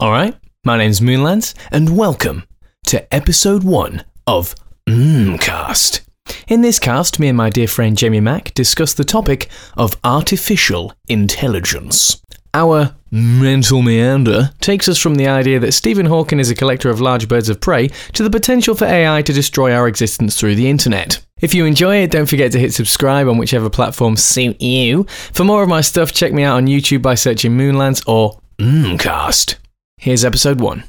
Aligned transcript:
Alright, 0.00 0.34
my 0.64 0.78
name's 0.78 1.00
Moonlands, 1.00 1.52
and 1.70 1.94
welcome 1.94 2.44
to 2.86 3.14
episode 3.14 3.64
1 3.64 4.02
of 4.26 4.54
Mmmcast. 4.88 6.00
In 6.48 6.62
this 6.62 6.78
cast, 6.78 7.18
me 7.20 7.28
and 7.28 7.36
my 7.36 7.50
dear 7.50 7.68
friend 7.68 7.98
Jamie 7.98 8.18
Mack 8.18 8.54
discuss 8.54 8.94
the 8.94 9.04
topic 9.04 9.50
of 9.76 9.98
artificial 10.02 10.94
intelligence. 11.08 12.22
Our 12.54 12.96
mental 13.10 13.82
meander 13.82 14.52
takes 14.62 14.88
us 14.88 14.96
from 14.96 15.16
the 15.16 15.28
idea 15.28 15.60
that 15.60 15.72
Stephen 15.72 16.06
Hawking 16.06 16.40
is 16.40 16.48
a 16.48 16.54
collector 16.54 16.88
of 16.88 17.02
large 17.02 17.28
birds 17.28 17.50
of 17.50 17.60
prey 17.60 17.88
to 18.14 18.22
the 18.22 18.30
potential 18.30 18.74
for 18.74 18.86
AI 18.86 19.20
to 19.20 19.34
destroy 19.34 19.74
our 19.74 19.86
existence 19.86 20.40
through 20.40 20.54
the 20.54 20.70
internet. 20.70 21.22
If 21.42 21.52
you 21.52 21.66
enjoy 21.66 21.96
it, 21.96 22.10
don't 22.10 22.24
forget 22.24 22.52
to 22.52 22.58
hit 22.58 22.72
subscribe 22.72 23.28
on 23.28 23.36
whichever 23.36 23.68
platform 23.68 24.16
suit 24.16 24.62
you. 24.62 25.04
For 25.34 25.44
more 25.44 25.62
of 25.62 25.68
my 25.68 25.82
stuff, 25.82 26.10
check 26.10 26.32
me 26.32 26.44
out 26.44 26.56
on 26.56 26.68
YouTube 26.68 27.02
by 27.02 27.16
searching 27.16 27.52
Moonlands 27.52 28.02
or 28.08 28.40
Mmmcast. 28.58 29.56
Here's 30.02 30.24
episode 30.24 30.62
1. 30.62 30.82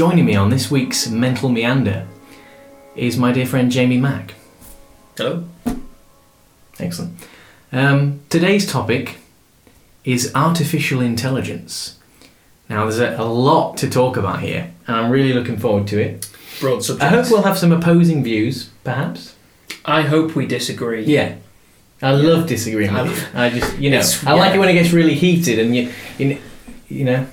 Joining 0.00 0.24
me 0.24 0.34
on 0.34 0.48
this 0.48 0.70
week's 0.70 1.10
Mental 1.10 1.50
Meander 1.50 2.06
is 2.96 3.18
my 3.18 3.32
dear 3.32 3.44
friend 3.44 3.70
Jamie 3.70 3.98
Mack. 3.98 4.32
Hello. 5.14 5.44
Excellent. 6.78 7.18
Um, 7.70 8.20
today's 8.30 8.66
topic 8.66 9.18
is 10.02 10.32
artificial 10.34 11.02
intelligence. 11.02 11.98
Now, 12.70 12.84
there's 12.84 12.98
a, 12.98 13.14
a 13.20 13.28
lot 13.28 13.76
to 13.76 13.90
talk 13.90 14.16
about 14.16 14.40
here, 14.40 14.72
and 14.86 14.96
I'm 14.96 15.10
really 15.10 15.34
looking 15.34 15.58
forward 15.58 15.86
to 15.88 16.00
it. 16.00 16.30
Broad 16.60 16.82
subject. 16.82 17.04
I 17.04 17.08
hope 17.14 17.30
we'll 17.30 17.42
have 17.42 17.58
some 17.58 17.70
opposing 17.70 18.24
views, 18.24 18.70
perhaps. 18.84 19.36
I 19.84 20.00
hope 20.00 20.34
we 20.34 20.46
disagree. 20.46 21.04
Yeah. 21.04 21.34
I 22.00 22.12
love 22.12 22.46
disagreeing 22.46 22.96
I- 22.96 23.02
with 23.02 23.18
you. 23.18 23.38
I 23.38 23.50
just, 23.50 23.76
you 23.78 23.90
know, 23.90 24.02
I 24.24 24.32
like 24.32 24.54
it 24.54 24.58
when 24.58 24.70
it 24.70 24.72
gets 24.72 24.92
really 24.92 25.14
heated 25.14 25.58
and 25.58 25.76
you, 25.76 25.92
you, 26.16 26.38
you 26.88 27.04
know. 27.04 27.26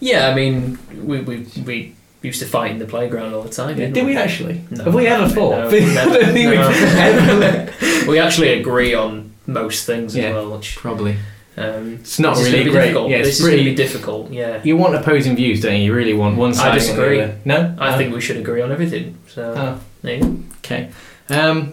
Yeah, 0.00 0.28
I 0.28 0.34
mean, 0.34 0.78
we, 1.06 1.20
we, 1.20 1.46
we 1.62 1.95
used 2.26 2.40
to 2.40 2.46
fight 2.46 2.70
in 2.72 2.78
the 2.78 2.84
playground 2.86 3.32
all 3.34 3.42
the 3.42 3.48
time. 3.48 3.76
Did 3.76 3.92
didn't 3.94 4.06
we 4.08 4.16
actually? 4.16 4.60
No. 4.70 4.84
Have 4.84 4.94
we 4.94 5.06
ever 5.06 5.28
fought? 5.28 5.50
No, 5.50 5.68
I 5.68 5.70
don't 5.70 5.94
never. 5.94 6.24
think 6.32 6.50
we've 6.50 6.58
No. 6.60 6.70
ever. 8.02 8.06
We 8.10 8.18
actually 8.20 8.58
agree 8.60 8.94
on 8.94 9.32
most 9.46 9.84
things 9.86 10.14
Yeah. 10.14 10.24
as 10.28 10.34
well. 10.34 10.56
Which, 10.58 10.76
Probably. 10.76 11.16
um, 11.56 11.94
It's 12.00 12.18
not 12.20 12.36
really 12.36 12.64
great. 12.64 12.82
Difficult. 12.88 13.10
Yeah, 13.10 13.16
it's 13.18 13.28
this 13.28 13.40
pretty- 13.42 13.56
is 13.56 13.64
going 13.64 13.76
to 13.76 13.82
be 13.82 13.88
difficult. 13.88 14.30
Yeah, 14.32 14.60
You 14.62 14.76
want 14.76 14.94
opposing 14.94 15.34
views, 15.36 15.60
don't 15.62 15.74
you? 15.76 15.84
You 15.86 15.94
really 15.94 16.14
want 16.14 16.36
one 16.36 16.54
side. 16.54 16.72
I 16.72 16.74
disagree. 16.74 17.26
No, 17.44 17.74
I 17.78 17.90
No? 17.92 17.96
think 17.98 18.14
we 18.14 18.20
should 18.20 18.36
agree 18.36 18.60
on 18.62 18.70
everything. 18.70 19.16
So 19.28 19.54
Oh, 19.56 19.80
there 20.02 20.14
you 20.16 20.20
go. 20.22 20.36
okay. 20.58 20.90
Um, 21.30 21.72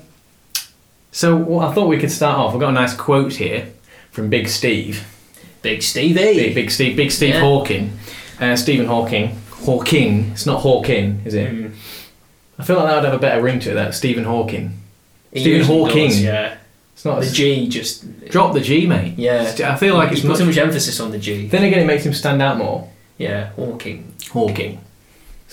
so 1.11 1.35
well, 1.35 1.59
I 1.69 1.73
thought 1.73 1.87
we 1.87 1.97
could 1.97 2.11
start 2.11 2.37
off. 2.39 2.53
I've 2.53 2.59
got 2.59 2.69
a 2.69 2.73
nice 2.73 2.93
quote 2.95 3.33
here 3.33 3.67
from 4.11 4.29
Big 4.29 4.47
Steve. 4.47 5.05
Big 5.61 5.81
Stevie. 5.83 6.13
Big, 6.15 6.55
Big 6.55 6.71
Steve. 6.71 6.95
Big 6.97 7.11
Steve 7.11 7.35
Yeah. 7.35 7.41
Hawking. 7.41 7.91
Uh, 8.39 8.55
Stephen 8.55 8.87
Hawking. 8.87 9.39
Hawking. 9.65 10.31
It's 10.31 10.45
not 10.45 10.61
Hawking, 10.61 11.21
is 11.25 11.33
it? 11.33 11.51
Mm. 11.51 11.73
I 12.59 12.63
feel 12.63 12.75
like 12.77 12.87
that 12.87 12.95
would 12.95 13.05
have 13.05 13.13
a 13.13 13.19
better 13.19 13.41
ring 13.41 13.59
to 13.61 13.71
it. 13.71 13.73
That 13.75 13.93
Stephen 13.95 14.23
Hawking. 14.23 14.79
He 15.31 15.41
Stephen 15.41 15.65
Hawking. 15.65 16.09
does, 16.09 16.21
yeah, 16.23 16.57
It's 16.93 17.03
not. 17.05 17.21
the 17.21 17.29
G 17.31 17.67
just. 17.67 18.27
Drop 18.29 18.53
the 18.53 18.61
G, 18.61 18.85
mate. 18.85 19.15
Yeah. 19.17 19.53
I 19.65 19.75
feel 19.75 19.95
like 19.95 20.09
you 20.09 20.13
it's 20.13 20.21
put 20.21 20.29
much. 20.29 20.37
too 20.39 20.45
much 20.45 20.57
emphasis 20.57 20.99
on 20.99 21.11
the 21.11 21.17
G. 21.17 21.47
Then 21.47 21.63
again, 21.63 21.79
it 21.79 21.85
makes 21.87 22.05
him 22.05 22.13
stand 22.13 22.41
out 22.41 22.57
more. 22.57 22.89
Yeah, 23.17 23.51
Hawking. 23.53 24.13
Hawking. 24.31 24.79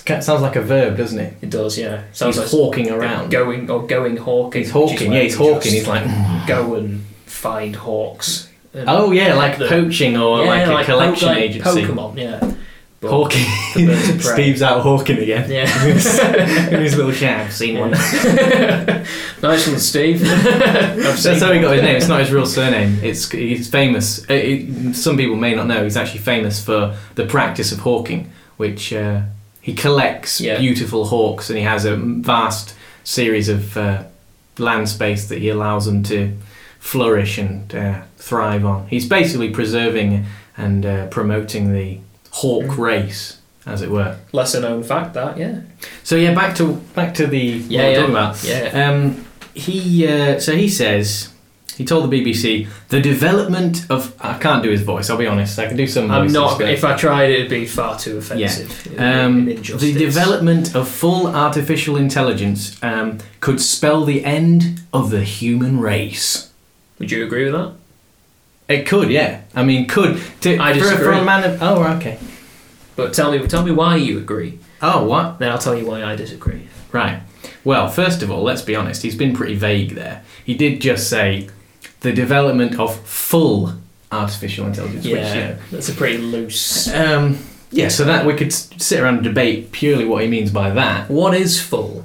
It 0.06 0.24
sounds 0.24 0.40
like 0.40 0.56
a 0.56 0.62
verb, 0.62 0.96
doesn't 0.96 1.18
it? 1.18 1.34
It 1.42 1.50
does. 1.50 1.76
Yeah. 1.78 2.04
Sounds 2.12 2.36
he's 2.36 2.44
like 2.44 2.50
hawking 2.50 2.90
around. 2.90 3.30
Going 3.30 3.68
or 3.70 3.86
going 3.86 4.16
hawking. 4.16 4.62
He's 4.62 4.70
hawking. 4.70 5.12
Yeah, 5.12 5.22
he's 5.22 5.36
hawking. 5.36 5.72
He's 5.72 5.86
like. 5.86 6.04
go 6.46 6.74
and 6.74 7.04
find 7.26 7.76
hawks. 7.76 8.48
And- 8.72 8.88
Oh 8.88 9.10
yeah, 9.10 9.34
like 9.34 9.58
The- 9.58 9.68
poaching 9.68 10.16
or 10.16 10.44
yeah, 10.44 10.68
like 10.70 10.84
a 10.88 10.92
collection 10.92 11.28
po- 11.28 11.34
like 11.34 11.42
agency. 11.42 11.82
Pokemon, 11.82 12.16
yeah. 12.16 12.52
But- 13.00 13.10
Hawking. 13.12 13.46
the 13.74 13.86
birds 13.86 14.08
of 14.10 14.20
prey. 14.20 14.32
Steve's 14.34 14.60
out 14.62 14.82
hawking 14.82 15.18
again. 15.18 15.50
Yeah. 15.50 15.84
In 16.74 16.80
his 16.82 16.96
little 16.96 17.12
shack. 17.12 17.50
Seen 17.50 17.78
one. 17.78 17.90
nice 19.42 19.66
one, 19.66 19.78
Steve. 19.78 20.22
I've 20.28 21.22
That's 21.22 21.40
how 21.42 21.52
he 21.52 21.60
got 21.60 21.72
his 21.74 21.82
name. 21.82 21.96
It's 21.96 22.08
not 22.08 22.20
his 22.20 22.30
real 22.30 22.44
surname. 22.46 22.98
It's 23.02 23.30
he's 23.30 23.70
famous. 23.70 24.20
uh, 24.28 24.34
it- 24.34 24.94
some 24.94 25.16
people 25.16 25.36
may 25.36 25.54
not 25.54 25.66
know. 25.66 25.82
He's 25.84 25.96
actually 25.96 26.20
famous 26.20 26.62
for 26.62 26.94
the 27.14 27.24
practice 27.26 27.72
of 27.72 27.78
hawking, 27.80 28.30
which 28.58 28.92
uh, 28.92 29.22
he 29.62 29.72
collects 29.74 30.40
Yeah. 30.40 30.58
beautiful 30.58 31.06
hawks, 31.06 31.48
and 31.48 31.58
he 31.58 31.64
has 31.64 31.84
a 31.86 31.96
vast 31.96 32.74
series 33.04 33.48
of 33.48 33.76
uh, 33.78 34.02
land 34.58 34.88
space 34.90 35.26
that 35.28 35.38
he 35.38 35.48
allows 35.48 35.86
them 35.86 36.02
to 36.04 36.36
flourish 36.78 37.38
and 37.38 37.74
uh, 37.74 38.02
thrive 38.18 38.64
on. 38.66 38.86
He's 38.88 39.08
basically 39.08 39.48
preserving 39.50 40.26
and 40.58 40.84
uh, 40.84 41.06
promoting 41.06 41.72
the 41.72 41.98
hawk 42.30 42.64
Mm. 42.64 42.78
race, 42.78 43.36
as 43.66 43.82
it 43.82 43.90
were. 43.90 44.16
Lesser 44.32 44.60
known 44.60 44.82
fact 44.82 45.14
that, 45.14 45.36
yeah. 45.38 45.60
So 46.04 46.16
yeah, 46.16 46.34
back 46.34 46.54
to 46.56 46.74
back 46.94 47.14
to 47.14 47.26
the 47.26 47.38
Yeah, 47.38 47.88
yeah. 47.90 47.96
talking 47.96 48.10
about. 48.14 48.44
Yeah. 48.44 48.88
Um, 48.90 49.24
he 49.54 50.06
uh, 50.06 50.38
so 50.38 50.54
he 50.54 50.68
says 50.68 51.28
he 51.76 51.84
told 51.84 52.10
the 52.10 52.20
BBC 52.22 52.66
the 52.88 53.00
development 53.00 53.86
of 53.90 54.14
I 54.20 54.34
can't 54.38 54.62
do 54.62 54.70
his 54.70 54.82
voice. 54.82 55.08
I'll 55.10 55.16
be 55.16 55.26
honest. 55.26 55.58
I 55.58 55.66
can 55.66 55.76
do 55.76 55.86
some. 55.86 56.10
I'm 56.10 56.30
not. 56.32 56.58
but- 56.58 56.68
If 56.70 56.84
I 56.84 56.94
tried, 56.96 57.30
it'd 57.30 57.48
be 57.50 57.66
far 57.66 57.98
too 57.98 58.18
offensive. 58.18 58.68
Be 58.90 58.98
um, 58.98 59.46
the 59.46 59.92
development 59.98 60.74
of 60.74 60.88
full 60.88 61.26
artificial 61.26 61.96
intelligence 61.96 62.76
um, 62.82 63.18
could 63.40 63.60
spell 63.60 64.04
the 64.04 64.24
end 64.24 64.80
of 64.92 65.10
the 65.10 65.24
human 65.24 65.80
race. 65.80 66.50
Would 66.98 67.10
you 67.10 67.24
agree 67.24 67.44
with 67.44 67.54
that? 67.54 67.72
It 68.70 68.86
could, 68.86 69.10
yeah. 69.10 69.42
I 69.54 69.64
mean, 69.64 69.86
could 69.88 70.22
to, 70.42 70.56
I 70.58 70.78
for, 70.78 70.96
for 70.96 71.12
a 71.12 71.24
man 71.24 71.42
of 71.44 71.62
oh 71.62 71.82
okay. 71.96 72.18
But 72.96 73.12
tell 73.12 73.32
me, 73.32 73.46
tell 73.46 73.64
me 73.64 73.72
why 73.72 73.96
you 73.96 74.18
agree. 74.18 74.58
Oh 74.80 75.04
what? 75.04 75.38
Then 75.40 75.50
I'll 75.50 75.58
tell 75.58 75.76
you 75.76 75.86
why 75.86 76.04
I 76.04 76.14
disagree. 76.16 76.68
Right. 76.92 77.20
Well, 77.64 77.88
first 77.88 78.22
of 78.22 78.30
all, 78.30 78.42
let's 78.42 78.62
be 78.62 78.76
honest. 78.76 79.02
He's 79.02 79.16
been 79.16 79.34
pretty 79.34 79.54
vague 79.56 79.94
there. 79.94 80.22
He 80.44 80.54
did 80.54 80.80
just 80.80 81.10
say 81.10 81.48
the 82.00 82.12
development 82.12 82.78
of 82.78 82.98
full 83.00 83.74
artificial 84.12 84.66
intelligence, 84.66 85.04
which 85.04 85.12
you 85.12 85.18
Yeah, 85.18 85.48
know, 85.50 85.56
that's 85.70 85.88
a 85.88 85.92
pretty 85.92 86.18
loose. 86.18 86.92
Um, 86.92 87.38
yeah, 87.72 87.88
so 87.88 88.04
that 88.04 88.24
we 88.26 88.34
could 88.34 88.52
sit 88.52 89.00
around 89.00 89.16
and 89.16 89.24
debate 89.24 89.72
purely 89.72 90.04
what 90.04 90.22
he 90.22 90.28
means 90.28 90.50
by 90.50 90.70
that. 90.70 91.10
What 91.10 91.34
is 91.34 91.60
full? 91.60 92.04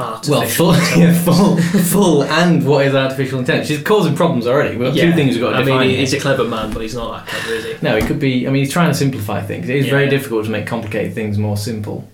Well, 0.00 0.46
full, 0.48 0.74
yeah, 0.96 1.12
full, 1.22 1.56
full, 1.84 2.24
and 2.24 2.66
what 2.66 2.86
is 2.86 2.94
artificial 2.94 3.38
intelligence? 3.40 3.70
It's 3.70 3.82
causing 3.82 4.16
problems 4.16 4.46
already. 4.46 4.76
We've 4.76 4.88
got 4.94 4.98
two 5.00 5.12
things 5.12 5.34
we've 5.34 5.42
got 5.44 5.50
to 5.50 5.56
I 5.56 5.62
define. 5.62 5.88
mean, 5.88 5.98
he's 5.98 6.14
a 6.14 6.20
clever 6.20 6.44
man, 6.44 6.72
but 6.72 6.80
he's 6.82 6.94
not 6.94 7.26
that 7.26 7.26
clever, 7.28 7.54
is 7.54 7.64
he? 7.66 7.76
no, 7.82 7.96
it 7.96 8.06
could 8.06 8.18
be. 8.18 8.46
I 8.46 8.50
mean, 8.50 8.62
he's 8.64 8.72
trying 8.72 8.90
to 8.90 8.94
simplify 8.96 9.42
things. 9.42 9.68
It 9.68 9.76
is 9.76 9.88
very 9.88 10.08
difficult 10.08 10.44
to 10.46 10.50
make 10.50 10.66
complicated 10.66 11.14
things 11.14 11.36
more 11.38 11.56
simple. 11.56 12.08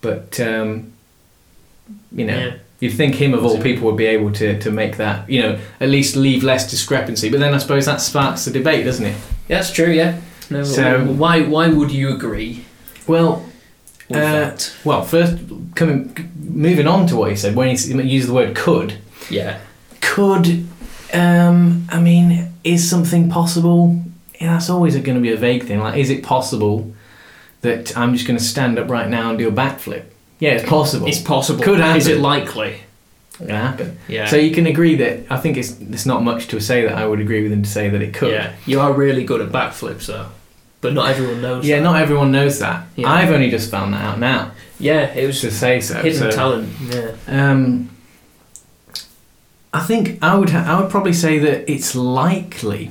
But 0.00 0.38
um, 0.40 0.92
you 2.12 2.26
know, 2.26 2.38
Yeah. 2.38 2.54
you'd 2.80 2.94
think 2.94 3.14
him 3.14 3.32
of 3.34 3.44
all 3.44 3.60
people 3.62 3.86
would 3.86 3.96
be 3.96 4.06
able 4.06 4.32
to 4.32 4.58
to 4.58 4.70
make 4.70 4.96
that. 4.98 5.28
You 5.30 5.42
know, 5.42 5.58
at 5.80 5.88
least 5.88 6.16
leave 6.16 6.42
less 6.42 6.68
discrepancy. 6.70 7.30
But 7.30 7.40
then 7.40 7.54
I 7.54 7.58
suppose 7.58 7.86
that 7.86 8.00
sparks 8.00 8.44
the 8.44 8.50
debate, 8.50 8.84
doesn't 8.84 9.06
it? 9.06 9.16
Yeah, 9.48 9.58
that's 9.58 9.72
true. 9.72 9.90
Yeah. 9.90 10.20
No. 10.50 10.62
So- 10.64 11.04
why? 11.04 11.42
Why 11.42 11.68
would 11.68 11.90
you 11.90 12.10
agree 12.14 12.64
Well, 13.06 13.44
Uh, 14.12 14.56
well, 14.84 15.02
first 15.02 15.38
coming, 15.74 16.30
moving 16.36 16.86
on 16.86 17.06
to 17.06 17.16
what 17.16 17.30
he 17.30 17.36
said 17.36 17.56
when 17.56 17.74
he 17.74 18.02
used 18.02 18.28
the 18.28 18.34
word 18.34 18.54
could. 18.54 18.98
Yeah. 19.30 19.60
Could, 20.00 20.66
um, 21.12 21.86
I 21.90 22.00
mean, 22.00 22.52
is 22.64 22.88
something 22.88 23.30
possible? 23.30 24.02
Yeah, 24.40 24.52
that's 24.52 24.68
always 24.68 24.94
going 24.94 25.16
to 25.16 25.20
be 25.20 25.32
a 25.32 25.36
vague 25.36 25.64
thing. 25.64 25.80
Like, 25.80 25.96
is 25.96 26.10
it 26.10 26.22
possible 26.22 26.92
that 27.62 27.96
I'm 27.96 28.12
just 28.12 28.26
going 28.26 28.38
to 28.38 28.44
stand 28.44 28.78
up 28.78 28.90
right 28.90 29.08
now 29.08 29.30
and 29.30 29.38
do 29.38 29.48
a 29.48 29.52
backflip? 29.52 30.04
Yeah, 30.38 30.50
it's 30.50 30.68
possible. 30.68 31.06
It's 31.06 31.20
possible. 31.20 31.62
Could 31.62 31.80
happen. 31.80 31.96
Is 31.96 32.06
it 32.06 32.20
likely? 32.20 32.80
going 33.38 33.48
to 33.48 33.56
happen. 33.56 33.98
Yeah. 34.08 34.26
So 34.26 34.36
you 34.36 34.54
can 34.54 34.66
agree 34.66 34.96
that 34.96 35.26
I 35.30 35.38
think 35.38 35.56
it's 35.56 35.80
it's 35.80 36.06
not 36.06 36.22
much 36.22 36.48
to 36.48 36.60
say 36.60 36.82
that 36.82 36.96
I 36.96 37.06
would 37.06 37.20
agree 37.20 37.42
with 37.42 37.52
him 37.52 37.62
to 37.62 37.68
say 37.68 37.88
that 37.88 38.00
it 38.02 38.14
could. 38.14 38.32
Yeah. 38.32 38.52
You 38.66 38.80
are 38.80 38.92
really 38.92 39.24
good 39.24 39.40
at 39.40 39.50
backflips, 39.50 40.06
though. 40.06 40.28
But 40.84 40.92
not 40.92 41.08
everyone 41.10 41.40
knows. 41.40 41.66
Yeah, 41.66 41.76
that. 41.78 41.82
not 41.82 42.00
everyone 42.02 42.30
knows 42.30 42.58
that. 42.58 42.86
Yeah. 42.94 43.10
I've 43.10 43.30
only 43.30 43.48
just 43.48 43.70
found 43.70 43.94
that 43.94 44.02
out 44.02 44.18
now 44.18 44.50
Yeah, 44.78 45.06
it 45.14 45.26
was 45.26 45.40
to 45.40 45.50
say 45.50 45.80
so. 45.80 45.94
hidden 46.02 46.18
so. 46.18 46.30
talent. 46.30 46.68
Yeah. 46.90 47.12
Um, 47.26 47.88
I 49.72 49.80
think 49.80 50.18
I 50.22 50.34
would 50.36 50.50
ha- 50.50 50.66
I 50.68 50.80
would 50.80 50.90
probably 50.90 51.14
say 51.14 51.38
that 51.38 51.70
it's 51.70 51.94
likely 51.94 52.90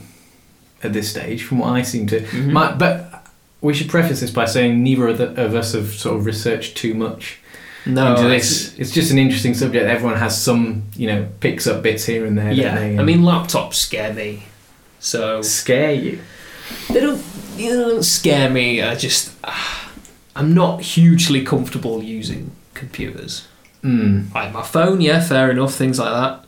at 0.82 0.92
this 0.92 1.10
stage, 1.10 1.44
from 1.44 1.60
what 1.60 1.70
I 1.70 1.82
seem 1.84 2.08
to. 2.08 2.20
Mhm. 2.22 2.52
My, 2.52 2.74
but 2.74 3.26
we 3.62 3.74
should 3.76 3.90
preface 3.90 4.20
this 4.22 4.32
by 4.32 4.46
saying 4.46 4.84
neither 4.84 5.08
of, 5.08 5.18
the, 5.20 5.30
of 5.42 5.54
us 5.56 5.74
have 5.74 5.94
sort 5.94 6.18
of 6.18 6.26
researched 6.26 6.76
too 6.76 6.94
much 6.96 7.38
No, 7.86 8.12
into 8.16 8.26
it's- 8.26 8.50
this. 8.72 8.80
It's 8.80 8.92
just 8.92 9.12
an 9.12 9.18
interesting 9.20 9.54
subject. 9.54 9.86
Everyone 9.86 10.18
has 10.18 10.42
some, 10.42 10.84
you 10.98 11.08
know, 11.08 11.28
picks 11.42 11.68
up 11.68 11.84
bits 11.84 12.06
here 12.06 12.26
and 12.26 12.36
there. 12.38 12.52
Yeah? 12.52 12.74
I 13.00 13.04
mean, 13.04 13.22
laptops 13.22 13.76
scare 13.76 14.14
me. 14.14 14.44
So 15.00 15.42
scare 15.44 15.94
you. 15.94 16.20
they 16.90 17.00
don't, 17.02 17.22
they 17.58 17.68
don't 17.70 18.04
scare 18.04 18.50
me. 18.50 18.82
I 18.82 18.96
just, 18.96 19.34
ah, 19.44 19.92
I'm 20.36 20.54
not 20.54 20.82
hugely 20.82 21.44
comfortable 21.44 22.02
using 22.04 22.52
computers. 22.74 23.48
Mm. 23.84 24.34
Like 24.34 24.54
my 24.54 24.64
phone, 24.64 25.02
yeah, 25.02 25.20
fair 25.22 25.52
enough. 25.52 25.74
Things 25.74 26.00
like 26.00 26.12
that. 26.12 26.46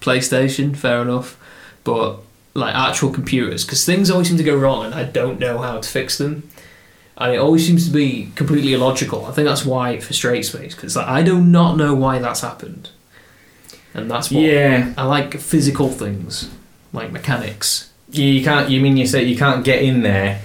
PlayStation, 0.00 0.76
fair 0.76 1.02
enough. 1.02 1.38
But 1.84 2.18
like 2.54 2.74
actual 2.74 3.10
computers, 3.10 3.64
because 3.64 3.84
things 3.84 4.10
always 4.10 4.28
seem 4.28 4.36
to 4.38 4.44
go 4.44 4.56
wrong, 4.56 4.84
and 4.84 4.94
I 4.94 5.04
don't 5.04 5.38
know 5.38 5.58
how 5.58 5.80
to 5.80 5.88
fix 5.88 6.18
them. 6.18 6.48
And 7.16 7.32
it 7.34 7.38
always 7.38 7.66
seems 7.66 7.86
to 7.86 7.92
be 7.92 8.30
completely 8.36 8.74
illogical. 8.74 9.26
I 9.26 9.32
think 9.32 9.46
that's 9.48 9.64
why 9.64 9.90
it 9.90 10.02
frustrates 10.02 10.54
me, 10.54 10.68
because 10.68 10.96
like, 10.96 11.06
I 11.06 11.22
do 11.22 11.40
not 11.40 11.76
know 11.76 11.94
why 11.94 12.18
that's 12.20 12.40
happened. 12.40 12.90
And 13.94 14.10
that's 14.10 14.30
what 14.30 14.40
Yeah, 14.42 14.92
I 14.96 15.04
like 15.04 15.34
physical 15.38 15.88
things, 15.88 16.48
like 16.92 17.10
mechanics. 17.10 17.90
you, 18.10 18.24
you 18.24 18.44
can't. 18.44 18.70
You 18.70 18.80
mean 18.80 18.96
you 18.96 19.06
say 19.06 19.24
you 19.24 19.36
can't 19.36 19.64
get 19.64 19.82
in 19.82 20.02
there? 20.02 20.40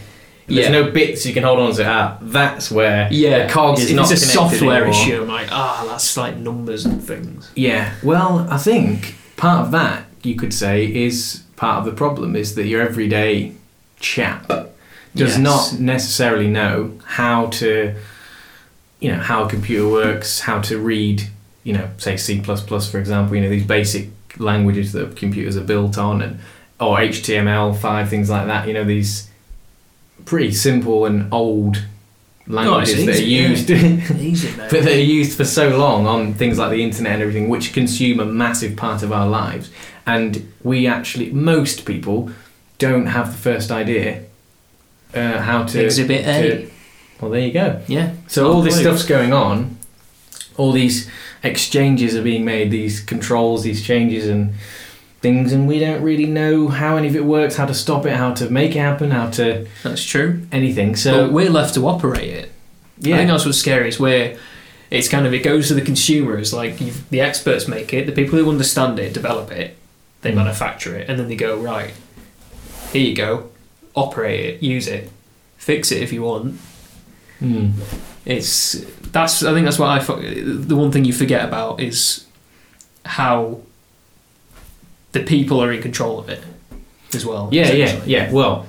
There's 0.48 0.66
Yeah. 0.68 0.72
no 0.72 0.92
bits 0.92 1.25
you 1.25 1.34
can 1.34 1.44
hold 1.44 1.60
on 1.60 1.74
to. 1.75 1.86
Ah, 1.88 2.18
that's 2.22 2.69
where 2.69 3.07
Yeah, 3.12 3.48
the 3.48 3.54
cog 3.54 3.80
is 3.80 3.90
if 3.90 3.95
not 3.95 4.12
it's 4.12 4.24
a 4.24 4.25
software 4.28 4.84
anymore. 4.86 4.90
issue, 4.90 5.22
I'm 5.22 5.28
like, 5.30 5.48
ah, 5.51 5.86
that's 5.90 6.18
like 6.18 6.38
numbers 6.38 6.86
and 6.86 7.01
things. 7.04 7.50
Yeah, 7.56 7.92
well, 8.04 8.45
I 8.50 8.57
think 8.57 9.16
part 9.38 9.66
of 9.66 9.72
that 9.72 10.04
you 10.22 10.36
could 10.36 10.54
say 10.54 10.86
is 10.86 11.42
part 11.56 11.80
of 11.80 11.86
the 11.86 11.92
problem 11.94 12.36
is 12.36 12.56
that 12.56 12.66
your 12.66 12.81
everyday 12.81 13.54
chap 14.00 14.48
does 15.16 15.38
Yes. 15.38 15.38
not 15.38 15.80
necessarily 15.80 16.48
know 16.48 16.92
how 17.06 17.45
to, 17.48 17.94
you 19.00 19.12
know, 19.12 19.19
how 19.19 19.44
a 19.45 19.50
computer 19.50 19.88
works, 19.88 20.42
how 20.42 20.60
to 20.60 20.78
read, 20.78 21.24
you 21.63 21.72
know, 21.74 21.88
say 21.98 22.18
C 22.18 22.40
plus 22.42 22.62
plus 22.62 22.90
for 22.90 23.00
example, 23.00 23.36
you 23.36 23.42
know, 23.44 23.50
these 23.50 23.63
basic 23.66 24.10
languages 24.40 24.92
that 24.94 25.16
computers 25.16 25.56
are 25.56 25.62
built 25.62 25.98
on, 25.98 26.22
and 26.22 26.40
or 26.81 26.98
HTML 27.00 27.74
five 27.74 28.10
things 28.10 28.30
like 28.30 28.48
that. 28.48 28.68
You 28.68 28.74
know, 28.74 28.84
these 28.84 29.30
pretty 30.25 30.51
simple 30.51 31.05
and 31.05 31.31
old 31.33 31.83
languages 32.47 33.05
that 33.05 33.15
are 33.15 33.21
yeah. 33.21 33.47
used. 33.47 33.69
Easy, 33.71 34.49
but 34.57 34.71
they're 34.83 34.99
used 34.99 35.37
for 35.37 35.45
so 35.45 35.77
long 35.77 36.07
on 36.07 36.33
things 36.33 36.57
like 36.57 36.71
the 36.71 36.83
internet 36.83 37.13
and 37.13 37.21
everything, 37.21 37.49
which 37.49 37.73
consume 37.73 38.19
a 38.19 38.25
massive 38.25 38.75
part 38.75 39.03
of 39.03 39.11
our 39.11 39.27
lives. 39.27 39.69
And 40.05 40.51
we 40.63 40.87
actually, 40.87 41.31
most 41.31 41.85
people, 41.85 42.31
don't 42.77 43.05
have 43.07 43.31
the 43.31 43.37
first 43.37 43.71
idea 43.71 44.23
uh, 45.13 45.39
how 45.39 45.63
to. 45.63 45.85
Exhibit 45.85 46.25
A. 46.27 46.41
to- 46.41 46.71
well, 47.21 47.31
there 47.31 47.41
you 47.41 47.53
go. 47.53 47.81
Yeah. 47.87 48.13
So 48.27 48.51
all 48.51 48.61
this 48.61 48.79
stuff's 48.79 49.05
going 49.05 49.31
on. 49.31 49.77
All 50.57 50.73
these 50.73 51.09
exchanges 51.41 52.15
are 52.15 52.21
being 52.21 52.43
made, 52.43 52.69
these 52.69 52.99
controls, 52.99 53.63
these 53.63 53.81
changes, 53.81 54.27
and 54.27 54.53
things, 55.23 55.51
and 55.53 55.67
we 55.67 55.79
don't 55.79 56.03
really 56.03 56.27
know 56.27 56.67
how 56.67 56.97
any 56.97 57.07
of 57.07 57.15
it 57.15 57.25
works, 57.25 57.55
how 57.55 57.65
to 57.65 57.73
stop 57.73 58.05
it, 58.05 58.15
how 58.15 58.33
to 58.35 58.49
make 58.51 58.75
it 58.75 58.79
happen, 58.79 59.09
how 59.09 59.29
to 59.31 59.65
That's 59.81 60.03
true. 60.03 60.41
anything. 60.51 60.95
So 60.95 61.11
So 61.11 61.29
we're 61.31 61.49
left 61.49 61.73
to 61.75 61.87
operate 61.87 62.29
it. 62.29 62.51
Yeah. 62.99 63.15
I 63.15 63.17
think 63.19 63.29
that's 63.31 63.45
what's 63.45 63.57
scary. 63.57 63.87
Is 63.89 63.99
where 63.99 64.37
it's 64.91 65.07
kind 65.09 65.25
of 65.25 65.33
it 65.33 65.43
goes 65.43 65.67
to 65.69 65.73
the 65.73 65.81
consumers. 65.81 66.53
Like 66.53 66.79
you've, 66.79 67.09
the 67.09 67.21
experts 67.21 67.67
make 67.67 67.91
it, 67.93 68.05
the 68.05 68.11
people 68.11 68.37
who 68.37 68.47
understand 68.49 68.99
it 68.99 69.13
develop 69.13 69.51
it, 69.51 69.75
they 70.21 70.31
Mm. 70.31 70.35
manufacture 70.35 70.95
it, 70.99 71.09
and 71.09 71.17
then 71.19 71.27
they 71.29 71.35
go 71.35 71.57
right. 71.57 71.93
Here 72.91 73.01
you 73.09 73.15
go, 73.15 73.49
operate 73.95 74.41
it, 74.45 74.63
use 74.63 74.87
it, 74.87 75.09
fix 75.57 75.91
it 75.91 76.01
if 76.03 76.13
you 76.13 76.21
want. 76.23 76.59
Mm. 77.41 77.71
It's 78.25 78.85
that's 79.11 79.43
I 79.43 79.53
think 79.53 79.65
that's 79.65 79.79
what 79.79 79.89
I 79.89 79.99
the 79.99 80.75
one 80.75 80.91
thing 80.91 81.05
you 81.05 81.13
forget 81.13 81.43
about 81.45 81.79
is 81.81 82.25
how 83.05 83.59
the 85.13 85.21
people 85.21 85.63
are 85.63 85.71
in 85.71 85.81
control 85.81 86.19
of 86.19 86.30
it 86.30 86.44
as 87.15 87.25
well. 87.25 87.50
Yeah, 87.51 87.71
yeah, 87.71 88.01
yeah. 88.06 88.31
Well, 88.31 88.68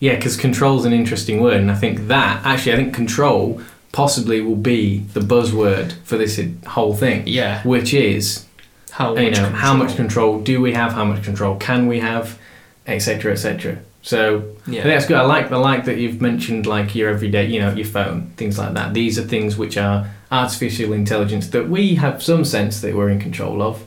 yeah, 0.00 0.16
because 0.16 0.36
control 0.36 0.78
is 0.78 0.84
an 0.84 0.92
interesting 0.92 1.40
word, 1.40 1.58
and 1.58 1.70
I 1.70 1.74
think 1.74 2.08
that 2.08 2.44
actually, 2.44 2.72
I 2.72 2.76
think 2.76 2.94
control 2.94 3.60
possibly 3.92 4.40
will 4.40 4.56
be 4.56 4.98
the 4.98 5.20
buzzword 5.20 5.92
for 6.04 6.16
this 6.16 6.40
whole 6.66 6.94
thing, 6.94 7.26
yeah. 7.26 7.62
which 7.62 7.94
is 7.94 8.44
How 8.90 9.16
you 9.16 9.30
know 9.30 9.48
how 9.50 9.74
much 9.74 9.96
control. 9.96 10.32
control 10.34 10.40
do 10.42 10.60
we 10.60 10.72
have, 10.72 10.92
how 10.92 11.04
much 11.04 11.22
control 11.22 11.56
can 11.56 11.86
we 11.86 12.00
have, 12.00 12.38
etc., 12.86 13.32
etc. 13.32 13.78
So 14.02 14.36
I 14.36 14.40
think 14.40 14.76
Yeah, 14.76 14.84
that's 14.84 15.06
good. 15.06 15.16
I 15.16 15.22
like 15.22 15.50
I 15.50 15.56
like 15.56 15.84
that 15.86 15.96
you've 15.98 16.20
mentioned 16.20 16.66
like 16.66 16.94
your 16.94 17.08
everyday, 17.08 17.46
you 17.46 17.60
know, 17.60 17.72
your 17.72 17.86
phone, 17.86 18.32
things 18.36 18.58
like 18.58 18.74
that. 18.74 18.94
These 18.94 19.18
are 19.18 19.22
things 19.22 19.56
which 19.56 19.76
are 19.78 20.10
artificial 20.30 20.92
intelligence 20.92 21.48
that 21.48 21.68
we 21.68 21.94
have 21.94 22.22
some 22.22 22.44
sense 22.44 22.80
that 22.80 22.94
we're 22.94 23.08
in 23.08 23.20
control 23.20 23.62
of, 23.62 23.84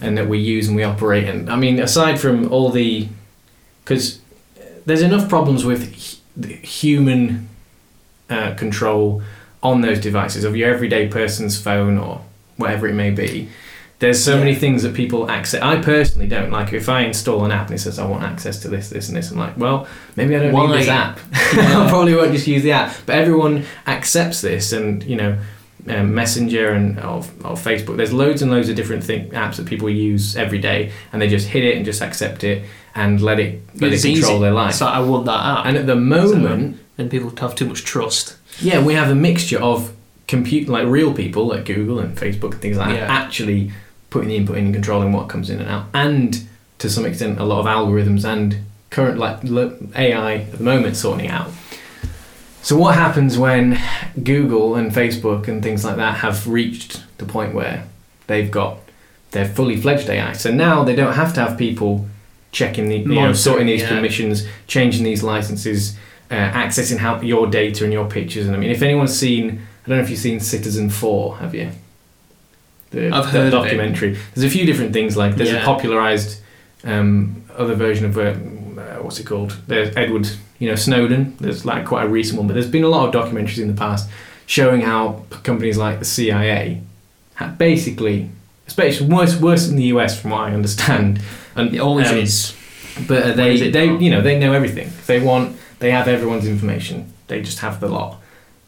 and 0.00 0.16
that 0.18 0.28
we 0.28 0.38
use 0.38 0.68
and 0.68 0.76
we 0.76 0.82
operate. 0.82 1.24
And 1.24 1.50
I 1.50 1.56
mean, 1.56 1.78
aside 1.80 2.20
from 2.20 2.52
all 2.52 2.70
the, 2.70 3.08
because 3.84 4.20
there's 4.84 5.02
enough 5.02 5.28
problems 5.28 5.64
with 5.64 5.94
hu- 5.94 6.48
human 6.62 7.48
uh, 8.28 8.54
control 8.54 9.22
on 9.62 9.80
those 9.80 10.00
devices 10.00 10.44
of 10.44 10.56
your 10.56 10.72
everyday 10.72 11.08
person's 11.08 11.60
phone 11.60 11.98
or 11.98 12.20
whatever 12.56 12.86
it 12.86 12.94
may 12.94 13.10
be. 13.10 13.48
There's 13.98 14.22
so 14.22 14.34
Yeah. 14.34 14.40
many 14.40 14.54
things 14.54 14.82
that 14.82 14.92
people 14.92 15.30
access. 15.30 15.62
I 15.62 15.80
personally 15.80 16.28
don't 16.28 16.50
like. 16.50 16.74
If 16.74 16.88
I 16.90 17.00
install 17.02 17.46
an 17.46 17.50
app 17.50 17.68
and 17.68 17.76
it 17.76 17.78
says 17.80 17.98
I 17.98 18.06
want 18.06 18.24
access 18.24 18.60
to 18.60 18.68
this, 18.68 18.90
this, 18.90 19.08
and 19.08 19.16
this, 19.16 19.30
I'm 19.30 19.38
like, 19.38 19.56
well, 19.56 19.88
maybe 20.16 20.36
I 20.36 20.40
don't 20.40 20.52
Why? 20.52 20.66
need 20.66 20.80
this 20.80 20.88
app. 20.88 21.18
I 21.32 21.86
probably 21.88 22.14
won't 22.14 22.32
just 22.32 22.46
use 22.46 22.62
the 22.62 22.72
app. 22.72 22.94
But 23.06 23.16
everyone 23.16 23.64
accepts 23.86 24.42
this, 24.42 24.72
and 24.72 25.02
you 25.04 25.16
know, 25.16 25.38
um, 25.88 26.14
Messenger 26.14 26.70
and 26.72 26.98
or, 26.98 27.18
or 27.44 27.54
Facebook. 27.56 27.96
There's 27.96 28.12
loads 28.12 28.42
and 28.42 28.50
loads 28.50 28.68
of 28.68 28.76
different 28.76 29.04
thing, 29.04 29.30
apps 29.30 29.56
that 29.56 29.66
people 29.66 29.88
use 29.90 30.36
every 30.36 30.58
day, 30.58 30.92
and 31.12 31.20
they 31.22 31.28
just 31.28 31.48
hit 31.48 31.64
it 31.64 31.76
and 31.76 31.84
just 31.84 32.02
accept 32.02 32.44
it 32.44 32.64
and 32.94 33.20
let 33.20 33.38
it 33.38 33.60
let 33.80 33.92
It's 33.92 34.04
it 34.04 34.12
control 34.14 34.32
easy. 34.36 34.42
their 34.42 34.52
life. 34.52 34.70
It's 34.70 34.80
like 34.80 34.94
I 34.94 35.00
want 35.00 35.26
that 35.26 35.40
app, 35.44 35.66
and 35.66 35.76
at 35.76 35.86
the 35.86 35.96
moment, 35.96 36.78
and 36.98 37.10
people 37.10 37.32
have 37.38 37.54
too 37.54 37.66
much 37.66 37.84
trust. 37.84 38.36
yeah, 38.60 38.82
we 38.82 38.94
have 38.94 39.10
a 39.10 39.14
mixture 39.14 39.58
of 39.60 39.92
compute 40.28 40.68
like 40.68 40.86
real 40.86 41.12
people 41.14 41.46
like 41.46 41.64
Google 41.66 42.00
and 42.00 42.16
Facebook 42.16 42.52
and 42.52 42.60
things 42.60 42.76
like 42.78 42.90
that 42.98 43.08
actually 43.08 43.70
putting 44.10 44.28
the 44.28 44.36
input 44.36 44.56
in 44.58 44.64
and 44.66 44.74
controlling 44.74 45.12
what 45.12 45.28
comes 45.28 45.50
in 45.50 45.60
and 45.60 45.68
out, 45.68 45.86
and 45.94 46.42
to 46.78 46.90
some 46.90 47.04
extent 47.06 47.38
a 47.38 47.44
lot 47.44 47.60
of 47.60 47.66
algorithms 47.66 48.24
and 48.24 48.56
current 48.90 49.18
like 49.18 49.38
AI 49.96 50.34
at 50.36 50.52
the 50.52 50.62
moment 50.64 50.96
sorting 50.96 51.28
out. 51.28 51.50
So 52.66 52.76
what 52.76 52.96
happens 52.96 53.38
when 53.38 53.80
Google 54.20 54.74
and 54.74 54.90
Facebook 54.90 55.46
and 55.46 55.62
things 55.62 55.84
like 55.84 55.94
that 55.98 56.16
have 56.16 56.48
reached 56.48 57.00
the 57.18 57.24
point 57.24 57.54
where 57.54 57.86
they've 58.26 58.50
got 58.50 58.78
their 59.30 59.46
fully 59.46 59.76
fledged 59.76 60.10
AI? 60.10 60.32
So 60.32 60.50
now 60.50 60.82
they 60.82 60.96
don't 60.96 61.12
have 61.12 61.32
to 61.34 61.40
have 61.42 61.56
people 61.56 62.08
checking 62.50 62.88
the 62.88 62.98
you 62.98 63.06
know, 63.06 63.32
sorting 63.34 63.68
these 63.68 63.82
yeah. 63.82 63.90
permissions, 63.90 64.48
changing 64.66 65.04
these 65.04 65.22
licenses, 65.22 65.96
uh, 66.28 66.34
accessing 66.34 66.96
how 66.96 67.20
your 67.20 67.46
data 67.46 67.84
and 67.84 67.92
your 67.92 68.10
pictures. 68.10 68.48
And 68.48 68.56
I 68.56 68.58
mean, 68.58 68.70
if 68.70 68.82
anyone's 68.82 69.16
seen, 69.16 69.64
I 69.84 69.88
don't 69.88 69.98
know 69.98 70.02
if 70.02 70.10
you've 70.10 70.18
seen 70.18 70.40
Citizenfour, 70.40 71.38
have 71.38 71.54
you? 71.54 71.70
The, 72.90 73.12
I've 73.12 73.26
heard 73.26 73.54
of 73.54 73.64
it. 73.64 73.68
documentary. 73.68 74.18
There's 74.34 74.44
a 74.44 74.50
few 74.50 74.66
different 74.66 74.92
things 74.92 75.16
like 75.16 75.36
there's 75.36 75.52
a 75.52 75.60
popularized 75.60 76.40
um, 76.82 77.44
other 77.56 77.76
version 77.76 78.06
of 78.06 78.18
uh, 78.18 78.34
what's 79.02 79.20
it 79.20 79.24
called? 79.24 79.56
There's 79.68 79.96
Edward, 79.96 80.28
you 80.58 80.68
know, 80.68 80.74
Snowden. 80.74 81.36
There's 81.40 81.64
like 81.64 81.84
quite 81.86 82.06
a 82.06 82.08
recent 82.08 82.38
one, 82.38 82.46
but 82.46 82.54
there's 82.54 82.70
been 82.70 82.84
a 82.84 82.88
lot 82.88 83.14
of 83.14 83.14
documentaries 83.14 83.58
in 83.58 83.68
the 83.68 83.74
past 83.74 84.08
showing 84.46 84.80
how 84.82 85.24
companies 85.42 85.76
like 85.76 85.98
the 85.98 86.04
CIA 86.04 86.80
have 87.34 87.58
basically, 87.58 88.30
especially 88.66 89.08
worse 89.08 89.38
worse 89.40 89.68
in 89.68 89.76
the 89.76 89.84
US 89.84 90.18
from 90.20 90.30
what 90.30 90.40
I 90.42 90.52
understand, 90.54 91.20
and 91.54 91.74
It 91.74 91.78
always 91.80 92.10
um, 92.10 92.18
is. 92.18 92.54
but 93.08 93.36
they, 93.36 93.70
they, 93.70 93.86
you 93.86 94.10
know, 94.10 94.22
they 94.22 94.38
know 94.38 94.52
everything. 94.52 94.90
They 95.06 95.20
want, 95.20 95.56
they 95.80 95.90
have 95.90 96.08
everyone's 96.08 96.46
information. 96.46 97.12
They 97.26 97.42
just 97.42 97.58
have 97.58 97.80
the 97.80 97.88
lot, 97.88 98.20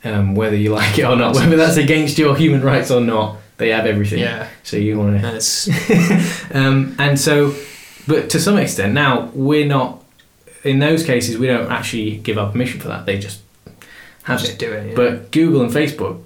um, 0.04 0.34
whether 0.34 0.56
you 0.56 0.72
like 0.80 0.98
it 0.98 1.04
or 1.04 1.16
not, 1.16 1.34
whether 1.36 1.56
that's 1.56 1.76
against 1.76 2.18
your 2.18 2.36
human 2.36 2.62
rights 2.62 2.90
or 2.90 3.00
not. 3.00 3.36
They 3.58 3.70
have 3.70 3.86
everything. 3.86 4.20
Yeah, 4.20 4.46
So 4.62 4.76
you 4.76 4.96
want 4.98 5.20
to, 5.20 6.48
um, 6.54 6.94
and 6.98 7.18
so, 7.18 7.54
but 8.06 8.30
to 8.30 8.38
some 8.38 8.56
extent, 8.56 8.94
now 8.94 9.30
we're 9.34 9.66
not. 9.66 9.97
In 10.68 10.78
those 10.78 11.04
cases, 11.04 11.38
we 11.38 11.46
don't 11.46 11.70
actually 11.70 12.18
give 12.18 12.38
our 12.38 12.50
permission 12.50 12.80
for 12.80 12.88
that. 12.88 13.06
They 13.06 13.18
just 13.18 13.40
have 14.24 14.40
just 14.40 14.52
it. 14.52 14.58
do 14.58 14.72
it. 14.72 14.90
Yeah. 14.90 14.94
But 14.94 15.30
Google 15.30 15.62
and 15.62 15.70
Facebook, 15.70 16.22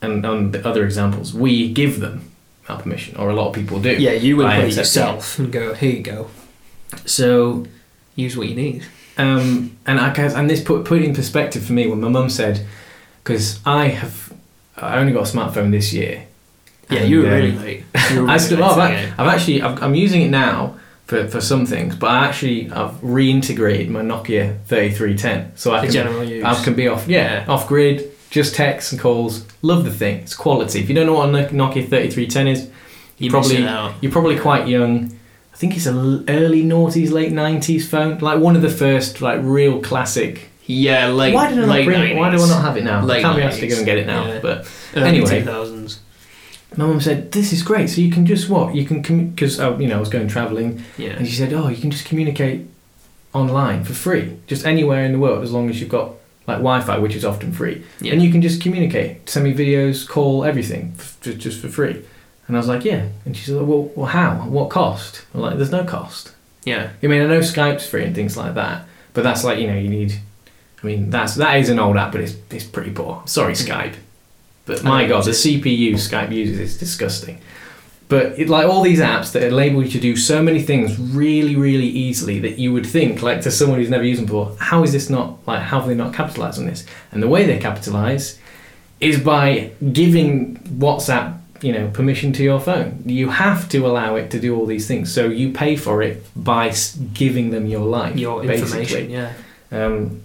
and 0.00 0.24
on 0.24 0.50
the 0.50 0.66
other 0.66 0.84
examples, 0.84 1.34
we 1.34 1.72
give 1.72 2.00
them 2.00 2.30
our 2.68 2.80
permission, 2.80 3.16
or 3.16 3.30
a 3.30 3.34
lot 3.34 3.48
of 3.48 3.54
people 3.54 3.80
do. 3.80 3.94
yeah, 3.94 4.12
you 4.12 4.44
I 4.44 4.60
put 4.60 4.68
it 4.70 4.76
yourself 4.76 5.38
and 5.38 5.52
go. 5.52 5.74
Here 5.74 5.90
you 5.90 6.02
go. 6.02 6.28
So 7.06 7.66
Use 8.14 8.36
what 8.36 8.48
you 8.48 8.54
need. 8.54 8.84
Um, 9.16 9.76
and 9.86 9.98
I 9.98 10.12
guess, 10.12 10.34
and 10.34 10.48
this 10.48 10.62
put 10.62 10.84
put 10.84 11.02
in 11.02 11.14
perspective 11.14 11.64
for 11.64 11.72
me 11.72 11.86
when 11.86 12.00
my 12.00 12.08
mum 12.08 12.28
said, 12.28 12.66
because 13.22 13.60
I 13.64 13.88
have, 13.88 14.32
I 14.76 14.98
only 14.98 15.12
got 15.12 15.28
a 15.28 15.36
smartphone 15.36 15.70
this 15.70 15.92
year. 15.92 16.26
Yeah, 16.90 17.00
And, 17.00 17.10
you 17.10 17.20
were 17.20 17.28
um, 17.28 17.32
really 17.32 17.52
late. 17.52 17.84
You 18.10 18.22
were 18.22 18.28
I 18.28 18.34
really 18.34 18.38
still, 18.38 18.58
late 18.58 19.12
oh, 19.18 19.22
I've, 19.22 19.28
actually, 19.28 19.62
I've, 19.62 19.82
I'm 19.82 19.94
using 19.94 20.22
it 20.22 20.30
now 20.30 20.78
for, 21.06 21.28
for 21.28 21.40
some 21.40 21.66
things, 21.66 21.96
but 21.96 22.10
I 22.10 22.26
actually 22.26 22.70
I've 22.70 22.92
reintegrated 23.00 23.88
my 23.88 24.00
Nokia 24.00 24.64
3310, 24.66 25.56
so 25.56 25.72
I 25.72 25.80
For 25.80 25.86
can 25.86 25.92
general 25.92 26.24
use. 26.24 26.44
I 26.44 26.62
can 26.64 26.74
be 26.74 26.88
off, 26.88 27.08
yeah, 27.08 27.44
off 27.48 27.66
grid, 27.68 28.10
just 28.30 28.54
texts 28.54 28.92
and 28.92 29.00
calls. 29.00 29.46
Love 29.62 29.84
the 29.84 29.92
thing. 29.92 30.20
It's 30.20 30.34
quality. 30.34 30.80
If 30.80 30.88
you 30.88 30.94
don't 30.94 31.06
know 31.06 31.14
what 31.14 31.28
a 31.28 31.32
Nokia 31.32 31.88
3310 31.88 32.46
is, 32.48 32.70
you 33.18 33.30
probably 33.30 33.58
you're 34.00 34.12
probably 34.12 34.38
quite 34.38 34.68
young. 34.68 35.12
I 35.52 35.56
think 35.56 35.76
it's 35.76 35.86
an 35.86 36.24
early 36.28 36.62
noughties, 36.62 37.12
late 37.12 37.32
nineties 37.32 37.88
phone. 37.88 38.18
Like 38.18 38.38
one 38.40 38.56
of 38.56 38.62
the 38.62 38.70
first 38.70 39.20
like 39.20 39.40
real 39.42 39.80
classic. 39.80 40.48
Yeah, 40.64 41.08
late. 41.08 41.34
why 41.34 41.50
did 41.50 41.58
I 41.58 41.66
not 41.66 41.84
bring 41.84 42.00
it? 42.02 42.16
Why 42.16 42.30
do 42.30 42.42
I 42.42 42.48
not 42.48 42.62
have 42.62 42.76
it 42.76 42.84
now? 42.84 43.04
Late 43.04 43.22
Can't 43.22 43.36
be 43.36 43.42
asked 43.42 43.60
to 43.60 43.68
go 43.68 43.76
and 43.76 43.84
get 43.84 43.98
it 43.98 44.06
now. 44.06 44.26
Yeah. 44.26 44.40
But 44.40 44.68
Early 44.94 45.08
Anyway. 45.08 45.42
2000s. 45.42 45.98
My 46.76 46.86
mum 46.86 47.00
said 47.00 47.32
this 47.32 47.52
is 47.52 47.62
great. 47.62 47.88
So 47.90 48.00
you 48.00 48.10
can 48.10 48.24
just 48.26 48.48
what 48.48 48.74
you 48.74 48.84
can 48.84 49.02
because 49.30 49.60
oh, 49.60 49.78
you 49.78 49.88
know 49.88 49.96
I 49.96 50.00
was 50.00 50.08
going 50.08 50.28
travelling 50.28 50.82
Yeah. 50.98 51.10
and 51.10 51.26
she 51.26 51.34
said 51.34 51.52
oh 51.52 51.68
you 51.68 51.76
can 51.76 51.90
just 51.90 52.06
communicate 52.06 52.66
online 53.34 53.84
for 53.84 53.94
free 53.94 54.36
just 54.46 54.66
anywhere 54.66 55.04
in 55.04 55.12
the 55.12 55.18
world 55.18 55.42
as 55.42 55.52
long 55.52 55.70
as 55.70 55.80
you've 55.80 55.88
got 55.88 56.10
like 56.46 56.58
Wi-Fi 56.58 56.98
which 56.98 57.14
is 57.14 57.24
often 57.24 57.52
free 57.52 57.82
Yeah. 58.00 58.12
and 58.12 58.22
you 58.22 58.30
can 58.30 58.42
just 58.42 58.60
communicate, 58.60 59.28
send 59.28 59.44
me 59.44 59.54
videos, 59.54 60.06
call, 60.08 60.44
everything, 60.44 60.94
f- 60.98 61.16
just, 61.20 61.38
just 61.38 61.60
for 61.60 61.68
free. 61.68 62.02
And 62.48 62.56
I 62.56 62.58
was 62.58 62.66
like, 62.68 62.84
yeah. 62.84 63.06
And 63.24 63.36
she 63.36 63.44
said, 63.46 63.62
well, 63.62 63.84
well 63.94 64.06
how? 64.06 64.34
What 64.48 64.68
cost? 64.68 65.24
I'm 65.32 65.40
like, 65.40 65.56
there's 65.56 65.70
no 65.70 65.84
cost. 65.84 66.32
yeah. 66.64 66.90
I 67.02 67.06
mean, 67.06 67.22
I 67.22 67.26
know 67.26 67.38
Skype's 67.38 67.86
free 67.86 68.04
and 68.04 68.14
things 68.14 68.36
like 68.36 68.54
that, 68.54 68.86
but 69.14 69.22
that's 69.22 69.44
like, 69.44 69.58
you 69.60 69.68
know, 69.68 69.76
you 69.78 69.88
need. 69.88 70.18
I 70.82 70.86
mean, 70.86 71.10
that's 71.10 71.36
that 71.36 71.54
is 71.60 71.68
an 71.68 71.78
old 71.78 71.96
app, 71.96 72.10
but 72.10 72.20
it's 72.20 72.34
it's 72.50 72.64
pretty 72.64 72.90
poor. 72.90 73.22
Sorry, 73.26 73.52
Skype, 73.64 73.94
but 74.66 74.82
my 74.84 75.06
god, 75.06 75.24
the. 75.24 75.30
CPU 75.32 75.94
Skype 75.94 76.32
uses 76.32 76.58
is 76.58 76.78
disgusting. 76.78 77.40
But 78.08 78.38
it, 78.38 78.50
like 78.50 78.66
all 78.66 78.82
these 78.82 79.00
apps 79.00 79.32
that 79.32 79.42
enable 79.42 79.82
you 79.82 79.90
to 79.90 79.98
do 79.98 80.16
so 80.16 80.42
many 80.42 80.60
things 80.60 80.98
really, 80.98 81.56
really 81.56 81.86
easily 81.86 82.38
that 82.40 82.58
you 82.58 82.70
would 82.72 82.84
think, 82.84 83.22
like 83.22 83.40
to 83.40 83.50
someone 83.50 83.78
who's 83.78 83.88
never 83.88 84.04
used 84.04 84.18
them 84.20 84.26
before, 84.26 84.54
how 84.60 84.82
is 84.82 84.92
this 84.92 85.08
not 85.08 85.38
like 85.46 85.62
how 85.62 85.80
have 85.80 85.88
they 85.88 85.94
not 85.94 86.12
capitalised 86.12 86.58
on 86.58 86.66
this? 86.66 86.84
And 87.10 87.22
the 87.22 87.28
way 87.28 87.46
they 87.46 87.58
capitalise 87.58 88.38
is 89.00 89.18
by 89.18 89.70
giving 89.92 90.58
WhatsApp, 90.58 91.38
you 91.62 91.72
know, 91.72 91.88
permission 91.88 92.32
to 92.34 92.42
your 92.42 92.60
phone. 92.60 93.02
You 93.06 93.30
have 93.30 93.68
to 93.70 93.86
allow 93.86 94.16
it 94.16 94.30
to 94.32 94.38
do 94.38 94.56
all 94.56 94.66
these 94.66 94.86
things. 94.86 95.12
So 95.12 95.28
you 95.28 95.50
pay 95.52 95.76
for 95.76 96.02
it 96.02 96.22
by 96.36 96.74
giving 97.14 97.50
them 97.50 97.66
your 97.66 97.86
life, 97.86 98.16
Your 98.16 98.42
basically. 98.44 98.82
information. 98.82 99.10
Yeah. 99.10 99.32
Um, 99.72 100.21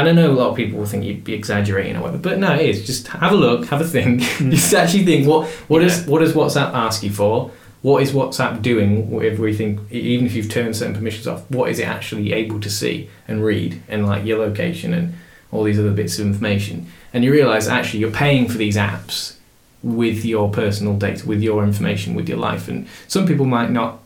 and 0.00 0.08
I 0.08 0.12
know 0.12 0.30
a 0.30 0.32
lot 0.32 0.50
of 0.50 0.56
people 0.56 0.78
will 0.78 0.86
think 0.86 1.04
you'd 1.04 1.24
be 1.24 1.34
exaggerating 1.34 1.96
or 1.96 2.02
whatever, 2.02 2.18
but 2.18 2.38
no, 2.38 2.54
it 2.54 2.68
is. 2.68 2.86
Just 2.86 3.08
have 3.08 3.32
a 3.32 3.36
look, 3.36 3.66
have 3.66 3.80
a 3.80 3.84
think. 3.84 4.22
Mm. 4.38 4.52
Just 4.52 4.72
actually 4.72 5.04
think 5.04 5.26
what 5.26 5.48
what 5.68 5.80
does 5.80 6.06
what 6.06 6.20
does 6.20 6.32
WhatsApp 6.32 6.72
ask 6.72 7.02
you 7.02 7.10
for? 7.10 7.50
What 7.82 8.02
is 8.02 8.12
WhatsApp 8.12 8.62
doing? 8.62 9.12
If 9.22 9.38
we 9.38 9.52
think, 9.52 9.80
even 9.90 10.26
if 10.26 10.34
you've 10.34 10.48
turned 10.48 10.76
certain 10.76 10.94
permissions 10.94 11.26
off, 11.26 11.50
what 11.50 11.70
is 11.70 11.78
it 11.78 11.88
actually 11.88 12.32
able 12.32 12.60
to 12.60 12.70
see 12.70 13.08
and 13.26 13.44
read, 13.44 13.82
and 13.88 14.06
like 14.06 14.24
your 14.24 14.38
location 14.38 14.94
and 14.94 15.14
all 15.50 15.64
these 15.64 15.78
other 15.78 15.90
bits 15.90 16.18
of 16.18 16.26
information? 16.26 16.86
And 17.12 17.24
you 17.24 17.32
realise 17.32 17.66
actually 17.66 18.00
you're 18.00 18.10
paying 18.10 18.48
for 18.48 18.58
these 18.58 18.76
apps 18.76 19.36
with 19.82 20.24
your 20.24 20.50
personal 20.50 20.96
data, 20.96 21.26
with 21.26 21.42
your 21.42 21.64
information, 21.64 22.14
with 22.14 22.28
your 22.28 22.38
life, 22.38 22.68
and 22.68 22.86
some 23.08 23.26
people 23.26 23.46
might 23.46 23.70
not 23.70 24.00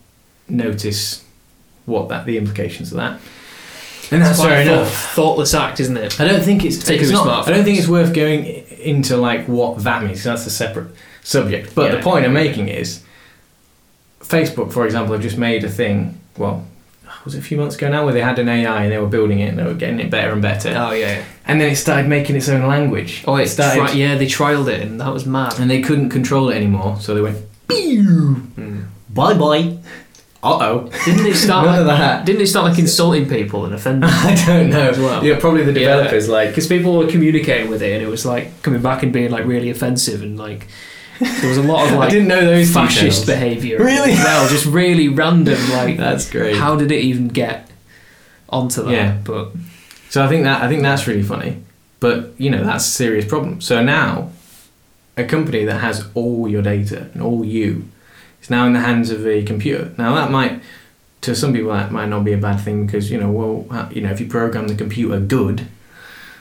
notice 0.49 1.25
what 1.84 2.08
that 2.08 2.25
the 2.26 2.38
implications 2.38 2.92
of 2.92 2.96
that. 2.96 3.20
And 4.11 4.23
that's 4.23 4.42
fair 4.42 4.59
a 4.59 4.62
enough. 4.62 4.92
thoughtless 5.14 5.54
act, 5.54 5.80
isn't 5.80 5.97
it? 5.97 6.21
I 6.21 6.26
don't 6.26 6.42
think 6.42 6.64
it's, 6.64 6.88
it's 6.88 7.11
not, 7.11 7.49
I 7.49 7.52
don't 7.52 7.64
think 7.64 7.78
it's 7.78 7.88
worth 7.88 8.12
going 8.14 8.44
into 8.80 9.16
like 9.16 9.47
what 9.47 9.82
that 9.85 10.02
means. 10.02 10.25
That's 10.25 10.44
a 10.47 10.50
separate 10.50 10.88
subject. 11.23 11.75
But 11.75 11.90
Yeah. 11.90 11.97
the 11.97 12.02
point 12.02 12.25
I'm 12.25 12.32
making 12.32 12.68
is, 12.68 13.02
Facebook, 14.21 14.73
for 14.73 14.85
example, 14.85 15.12
have 15.14 15.23
just 15.23 15.38
made 15.38 15.64
a 15.64 15.68
thing. 15.68 16.18
Well, 16.37 16.66
was 17.25 17.35
it 17.35 17.38
a 17.38 17.42
few 17.42 17.56
months 17.56 17.76
ago 17.76 17.88
now 17.88 18.04
where 18.04 18.12
they 18.14 18.21
had 18.23 18.38
an 18.38 18.49
AI 18.49 18.82
and 18.85 18.92
they 18.92 18.99
were 18.99 19.06
building 19.06 19.38
it 19.40 19.49
and 19.50 19.59
they 19.59 19.64
were 19.64 19.75
getting 19.75 20.00
it 20.00 20.11
better 20.11 20.32
and 20.32 20.42
better. 20.42 20.75
Oh 20.76 20.90
yeah. 20.92 21.25
And 21.47 21.61
then 21.61 21.71
it 21.71 21.76
started 21.76 22.09
making 22.09 22.35
its 22.37 22.49
own 22.49 22.66
language. 22.66 23.23
Oh, 23.26 23.37
it 23.37 23.42
it 23.44 23.49
started, 23.49 23.78
tri- 23.80 23.92
yeah, 23.92 24.16
they 24.16 24.26
trialed 24.26 24.68
it 24.68 24.80
and 24.82 25.00
that 25.00 25.12
was 25.12 25.25
mad. 25.26 25.59
and 25.61 25.71
they 25.71 25.80
couldn't 25.82 26.09
control 26.11 26.49
it 26.50 26.56
anymore, 26.56 26.99
so 27.00 27.14
they 27.14 27.21
went, 27.21 27.38
hmm. 27.71 28.80
bye 29.11 29.35
bye. 29.35 29.76
Uh 30.42 30.58
oh. 30.61 30.90
Didn't 31.04 31.26
it 31.26 31.37
start? 31.46 31.66
None 31.66 31.80
of 31.80 31.87
like, 31.87 31.99
that. 31.99 32.26
Didn't 32.26 32.42
it 32.42 32.46
start 32.49 32.68
like 32.70 32.78
insulting 32.78 33.28
people 33.28 33.64
and 33.64 33.75
offending? 33.75 34.11
I 34.12 34.34
don't 34.46 34.70
know. 34.70 34.90
As 34.90 34.99
well. 34.99 35.25
Yeah, 35.25 35.38
probably 35.38 35.64
the 35.64 35.72
Yeah. 35.78 35.94
developers 35.96 36.28
like. 36.28 36.49
Because 36.49 36.66
people 36.66 36.96
were 36.99 37.06
communicating 37.06 37.70
with 37.70 37.80
it 37.82 37.92
and 37.94 38.02
it 38.02 38.08
was 38.08 38.26
like 38.26 38.61
coming 38.62 38.82
back 38.82 39.02
and 39.04 39.12
being 39.12 39.30
like 39.30 39.44
really 39.44 39.70
offensive 39.70 40.20
and 40.22 40.37
like 40.38 40.66
there 41.20 41.49
was 41.49 41.58
a 41.58 41.62
lot 41.62 41.87
of 41.87 41.92
like 41.99 42.08
I 42.08 42.11
didn't 42.11 42.26
know 42.28 42.44
those 42.44 42.72
fascist 42.72 43.20
details. 43.20 43.26
behaviour. 43.26 43.78
Really? 43.78 44.11
Well, 44.14 44.49
just 44.49 44.66
really 44.66 45.08
random. 45.08 45.58
Like 45.70 45.96
That's 45.96 46.28
great. 46.28 46.56
how 46.56 46.75
did 46.75 46.90
it 46.90 47.02
even 47.04 47.28
get 47.28 47.70
onto 48.49 48.82
that? 48.82 48.90
Yeah. 48.90 49.18
But 49.22 49.52
So 50.11 50.25
I 50.25 50.28
think 50.28 50.42
that 50.42 50.61
I 50.62 50.68
think 50.68 50.82
that's 50.82 51.06
really 51.06 51.22
funny, 51.22 51.62
but 52.00 52.32
you 52.38 52.50
know 52.50 52.64
that's 52.64 52.87
a 52.88 52.90
serious 52.90 53.25
problem. 53.26 53.61
So 53.61 53.80
now, 53.80 54.30
a 55.16 55.22
company 55.22 55.64
that 55.66 55.78
has 55.80 56.04
all 56.14 56.49
your 56.49 56.62
data 56.62 57.08
and 57.14 57.22
all 57.22 57.44
you 57.44 57.84
is 58.42 58.50
now 58.50 58.66
in 58.66 58.72
the 58.72 58.80
hands 58.80 59.11
of 59.11 59.26
a 59.26 59.42
computer. 59.44 59.92
Now 59.96 60.14
that 60.16 60.30
might, 60.30 60.61
to 61.22 61.34
some 61.34 61.52
people, 61.52 61.70
that 61.72 61.92
might 61.92 62.08
not 62.08 62.25
be 62.25 62.32
a 62.32 62.38
bad 62.38 62.61
thing 62.61 62.87
because 62.87 63.11
you 63.11 63.18
know, 63.18 63.30
well, 63.30 63.66
uh, 63.70 63.88
you 63.90 64.00
know, 64.02 64.11
if 64.11 64.20
you 64.20 64.26
program 64.26 64.68
the 64.68 64.75
computer 64.75 65.18
good, 65.20 65.68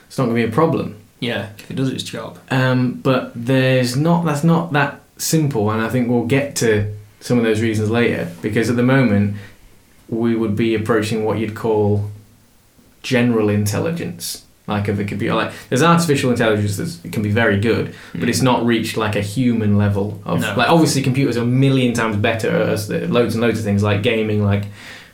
it's 0.06 0.18
not 0.18 0.24
going 0.24 0.36
to 0.36 0.46
be 0.46 0.50
a 0.50 0.54
problem. 0.54 0.96
yeah, 1.20 1.50
if 1.58 1.70
it 1.70 1.74
does 1.74 1.88
its 1.88 2.02
job. 2.02 2.38
Um, 2.50 2.94
but 2.94 3.32
there's 3.34 3.96
not 3.96 4.24
that's 4.24 4.44
not 4.44 4.72
that 4.72 5.00
simple, 5.16 5.70
and 5.70 5.80
I 5.80 5.88
think 5.88 6.08
we'll 6.08 6.26
get 6.26 6.56
to 6.56 6.92
some 7.20 7.38
of 7.38 7.44
those 7.44 7.62
reasons 7.62 7.88
later 7.88 8.28
because 8.42 8.68
at 8.68 8.74
the 8.76 8.82
moment 8.82 9.36
we 10.08 10.34
would 10.34 10.56
be 10.56 10.74
approaching 10.74 11.24
what 11.24 11.38
you'd 11.38 11.54
call 11.54 12.10
general 13.02 13.48
intelligence, 13.48 14.44
like 14.66 14.88
of 14.88 14.98
a 15.00 15.04
computer. 15.04 15.34
Like 15.34 15.52
there's 15.68 15.82
artificial 15.82 16.30
intelligence 16.30 16.76
that 16.76 17.12
can 17.12 17.22
be 17.22 17.30
very 17.30 17.58
good, 17.58 17.94
but 18.14 18.28
it's 18.28 18.38
hmm. 18.38 18.46
not 18.46 18.64
reached 18.64 18.96
like 18.96 19.16
a 19.16 19.20
human 19.20 19.76
level 19.76 20.20
of 20.24 20.40
No. 20.40 20.54
like 20.56 20.68
obviously 20.68 21.02
computers 21.02 21.36
are 21.36 21.42
a 21.42 21.46
million 21.46 21.94
times 21.94 22.16
better 22.16 22.50
at 22.50 23.10
loads 23.10 23.34
and 23.34 23.42
loads 23.42 23.58
of 23.58 23.64
things 23.64 23.82
like 23.82 24.02
gaming. 24.02 24.44
Like 24.44 24.64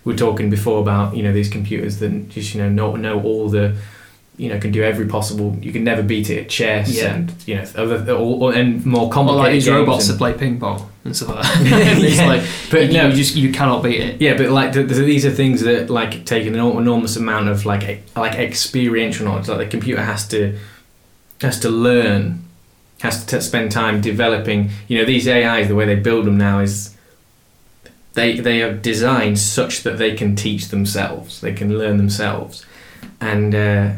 we 0.05 0.15
are 0.15 0.17
talking 0.17 0.51
before 0.51 0.81
about 0.81 1.17
you 1.17 1.23
know 1.23 1.33
these 1.33 1.49
computers 1.49 1.99
that 1.99 2.29
just 2.29 2.55
you 2.55 2.63
know 2.63 2.69
know 2.69 2.97
know 2.97 3.23
all 3.23 3.49
the 3.49 3.77
you 4.39 4.49
know 4.49 4.59
can 4.59 4.73
do 4.73 4.83
every 4.83 5.07
possible. 5.07 5.55
You 5.61 5.73
can 5.73 5.85
never 5.85 6.03
beat 6.03 6.31
it 6.31 6.39
at 6.45 6.49
chess 6.49 6.89
Yeah. 6.97 7.15
and 7.15 7.33
you 7.47 7.57
know 7.57 7.65
other 7.77 8.13
all, 8.15 8.51
and 8.51 8.85
more 8.87 9.11
complicated. 9.11 9.41
Or 9.41 9.43
like 9.45 9.53
these 9.53 9.69
robots 9.69 10.09
and- 10.09 10.15
that 10.15 10.19
play 10.19 10.33
ping 10.33 10.59
pong 10.61 10.89
and 11.05 11.15
stuff 11.17 11.35
like 11.35 11.43
that. 11.45 11.99
It's 12.05 12.17
Yeah. 12.17 12.27
like 12.27 12.43
But 12.71 12.87
you, 12.87 12.93
no, 12.93 13.09
you 13.09 13.15
just 13.15 13.35
you 13.37 13.53
cannot 13.53 13.83
beat 13.83 14.01
it. 14.01 14.21
yeah, 14.21 14.37
but 14.37 14.49
like 14.51 14.73
th- 14.73 14.89
th- 14.89 15.05
these 15.13 15.27
are 15.27 15.31
things 15.43 15.61
that 15.63 15.91
like 15.91 16.25
take 16.25 16.47
an 16.47 16.55
enormous 16.55 17.17
amount 17.17 17.49
of 17.49 17.67
like 17.67 17.83
e- 17.89 18.01
like 18.17 18.35
experiential 18.37 19.27
knowledge. 19.27 19.49
Like 19.49 19.59
the 19.59 19.67
computer 19.67 20.03
has 20.03 20.27
to 20.29 20.57
has 21.43 21.59
to 21.61 21.69
learn, 21.69 22.45
has 23.01 23.25
to 23.25 23.37
t- 23.39 23.41
spend 23.43 23.73
time 23.73 24.01
developing. 24.01 24.71
You 24.89 24.99
know, 24.99 25.05
these 25.05 25.27
AIs, 25.29 25.67
the 25.69 25.75
way 25.75 25.85
they 25.87 25.97
build 25.97 26.25
them 26.27 26.39
now 26.39 26.61
is 26.61 26.95
they 28.15 28.39
they 28.41 28.63
are 28.63 28.73
designed 28.73 29.39
such 29.39 29.83
that 29.83 29.99
they 29.99 30.15
can 30.15 30.37
teach 30.37 30.69
themselves. 30.69 31.41
They 31.41 31.53
can 31.53 31.77
learn 31.77 31.97
themselves, 31.97 32.65
and. 33.21 33.55
Uh, 33.55 33.91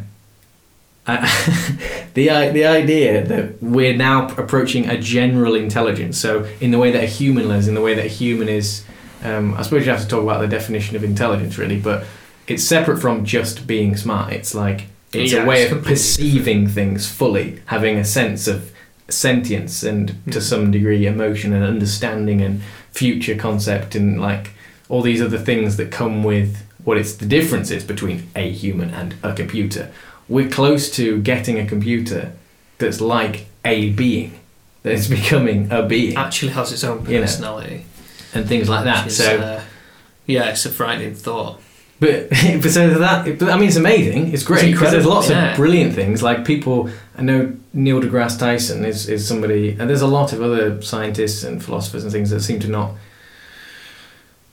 I- 1.06 2.06
the 2.14 2.28
the 2.52 2.64
idea 2.66 3.24
that 3.26 3.62
we're 3.62 3.96
now 3.96 4.28
approaching 4.36 4.88
a 4.88 4.98
general 5.00 5.54
intelligence, 5.54 6.18
so 6.18 6.46
in 6.60 6.70
the 6.70 6.78
way 6.78 6.90
that 6.90 7.02
a 7.04 7.06
human 7.06 7.48
lives, 7.48 7.68
in 7.68 7.74
the 7.74 7.80
way 7.80 7.94
that 7.94 8.04
a 8.04 8.08
human 8.08 8.48
is, 8.48 8.84
um, 9.24 9.54
I 9.54 9.62
suppose 9.62 9.84
you 9.86 9.92
have 9.92 10.02
to 10.02 10.08
talk 10.08 10.22
about 10.22 10.40
the 10.40 10.48
definition 10.48 10.96
of 10.96 11.04
intelligence 11.04 11.56
really, 11.58 11.78
but 11.80 12.04
it's 12.46 12.64
separate 12.64 13.00
from 13.00 13.24
just 13.24 13.66
being 13.66 13.96
smart. 13.96 14.32
It's 14.32 14.54
like 14.54 14.86
it's 15.12 15.32
Yeah, 15.32 15.44
a 15.44 15.46
way 15.46 15.62
it's 15.62 15.72
of 15.72 15.84
perceiving 15.84 16.66
things 16.68 17.08
fully, 17.08 17.60
having 17.66 17.96
a 17.96 18.04
sense 18.04 18.46
of 18.48 18.72
sentience 19.08 19.82
and 19.82 20.14
to 20.32 20.40
some 20.40 20.70
degree 20.70 21.06
emotion 21.06 21.52
and 21.52 21.64
understanding 21.64 22.40
and 22.40 22.60
future 22.92 23.34
concept 23.36 23.94
and 23.94 24.20
like 24.20 24.50
all 24.88 25.02
these 25.02 25.20
other 25.22 25.38
things 25.38 25.76
that 25.76 25.90
come 25.90 26.22
with 26.24 26.64
what 26.84 26.96
it's 26.96 27.14
the 27.14 27.26
difference 27.26 27.70
is 27.70 27.84
between 27.84 28.28
a 28.34 28.50
human 28.50 28.90
and 28.90 29.14
a 29.22 29.32
computer. 29.34 29.90
We're 30.30 30.48
close 30.48 30.90
to 30.92 31.20
getting 31.20 31.58
a 31.58 31.66
computer 31.66 32.32
that's 32.78 33.00
like 33.00 33.46
a 33.64 33.90
being, 33.90 34.38
that 34.84 34.92
is 34.92 35.08
becoming 35.18 35.70
a 35.70 35.82
being, 35.82 36.16
Actually 36.16 36.52
has 36.52 36.72
its 36.72 36.84
own 36.84 37.04
You 37.06 37.16
know. 37.16 37.22
personality. 37.22 37.84
and 38.32 38.48
things 38.48 38.68
like 38.68 38.84
that. 38.84 39.10
So, 39.10 39.38
uh, 39.38 39.60
yeah, 40.26 40.50
it's 40.50 40.64
a 40.64 40.70
frightening 40.70 41.14
thought. 41.14 41.60
but, 41.98 42.30
but 42.62 42.70
so 42.70 42.88
that, 42.94 43.38
but 43.38 43.48
I 43.50 43.56
mean, 43.58 43.68
it's 43.68 43.76
amazing. 43.76 44.32
It's 44.32 44.44
great 44.44 44.72
because 44.72 44.92
there's 44.92 45.04
lots 45.04 45.28
yeah. 45.28 45.50
of 45.50 45.56
brilliant 45.56 45.94
things. 45.94 46.22
Like 46.22 46.44
people, 46.46 46.88
I 47.18 47.22
know 47.22 47.52
Neil 47.74 48.00
deGrasse 48.00 48.38
Tyson 48.38 48.84
is, 48.84 49.08
is 49.08 49.26
somebody, 49.26 49.70
and 49.78 49.90
there's 49.90 50.00
a 50.00 50.06
lot 50.06 50.32
of 50.32 50.40
other 50.40 50.80
scientists 50.80 51.42
and 51.44 51.62
philosophers 51.62 52.04
and 52.04 52.12
things 52.12 52.30
that 52.30 52.40
seem 52.40 52.60
to 52.60 52.68
not 52.68 52.92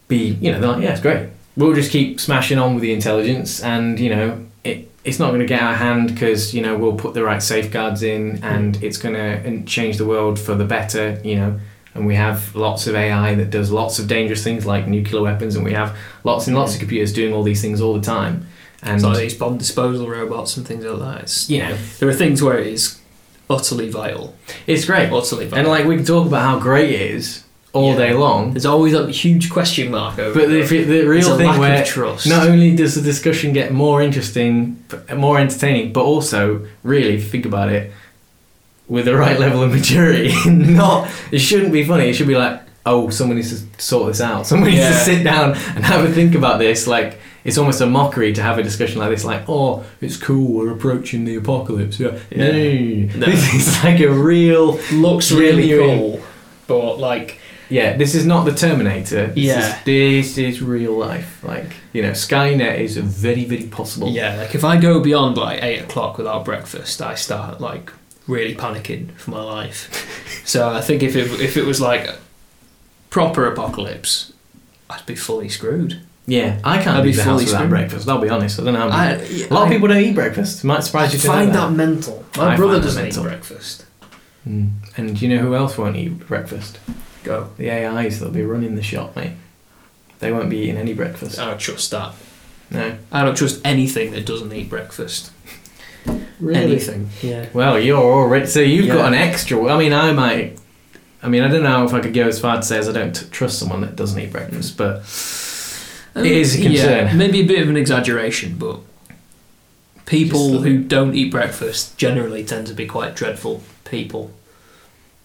be, 0.08 0.38
you 0.42 0.52
know, 0.52 0.60
they're 0.60 0.70
like, 0.72 0.84
yeah, 0.84 0.92
it's 0.94 1.02
great. 1.02 1.30
We'll 1.56 1.74
just 1.74 1.92
keep 1.92 2.20
smashing 2.20 2.58
on 2.60 2.74
with 2.76 2.82
the 2.82 2.94
intelligence, 2.94 3.62
and 3.64 4.00
you 4.00 4.10
know, 4.10 4.46
it 4.64 4.90
it's 5.08 5.20
not 5.20 5.30
going 5.30 5.40
to 5.40 5.46
get 5.46 5.62
out 5.62 5.74
of 5.74 5.80
hand 5.80 6.14
because 6.14 6.54
you 6.54 6.62
know 6.62 6.78
we'll 6.78 6.98
put 6.98 7.14
the 7.14 7.24
right 7.24 7.42
safeguards 7.42 8.04
in, 8.04 8.44
and 8.44 8.76
mm. 8.76 8.84
it's 8.84 8.98
going 8.98 9.16
to 9.16 9.62
uh, 9.62 9.66
change 9.66 9.98
the 9.98 10.06
world 10.06 10.38
for 10.38 10.54
the 10.54 10.66
better. 10.66 11.20
You 11.24 11.36
know. 11.36 11.60
And 11.94 12.06
we 12.06 12.14
have 12.14 12.56
lots 12.56 12.86
of 12.86 12.94
AI 12.94 13.34
that 13.34 13.50
does 13.50 13.72
lots 13.72 13.98
of 13.98 14.08
dangerous 14.08 14.44
things 14.44 14.68
like 14.68 14.88
nuclear 14.88 15.24
weapons, 15.24 15.56
and 15.56 15.66
we 15.66 15.74
have 15.74 15.98
lots 16.24 16.46
and 16.46 16.56
lots 16.56 16.74
of 16.74 16.78
mm. 16.78 16.82
computers 16.82 17.12
doing 17.12 17.34
all 17.34 17.42
these 17.42 17.60
things 17.60 17.82
all 17.82 17.96
the 17.96 18.02
time. 18.02 18.46
And 18.84 19.02
like 19.02 19.18
these 19.18 19.34
bomb 19.34 19.58
disposal 19.58 20.08
robots 20.08 20.58
and 20.58 20.68
things 20.68 20.86
like 20.86 21.00
that. 21.00 21.22
It's, 21.24 21.50
you 21.50 21.58
know, 21.58 21.76
there 21.98 22.08
are 22.08 22.14
things 22.14 22.44
where 22.44 22.60
it 22.60 22.68
is 22.68 23.00
utterly 23.50 23.90
vital. 23.90 24.36
It's 24.68 24.86
great. 24.86 25.12
Utterly 25.12 25.46
vital. 25.46 25.58
And 25.58 25.68
like 25.68 25.86
we 25.86 25.96
can 25.96 26.06
talk 26.06 26.28
about 26.28 26.42
how 26.42 26.60
great 26.60 26.92
it 26.92 27.02
is 27.02 27.44
all 27.78 27.92
Yeah. 27.92 27.98
day 28.08 28.14
long. 28.14 28.54
There's 28.54 28.66
always 28.66 28.94
a 28.94 29.10
huge 29.24 29.50
question 29.50 29.92
mark 29.92 30.18
over 30.20 30.34
But 30.40 30.50
the 30.50 30.62
There's 30.64 31.06
real 31.08 31.38
thing 31.38 31.58
where 31.58 31.86
not 32.26 32.48
only 32.50 32.76
does 32.76 32.94
the 32.96 33.02
discussion 33.02 33.54
get 33.54 33.72
more 33.72 34.02
interesting, 34.02 34.78
more 35.16 35.38
entertaining, 35.40 35.94
but 35.94 36.04
also 36.04 36.42
really, 36.84 37.14
if 37.18 37.22
you 37.24 37.30
think 37.30 37.46
about 37.46 37.70
it, 37.70 37.92
with 38.88 39.06
the 39.06 39.16
right 39.16 39.38
level 39.40 39.62
of 39.64 39.72
maturity, 39.74 40.34
not 40.50 41.08
it 41.32 41.40
shouldn't 41.40 41.74
be 41.74 41.84
funny. 41.84 42.06
It 42.10 42.14
should 42.14 42.28
be 42.36 42.38
like, 42.38 42.62
oh, 42.86 43.10
someone 43.10 43.36
needs 43.38 43.52
to 43.62 43.82
sort 43.82 44.08
this 44.08 44.22
out. 44.22 44.48
Someone 44.48 44.70
needs 44.72 44.88
to 44.88 44.94
sit 44.94 45.24
down 45.24 45.52
and 45.76 45.84
have 45.84 46.06
a 46.06 46.12
think 46.12 46.36
about 46.36 46.58
this. 46.60 46.88
Like 46.88 47.20
it's 47.44 47.58
almost 47.58 47.82
a 47.82 47.86
mockery 47.86 48.32
to 48.34 48.42
have 48.42 48.58
a 48.58 48.64
discussion 48.64 49.00
like 49.00 49.10
this. 49.10 49.26
Like, 49.26 49.44
oh, 49.50 49.84
it's 50.02 50.18
cool. 50.18 50.54
We're 50.58 50.72
approaching 50.72 51.26
the 51.26 51.36
apocalypse. 51.36 52.00
Yeah, 52.00 52.18
Yeah. 52.32 52.52
no, 52.52 52.52
no. 52.54 53.16
No. 53.22 53.26
This 53.26 53.54
is 53.56 53.84
like 53.84 54.00
a 54.00 54.10
real. 54.10 54.80
looks 54.94 55.32
really 55.32 55.68
genuine- 55.68 55.98
cool, 56.00 56.22
but 56.68 56.98
like 57.00 57.40
Yeah, 57.70 57.98
this 57.98 58.16
is 58.16 58.26
not 58.26 58.46
the 58.46 58.54
Terminator. 58.54 59.28
This 59.28 59.38
Yeah. 59.38 59.80
is, 59.80 59.84
this 59.84 60.38
is 60.38 60.62
real 60.62 60.94
life. 60.98 61.44
Like 61.44 61.74
you 61.94 62.02
know, 62.02 62.12
Skynet 62.12 62.80
is 62.80 62.98
very, 62.98 63.46
very 63.46 63.64
possible. 63.64 64.10
yeah, 64.10 64.36
like 64.38 64.56
if 64.56 64.64
I 64.64 64.78
go 64.78 65.00
beyond 65.02 65.38
like 65.38 65.64
eight 65.64 65.80
o'clock 65.82 66.18
without 66.18 66.46
breakfast, 66.46 67.02
I 67.02 67.16
start 67.16 67.60
like 67.62 67.92
really 68.28 68.56
panicking 68.56 69.12
for 69.18 69.32
my 69.32 69.44
life. 69.44 70.42
so 70.46 70.70
I 70.70 70.82
think 70.82 71.04
if 71.04 71.16
it 71.16 71.28
if 71.42 71.58
it 71.58 71.66
was 71.66 71.80
like 71.82 72.10
proper 73.10 73.46
apocalypse, 73.46 74.34
I'd 74.90 75.06
be 75.06 75.16
fully 75.16 75.50
screwed. 75.50 76.02
Yeah, 76.30 76.60
I 76.64 76.78
can't 76.84 76.98
I'd 76.98 77.02
be 77.04 77.08
leave 77.08 77.16
the 77.18 77.24
house 77.24 77.32
fully 77.34 77.46
without 77.46 77.58
screwed. 77.60 77.70
breakfast. 77.70 78.10
I'll 78.10 78.20
be 78.20 78.30
honest. 78.30 78.60
I 78.60 78.64
don't 78.66 78.74
know. 78.74 78.90
How 78.90 78.98
I, 78.98 79.12
a 79.14 79.48
lot 79.54 79.64
of 79.64 79.70
people 79.70 79.88
don't 79.88 79.98
eat 80.04 80.14
breakfast. 80.16 80.64
Might 80.64 80.84
surprise 80.84 81.14
you 81.14 81.20
find 81.20 81.54
know 81.54 81.70
that 81.70 81.72
mental. 81.72 82.26
My 82.36 82.54
I 82.54 82.56
brother 82.58 82.82
doesn't 82.82 83.08
eat 83.08 83.16
breakfast. 83.16 83.86
Mm. 84.48 84.72
And 84.98 85.18
do 85.18 85.26
you 85.28 85.34
know 85.36 85.42
who 85.42 85.56
else 85.56 85.78
won't 85.78 85.96
eat 85.96 86.20
breakfast? 86.28 86.80
Go. 87.24 87.50
The 87.58 87.70
AIs 87.72 88.20
that'll 88.20 88.34
be 88.34 88.44
running 88.44 88.76
the 88.76 88.84
shop, 88.84 89.16
mate. 89.16 89.34
They 90.20 90.32
won't 90.32 90.50
be 90.50 90.58
eating 90.58 90.78
any 90.78 90.94
breakfast. 90.94 91.38
I 91.40 91.46
don't 91.46 91.60
trust 91.60 91.92
that. 91.92 92.14
No. 92.72 92.98
I 93.12 93.24
don't 93.24 93.36
trust 93.38 93.62
anything 93.64 94.12
that 94.12 94.26
doesn't 94.26 94.52
eat 94.52 94.70
breakfast. 94.70 95.32
Anything. 96.42 97.10
Yeah. 97.22 97.48
Well, 97.54 97.80
you're 97.80 97.98
already. 97.98 98.46
So 98.46 98.60
you've 98.60 98.88
got 98.88 99.08
an 99.08 99.14
extra. 99.14 99.66
I 99.68 99.78
mean, 99.78 99.94
I 99.94 100.12
might. 100.14 100.60
I 101.22 101.30
mean, 101.30 101.44
I 101.44 101.48
don't 101.48 101.64
know 101.64 101.84
if 101.84 101.94
I 101.94 102.00
could 102.00 102.14
go 102.14 102.28
as 102.28 102.40
far 102.40 102.56
to 102.58 102.62
say 102.64 102.78
as 102.78 102.88
I 102.88 102.92
don't 102.92 103.14
t- 103.14 103.26
trust 103.32 103.58
someone 103.60 103.82
that 103.82 103.96
doesn't 103.96 104.20
eat 104.20 104.32
breakfast, 104.32 104.78
but 104.78 104.98
um, 106.16 106.24
It 106.26 106.32
is 106.32 106.56
a 106.58 106.62
concern. 106.62 107.08
Yeah, 107.08 107.14
maybe 107.14 107.40
a 107.42 107.46
bit 107.46 107.62
of 107.62 107.70
an 107.70 107.76
exaggeration, 107.76 108.58
but 108.58 108.80
people 110.06 110.62
who 110.62 110.78
don't 110.84 111.16
eat 111.16 111.32
breakfast 111.32 111.98
generally 111.98 112.44
tend 112.46 112.68
to 112.68 112.74
be 112.74 112.86
quite 112.86 113.16
dreadful 113.16 113.64
people. 113.84 114.32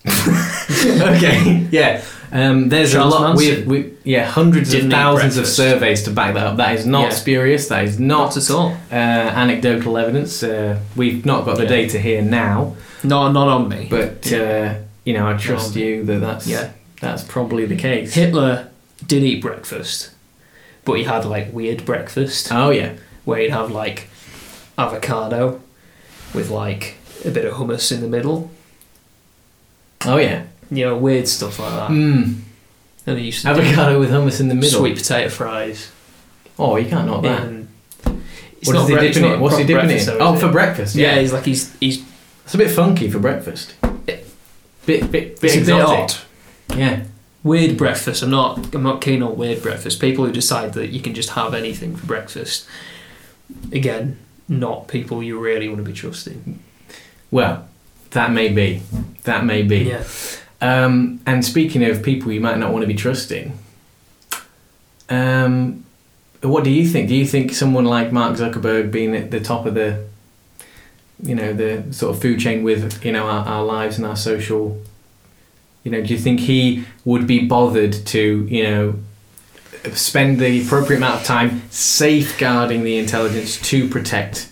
okay, 1.17 1.67
yeah. 1.71 2.03
Um, 2.33 2.71
there's 2.71 2.93
Charles 2.93 3.15
a 3.15 3.19
lot. 3.19 3.37
We, 3.37 3.63
we, 3.63 3.93
yeah, 4.05 4.25
hundreds 4.25 4.71
didn't 4.71 4.87
of 4.87 4.93
thousands 4.99 5.37
of 5.37 5.47
surveys 5.47 6.03
to 6.05 6.11
back 6.11 6.33
that 6.35 6.47
up. 6.47 6.57
That 6.57 6.77
is 6.79 6.87
not 6.87 7.03
Yeah. 7.03 7.09
spurious. 7.11 7.69
That 7.69 7.85
is 7.85 8.01
not 8.01 8.35
Not 8.35 8.37
at 8.39 8.51
all. 8.51 8.71
uh, 8.91 8.95
anecdotal 8.95 9.99
evidence. 9.99 10.43
Uh, 10.43 10.79
we've 10.97 11.27
not 11.27 11.45
got 11.45 11.57
the 11.57 11.65
Yeah. 11.65 11.69
data 11.69 11.99
here 11.99 12.23
now, 12.23 12.75
Not 13.05 13.33
not 13.33 13.49
on 13.49 13.69
me. 13.69 13.87
but 13.91 14.33
uh, 14.33 14.75
you 15.05 15.13
know, 15.13 15.29
I 15.29 15.35
trust 15.37 15.77
you 15.77 16.05
that 16.05 16.21
that's 16.21 16.47
yeah, 16.47 16.71
that's 17.01 17.23
probably 17.23 17.67
the 17.67 17.77
case. 17.77 18.15
Hitler 18.15 18.69
did 19.07 19.23
eat 19.23 19.43
breakfast, 19.43 20.11
but 20.87 20.95
he 20.95 21.05
had 21.05 21.25
like 21.27 21.53
weird 21.53 21.85
breakfast 21.85 22.49
Oh 22.51 22.71
yeah, 22.71 22.93
where 23.27 23.41
he'd 23.41 23.51
have 23.51 23.71
like 23.71 24.09
avocado 24.79 25.61
with 26.33 26.49
like 26.49 26.95
a 27.27 27.31
bit 27.31 27.45
of 27.45 27.55
hummus 27.55 27.93
in 27.93 28.01
the 28.01 28.09
middle. 28.09 28.51
Oh 30.07 30.17
yeah. 30.17 30.45
You 30.71 30.87
know, 30.87 30.97
weird 30.97 31.29
stuff 31.29 31.59
like 31.59 31.71
that. 31.71 31.91
Mm. 31.91 32.41
And 33.07 33.19
he 33.19 33.27
used 33.27 33.43
to 33.43 33.49
Avocado 33.49 33.99
with 33.99 34.11
hummus 34.11 34.41
in 34.41 34.49
the 34.49 34.55
middle. 34.55 34.81
sweet 34.81 34.97
potato 34.97 35.29
fries. 35.29 35.91
Oh, 36.59 36.77
you 36.77 36.89
can't 36.89 37.07
knock 37.07 37.23
that. 37.23 37.43
And 37.43 37.69
it's 38.05 38.69
what 38.69 38.75
not 38.75 38.89
does 38.89 38.89
he 38.89 39.09
dip 39.09 39.17
in 39.17 39.25
it? 39.25 39.41
What's 39.41 39.57
he 39.59 39.65
dipping 39.65 39.91
it 39.91 40.07
in? 40.09 40.17
Oh, 40.21 40.37
for 40.37 40.49
it? 40.49 40.53
breakfast. 40.53 40.95
Yeah, 40.95 41.15
Yeah, 41.15 41.21
he's 41.21 41.33
like 41.33 41.45
he's 41.45 41.77
he's 41.79 42.05
it's 42.45 42.55
a 42.55 42.59
bit 42.59 42.71
funky 42.71 43.11
for 43.11 43.19
breakfast. 43.19 43.75
Bit, 43.83 44.27
bit, 44.87 45.11
bit 45.13 45.41
bit 45.41 45.57
exotic. 45.57 46.17
odd. 46.69 46.79
Yeah. 46.79 47.05
Weird 47.45 47.77
breakfast. 47.77 48.23
I'm 48.23 48.31
not. 48.31 48.75
I'm 48.75 48.83
not 48.83 49.01
keen 49.01 49.23
on 49.23 49.37
weird 49.37 49.63
breakfast. 49.63 50.01
People 50.01 50.25
who 50.27 50.33
decide 50.33 50.75
that 50.75 50.91
you 50.91 51.01
can 51.01 51.13
just 51.15 51.31
have 51.31 51.55
anything 51.55 51.97
for 51.97 52.07
breakfast. 52.07 52.67
Again, 53.73 54.19
not 54.49 54.87
people 54.87 55.23
you 55.23 55.39
really 55.39 55.69
want 55.69 55.79
to 55.79 55.85
be 55.85 55.93
trusting. 55.93 56.61
Well, 57.31 57.69
that 58.13 58.31
may 58.33 58.49
be. 58.49 58.83
That 59.25 59.45
may 59.45 59.63
be. 59.63 59.85
Yeah. 59.85 60.05
Um, 60.61 61.21
and 61.27 61.45
speaking 61.45 61.85
of 61.85 62.03
people 62.03 62.31
you 62.31 62.41
might 62.41 62.59
not 62.59 62.73
want 62.73 62.83
to 62.83 62.87
be 62.87 62.95
trusting, 62.95 63.59
um, 65.09 65.85
what 66.41 66.65
do 66.65 66.71
you 66.71 66.87
think? 66.87 67.09
Do 67.09 67.15
you 67.15 67.27
think 67.27 67.53
someone 67.53 67.85
like 67.85 68.13
Mark 68.13 68.37
Zuckerberg 68.37 68.91
being 68.91 69.15
at 69.15 69.31
the 69.31 69.41
top 69.41 69.67
of 69.67 69.75
the, 69.75 70.05
you 71.23 71.35
know, 71.35 71.53
the 71.53 71.93
sort 71.93 72.15
of 72.15 72.23
food 72.23 72.41
chain 72.41 72.63
with 72.63 73.05
you 73.05 73.13
know 73.13 73.27
our, 73.27 73.47
our 73.47 73.65
lives 73.65 73.97
and 73.97 74.07
our 74.07 74.17
social, 74.17 74.81
you 75.85 75.91
know, 75.91 76.03
do 76.03 76.13
you 76.13 76.19
think 76.19 76.41
he 76.41 76.85
would 77.05 77.27
be 77.27 77.47
bothered 77.47 77.93
to 78.07 78.47
you 78.49 78.63
know 78.63 78.95
spend 79.95 80.39
the 80.39 80.65
appropriate 80.65 80.99
amount 80.99 81.21
of 81.21 81.27
time 81.27 81.63
safeguarding 81.71 82.85
the 82.85 82.99
intelligence 82.99 83.61
to 83.61 83.89
protect 83.89 84.52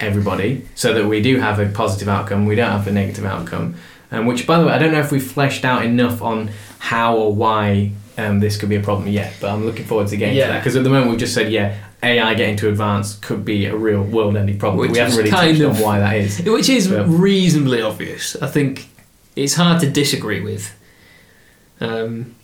everybody 0.00 0.66
so 0.74 0.92
that 0.94 1.06
we 1.06 1.20
do 1.22 1.38
have 1.40 1.58
a 1.58 1.66
positive 1.66 2.08
outcome, 2.08 2.46
we 2.46 2.54
don't 2.54 2.70
have 2.70 2.86
a 2.86 2.92
negative 2.92 3.24
outcome. 3.24 3.74
Um, 4.10 4.24
which, 4.26 4.46
by 4.46 4.58
the 4.58 4.66
way, 4.66 4.72
I 4.72 4.78
don't 4.78 4.92
know 4.92 5.00
if 5.00 5.12
we've 5.12 5.22
fleshed 5.22 5.64
out 5.64 5.84
enough 5.84 6.22
on 6.22 6.50
how 6.78 7.16
or 7.16 7.34
why 7.34 7.92
um, 8.16 8.40
this 8.40 8.56
could 8.56 8.68
be 8.70 8.76
a 8.76 8.80
problem 8.82 9.08
yet, 9.08 9.34
but 9.40 9.50
I'm 9.50 9.66
looking 9.66 9.84
forward 9.84 10.08
to 10.08 10.16
getting 10.16 10.34
to 10.34 10.38
Yeah. 10.40 10.48
that. 10.48 10.60
Because 10.60 10.76
at 10.76 10.84
the 10.84 10.88
moment, 10.90 11.10
we've 11.10 11.20
just 11.20 11.34
said, 11.34 11.52
yeah, 11.52 11.76
AI 12.02 12.32
getting 12.34 12.56
too 12.56 12.68
advanced 12.68 13.20
could 13.22 13.44
be 13.44 13.66
a 13.66 13.76
real 13.76 14.02
world 14.02 14.36
ending 14.36 14.58
problem. 14.58 14.78
but 14.78 14.82
Which 14.82 14.90
we 14.92 14.98
haven't 14.98 15.16
really 15.18 15.30
kind 15.30 15.58
touched 15.58 15.60
of- 15.70 15.76
on 15.76 15.82
why 15.82 15.98
that 15.98 16.16
is. 16.16 16.40
Which 16.46 16.68
is 16.70 16.88
Yeah. 16.90 17.04
reasonably 17.06 17.82
obvious. 17.82 18.34
I 18.40 18.46
think 18.46 18.88
it's 19.36 19.54
hard 19.54 19.80
to 19.82 19.90
disagree 19.90 20.40
with. 20.40 20.74
Um, 21.80 22.34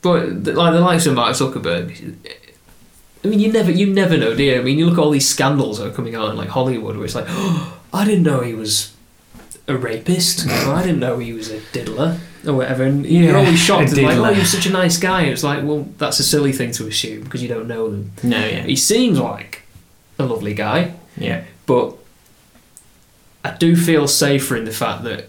but 0.00 0.44
the, 0.44 0.52
like 0.54 0.72
the 0.72 0.80
likes 0.80 1.06
of 1.06 1.14
Mark 1.14 1.34
Zuckerberg, 1.36 2.14
I 3.24 3.28
mean, 3.28 3.38
you 3.38 3.52
never 3.52 3.70
you 3.70 3.86
never 3.86 4.16
know, 4.16 4.34
do 4.34 4.42
you? 4.42 4.58
I 4.58 4.62
mean, 4.62 4.78
you 4.78 4.86
look 4.86 4.98
at 4.98 5.02
all 5.02 5.10
these 5.10 5.28
scandals 5.28 5.78
that 5.78 5.86
are 5.88 5.92
coming 5.92 6.14
out 6.14 6.30
in 6.30 6.36
like 6.36 6.48
Hollywood, 6.48 6.96
where 6.96 7.04
it's 7.04 7.14
like, 7.14 7.26
oh, 7.28 7.78
I 7.92 8.04
didn't 8.04 8.24
know 8.24 8.40
he 8.40 8.54
was 8.54 8.94
a 9.68 9.76
rapist, 9.76 10.46
or 10.66 10.72
I 10.74 10.82
didn't 10.82 10.98
know 11.00 11.18
he 11.18 11.32
was 11.32 11.50
a 11.50 11.60
diddler, 11.72 12.18
or 12.46 12.54
whatever. 12.54 12.82
And 12.84 13.06
you're 13.06 13.36
always 13.36 13.58
shocked, 13.66 13.90
it's 13.92 14.00
like, 14.00 14.16
oh, 14.18 14.30
you're 14.30 14.44
such 14.44 14.66
a 14.66 14.70
nice 14.72 14.98
guy. 14.98 15.22
And 15.22 15.30
it's 15.30 15.44
like, 15.44 15.62
well, 15.64 15.86
that's 15.98 16.18
a 16.18 16.24
silly 16.24 16.52
thing 16.52 16.72
to 16.72 16.86
assume 16.88 17.22
because 17.24 17.42
you 17.42 17.48
don't 17.48 17.68
know 17.68 17.88
them. 17.90 18.12
No, 18.24 18.38
yeah. 18.44 18.62
He 18.62 18.74
seems 18.76 19.18
like 19.20 19.62
a 20.18 20.24
lovely 20.24 20.54
guy, 20.54 20.94
Yeah. 21.16 21.44
but 21.66 21.96
I 23.44 23.56
do 23.56 23.76
feel 23.76 24.06
safer 24.08 24.56
in 24.56 24.64
the 24.64 24.72
fact 24.72 25.04
that 25.04 25.28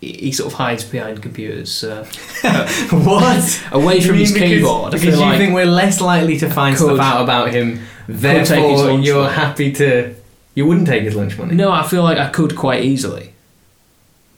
he 0.00 0.30
sort 0.32 0.52
of 0.52 0.58
hides 0.58 0.84
behind 0.84 1.20
computers, 1.22 1.82
uh, 1.84 2.04
what? 2.90 3.62
away 3.72 4.00
from 4.00 4.16
his 4.16 4.32
because- 4.32 4.48
keyboard. 4.48 4.94
I 4.94 4.98
Because 4.98 5.14
you 5.18 5.24
like 5.24 5.38
think 5.38 5.54
we're 5.54 5.66
less 5.66 6.00
likely 6.00 6.38
to 6.38 6.48
find 6.50 6.76
Could- 6.76 6.84
stuff 6.96 7.00
out 7.00 7.22
about 7.22 7.50
him, 7.52 7.80
therefore 8.06 9.00
you're 9.00 9.22
money. 9.24 9.34
happy 9.34 9.72
to. 9.72 10.14
You 10.54 10.66
wouldn't 10.66 10.86
take 10.88 11.02
his 11.04 11.14
lunch 11.14 11.38
money. 11.38 11.54
no, 11.54 11.70
I 11.70 11.86
feel 11.86 12.02
like 12.02 12.18
I 12.18 12.28
could 12.30 12.56
quite 12.56 12.82
easily. 12.84 13.32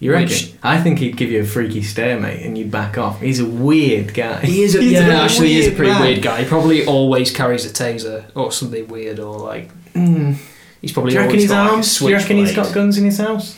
You 0.01 0.13
reckon? 0.13 0.29
Which- 0.29 0.53
I 0.63 0.81
think 0.81 0.99
he'd 0.99 1.17
give 1.17 1.31
you 1.31 1.41
a 1.43 1.45
freaky 1.45 1.83
stare, 1.83 2.19
mate, 2.19 2.45
and 2.45 2.57
you'd 2.57 2.71
back 2.71 2.97
off. 2.97 3.21
He's 3.21 3.39
a 3.41 3.45
weird 3.47 4.15
guy. 4.15 4.41
He 4.41 4.63
is, 4.63 4.75
a, 4.75 4.83
yeah, 4.85 5.01
actually, 5.23 5.49
he 5.49 5.61
is 5.61 5.69
a 5.69 5.73
pretty 5.73 5.93
man. 5.93 6.01
weird 6.03 6.23
guy. 6.23 6.43
He 6.43 6.49
probably 6.49 6.87
always 6.87 7.31
carries 7.31 7.65
a 7.67 7.69
taser 7.71 8.25
or 8.35 8.51
something 8.53 8.89
weird, 8.89 9.19
or 9.19 9.39
like 9.39 9.71
Mm. 9.95 10.37
he's 10.81 10.91
Do 10.91 10.95
probably 10.95 11.13
you 11.15 11.21
reckon 11.21 11.39
he's 11.39 11.49
got 11.51 11.75
like. 11.77 11.85
Do 11.99 12.09
you 12.09 12.15
reckon 12.17 12.37
he's 12.39 12.55
got 12.57 12.73
guns 12.73 12.97
in 12.97 13.05
his 13.05 13.19
house? 13.19 13.57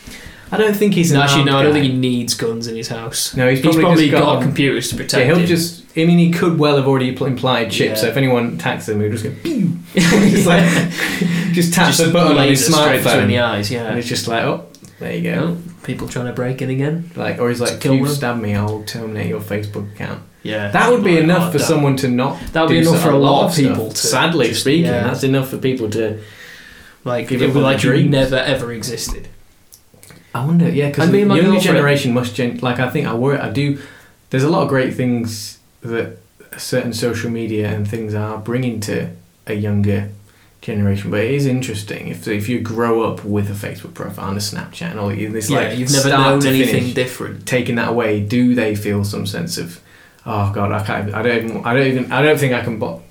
I 0.53 0.59
don't 0.59 0.77
think 0.77 0.93
he's 0.95 1.11
an 1.11 1.17
No, 1.19 1.23
actually, 1.25 1.45
no, 1.45 1.57
I 1.59 1.63
don't 1.63 1.73
guy. 1.73 1.81
think 1.81 1.93
he 1.95 1.99
needs 1.99 2.35
guns 2.35 2.67
in 2.67 2.77
his 2.77 2.89
house. 2.89 3.35
No, 3.35 3.49
he's 3.49 3.59
He's 3.61 3.65
probably, 3.65 3.83
probably 3.83 4.11
just 4.11 4.21
got, 4.23 4.35
got, 4.35 4.43
computers 4.43 4.91
to 4.91 4.97
protect. 4.97 5.15
Yeah, 5.21 5.25
he'll 5.27 5.37
him. 5.39 5.47
just. 5.47 5.83
I 5.97 6.05
mean, 6.05 6.19
he 6.19 6.31
could 6.31 6.59
well 6.59 6.77
have 6.77 6.87
already 6.87 7.13
pl- 7.17 7.27
implanted 7.27 7.73
chips. 7.73 7.89
Yeah. 7.89 7.95
So 8.03 8.07
if 8.09 8.17
anyone 8.19 8.55
attacks 8.55 8.89
him, 8.89 9.01
he'll 9.01 9.11
just 9.11 9.25
go. 9.25 9.33
Pew! 9.43 9.79
just 9.95 10.47
like, 10.47 10.63
just 11.53 11.73
tap 11.75 11.87
Just 11.89 12.05
the 12.05 12.13
button 12.13 12.37
on 12.39 12.49
his 12.49 12.69
smartphone 12.69 13.23
in 13.23 13.29
the 13.29 13.39
eyes. 13.39 13.71
Yeah. 13.71 13.87
and 13.87 13.99
it's 13.99 14.09
just 14.09 14.29
like, 14.29 14.45
oh, 14.45 14.67
there 15.01 15.17
you 15.17 15.23
go. 15.23 15.57
Oh, 15.59 15.73
people 15.85 16.07
trying 16.09 16.27
to 16.27 16.33
break 16.33 16.61
in 16.63 16.69
again. 16.71 17.11
Like, 17.17 17.39
or 17.41 17.49
he's 17.49 17.61
like, 17.61 17.73
if 17.73 17.85
you 17.87 18.07
stab 18.07 18.39
me, 18.41 18.55
I'll 18.55 18.83
terminate 18.85 19.29
your 19.29 19.41
Facebook 19.41 19.91
account. 19.95 20.23
Yeah, 20.43 20.71
That 20.73 20.91
would 20.91 21.05
be 21.05 21.19
enough 21.19 21.49
oh, 21.49 21.53
for 21.53 21.59
that- 21.59 21.65
someone 21.65 21.97
to 21.99 22.09
not. 22.09 22.39
That 22.53 22.63
would 22.63 22.71
be 22.71 22.79
enough 22.79 23.01
for 23.01 23.11
a 23.11 23.17
lot 23.19 23.49
of 23.51 23.57
people 23.57 23.91
to. 23.91 23.97
Sadly 23.97 24.49
just- 24.49 24.63
speaking, 24.63 24.85
yeah. 24.87 25.05
that's 25.05 25.23
enough 25.25 25.49
for 25.49 25.59
people 25.59 25.89
to. 25.91 26.21
like 27.05 27.29
give 27.29 27.43
it 27.43 27.55
would 27.55 27.63
like 27.63 27.83
you 27.83 28.09
never 28.09 28.37
ever 28.37 28.73
existed. 28.73 29.29
I 30.35 30.45
wonder, 30.45 30.69
yeah, 30.69 30.89
because 30.89 31.11
the 31.11 31.25
my 31.25 31.37
younger 31.37 31.53
girlfriend- 31.53 31.77
generation 31.77 32.15
must 32.15 32.35
gen- 32.35 32.59
like. 32.63 32.79
I 32.79 32.89
think 32.91 33.07
I 33.07 33.15
worry. 33.15 33.39
I 33.39 33.51
do. 33.51 33.79
There's 34.31 34.45
a 34.45 34.49
lot 34.49 34.63
of 34.63 34.69
great 34.69 34.95
things 34.95 35.59
that 35.83 36.19
certain 36.57 36.93
social 36.93 37.31
media 37.31 37.69
and 37.75 37.89
things 37.89 38.15
are 38.15 38.39
bringing 38.39 38.81
to 38.81 39.11
a 39.47 39.55
younger 39.55 40.11
generation, 40.61 41.11
but 41.11 41.21
it 41.21 41.33
is 41.33 41.47
interesting 41.47 42.09
if 42.09 42.27
if 42.29 42.49
you 42.49 42.61
grow 42.61 43.03
up 43.03 43.25
with 43.25 43.51
a 43.51 43.67
Facebook 43.67 43.95
profile 43.95 44.29
and 44.29 44.39
a 44.39 44.41
Snapchat 44.41 44.91
and 44.91 44.99
all 45.01 45.09
this 45.09 45.51
yeah, 45.51 45.59
like 45.59 45.79
you've 45.79 45.93
never 45.93 46.09
known 46.09 46.47
anything 46.47 46.95
different. 46.95 47.47
taking 47.47 47.75
that 47.77 47.89
away, 47.89 48.21
do 48.21 48.55
they 48.55 48.75
feel 48.75 49.05
some 49.05 49.27
sense 49.27 49.59
of 49.59 49.81
oh 50.25 50.53
god, 50.55 50.71
I 50.73 50.83
can't, 50.85 51.13
I 51.15 51.23
don't 51.23 51.45
even, 51.45 51.65
I 51.65 51.75
don't 51.75 51.87
even, 51.87 52.13
I 52.13 52.23
don't 52.23 52.39
think 52.39 52.53
I 52.55 52.63
can. 52.63 52.79
Bo- 52.79 53.03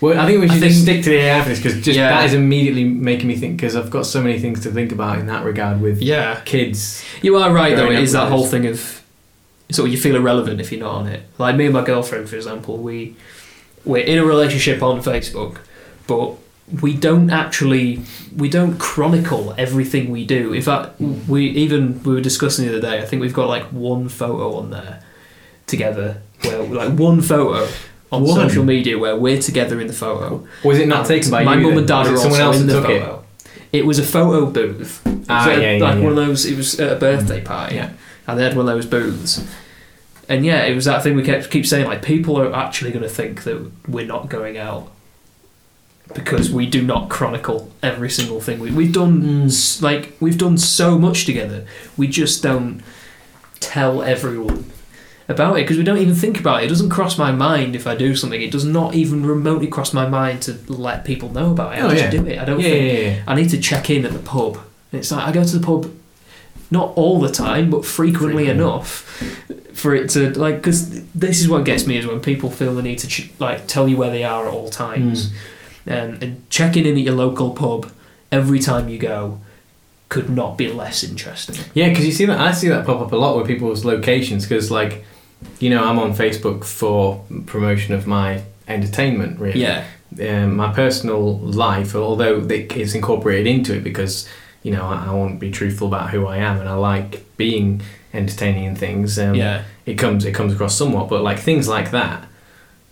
well, 0.00 0.18
I 0.18 0.26
think 0.26 0.40
we 0.40 0.48
should 0.48 0.60
think- 0.60 0.72
just 0.72 0.82
stick 0.82 1.02
to 1.04 1.10
the 1.10 1.16
AI 1.18 1.42
for 1.42 1.48
this 1.50 1.58
because 1.60 1.80
just 1.80 1.96
Yeah. 1.98 2.08
that 2.10 2.24
is 2.26 2.34
immediately 2.34 2.84
making 2.84 3.26
me 3.28 3.36
think 3.36 3.56
because 3.56 3.76
I've 3.76 3.90
got 3.90 4.06
so 4.06 4.20
many 4.22 4.38
things 4.38 4.60
to 4.60 4.70
think 4.70 4.92
about 4.92 5.18
in 5.18 5.26
that 5.26 5.44
regard 5.44 5.80
with 5.80 6.00
Yeah, 6.02 6.40
kids. 6.44 7.02
you 7.22 7.36
are 7.36 7.52
right 7.52 7.74
though. 7.76 7.82
Growing 7.82 7.96
It 7.96 8.00
up 8.00 8.04
is 8.04 8.12
that 8.12 8.28
whole 8.28 8.46
thing 8.46 8.66
of 8.66 9.00
sort 9.70 9.88
of 9.88 9.92
you 9.92 9.98
feel 10.00 10.16
irrelevant 10.16 10.60
if 10.60 10.72
you're 10.72 10.80
not 10.80 10.94
on 10.94 11.06
it. 11.06 11.22
Like 11.38 11.56
me 11.56 11.64
and 11.66 11.74
my 11.74 11.84
girlfriend, 11.84 12.28
for 12.28 12.36
example, 12.36 12.76
we 12.78 13.14
we're 13.84 14.04
in 14.04 14.18
a 14.18 14.24
relationship 14.24 14.82
on 14.82 15.00
Facebook, 15.02 15.56
but 16.06 16.34
we 16.82 16.92
don't 16.94 17.30
actually 17.30 18.00
we 18.36 18.48
don't 18.48 18.78
chronicle 18.78 19.54
everything 19.58 20.10
we 20.10 20.24
do. 20.24 20.52
In 20.52 20.62
fact, 20.62 21.00
we 21.28 21.46
even 21.50 22.00
we 22.04 22.14
were 22.14 22.20
discussing 22.20 22.66
the 22.66 22.72
other 22.76 22.80
day. 22.80 22.98
I 22.98 23.04
think 23.06 23.22
we've 23.22 23.32
got 23.32 23.48
like 23.48 23.64
one 23.72 24.08
photo 24.08 24.54
on 24.56 24.70
there 24.70 25.00
together, 25.66 26.18
where 26.42 26.62
like 26.62 26.92
one 26.98 27.20
photo 27.20 27.66
on 28.12 28.24
One? 28.24 28.48
social 28.48 28.64
media 28.64 28.98
where 28.98 29.16
we're 29.16 29.40
together 29.40 29.80
in 29.80 29.86
the 29.86 29.92
photo. 29.92 30.46
Was 30.64 30.78
it 30.78 30.88
not 30.88 31.06
taken 31.06 31.30
by 31.30 31.44
my 31.44 31.56
you? 31.56 31.62
mum 31.68 31.78
and 31.78 31.86
dad 31.88 32.06
are 32.06 32.10
also 32.10 32.22
someone 32.22 32.40
else 32.40 32.60
in 32.60 32.66
the 32.66 32.80
took 32.80 32.90
it? 32.90 33.00
photo. 33.02 33.24
It 33.72 33.86
was 33.86 33.98
a 33.98 34.02
photo 34.02 34.46
booth. 34.46 35.00
Ah, 35.28 35.44
So, 35.44 35.50
yeah, 35.52 35.72
yeah, 35.76 35.84
like 35.84 35.96
yeah. 35.98 36.02
one 36.02 36.10
of 36.10 36.16
those. 36.16 36.44
It 36.44 36.56
was 36.56 36.80
at 36.80 36.92
a 36.92 36.96
birthday 36.96 37.40
party, 37.40 37.76
Yeah. 37.76 37.90
and 38.26 38.38
they 38.38 38.42
had 38.42 38.56
one 38.56 38.68
of 38.68 38.74
those 38.74 38.86
booths. 38.86 39.44
And 40.28 40.44
yeah, 40.44 40.64
it 40.64 40.74
was 40.74 40.84
that 40.86 41.02
thing 41.02 41.14
we 41.16 41.22
kept 41.22 41.50
keep 41.50 41.66
saying 41.66 41.86
like 41.86 42.02
people 42.02 42.36
are 42.40 42.52
actually 42.54 42.90
going 42.90 43.02
to 43.02 43.08
think 43.08 43.42
that 43.44 43.70
we're 43.88 44.06
not 44.06 44.28
going 44.28 44.58
out 44.58 44.90
because 46.14 46.50
we 46.50 46.66
do 46.66 46.82
not 46.82 47.08
chronicle 47.08 47.70
every 47.82 48.10
single 48.10 48.40
thing 48.40 48.58
we 48.58 48.70
we've 48.72 48.92
done. 48.92 49.22
Mm. 49.22 49.82
Like 49.82 50.16
we've 50.20 50.38
done 50.38 50.58
so 50.58 50.98
much 50.98 51.24
together, 51.24 51.64
we 51.96 52.06
just 52.08 52.42
don't 52.42 52.80
tell 53.60 54.02
everyone 54.02 54.64
about 55.28 55.52
it 55.58 55.62
because 55.62 55.76
we 55.78 55.84
don't 55.84 55.98
even 55.98 56.14
think 56.14 56.40
about 56.40 56.62
it. 56.62 56.66
It 56.66 56.68
doesn't 56.68 56.90
cross 56.90 57.16
my 57.18 57.30
mind 57.32 57.76
if 57.76 57.86
I 57.86 57.94
do 57.94 58.16
something. 58.16 58.40
It 58.42 58.50
does 58.50 58.64
not 58.64 58.94
even 58.94 59.24
remotely 59.24 59.68
cross 59.68 59.92
my 59.92 60.08
mind 60.08 60.42
to 60.42 60.58
let 60.68 61.04
people 61.04 61.30
know 61.32 61.52
about 61.52 61.74
it. 61.76 61.80
I 61.82 61.86
Oh, 61.86 61.90
just 61.90 62.04
yeah. 62.04 62.10
do 62.10 62.26
it. 62.26 62.38
I 62.38 62.44
don't 62.44 62.60
Yeah, 62.60 62.68
think 62.68 62.98
yeah. 63.16 63.22
I 63.28 63.34
need 63.34 63.50
to 63.50 63.60
check 63.60 63.90
in 63.90 64.04
at 64.04 64.12
the 64.12 64.18
pub. 64.18 64.58
It's 64.92 65.10
like 65.12 65.24
I 65.26 65.32
go 65.32 65.44
to 65.44 65.58
the 65.58 65.64
pub 65.64 65.90
not 66.72 66.92
all 66.96 67.20
the 67.20 67.30
time, 67.30 67.68
but 67.70 67.84
frequently 67.84 68.44
Frequently. 68.46 68.48
enough 68.64 69.02
for 69.72 69.94
it 69.94 70.10
to 70.10 70.36
like 70.38 70.56
because 70.56 71.02
this 71.12 71.40
is 71.40 71.48
what 71.48 71.64
gets 71.64 71.86
me 71.86 71.96
is 71.96 72.06
when 72.06 72.20
people 72.20 72.50
feel 72.50 72.74
the 72.74 72.82
need 72.82 72.98
to 72.98 73.06
ch- 73.08 73.30
like 73.38 73.66
tell 73.66 73.88
you 73.88 73.96
where 73.96 74.10
they 74.10 74.22
are 74.24 74.46
at 74.46 74.52
all 74.52 74.68
times, 74.68 75.32
and, 75.86 76.22
and 76.22 76.48
checking 76.50 76.86
in 76.86 76.96
at 76.96 77.02
your 77.02 77.14
local 77.14 77.50
pub 77.50 77.90
every 78.32 78.58
time 78.60 78.88
you 78.88 78.98
go 78.98 79.40
could 80.10 80.28
not 80.28 80.58
be 80.58 80.70
less 80.70 81.02
interesting. 81.02 81.56
Yeah, 81.72 81.88
because 81.88 82.04
you 82.04 82.12
see 82.12 82.26
that 82.26 82.38
I 82.38 82.52
see 82.52 82.68
that 82.68 82.84
pop 82.84 83.00
up 83.00 83.12
a 83.12 83.16
lot 83.16 83.38
with 83.38 83.46
people's 83.46 83.84
locations. 83.86 84.44
Because 84.44 84.70
like, 84.70 85.04
you 85.58 85.70
know, 85.70 85.82
I'm 85.82 85.98
on 85.98 86.12
Facebook 86.12 86.64
for 86.64 87.24
promotion 87.46 87.94
of 87.94 88.06
my 88.06 88.42
entertainment. 88.68 89.40
Really, 89.40 89.60
Yeah, 89.60 89.84
um, 90.20 90.56
my 90.56 90.72
personal 90.72 91.38
life, 91.38 91.94
although 91.94 92.46
it's 92.50 92.94
incorporated 92.94 93.46
into 93.46 93.74
it 93.74 93.82
because 93.82 94.28
you 94.62 94.72
know 94.72 94.84
I, 94.84 95.06
I 95.06 95.14
want 95.14 95.36
to 95.36 95.38
be 95.38 95.50
truthful 95.50 95.88
about 95.88 96.10
who 96.10 96.26
I 96.26 96.38
am 96.38 96.60
and 96.60 96.68
I 96.68 96.74
like 96.74 97.24
being 97.36 97.80
entertaining 98.12 98.66
and 98.66 98.76
things. 98.76 99.18
Um, 99.18 99.36
yeah, 99.36 99.62
it 99.86 99.94
comes 99.94 100.24
it 100.24 100.34
comes 100.34 100.52
across 100.52 100.76
somewhat, 100.76 101.08
but 101.08 101.22
like 101.22 101.38
things 101.38 101.68
like 101.68 101.92
that, 101.92 102.26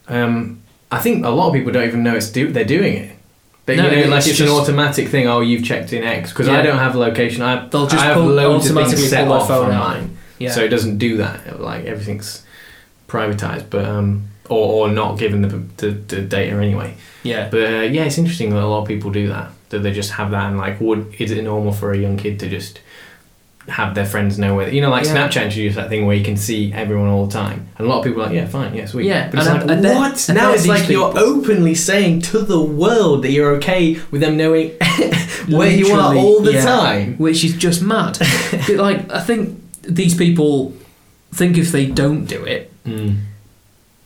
um, 0.07 0.63
I 0.93 1.01
think 1.01 1.25
a 1.25 1.31
lot 1.31 1.49
of 1.49 1.55
people 1.55 1.73
don't 1.73 1.87
even 1.89 2.05
know 2.05 2.15
it's 2.15 2.31
do 2.31 2.53
they're 2.53 2.65
doing 2.65 2.95
it. 2.95 3.18
No, 3.77 3.85
you 3.85 3.91
know, 3.91 3.97
it's 3.99 4.09
like 4.09 4.27
it's 4.27 4.41
an 4.41 4.49
automatic 4.49 5.09
thing. 5.09 5.27
Oh, 5.27 5.41
you've 5.41 5.65
checked 5.65 5.93
in 5.93 6.03
X 6.03 6.31
because 6.31 6.49
I 6.49 6.63
don't 6.63 6.79
have 6.79 6.95
a 6.95 6.99
location. 6.99 7.43
I 7.43 7.67
They'll 7.69 7.87
just 7.87 8.03
I 8.03 8.07
have 8.07 8.17
pull- 8.17 8.27
loads 8.27 8.71
of 8.71 8.77
things 8.77 9.09
set 9.09 9.29
off 9.29 9.49
phone 9.49 9.71
on 9.71 9.79
mine, 9.79 10.19
yeah. 10.39 10.51
so 10.51 10.63
it 10.65 10.69
doesn't 10.69 10.99
do 10.99 11.19
that. 11.19 11.61
Like 11.61 11.85
everything's 11.85 12.45
privatized, 13.09 13.71
but 13.71 13.85
um, 13.85 14.29
or 14.49 14.89
or 14.89 14.93
not 14.93 15.19
given 15.19 15.43
the 15.43 15.49
the, 15.77 15.91
the 15.91 16.21
data 16.23 16.57
anyway. 16.57 16.97
yeah. 17.23 17.49
But 17.51 17.61
uh, 17.63 17.81
yeah, 17.83 18.05
it's 18.05 18.19
interesting 18.19 18.51
that 18.51 18.63
a 18.63 18.67
lot 18.67 18.83
of 18.83 18.89
people 18.89 19.11
do 19.11 19.29
that. 19.29 19.51
That 19.71 19.81
they 19.81 19.93
just 19.93 20.13
have 20.13 20.31
that 20.31 20.47
and 20.47 20.57
like, 20.59 20.81
would 20.81 21.15
is 21.19 21.31
it 21.31 21.43
normal 21.43 21.73
for 21.73 21.93
a 21.93 21.99
young 21.99 22.17
kid 22.17 22.41
to 22.41 22.49
just 22.49 22.81
have 23.69 23.95
their 23.95 24.07
friends 24.07 24.39
know 24.39 24.55
where 24.55 24.69
you 24.73 24.81
know 24.81 24.91
like 24.91 25.05
Yeah. 25.05 25.15
Snapchat 25.17 25.45
introduced 25.45 25.77
that 25.77 25.89
thing 25.89 26.07
where 26.07 26.17
you 26.17 26.25
can 26.25 26.37
see 26.37 26.73
everyone 26.73 27.09
all 27.09 27.27
the 27.27 27.33
time, 27.33 27.69
and 27.77 27.87
a 27.87 27.91
lot 27.91 27.99
of 27.99 28.05
people 28.05 28.23
are 28.23 28.27
like, 28.27 28.35
yeah, 28.35 28.47
fine, 28.47 28.75
yeah, 28.75 28.87
sweet. 28.87 29.07
Yeah, 29.07 29.29
but 29.31 29.41
it's 29.41 29.49
and 29.49 29.59
like, 29.67 29.71
and 29.79 29.85
what? 29.85 30.31
now 30.35 30.53
it's 30.53 30.67
like 30.67 30.89
you're 30.89 31.13
openly 31.19 31.75
saying 31.75 32.23
to 32.23 32.39
the 32.41 32.61
world 32.61 33.23
that 33.25 33.31
you're 33.31 33.57
okay 33.57 33.99
with 34.11 34.21
them 34.23 34.37
knowing 34.37 34.71
where 35.49 35.71
you 35.71 35.93
are 35.93 36.15
all 36.17 36.41
the 36.41 36.53
yeah. 36.55 36.65
time. 36.65 37.17
which 37.19 37.45
is 37.45 37.55
just 37.57 37.83
mad. 37.83 38.19
But, 38.67 38.77
like 38.77 39.11
I 39.13 39.21
think 39.21 39.61
these 39.83 40.15
people 40.17 40.73
think 41.33 41.57
if 41.59 41.71
they 41.73 41.87
don't 41.87 42.25
do 42.25 42.45
it, 42.45 42.73
Mm. 42.87 43.17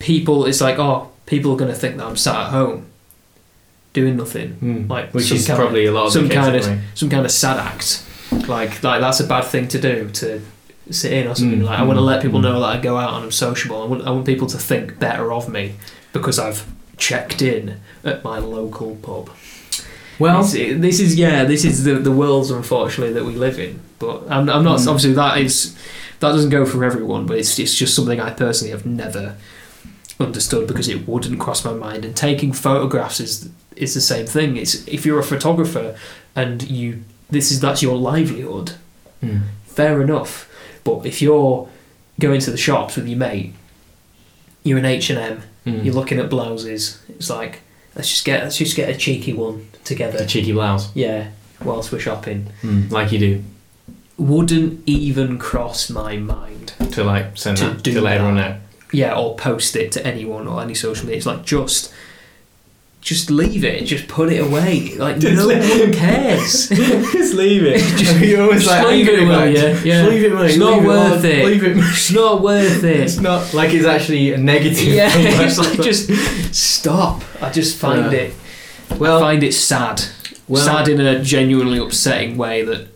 people 0.01 0.45
it's 0.47 0.61
like 0.61 0.79
oh 0.79 1.11
people 1.27 1.53
are 1.53 1.57
going 1.57 1.71
to 1.71 1.77
think 1.79 1.97
that 1.99 2.07
I'm 2.07 2.17
sat 2.17 2.35
at 2.35 2.51
home 2.51 2.87
doing 3.93 4.17
nothing, 4.17 4.57
Mm. 4.61 4.89
Like 4.91 5.13
which 5.15 5.31
is 5.31 5.47
kind 5.47 5.59
of- 5.59 5.65
probably 5.65 5.87
a 5.87 5.93
lot 5.93 6.07
of 6.07 6.13
some 6.13 6.29
kind 6.29 6.57
of 6.57 6.65
some 6.95 7.09
kind 7.11 7.25
of 7.25 7.31
sad 7.31 7.59
act. 7.59 8.05
Like 8.49 8.83
like 8.83 9.01
that's 9.01 9.21
a 9.21 9.27
bad 9.27 9.45
thing 9.45 9.69
to 9.69 9.81
do 9.81 10.09
to 10.11 10.41
sit 10.91 11.13
in 11.13 11.27
or 11.29 11.35
something. 11.35 11.61
Mm, 11.61 11.65
Like 11.67 11.79
I 11.79 11.83
want 11.83 11.97
to 11.99 12.03
let 12.03 12.23
people 12.23 12.41
mm. 12.41 12.45
know 12.45 12.61
that 12.61 12.67
I 12.67 12.81
go 12.81 12.97
out 12.97 13.15
and 13.15 13.25
I'm 13.25 13.33
sociable. 13.33 13.83
I 13.83 13.87
want 13.87 14.07
I 14.07 14.11
want 14.11 14.27
people 14.27 14.47
to 14.49 14.59
think 14.59 14.99
better 14.99 15.33
of 15.33 15.49
me 15.49 15.75
because 16.13 16.39
I've 16.39 16.65
checked 16.97 17.43
in 17.43 17.81
at 18.05 18.23
my 18.25 18.39
local 18.39 18.97
pub. 18.97 19.31
Well, 20.19 20.41
It's- 20.45 20.81
this 20.81 21.01
is 21.01 21.15
yeah, 21.17 21.45
this 21.45 21.65
is 21.65 21.85
the 21.85 21.95
the 21.95 22.13
worlds 22.13 22.51
unfortunately 22.51 23.15
that 23.15 23.25
we 23.25 23.35
live 23.35 23.59
in. 23.59 23.81
But 23.99 24.25
I'm, 24.29 24.49
I'm 24.51 24.65
not 24.65 24.81
Mm. 24.81 24.89
obviously 24.89 25.13
that 25.15 25.39
is 25.39 25.75
that 26.21 26.33
doesn't 26.33 26.51
go 26.51 26.65
for 26.67 26.85
everyone. 26.85 27.27
But 27.27 27.39
it's 27.39 27.59
it's 27.59 27.75
just 27.75 27.95
something 27.95 28.21
I 28.21 28.31
personally 28.31 28.73
have 28.73 28.85
never 28.87 29.37
understood 30.21 30.67
because 30.69 30.89
it 30.89 31.07
wouldn't 31.09 31.41
cross 31.41 31.65
my 31.65 31.73
mind. 31.73 32.05
And 32.05 32.17
taking 32.17 32.53
photographs 32.53 33.21
is 33.21 33.49
is 33.77 33.95
the 33.95 34.01
same 34.01 34.27
thing. 34.27 34.57
It's 34.57 34.87
if 34.87 35.07
you're 35.07 35.19
a 35.21 35.25
photographer 35.25 35.97
and 36.35 36.63
you 36.71 37.05
this 37.33 37.51
is 37.51 37.59
that's 37.61 37.83
your 37.83 37.97
livelihood. 37.97 38.73
mm. 39.23 39.41
Fair 39.67 40.01
enough. 40.03 40.49
But 40.85 41.07
if 41.07 41.21
you're 41.23 41.69
going 42.21 42.41
to 42.41 42.51
the 42.51 42.57
shops 42.59 42.97
with 42.97 43.09
your 43.09 43.19
mate, 43.19 43.55
you're 44.63 44.79
in 44.79 44.85
H 44.85 45.11
and 45.11 45.19
M, 45.19 45.43
Mm. 45.67 45.85
you're 45.85 45.95
looking 45.95 46.19
at 46.19 46.29
blouses. 46.29 47.01
It's 47.09 47.31
like 47.31 47.61
let's 47.97 48.09
just 48.11 48.25
get 48.25 48.43
let's 48.43 48.57
just 48.59 48.77
get 48.77 48.89
a 48.89 48.97
cheeky 48.97 49.33
one 49.33 49.69
together. 49.85 50.19
A 50.23 50.27
cheeky 50.27 50.53
blouse, 50.53 50.91
Yeah, 50.95 51.29
whilst 51.65 51.91
we're 51.93 52.01
shopping. 52.01 52.47
mm. 52.63 52.91
like 52.91 53.13
you 53.13 53.19
do, 53.19 53.45
Wouldn't 54.19 54.83
even 54.87 55.39
cross 55.39 55.89
my 55.91 56.17
mind. 56.17 56.75
to 56.93 57.03
like 57.05 57.37
send 57.37 57.57
To 57.59 57.65
that 57.71 57.83
do 57.83 57.93
to 57.95 58.01
let 58.01 58.17
everyone 58.17 58.37
know. 58.37 58.57
Yeah, 58.93 59.17
or 59.17 59.37
post 59.37 59.75
it 59.77 59.91
to 59.93 60.07
anyone 60.07 60.47
or 60.47 60.61
any 60.63 60.75
social 60.75 61.07
media. 61.07 61.17
It's 61.19 61.27
like 61.27 61.45
just 61.45 61.93
just 63.03 63.31
leave 63.33 63.65
it, 63.65 63.85
just 63.85 64.07
put 64.07 64.33
it 64.33 64.39
away. 64.41 64.95
Like 64.97 65.19
Just 65.19 65.35
no 65.37 65.47
let- 65.49 65.81
one 65.81 65.93
cares. 65.93 66.69
just 66.69 67.35
leave 67.35 67.65
it. 67.65 67.81
Just- 67.99 68.21
You're 68.25 68.43
always 68.45 68.65
like, 68.67 68.87
leave 68.87 69.09
it, 69.09 69.29
ya? 69.29 69.47
Just 69.51 69.85
Yeah. 69.85 70.07
leave 70.07 70.25
it, 70.25 70.33
mate. 70.35 70.51
It's 70.51 70.57
not 70.57 70.79
Leave 70.79 70.87
worth 70.87 71.19
on. 71.19 71.25
it. 71.31 71.45
Leave 71.45 71.65
it. 71.65 71.77
it's 71.79 72.13
not 72.13 72.41
worth 72.43 72.85
it. 72.85 73.01
It's 73.01 73.19
not 73.19 73.53
like 73.53 73.75
it's 73.75 73.85
actually 73.87 74.33
a 74.33 74.39
negative. 74.39 74.79
Yeah, 74.95 75.11
thing. 75.11 75.27
it's 75.47 75.59
like 75.59 75.81
just 75.83 76.09
stop. 76.55 77.23
I 77.43 77.51
just 77.51 77.77
find 77.77 78.13
Yeah. 78.13 78.19
it 78.21 78.35
well, 78.99 79.19
I 79.19 79.21
find 79.21 79.43
it 79.43 79.53
sad. 79.55 80.03
well, 80.47 80.63
sad 80.65 80.87
in 80.89 81.01
a 81.01 81.23
genuinely 81.25 81.79
upsetting 81.79 82.37
way 82.37 82.63
that 82.63 82.89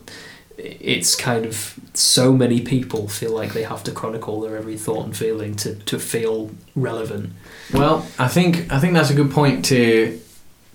it's 0.59 1.15
kind 1.15 1.45
of 1.45 1.79
so 1.95 2.33
many 2.33 2.61
people 2.61 3.09
feel 3.09 3.33
like 3.33 3.53
they 3.53 3.63
have 3.65 3.83
to 3.85 3.93
chronicle 3.93 4.41
their 4.41 4.57
every 4.57 4.77
thought 4.79 5.05
and 5.05 5.17
feeling 5.17 5.55
to, 5.57 5.75
to 5.75 5.99
feel 5.99 6.51
relevant. 6.75 7.31
well, 7.73 8.07
I 8.19 8.29
think 8.29 8.73
I 8.73 8.79
think 8.81 8.95
that's 8.95 9.11
a 9.11 9.15
good 9.15 9.31
point 9.31 9.65
to 9.67 10.19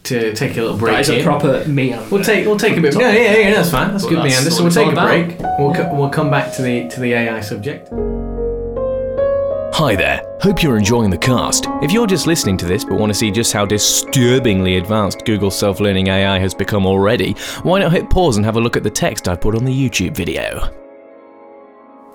to 0.04 0.34
take 0.34 0.58
a 0.58 0.62
little 0.62 0.78
break 0.78 0.94
that 0.94 1.02
is 1.02 1.10
a 1.10 1.14
here. 1.16 1.24
proper 1.24 1.64
meander. 1.68 2.06
We'll 2.10 2.24
take 2.24 2.46
we'll 2.46 2.58
take 2.58 2.78
a 2.78 2.82
bit. 2.82 2.94
Top. 2.94 3.02
Yeah, 3.02 3.12
yeah, 3.14 3.38
yeah. 3.38 3.52
That's 3.56 3.70
fine. 3.72 3.92
That's 3.92 4.04
But 4.04 4.10
good, 4.10 4.18
that's 4.20 4.36
meander. 4.36 4.50
So 4.52 4.64
we'll 4.64 4.72
take 4.72 4.88
a 4.88 4.92
about. 4.92 5.08
break. 5.08 5.40
We'll 5.60 5.72
Yeah. 5.76 5.90
co- 5.90 5.96
we'll 5.96 6.10
come 6.10 6.30
back 6.32 6.54
to 6.56 6.62
the 6.62 6.88
to 6.90 7.00
the 7.00 7.14
AI 7.14 7.42
subject. 7.42 7.90
Hi 9.74 9.96
there, 9.96 10.22
hope 10.42 10.64
you're 10.64 10.78
enjoying 10.78 11.12
the 11.12 11.18
cast. 11.18 11.68
If 11.84 11.92
you're 11.92 12.08
just 12.08 12.26
listening 12.26 12.58
to 12.58 12.66
this 12.66 12.84
but 12.84 12.96
want 12.96 13.12
to 13.12 13.14
see 13.14 13.30
just 13.30 13.54
how 13.54 13.64
disturbingly 13.64 14.78
advanced 14.78 15.24
Google's 15.24 15.58
self 15.58 15.80
learning 15.80 16.08
AI 16.08 16.40
has 16.40 16.54
become 16.56 16.86
already, 16.88 17.34
why 17.62 17.80
not 17.80 17.92
hit 17.92 18.10
pause 18.10 18.38
and 18.38 18.46
have 18.46 18.58
a 18.58 18.60
look 18.60 18.76
at 18.76 18.84
the 18.84 18.90
text 18.90 19.28
I 19.28 19.36
put 19.36 19.56
on 19.56 19.66
the 19.66 19.72
YouTube 19.72 20.16
video? 20.16 20.74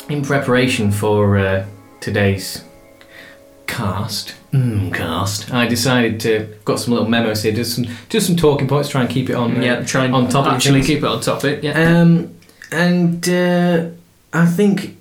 In 0.09 0.23
preparation 0.23 0.91
for 0.91 1.39
uh, 1.39 1.67
today's 2.01 2.65
cast, 3.69 4.35
mm, 4.53 4.93
cast, 4.93 5.53
I 5.53 5.67
decided 5.69 6.19
to 6.21 6.53
got 6.65 6.81
some 6.81 6.95
little 6.95 7.09
memos 7.09 7.43
here, 7.45 7.53
just 7.53 7.77
some 7.77 7.87
just 8.09 8.27
some 8.27 8.37
talking 8.37 8.67
points, 8.67 8.89
try 8.89 9.03
and 9.03 9.11
keep 9.11 9.31
it 9.31 9.35
on. 9.35 9.57
uh, 9.57 9.61
yeah, 9.61 9.85
try 9.85 10.05
and 10.05 10.15
on 10.15 10.29
topic 10.29 10.53
actually 10.53 10.81
things. 10.81 10.87
keep 10.87 10.99
it 10.99 11.05
on 11.05 11.21
topic. 11.21 11.63
Yeah. 11.63 12.01
Um, 12.01 12.35
and 12.73 13.29
uh, 13.29 13.91
I 14.33 14.47
think 14.47 14.96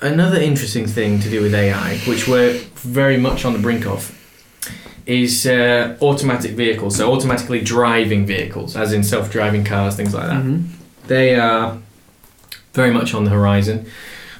another 0.00 0.38
interesting 0.40 0.86
thing 0.86 1.20
to 1.20 1.30
do 1.30 1.42
with 1.42 1.54
AI, 1.54 1.98
which 2.06 2.28
we're 2.28 2.54
very 2.76 3.16
much 3.16 3.44
on 3.44 3.52
the 3.52 3.58
brink 3.58 3.86
of, 3.86 4.14
is 5.06 5.46
uh, 5.46 5.96
automatic 6.02 6.52
vehicles, 6.52 6.96
so 6.96 7.12
automatically 7.12 7.60
driving 7.60 8.26
vehicles, 8.26 8.76
as 8.76 8.92
in 8.92 9.02
self-driving 9.02 9.64
cars, 9.64 9.96
things 9.96 10.12
like 10.14 10.26
that. 10.26 10.42
Mhm. 10.44 10.64
They 11.06 11.34
are 11.36 11.78
very 12.74 12.90
much 12.90 13.14
on 13.14 13.24
the 13.24 13.30
horizon. 13.30 13.86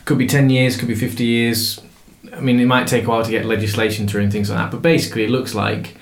Could 0.04 0.18
be 0.18 0.26
10 0.26 0.50
years, 0.50 0.76
could 0.76 0.88
be 0.88 0.94
50 0.94 1.24
years. 1.24 1.80
I 2.36 2.40
mean, 2.40 2.60
it 2.60 2.66
might 2.66 2.86
take 2.86 3.04
a 3.04 3.08
while 3.08 3.24
to 3.24 3.30
get 3.30 3.46
legislation 3.46 4.06
through 4.06 4.22
and 4.22 4.32
things 4.32 4.50
like 4.50 4.58
that, 4.58 4.70
but 4.70 4.82
basically, 4.82 5.24
it 5.24 5.30
looks 5.30 5.54
like 5.54 5.96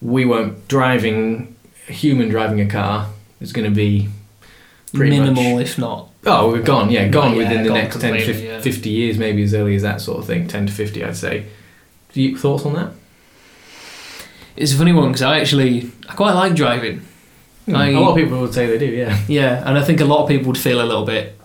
we 0.00 0.24
won't 0.24 0.68
driving, 0.68 1.54
a 1.88 1.92
human 1.92 2.28
driving 2.28 2.60
a 2.60 2.66
car 2.66 3.08
is 3.40 3.52
going 3.52 3.68
to 3.68 3.74
be 3.74 4.08
pretty 4.94 5.18
Minimal, 5.18 5.56
much. 5.56 5.62
if 5.64 5.78
not. 5.78 6.10
Oh, 6.24 6.50
we're 6.52 6.62
gone, 6.62 6.90
yeah, 6.90 7.08
gone 7.08 7.32
Yeah, 7.32 7.38
within 7.38 7.62
the 7.64 7.68
gone 7.70 7.78
next 7.78 8.00
10, 8.00 8.10
completely, 8.12 8.32
50, 8.34 8.46
yeah. 8.46 8.60
50 8.60 8.90
years, 8.90 9.18
maybe 9.18 9.42
as 9.42 9.54
early 9.54 9.74
as 9.74 9.82
that 9.82 10.00
sort 10.00 10.18
of 10.20 10.26
thing, 10.26 10.46
10 10.46 10.66
to 10.66 10.72
50, 10.72 11.04
I'd 11.04 11.16
say. 11.16 11.46
Do 12.12 12.22
you, 12.22 12.36
thoughts 12.38 12.64
on 12.64 12.74
that? 12.74 12.92
It's 14.54 14.72
a 14.72 14.76
funny 14.76 14.92
one 14.92 15.08
because 15.08 15.22
I 15.22 15.40
actually 15.40 15.90
I 16.08 16.14
quite 16.14 16.32
like 16.34 16.54
driving. 16.54 17.02
I- 17.68 17.90
a 17.90 17.98
lot 18.00 18.10
of 18.10 18.16
people 18.16 18.40
would 18.40 18.54
say 18.54 18.66
they 18.66 18.78
do, 18.78 18.86
yeah. 18.86 19.18
Yeah, 19.28 19.62
and 19.66 19.76
I 19.78 19.82
think 19.84 20.00
a 20.00 20.04
lot 20.04 20.22
of 20.22 20.28
people 20.28 20.46
would 20.48 20.58
feel 20.58 20.80
a 20.80 20.84
little 20.86 21.04
bit 21.06 21.38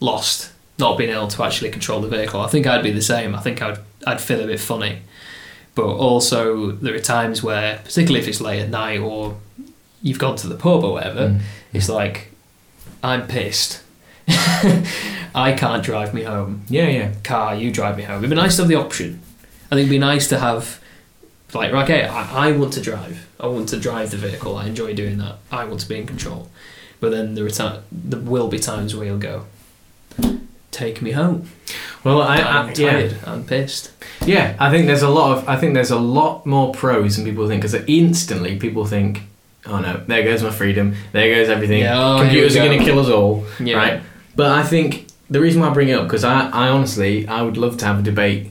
lost 0.00 0.52
not 0.78 0.96
being 0.96 1.10
able 1.10 1.28
to 1.28 1.42
actually 1.44 1.70
control 1.70 2.00
the 2.00 2.08
vehicle. 2.08 2.40
I 2.40 2.46
think 2.48 2.66
I'd 2.66 2.82
be 2.82 2.90
the 2.92 3.02
same. 3.02 3.34
I 3.34 3.40
think 3.40 3.60
I'd 3.60 3.78
I'd 4.06 4.20
feel 4.20 4.40
a 4.40 4.46
bit 4.46 4.60
funny. 4.60 5.00
But 5.74 5.84
also 5.86 6.72
there 6.72 6.94
are 6.94 6.98
times 7.00 7.42
where, 7.42 7.78
particularly 7.84 8.20
if 8.20 8.28
it's 8.28 8.40
late 8.40 8.60
at 8.60 8.70
night 8.70 9.00
or 9.00 9.36
you've 10.02 10.18
gone 10.18 10.36
to 10.36 10.46
the 10.48 10.56
pub 10.56 10.82
or 10.82 10.92
whatever, 10.94 11.28
Mm. 11.28 11.40
it's 11.74 11.88
like 11.90 12.29
I'm 13.02 13.26
pissed. 13.26 13.82
I 15.34 15.54
can't 15.56 15.82
drive 15.82 16.12
me 16.12 16.22
home. 16.24 16.62
Yeah, 16.68 16.88
yeah. 16.88 17.14
Car, 17.24 17.54
you 17.54 17.70
drive 17.70 17.96
me 17.96 18.04
home. 18.04 18.18
It'd 18.18 18.30
be 18.30 18.36
nice 18.36 18.56
to 18.56 18.62
have 18.62 18.68
the 18.68 18.74
option. 18.76 19.20
I 19.66 19.76
think 19.76 19.80
it'd 19.80 19.90
be 19.90 19.98
nice 19.98 20.28
to 20.28 20.38
have 20.38 20.80
like 21.54 21.72
okay, 21.72 22.04
I, 22.04 22.48
I 22.48 22.52
want 22.52 22.72
to 22.74 22.80
drive. 22.80 23.26
I 23.38 23.46
want 23.46 23.68
to 23.70 23.78
drive 23.78 24.10
the 24.10 24.16
vehicle. 24.16 24.56
I 24.56 24.66
enjoy 24.66 24.94
doing 24.94 25.18
that. 25.18 25.36
I 25.50 25.64
want 25.64 25.80
to 25.80 25.88
be 25.88 25.98
in 25.98 26.06
control. 26.06 26.50
But 27.00 27.10
then 27.10 27.34
there 27.34 27.46
are 27.46 27.50
ti- 27.50 27.80
there 27.90 28.20
will 28.20 28.48
be 28.48 28.58
times 28.58 28.94
where 28.94 29.06
you'll 29.06 29.18
go, 29.18 29.46
take 30.70 31.00
me 31.00 31.12
home. 31.12 31.48
Well, 32.04 32.20
I, 32.20 32.36
I'm 32.36 32.68
I, 32.68 32.72
yeah. 32.74 32.90
tired. 32.92 33.16
I'm 33.26 33.44
pissed. 33.44 33.90
Yeah, 34.24 34.54
I 34.58 34.70
think 34.70 34.86
there's 34.86 35.02
a 35.02 35.08
lot 35.08 35.38
of 35.38 35.48
I 35.48 35.56
think 35.56 35.74
there's 35.74 35.90
a 35.90 35.98
lot 35.98 36.44
more 36.44 36.72
pros 36.72 37.16
than 37.16 37.24
people 37.24 37.48
think 37.48 37.62
because 37.62 37.74
instantly 37.86 38.58
people 38.58 38.84
think, 38.84 39.22
oh 39.66 39.78
no, 39.78 40.02
there 40.06 40.22
goes 40.22 40.42
my 40.42 40.50
freedom, 40.50 40.94
there 41.12 41.34
goes 41.34 41.48
everything. 41.48 41.80
Yeah, 41.82 41.98
oh, 41.98 42.18
Computers 42.20 42.56
are 42.56 42.64
going 42.64 42.78
to 42.78 42.84
kill 42.84 42.98
us 42.98 43.08
all, 43.08 43.44
Yeah. 43.58 43.76
right? 43.76 44.02
But 44.36 44.52
I 44.52 44.62
think 44.62 45.06
the 45.28 45.40
reason 45.40 45.60
why 45.60 45.68
I 45.68 45.72
bring 45.74 45.88
it 45.88 45.94
up 45.94 46.04
because 46.04 46.24
I, 46.24 46.48
I 46.50 46.68
honestly 46.68 47.26
I 47.28 47.42
would 47.42 47.56
love 47.56 47.76
to 47.78 47.84
have 47.86 48.00
a 48.00 48.02
debate, 48.02 48.50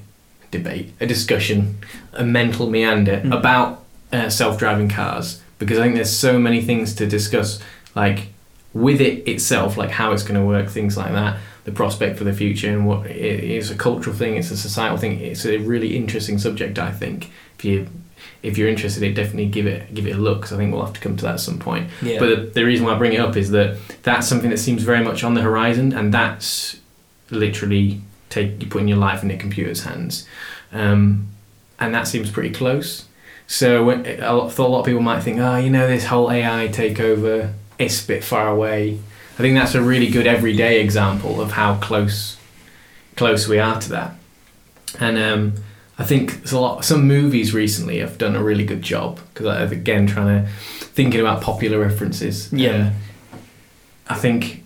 debate, 0.51 0.93
a 0.99 1.05
discussion, 1.07 1.77
a 2.13 2.23
mental 2.23 2.69
meander 2.69 3.21
Mm. 3.23 3.37
about 3.37 3.83
uh, 4.11 4.29
self-driving 4.29 4.89
cars 4.89 5.41
because 5.59 5.77
I 5.77 5.83
think 5.83 5.95
there's 5.95 6.09
so 6.15 6.39
many 6.39 6.61
things 6.61 6.95
to 6.95 7.05
discuss, 7.05 7.59
like 7.95 8.27
with 8.73 9.01
it 9.01 9.27
itself, 9.27 9.77
like 9.77 9.91
how 9.91 10.11
it's 10.13 10.23
going 10.23 10.39
to 10.39 10.45
work, 10.45 10.69
things 10.69 10.95
like 10.97 11.11
that, 11.11 11.37
the 11.65 11.71
prospect 11.71 12.17
for 12.17 12.23
the 12.23 12.33
future, 12.33 12.71
and 12.71 12.87
what 12.87 13.05
it 13.07 13.43
is 13.43 13.69
a 13.69 13.75
cultural 13.75 14.15
thing, 14.15 14.35
it's 14.37 14.51
a 14.51 14.57
societal 14.57 14.97
thing. 14.97 15.19
It's 15.19 15.45
a 15.45 15.57
really 15.57 15.95
interesting 15.97 16.37
subject, 16.39 16.79
I 16.79 16.91
think. 16.91 17.29
If 17.57 17.65
you 17.65 17.87
if 18.41 18.57
you're 18.57 18.69
interested, 18.69 19.03
it 19.03 19.13
definitely 19.13 19.47
give 19.47 19.67
it 19.67 19.93
give 19.93 20.07
it 20.07 20.15
a 20.15 20.17
look. 20.17 20.41
'cause 20.43 20.53
I 20.53 20.57
think 20.57 20.73
we'll 20.73 20.85
have 20.85 20.93
to 20.93 20.99
come 21.01 21.15
to 21.17 21.23
that 21.25 21.33
at 21.35 21.39
some 21.39 21.59
point. 21.59 21.89
Yeah. 22.01 22.19
But 22.19 22.27
the, 22.29 22.35
the 22.61 22.63
reason 22.63 22.85
why 22.85 22.93
I 22.93 22.97
bring 22.97 23.13
it 23.13 23.19
up 23.19 23.35
is 23.35 23.51
that 23.51 23.77
that's 24.03 24.27
something 24.27 24.49
that 24.49 24.59
seems 24.59 24.83
very 24.83 25.03
much 25.03 25.23
on 25.23 25.33
the 25.33 25.41
horizon, 25.41 25.93
and 25.93 26.13
that's 26.13 26.77
literally 27.29 28.01
take 28.29 28.61
you 28.61 28.67
putting 28.69 28.87
your 28.87 28.97
life 28.97 29.23
in 29.23 29.31
a 29.31 29.37
computer's 29.37 29.83
hands, 29.83 30.27
um, 30.71 31.27
and 31.79 31.93
that 31.93 32.07
seems 32.07 32.29
pretty 32.31 32.49
close. 32.51 33.05
So 33.47 33.83
when, 33.83 34.05
a 34.05 34.33
lot, 34.33 34.51
thought 34.53 34.67
a 34.67 34.71
lot 34.71 34.79
of 34.81 34.85
people 34.85 35.01
might 35.01 35.21
think, 35.21 35.39
oh, 35.39 35.57
you 35.57 35.71
know, 35.71 35.87
this 35.87 36.05
whole 36.05 36.29
AI 36.31 36.67
takeover 36.71 37.53
is 37.79 38.03
a 38.03 38.07
bit 38.07 38.23
far 38.23 38.47
away. 38.47 38.99
I 39.37 39.41
think 39.41 39.55
that's 39.57 39.73
a 39.73 39.81
really 39.81 40.07
good 40.09 40.27
everyday 40.27 40.81
example 40.81 41.41
of 41.41 41.53
how 41.53 41.75
close 41.77 42.37
close 43.15 43.47
we 43.47 43.57
are 43.57 43.79
to 43.81 43.89
that. 43.89 44.15
And 44.99 45.17
um, 45.17 45.53
I 45.99 46.03
think 46.05 46.49
a 46.51 46.57
lot. 46.57 46.83
Some 46.85 47.05
movies 47.07 47.53
recently 47.53 47.99
have 47.99 48.17
done 48.17 48.35
a 48.35 48.41
really 48.43 48.65
good 48.65 48.81
job 48.81 49.19
because 49.33 49.47
I'm 49.47 49.71
again 49.71 50.07
trying 50.07 50.45
to 50.45 50.49
thinking 50.51 51.19
about 51.19 51.41
popular 51.41 51.77
references. 51.79 52.51
Yeah. 52.53 52.91
Uh, 53.29 53.37
I 54.07 54.15
think 54.15 54.63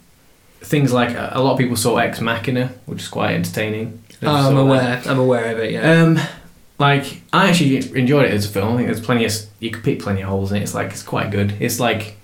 things 0.61 0.93
like 0.93 1.09
a 1.09 1.39
lot 1.41 1.53
of 1.53 1.57
people 1.57 1.75
saw 1.75 1.97
Ex 1.97 2.21
Machina, 2.21 2.71
which 2.85 3.01
is 3.01 3.07
quite 3.09 3.33
entertaining. 3.33 4.01
Oh, 4.21 4.27
I'm 4.31 4.43
Saw 4.43 4.49
that. 4.51 4.59
aware. 4.61 5.01
I'm 5.07 5.19
aware 5.19 5.51
of 5.53 5.59
it. 5.59 5.71
Yeah. 5.71 6.01
Um, 6.03 6.19
like 6.79 7.21
I 7.33 7.49
actually 7.49 7.77
enjoyed 7.97 8.25
it 8.25 8.31
as 8.31 8.45
a 8.45 8.49
film. 8.49 8.73
I 8.73 8.77
think 8.77 8.87
there's 8.87 9.01
plenty 9.05 9.25
of 9.25 9.33
you 9.59 9.71
could 9.71 9.83
pick 9.83 9.99
plenty 10.01 10.21
of 10.21 10.29
holes 10.29 10.51
in 10.51 10.57
it. 10.59 10.61
It's 10.63 10.73
like 10.75 10.91
it's 10.91 11.03
quite 11.03 11.31
good. 11.31 11.55
It's 11.59 11.79
like 11.79 12.15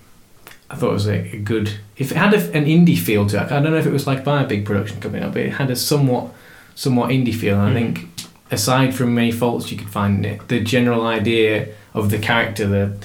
I 0.70 0.76
thought 0.76 0.90
it 0.90 0.94
was 0.94 1.08
a, 1.08 1.34
a 1.34 1.38
good. 1.38 1.78
If 1.96 2.12
it 2.12 2.16
had 2.16 2.32
a, 2.32 2.38
an 2.56 2.64
indie 2.66 2.96
feel 2.98 3.26
to 3.26 3.36
it, 3.42 3.50
I 3.52 3.60
don't 3.60 3.72
know 3.72 3.76
if 3.78 3.86
it 3.86 3.92
was 3.92 4.06
like 4.06 4.24
by 4.24 4.42
a 4.42 4.46
big 4.46 4.64
production 4.64 5.00
company, 5.00 5.26
but 5.26 5.36
it 5.42 5.50
had 5.54 5.68
a 5.70 5.76
somewhat 5.76 6.32
somewhat 6.76 7.10
indie 7.10 7.34
feel. 7.34 7.60
And 7.60 7.76
I 7.76 7.80
Mhm. 7.82 7.94
think 7.96 8.19
aside 8.50 8.94
from 8.94 9.14
many 9.14 9.32
faults 9.32 9.70
you 9.70 9.78
could 9.78 9.90
find 9.90 10.24
in 10.24 10.32
it, 10.34 10.48
the 10.48 10.60
general 10.60 11.06
idea 11.06 11.68
of 11.94 12.10
the 12.10 12.18
character, 12.18 12.66
the 12.66 12.96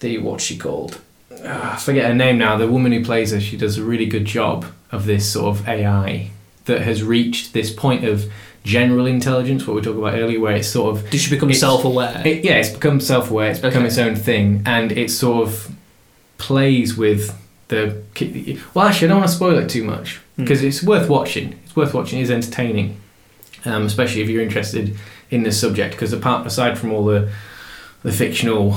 the 0.00 0.18
what's 0.18 0.44
she 0.44 0.56
called? 0.56 1.00
Ah, 1.44 1.74
I 1.74 1.76
forget 1.78 2.06
her 2.06 2.14
name 2.14 2.38
now. 2.38 2.56
The 2.56 2.68
woman 2.68 2.92
who 2.92 3.04
plays 3.04 3.30
her, 3.32 3.40
she 3.40 3.56
does 3.56 3.78
a 3.78 3.84
really 3.84 4.06
good 4.06 4.24
job 4.24 4.66
of 4.90 5.06
this 5.06 5.30
sort 5.32 5.56
of 5.58 5.68
AI 5.68 6.30
that 6.66 6.82
has 6.82 7.02
reached 7.02 7.52
this 7.52 7.72
point 7.72 8.04
of 8.04 8.30
general 8.64 9.06
intelligence, 9.06 9.66
what 9.66 9.74
we 9.74 9.82
talked 9.82 9.98
about 9.98 10.14
earlier, 10.14 10.38
where 10.38 10.54
it's 10.56 10.68
sort 10.68 10.96
of 10.96 11.10
Did 11.10 11.20
she 11.20 11.30
become 11.30 11.52
self-aware? 11.52 12.22
it, 12.24 12.44
yeah, 12.44 12.54
it's 12.58 12.68
become 12.70 13.00
self-aware. 13.00 13.50
It's 13.50 13.58
become 13.58 13.78
Okay. 13.82 13.88
its 13.88 13.98
own 13.98 14.14
thing, 14.14 14.62
and 14.66 14.92
it 14.92 15.10
sort 15.10 15.48
of 15.48 15.70
plays 16.38 16.96
with 16.96 17.36
the. 17.68 17.96
Well, 18.74 18.86
actually, 18.86 19.08
I 19.08 19.10
don't 19.10 19.18
want 19.18 19.30
to 19.30 19.36
spoil 19.36 19.58
it 19.58 19.68
too 19.68 19.84
much 19.84 20.20
Hmm. 20.36 20.42
because 20.44 20.62
it's 20.62 20.82
worth 20.82 21.08
watching. 21.08 21.54
It's 21.64 21.74
worth 21.76 21.92
watching. 21.94 22.20
It's 22.20 22.30
entertaining, 22.30 22.96
um, 23.64 23.86
especially 23.86 24.22
if 24.22 24.28
you're 24.28 24.42
interested 24.42 24.96
in 25.30 25.42
this 25.42 25.60
subject. 25.60 25.94
Because 25.94 26.12
apart 26.12 26.46
aside 26.46 26.78
from 26.78 26.92
all 26.92 27.04
the 27.04 27.30
the 28.02 28.12
fictional 28.12 28.76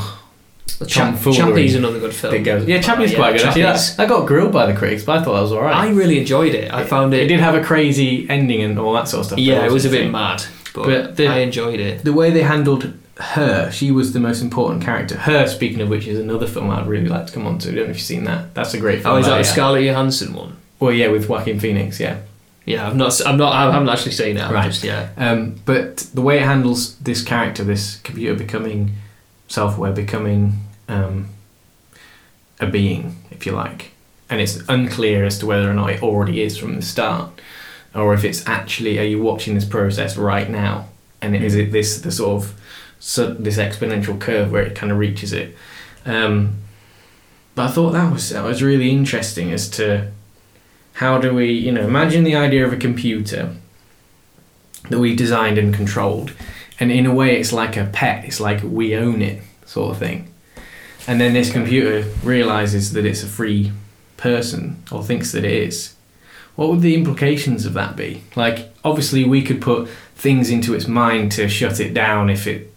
tomfoolery 0.87 1.37
Chappie's 1.37 1.75
another 1.75 1.99
good 1.99 2.13
film. 2.13 2.43
goes, 2.43 2.67
yeah, 2.67 2.77
Oh, 2.77 2.81
quite 2.83 3.15
good. 3.37 3.45
Actually, 3.45 3.61
Chappie's. 3.63 3.99
I, 3.99 4.05
got 4.05 4.27
grilled 4.27 4.51
by 4.51 4.65
the 4.65 4.77
critics, 4.77 5.03
but 5.03 5.17
I 5.19 5.23
thought 5.23 5.33
that 5.35 5.41
was 5.41 5.51
alright. 5.51 5.75
I 5.75 5.89
really 5.91 6.19
enjoyed 6.19 6.53
it. 6.53 6.71
I 6.73 6.83
found 6.83 7.13
It 7.13 7.23
it. 7.23 7.27
did 7.27 7.39
have 7.39 7.55
a 7.55 7.63
crazy 7.63 8.29
ending 8.29 8.61
and 8.61 8.77
all 8.77 8.93
that 8.93 9.07
sort 9.07 9.21
of 9.21 9.25
stuff. 9.27 9.39
yeah, 9.39 9.65
it 9.65 9.71
was 9.71 9.85
a 9.85 9.89
bit 9.89 10.01
thing. 10.03 10.11
mad, 10.11 10.43
but, 10.73 10.85
But 10.85 11.15
the- 11.15 11.27
I 11.27 11.39
enjoyed 11.39 11.79
it. 11.79 12.03
the 12.03 12.13
way 12.13 12.29
they 12.31 12.43
handled 12.43 12.93
her, 13.17 13.71
she 13.71 13.91
was 13.91 14.11
the 14.13 14.19
most 14.19 14.41
important 14.41 14.83
character. 14.83 15.15
Her, 15.17 15.47
speaking 15.47 15.79
of 15.81 15.87
which, 15.89 16.05
is 16.07 16.19
another 16.19 16.47
film 16.47 16.69
I'd 16.69 16.87
really 16.87 17.07
like 17.07 17.27
to 17.27 17.33
come 17.33 17.47
on 17.47 17.57
to. 17.59 17.69
I 17.69 17.75
don't 17.75 17.85
know 17.85 17.89
if 17.91 17.97
you've 17.97 18.01
seen 18.05 18.25
that. 18.25 18.53
That's 18.53 18.73
a 18.73 18.79
great 18.79 19.01
film. 19.03 19.15
Oh, 19.15 19.17
is 19.17 19.25
that 19.27 19.35
the 19.35 19.39
uh, 19.39 19.43
Scarlett 19.43 19.83
Johansson 19.85 20.33
one? 20.33 20.57
Well, 20.79 20.91
yeah, 20.91 21.07
with 21.07 21.29
Joaquin 21.29 21.59
Phoenix, 21.59 21.99
yeah. 21.99 22.17
Yeah, 22.65 22.87
I've 22.87 22.95
not. 22.95 23.19
I'm 23.25 23.37
not. 23.37 23.53
I 23.53 23.71
haven't 23.71 23.89
actually 23.89 24.13
seen 24.13 24.37
it. 24.37 24.43
I'm 24.43 24.51
Right. 24.53 24.65
just 24.71 24.83
yeah. 24.83 25.09
Um, 25.17 25.55
but 25.65 25.97
the 26.13 26.21
way 26.21 26.37
it 26.39 26.43
handles 26.43 26.95
this 26.97 27.23
character, 27.23 27.63
this 27.63 27.97
computer 27.97 28.35
becoming 28.35 28.93
self-aware, 29.47 29.91
becoming 29.93 30.53
um, 30.89 31.29
a 32.59 32.65
being, 32.65 33.17
if 33.29 33.45
you 33.45 33.51
like, 33.51 33.91
and 34.29 34.41
it's 34.41 34.63
unclear 34.67 35.23
as 35.25 35.37
to 35.39 35.45
whether 35.45 35.69
or 35.69 35.73
not 35.73 35.91
it 35.91 36.01
already 36.01 36.41
is 36.41 36.57
from 36.57 36.75
the 36.75 36.81
start, 36.81 37.29
or 37.93 38.13
if 38.15 38.23
it's 38.23 38.45
actually 38.47 38.97
are 38.97 39.03
you 39.03 39.21
watching 39.21 39.53
this 39.53 39.65
process 39.65 40.17
right 40.17 40.49
now, 40.49 40.87
and 41.21 41.35
is 41.35 41.53
it 41.55 41.71
this 41.71 42.01
the 42.01 42.11
sort 42.11 42.43
of 42.43 42.53
so, 42.99 43.31
this 43.35 43.57
exponential 43.57 44.19
curve 44.19 44.51
where 44.51 44.63
it 44.63 44.73
kind 44.73 44.91
of 44.91 44.97
reaches 44.97 45.31
it. 45.33 45.55
Um, 46.05 46.55
but 47.53 47.69
I 47.69 47.71
thought 47.71 47.91
that 47.91 48.11
was 48.11 48.29
that 48.31 48.43
was 48.43 48.63
really 48.63 48.89
interesting 48.89 49.51
as 49.51 49.69
to 49.71 50.11
how 50.95 51.17
do 51.17 51.33
we 51.33 51.51
you 51.51 51.71
know 51.71 51.81
imagine 51.81 52.23
the 52.23 52.35
idea 52.35 52.65
of 52.65 52.73
a 52.73 52.77
computer 52.77 53.55
that 54.89 54.99
we 54.99 55.15
designed 55.15 55.57
and 55.57 55.73
controlled. 55.73 56.33
And 56.79 56.91
in 56.91 57.05
a 57.05 57.13
way, 57.13 57.39
it's 57.39 57.53
like 57.53 57.77
a 57.77 57.85
pet. 57.85 58.25
It's 58.25 58.39
like 58.39 58.61
we 58.63 58.95
own 58.95 59.21
it, 59.21 59.41
sort 59.65 59.91
of 59.91 59.97
thing. 59.97 60.31
And 61.07 61.21
then 61.21 61.33
this 61.33 61.51
computer 61.51 62.09
realizes 62.23 62.93
that 62.93 63.05
it's 63.05 63.23
a 63.23 63.27
free 63.27 63.71
person, 64.17 64.81
or 64.91 65.03
thinks 65.03 65.31
that 65.31 65.45
it 65.45 65.51
is. 65.51 65.95
What 66.55 66.69
would 66.69 66.81
the 66.81 66.95
implications 66.95 67.65
of 67.65 67.73
that 67.73 67.95
be? 67.95 68.23
Like, 68.35 68.73
obviously, 68.83 69.23
we 69.23 69.41
could 69.43 69.61
put 69.61 69.89
things 70.15 70.49
into 70.49 70.73
its 70.73 70.87
mind 70.87 71.31
to 71.33 71.47
shut 71.49 71.79
it 71.79 71.93
down 71.93 72.29
if 72.29 72.47
it 72.47 72.73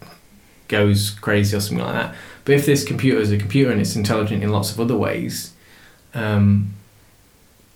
goes 0.67 1.11
crazy 1.11 1.57
or 1.57 1.61
something 1.61 1.85
like 1.85 1.95
that. 1.95 2.15
But 2.45 2.57
if 2.57 2.67
this 2.67 2.85
computer 2.85 3.21
is 3.21 3.33
a 3.33 3.39
computer 3.39 3.71
and 3.71 3.81
it's 3.81 3.97
intelligent 3.97 4.43
in 4.43 4.51
lots 4.51 4.73
of 4.73 4.81
other 4.81 4.97
ways, 4.97 5.55
um, 6.13 6.75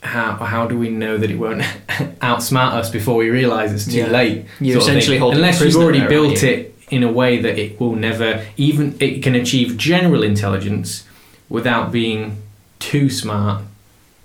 how 0.03 0.35
how 0.37 0.67
do 0.67 0.77
we 0.79 0.88
know 0.88 1.17
that 1.17 1.31
it 1.31 1.37
won't 1.38 1.62
outsmart 2.21 2.73
us 2.73 2.91
before 2.91 3.17
we 3.17 3.31
realise 3.31 3.71
it's 3.73 3.87
too 3.87 3.99
Yeah. 3.99 4.07
late? 4.09 4.47
You're 4.61 4.79
essentially 4.79 5.19
holding 5.19 5.38
unless 5.38 5.61
you've 5.61 5.77
already 5.77 6.01
there, 6.01 6.09
built 6.09 6.43
you? 6.43 6.49
it 6.49 6.75
in 6.91 7.03
a 7.03 7.11
way 7.11 7.41
that 7.41 7.59
it 7.59 7.81
will 7.81 7.95
never 7.95 8.45
even 8.57 8.97
it 9.01 9.23
can 9.23 9.35
achieve 9.35 9.77
general 9.77 10.23
intelligence 10.23 11.05
without 11.49 11.93
being 11.93 12.37
too 12.81 13.09
smart 13.09 13.62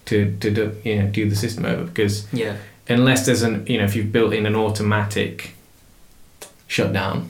to 0.06 0.36
to 0.40 0.50
do, 0.52 0.76
you 0.84 0.96
know 1.02 1.08
do 1.08 1.30
the 1.30 1.36
system 1.36 1.64
over 1.66 1.84
because 1.86 2.26
Yeah. 2.34 2.56
unless 2.90 3.26
there's 3.26 3.44
an 3.44 3.66
you 3.68 3.78
know 3.78 3.84
if 3.86 3.96
you've 3.96 4.12
built 4.12 4.34
in 4.34 4.46
an 4.46 4.56
automatic 4.56 5.52
shutdown 6.68 7.30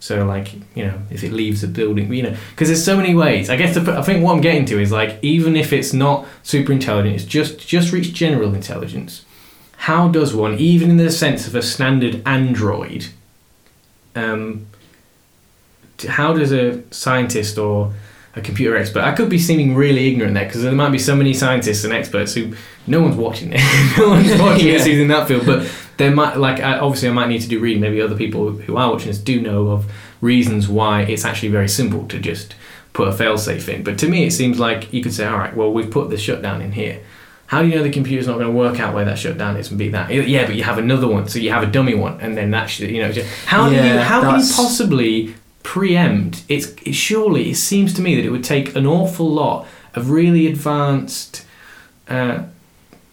So 0.00 0.24
like 0.24 0.54
you 0.74 0.86
know, 0.86 1.00
if 1.10 1.22
it 1.22 1.32
leaves 1.32 1.60
the 1.60 1.68
building, 1.68 2.12
you 2.12 2.22
know, 2.22 2.36
because 2.50 2.68
there's 2.68 2.84
so 2.84 2.96
many 2.96 3.14
ways. 3.14 3.50
I 3.50 3.56
guess 3.56 3.74
the, 3.74 3.98
I 3.98 4.02
think 4.02 4.24
what 4.24 4.34
I'm 4.34 4.40
getting 4.40 4.64
to 4.66 4.80
is 4.80 4.90
like 4.90 5.18
even 5.22 5.56
if 5.56 5.72
it's 5.72 5.92
not 5.92 6.26
super 6.42 6.72
intelligent, 6.72 7.14
it's 7.14 7.24
just 7.24 7.66
just 7.68 7.92
reached 7.92 8.14
general 8.14 8.54
intelligence. 8.54 9.24
How 9.76 10.08
does 10.08 10.34
one, 10.34 10.58
even 10.58 10.90
in 10.90 10.96
the 10.96 11.10
sense 11.10 11.46
of 11.46 11.54
a 11.54 11.62
standard 11.62 12.22
android, 12.26 13.08
um, 14.14 14.66
how 16.06 16.32
does 16.32 16.52
a 16.52 16.82
scientist 16.90 17.58
or 17.58 17.92
a 18.36 18.40
computer 18.40 18.76
expert? 18.76 19.02
I 19.02 19.12
could 19.12 19.28
be 19.28 19.38
seeming 19.38 19.74
really 19.74 20.08
ignorant 20.10 20.34
there 20.34 20.44
because 20.44 20.62
there 20.62 20.72
might 20.72 20.90
be 20.90 20.98
so 20.98 21.16
many 21.16 21.34
scientists 21.34 21.84
and 21.84 21.92
experts 21.92 22.34
who 22.34 22.54
no 22.86 23.00
one's 23.02 23.16
watching 23.16 23.52
it. 23.52 23.60
no 23.98 24.10
one's 24.10 24.30
watching 24.40 24.66
Yeah. 24.66 24.72
this 24.74 24.86
who's 24.86 24.98
in 25.00 25.08
that 25.08 25.26
field, 25.28 25.46
but 25.46 25.70
there 25.96 26.10
might 26.10 26.36
like 26.36 26.60
I, 26.60 26.78
obviously 26.78 27.08
I 27.08 27.12
might 27.12 27.28
need 27.28 27.42
to 27.42 27.48
do 27.48 27.58
reading. 27.60 27.80
Maybe 27.80 28.00
other 28.00 28.16
people 28.16 28.50
who 28.52 28.76
are 28.76 28.90
watching 28.90 29.08
this 29.08 29.18
do 29.18 29.40
know 29.40 29.68
of 29.68 29.90
reasons 30.20 30.68
why 30.68 31.02
it's 31.02 31.24
actually 31.24 31.48
very 31.50 31.68
simple 31.68 32.06
to 32.08 32.18
just 32.18 32.54
put 32.92 33.08
a 33.08 33.12
failsafe 33.12 33.68
in. 33.72 33.82
But 33.84 33.98
to 34.00 34.08
me, 34.08 34.24
it 34.24 34.32
seems 34.32 34.58
like 34.58 34.92
you 34.92 35.02
could 35.02 35.14
say, 35.14 35.26
all 35.26 35.38
right, 35.38 35.54
well 35.56 35.72
we've 35.72 35.90
put 35.90 36.10
the 36.10 36.16
shutdown 36.18 36.60
in 36.62 36.72
here. 36.72 37.00
How 37.46 37.62
do 37.62 37.68
you 37.68 37.74
know 37.74 37.82
the 37.82 37.90
computer's 37.90 38.28
not 38.28 38.34
going 38.34 38.46
to 38.46 38.52
work 38.52 38.78
out 38.78 38.94
where 38.94 39.04
that 39.06 39.18
shutdown 39.18 39.56
is 39.56 39.70
and 39.70 39.78
beat 39.78 39.90
that? 39.90 40.08
Yeah, 40.12 40.46
but 40.46 40.54
you 40.54 40.62
have 40.62 40.78
another 40.78 41.08
one, 41.08 41.26
so 41.28 41.40
you 41.40 41.50
have 41.50 41.64
a 41.64 41.66
dummy 41.66 41.94
one, 41.96 42.20
and 42.20 42.36
then 42.36 42.52
that 42.52 42.78
you 42.78 43.02
know. 43.02 43.10
just- 43.10 43.28
How 43.46 43.68
do 43.68 43.74
you 43.74 43.98
how 43.98 44.20
can 44.22 44.38
you 44.40 44.46
possibly 44.54 45.34
preempt? 45.62 46.44
It's 46.48 46.68
it, 46.84 46.94
surely 46.94 47.50
it 47.50 47.56
seems 47.56 47.92
to 47.94 48.02
me 48.02 48.14
that 48.16 48.24
it 48.24 48.30
would 48.30 48.44
take 48.44 48.74
an 48.76 48.86
awful 48.86 49.28
lot 49.30 49.66
of 49.94 50.10
really 50.10 50.46
advanced 50.46 51.44
uh, 52.08 52.44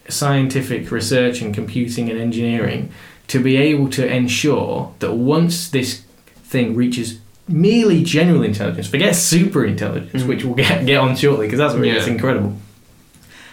scientific 0.10 0.90
research 0.92 1.42
and 1.42 1.54
computing 1.54 2.10
and 2.10 2.20
engineering 2.20 2.92
to 3.28 3.42
be 3.44 3.58
able 3.58 3.90
to 3.90 4.08
ensure 4.08 4.94
that 5.00 5.14
once 5.14 5.70
this 5.70 6.04
thing 6.44 6.76
reaches 6.76 7.20
merely 7.48 8.04
general 8.04 8.42
intelligence, 8.44 8.88
forget 8.88 9.16
super 9.16 9.66
intelligence, 9.66 10.24
Mm. 10.24 10.28
which 10.28 10.44
we'll 10.46 10.56
get 10.56 10.86
get 10.86 10.98
on 10.98 11.16
shortly 11.16 11.48
because 11.48 11.60
that's 11.60 11.74
really 11.76 11.90
Yeah. 11.90 11.96
it's 11.98 12.08
incredible. 12.08 12.56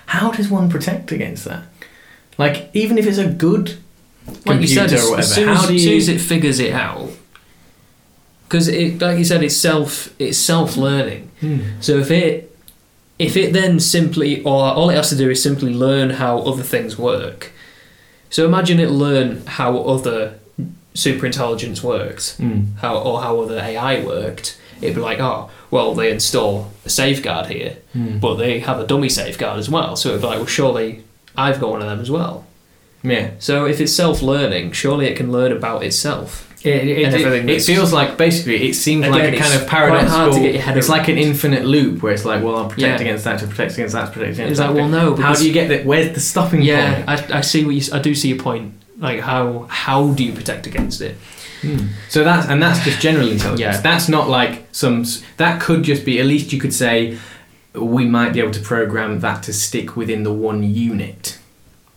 How 0.06 0.30
does 0.30 0.48
one 0.48 0.68
protect 0.68 1.10
against 1.12 1.44
that? 1.46 1.64
Like 2.38 2.70
even 2.74 2.98
if 2.98 3.06
it's 3.06 3.18
a 3.18 3.26
good 3.28 3.76
like 4.46 4.60
you 4.60 4.66
said, 4.66 4.88
computer 4.88 4.94
as, 4.96 5.04
or 5.06 5.10
whatever, 5.10 5.18
as 5.20 5.34
soon 5.34 5.48
how 5.48 5.62
as, 5.62 5.68
do 5.68 5.74
as 5.74 5.82
soon 5.82 5.96
as 5.98 6.08
it 6.08 6.20
figures 6.20 6.58
it 6.60 6.72
out, 6.72 7.10
because 8.54 8.68
it, 8.68 9.02
like 9.02 9.18
you 9.18 9.24
said, 9.24 9.42
it's 9.42 9.56
self, 9.56 10.14
it's 10.20 10.38
self-learning. 10.38 11.28
Hmm. 11.40 11.58
So 11.80 11.98
if 11.98 12.08
it, 12.12 12.56
if 13.18 13.36
it 13.36 13.52
then 13.52 13.80
simply, 13.80 14.44
or 14.44 14.62
all 14.72 14.90
it 14.90 14.94
has 14.94 15.08
to 15.08 15.16
do 15.16 15.28
is 15.28 15.42
simply 15.42 15.74
learn 15.74 16.10
how 16.10 16.38
other 16.38 16.62
things 16.62 16.96
work. 16.96 17.50
So 18.30 18.44
imagine 18.46 18.78
it 18.78 18.90
learn 18.92 19.44
how 19.46 19.78
other 19.78 20.38
superintelligence 20.94 21.82
worked, 21.82 22.36
Hmm. 22.36 22.76
how 22.80 22.96
or 22.98 23.22
how 23.22 23.40
other 23.40 23.58
AI 23.58 24.04
worked. 24.04 24.56
It'd 24.80 24.94
be 24.94 25.00
like, 25.00 25.18
oh, 25.18 25.50
well, 25.72 25.92
they 25.96 26.12
install 26.12 26.70
a 26.84 26.88
safeguard 26.90 27.46
here, 27.46 27.78
Hmm. 27.92 28.18
but 28.20 28.36
they 28.36 28.60
have 28.60 28.78
a 28.78 28.86
dummy 28.86 29.08
safeguard 29.08 29.58
as 29.58 29.68
well. 29.68 29.96
So 29.96 30.10
it'd 30.10 30.20
be 30.20 30.28
like, 30.28 30.36
well, 30.38 30.46
surely 30.46 31.02
I've 31.36 31.58
got 31.60 31.70
one 31.70 31.82
of 31.82 31.88
them 31.88 31.98
as 32.00 32.08
well. 32.08 32.46
Yeah. 33.02 33.30
So 33.40 33.66
if 33.66 33.80
it's 33.80 33.92
self-learning, 33.92 34.70
surely 34.72 35.06
it 35.06 35.16
can 35.16 35.32
learn 35.32 35.50
about 35.50 35.82
itself. 35.82 36.53
It, 36.64 36.88
it, 36.88 37.14
it, 37.14 37.50
it 37.50 37.62
feels 37.62 37.92
like 37.92 38.16
basically 38.16 38.68
it 38.70 38.74
seems 38.74 39.06
like 39.06 39.34
a 39.34 39.36
kind 39.38 39.54
of 39.54 39.68
paradox. 39.68 40.04
quite 40.04 40.10
hard 40.16 40.32
to 40.32 40.40
get 40.40 40.54
your 40.54 40.62
head 40.62 40.78
it's 40.78 40.88
like 40.88 41.08
an 41.08 41.18
infinite 41.18 41.66
loop 41.66 42.02
where 42.02 42.14
it's 42.14 42.24
like, 42.24 42.42
well, 42.42 42.56
I'll 42.56 42.70
protect 42.70 43.00
Yeah. 43.00 43.06
against 43.06 43.24
that 43.24 43.40
to 43.40 43.46
protect 43.46 43.74
against 43.74 43.92
that 43.92 44.06
to 44.06 44.12
protect 44.12 44.32
against 44.34 44.50
It's 44.52 44.58
that. 44.60 44.68
like, 44.68 44.76
well, 44.76 44.88
no, 44.88 45.14
How 45.16 45.34
do 45.34 45.46
you 45.46 45.52
get 45.52 45.68
that? 45.68 45.84
Where's 45.84 46.14
the 46.14 46.20
stopping 46.20 46.62
Yeah, 46.62 47.04
point? 47.04 47.30
I, 47.30 47.38
I 47.38 47.40
see 47.42 47.64
what 47.66 47.74
you. 47.74 47.82
I 47.92 47.98
do 47.98 48.14
see 48.14 48.28
your 48.30 48.38
point. 48.38 48.72
Like 48.98 49.20
how 49.20 49.66
how 49.68 50.12
do 50.14 50.24
you 50.24 50.32
protect 50.32 50.66
against 50.66 51.00
it? 51.02 51.16
Hmm. 51.60 51.88
So 52.08 52.24
that's 52.24 52.46
and 52.48 52.62
that's 52.62 52.82
just 52.84 52.98
general 53.00 53.28
intelligence. 53.28 53.60
Yeah. 53.60 53.80
That's 53.82 54.08
not 54.08 54.28
like 54.30 54.66
some. 54.72 55.04
That 55.36 55.60
could 55.60 55.82
just 55.82 56.04
be. 56.06 56.18
At 56.18 56.26
least 56.26 56.52
you 56.52 56.60
could 56.60 56.72
say 56.72 57.18
we 57.74 58.06
might 58.06 58.32
be 58.32 58.40
able 58.40 58.52
to 58.52 58.60
program 58.60 59.20
that 59.20 59.42
to 59.42 59.52
stick 59.52 59.96
within 59.96 60.22
the 60.22 60.32
one 60.32 60.62
unit. 60.62 61.38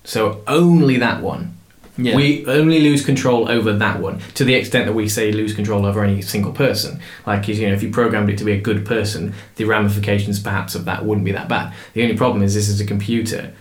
So 0.04 0.42
only 0.48 0.98
that 0.98 1.22
one. 1.22 1.57
Yeah. 1.98 2.16
We 2.16 2.46
only 2.46 2.80
lose 2.80 3.04
control 3.06 3.50
over 3.50 3.74
that 3.74 4.00
one 4.00 4.20
to 4.36 4.44
the 4.44 4.54
extent 4.54 4.86
that 4.86 4.94
we 4.94 5.10
say 5.10 5.32
lose 5.32 5.54
control 5.54 5.86
over 5.86 6.04
any 6.04 6.22
single 6.22 6.52
person. 6.52 7.00
Like 7.26 7.48
you 7.48 7.68
know, 7.68 7.74
if 7.74 7.82
you 7.82 7.90
programmed 7.90 8.30
it 8.30 8.38
to 8.38 8.44
be 8.46 8.52
a 8.54 8.62
good 8.62 8.86
person, 8.86 9.34
the 9.56 9.66
ramifications 9.66 10.40
perhaps 10.40 10.76
of 10.76 10.86
that 10.86 11.06
wouldn't 11.06 11.26
be 11.26 11.32
that 11.32 11.48
bad. 11.48 11.74
The 11.94 12.04
only 12.04 12.16
problem 12.16 12.44
is 12.44 12.54
this 12.54 12.70
is 12.70 12.80
a 12.80 12.86
computer, 12.86 13.52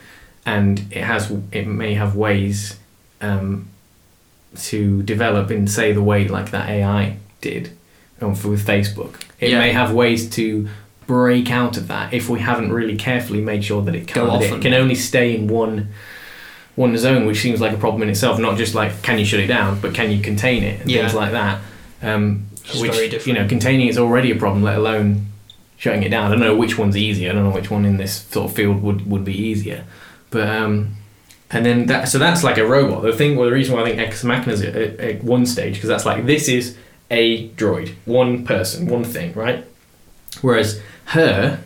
and 0.44 0.80
it 0.90 1.02
has 1.02 1.32
it 1.50 1.66
may 1.66 1.94
have 1.94 2.14
ways 2.14 2.78
um, 3.22 3.68
to 4.56 5.02
develop 5.02 5.50
in 5.50 5.66
say 5.66 5.92
the 5.92 6.02
way 6.02 6.28
like 6.28 6.50
that 6.50 6.68
AI 6.68 7.16
did 7.40 7.70
with 8.20 8.66
Facebook. 8.66 9.20
It 9.40 9.50
Yeah. 9.50 9.58
may 9.58 9.72
have 9.72 9.92
ways 9.92 10.28
to 10.30 10.68
break 11.06 11.50
out 11.50 11.76
of 11.76 11.88
that 11.88 12.12
if 12.12 12.28
we 12.28 12.40
haven't 12.40 12.72
really 12.72 12.96
carefully 12.96 13.40
made 13.40 13.64
sure 13.64 13.82
that 13.82 13.94
it 13.94 14.06
can't. 14.08 14.42
It 14.42 14.60
can 14.60 14.74
only 14.74 14.94
stay 14.94 15.34
in 15.36 15.46
one 15.46 15.88
one 16.76 16.96
zone, 16.96 17.26
which 17.26 17.40
seems 17.40 17.60
like 17.60 17.72
a 17.72 17.76
problem 17.78 18.02
in 18.02 18.08
itself. 18.08 18.38
Not 18.38 18.56
just 18.56 18.74
like 18.74 19.02
can 19.02 19.18
you 19.18 19.24
shut 19.24 19.40
it 19.40 19.46
down, 19.48 19.80
but 19.80 19.94
can 19.94 20.10
you 20.12 20.20
contain 20.22 20.62
it 20.62 20.80
and 20.82 20.90
Yeah. 20.90 21.00
things 21.02 21.14
like 21.14 21.32
that. 21.32 21.60
Um, 22.02 22.46
Which 22.78 23.26
you 23.26 23.32
know, 23.32 23.46
containing 23.48 23.88
is 23.88 23.98
already 23.98 24.30
a 24.30 24.36
problem, 24.36 24.62
let 24.62 24.76
alone 24.78 25.26
shutting 25.78 26.02
it 26.02 26.10
down. 26.10 26.26
I 26.26 26.30
don't 26.30 26.40
know 26.40 26.56
which 26.56 26.78
one's 26.78 26.96
easier. 26.96 27.30
I 27.30 27.34
don't 27.34 27.44
know 27.44 27.50
which 27.54 27.70
one 27.70 27.84
in 27.84 27.96
this 27.96 28.22
sort 28.30 28.50
of 28.50 28.56
field 28.56 28.82
would, 28.82 29.10
would 29.10 29.24
be 29.24 29.34
easier. 29.36 29.84
But 30.30 30.48
um, 30.48 30.96
and 31.50 31.64
then 31.64 31.86
that 31.86 32.08
so 32.08 32.18
that's 32.18 32.42
like 32.44 32.58
a 32.58 32.66
robot. 32.66 33.02
The 33.02 33.12
thing, 33.12 33.36
well, 33.36 33.46
the 33.46 33.52
reason 33.54 33.74
why 33.74 33.82
I 33.82 33.84
think 33.86 33.98
Ex 34.00 34.24
Machina 34.24 34.52
is 34.52 34.62
at, 34.62 34.74
at, 34.76 35.00
at 35.00 35.24
one 35.24 35.46
stage 35.46 35.74
because 35.74 35.88
that's 35.88 36.04
like 36.04 36.26
this 36.26 36.48
is 36.48 36.76
a 37.10 37.48
droid, 37.50 37.94
one 38.04 38.44
person, 38.44 38.86
one 38.88 39.04
thing, 39.04 39.32
right? 39.34 39.64
Whereas 40.42 40.82
her 41.06 41.60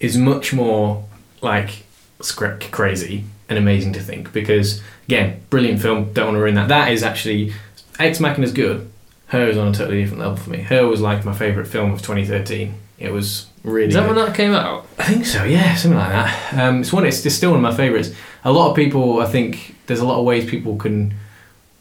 is 0.00 0.18
much 0.18 0.52
more 0.52 1.04
like 1.40 1.84
scra- 2.20 2.60
crazy 2.70 3.24
and 3.48 3.58
amazing 3.58 3.92
to 3.94 4.00
think 4.00 4.32
because 4.32 4.82
again, 5.06 5.40
brilliant 5.50 5.80
film. 5.80 6.12
Don't 6.12 6.26
want 6.26 6.36
to 6.36 6.40
ruin 6.40 6.54
that. 6.54 6.68
That 6.68 6.92
is 6.92 7.02
actually 7.02 7.52
Ex 7.98 8.20
Machina 8.20 8.44
is 8.44 8.52
good. 8.52 8.90
Her 9.28 9.48
is 9.48 9.56
on 9.56 9.68
a 9.68 9.72
totally 9.72 10.02
different 10.02 10.20
level 10.20 10.36
for 10.36 10.50
me. 10.50 10.58
Her 10.58 10.86
was 10.86 11.00
like 11.00 11.24
my 11.24 11.34
favorite 11.34 11.66
film 11.66 11.92
of 11.92 12.00
2013. 12.00 12.74
It 12.98 13.12
was 13.12 13.46
really. 13.64 13.88
Is 13.88 13.94
that 13.94 14.06
good. 14.06 14.16
when 14.16 14.26
that 14.26 14.36
came 14.36 14.52
out? 14.52 14.86
I 14.98 15.04
think 15.04 15.26
so, 15.26 15.44
yeah, 15.44 15.74
something 15.74 15.98
like 15.98 16.10
that. 16.10 16.54
Um, 16.54 16.80
it's 16.80 16.92
one. 16.92 17.04
It's, 17.04 17.24
it's 17.24 17.34
still 17.34 17.50
one 17.50 17.58
of 17.58 17.62
my 17.62 17.76
favourites. 17.76 18.12
A 18.44 18.52
lot 18.52 18.70
of 18.70 18.76
people, 18.76 19.20
I 19.20 19.26
think, 19.26 19.74
there's 19.86 20.00
a 20.00 20.06
lot 20.06 20.18
of 20.18 20.24
ways 20.24 20.48
people 20.48 20.76
can. 20.76 21.14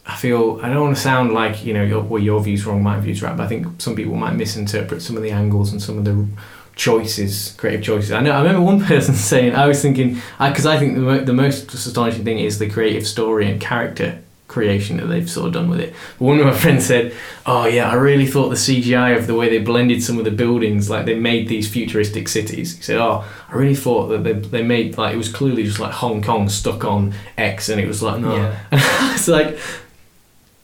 I 0.08 0.16
feel 0.16 0.60
I 0.62 0.70
don't 0.70 0.84
want 0.84 0.96
to 0.96 1.02
sound 1.02 1.34
like 1.34 1.66
you 1.66 1.74
know 1.74 1.84
your, 1.84 2.02
well 2.02 2.22
your 2.22 2.40
views 2.42 2.66
wrong, 2.66 2.84
my 2.84 3.00
views 3.00 3.24
right, 3.24 3.36
but 3.36 3.44
I 3.44 3.48
think 3.48 3.82
some 3.82 3.96
people 3.96 4.16
might 4.16 4.34
misinterpret 4.34 5.02
some 5.02 5.18
of 5.18 5.24
the 5.24 5.32
angles 5.32 5.72
and 5.72 5.82
some 5.82 5.98
of 5.98 6.06
the 6.06 6.28
choices, 6.76 7.56
creative 7.58 7.84
choices. 7.84 8.12
I 8.12 8.22
know. 8.22 8.32
I 8.32 8.40
remember 8.40 8.62
one 8.62 8.82
person 8.86 9.16
saying, 9.16 9.56
I 9.56 9.68
was 9.68 9.82
thinking, 9.82 10.16
because 10.40 10.66
I, 10.66 10.78
think 10.78 10.96
the, 10.96 11.02
mo- 11.02 11.24
the 11.24 11.34
most 11.34 11.74
astonishing 11.74 12.24
thing 12.24 12.40
is 12.40 12.60
the 12.60 12.70
creative 12.70 13.08
story 13.08 13.50
and 13.50 13.60
character 13.60 14.20
creation 14.48 14.98
that 14.98 15.08
they've 15.08 15.30
sort 15.30 15.48
of 15.48 15.54
done 15.54 15.70
with 15.70 15.80
it. 15.80 15.94
But 16.18 16.26
one 16.26 16.40
of 16.40 16.46
my 16.46 16.54
friends 16.64 16.86
said, 16.86 17.14
"Oh 17.46 17.66
yeah, 17.66 17.90
I 17.90 17.96
really 17.96 18.26
thought 18.26 18.50
the 18.50 18.56
CGI 18.56 19.18
of 19.18 19.28
the 19.28 19.36
way 19.36 19.50
they 19.50 19.60
blended 19.60 20.02
some 20.02 20.18
of 20.18 20.24
the 20.24 20.32
buildings, 20.32 20.90
like 20.90 21.06
they 21.06 21.16
made 21.16 21.48
these 21.50 21.68
futuristic 21.70 22.28
cities." 22.28 22.78
He 22.78 22.82
said, 22.82 22.98
"Oh, 22.98 23.26
I 23.50 23.56
really 23.56 23.76
thought 23.76 24.08
that 24.08 24.24
they, 24.24 24.34
they 24.34 24.64
made 24.64 24.98
like 24.98 25.14
it 25.14 25.18
was 25.18 25.32
clearly 25.32 25.64
just 25.64 25.80
like 25.80 25.92
Hong 25.94 26.22
Kong 26.22 26.48
stuck 26.48 26.86
on 26.86 27.14
X, 27.38 27.70
and 27.70 27.82
it 27.82 27.88
was 27.88 28.02
like 28.02 28.22
no." 28.22 28.36
Yeah. 28.36 28.60
It's 29.16 29.28
like 29.28 29.58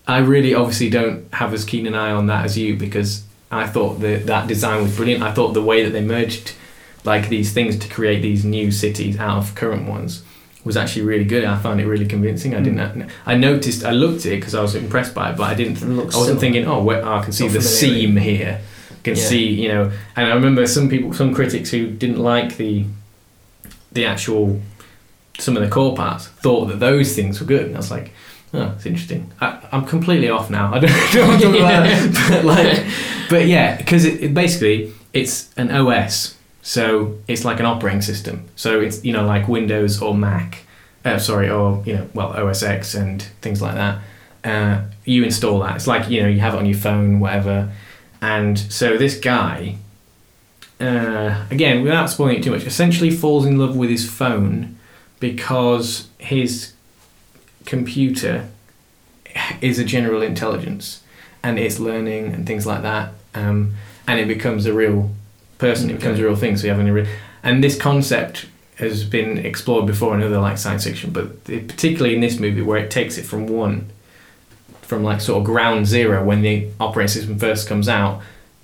I 0.08 0.19
really 0.19 0.54
obviously 0.54 0.89
don't 0.89 1.34
have 1.34 1.54
as 1.54 1.65
keen 1.65 1.88
an 1.88 1.95
eye 1.95 2.12
on 2.12 2.28
that 2.28 2.45
as 2.45 2.58
you 2.58 2.76
because 2.76 3.24
I 3.52 3.68
thought 3.68 4.00
that 4.00 4.26
that 4.28 4.48
design 4.48 4.82
was 4.84 4.96
brilliant. 4.96 5.24
I 5.24 5.32
thought 5.34 5.54
the 5.54 5.62
way 5.62 5.84
that 5.84 5.92
they 5.92 6.02
merged 6.02 6.54
like 7.04 7.30
these 7.30 7.52
things 7.52 7.78
to 7.80 7.90
create 7.90 8.22
these 8.22 8.46
new 8.46 8.72
cities 8.72 9.18
out 9.20 9.38
of 9.40 9.56
current 9.56 9.88
ones 9.88 10.24
was 10.64 10.78
actually 10.78 11.02
really 11.02 11.24
good. 11.24 11.44
I 11.44 11.58
found 11.58 11.82
it 11.82 11.88
really 11.88 12.06
convincing. 12.06 12.54
I 12.56 12.62
didn't. 12.62 13.10
I 13.26 13.36
noticed. 13.36 13.84
I 13.84 13.92
looked 13.92 14.26
at 14.26 14.34
it 14.34 14.36
because 14.38 14.54
I 14.56 14.62
was 14.62 14.76
impressed 14.76 15.14
by 15.16 15.32
it, 15.32 15.38
but 15.38 15.44
I 15.44 15.56
didn't. 15.56 15.82
I 15.82 15.88
wasn't 15.88 16.14
similar. 16.14 16.36
thinking, 16.40 16.68
oh, 16.68 16.84
where, 16.84 17.04
oh, 17.04 17.16
I 17.18 17.24
can 17.24 17.34
see 17.34 17.48
the 17.48 17.62
seam 17.62 18.16
here. 18.18 18.62
I 18.92 19.02
can 19.04 19.16
Yeah. 19.16 19.24
see, 19.24 19.48
you 19.50 19.68
know. 19.70 19.92
And 20.16 20.28
I 20.28 20.34
remember 20.36 20.68
some 20.68 20.88
people, 20.90 21.14
some 21.14 21.34
critics 21.34 21.72
who 21.72 21.90
didn't 21.90 22.20
like 22.20 22.58
the 22.58 22.86
the 23.91 24.06
actual 24.06 24.62
some 25.39 25.58
of 25.58 25.64
the 25.64 25.70
core 25.70 25.95
parts 25.95 26.28
thought 26.28 26.66
that 26.68 26.80
those 26.80 27.16
things 27.16 27.39
were 27.39 27.47
good, 27.47 27.66
and 27.66 27.76
I 27.76 27.78
was 27.80 27.89
like, 27.91 28.14
oh, 28.54 28.74
it's 28.76 28.86
interesting. 28.86 29.32
I, 29.39 29.60
I'm 29.72 29.86
completely 29.86 30.30
off 30.30 30.49
now. 30.49 30.74
I 30.74 30.80
don't, 30.80 31.14
don't 31.14 31.28
want 31.28 31.41
to 31.41 31.47
talk 31.47 31.56
about 31.56 32.30
but 32.30 32.45
like, 32.45 32.86
but 33.30 33.47
yeah, 33.47 33.78
because 33.78 34.06
it, 34.06 34.24
it 34.24 34.34
basically 34.34 34.93
it's 35.14 35.49
an 35.58 35.72
OS, 35.72 36.38
so 36.62 37.18
it's 37.28 37.45
like 37.45 37.60
an 37.60 37.66
operating 37.66 38.02
system. 38.02 38.47
So 38.56 38.82
it's 38.82 39.04
you 39.04 39.14
know 39.14 39.26
like 39.26 39.47
Windows 39.47 40.02
or 40.02 40.16
Mac, 40.16 40.64
uh, 41.06 41.18
sorry, 41.18 41.49
or 41.49 41.84
you 41.86 41.95
know 41.95 42.10
well 42.14 42.30
OS 42.30 42.64
X 42.64 42.93
and 42.93 43.22
things 43.41 43.62
like 43.62 43.76
that. 43.76 43.99
Uh, 44.43 44.84
you 45.06 45.24
install 45.24 45.60
that. 45.60 45.76
It's 45.76 45.88
like 45.88 46.10
you 46.10 46.22
know 46.22 46.28
you 46.28 46.39
have 46.39 46.54
it 46.54 46.58
on 46.58 46.66
your 46.66 46.78
phone, 46.78 47.20
whatever. 47.20 47.72
And 48.22 48.58
so 48.58 48.97
this 48.97 49.20
guy, 49.20 49.78
uh, 50.80 51.45
again, 51.49 51.82
without 51.82 52.08
spoiling 52.08 52.38
it 52.38 52.43
too 52.43 52.52
much, 52.52 52.66
essentially 52.66 53.10
falls 53.10 53.45
in 53.45 53.58
love 53.58 53.76
with 53.76 53.89
his 53.89 54.08
phone 54.10 54.78
because 55.20 56.08
his 56.20 56.74
computer 57.66 58.47
is 59.62 59.80
a 59.80 59.84
general 59.86 60.22
intelligence 60.22 61.01
and 61.43 61.57
it's 61.57 61.80
learning 61.80 62.34
and 62.34 62.45
things 62.45 62.66
like 62.66 62.82
that, 62.84 63.14
um, 63.34 63.74
and 64.07 64.20
it 64.20 64.28
becomes 64.28 64.66
a 64.66 64.74
real 64.74 65.09
person. 65.57 65.89
It 65.89 65.97
becomes 65.97 66.20
a 66.20 66.24
real 66.24 66.36
thing. 66.36 66.57
So 66.57 66.68
you 66.68 66.74
have 66.74 66.86
a 66.86 66.91
real, 66.91 67.07
and 67.43 67.64
this 67.64 67.78
concept 67.78 68.45
has 68.76 69.03
been 69.03 69.38
explored 69.39 69.86
before 69.86 70.16
in 70.16 70.24
other 70.24 70.39
like 70.39 70.57
science 70.57 70.84
fiction, 70.84 71.12
but 71.12 71.28
it- 71.47 71.68
particularly 71.68 72.16
in 72.16 72.22
this 72.22 72.39
movie 72.39 72.62
where 72.62 72.78
it 72.78 72.91
takes 72.91 73.18
it 73.18 73.24
from 73.26 73.47
one, 73.47 73.89
from 74.82 75.03
like 75.03 75.22
sort 75.22 75.39
of 75.39 75.45
ground 75.45 75.88
zero 75.88 76.24
when 76.24 76.41
the 76.41 76.68
operating 76.80 77.07
system 77.07 77.39
first 77.39 77.68
comes 77.68 77.88
out, 77.88 78.22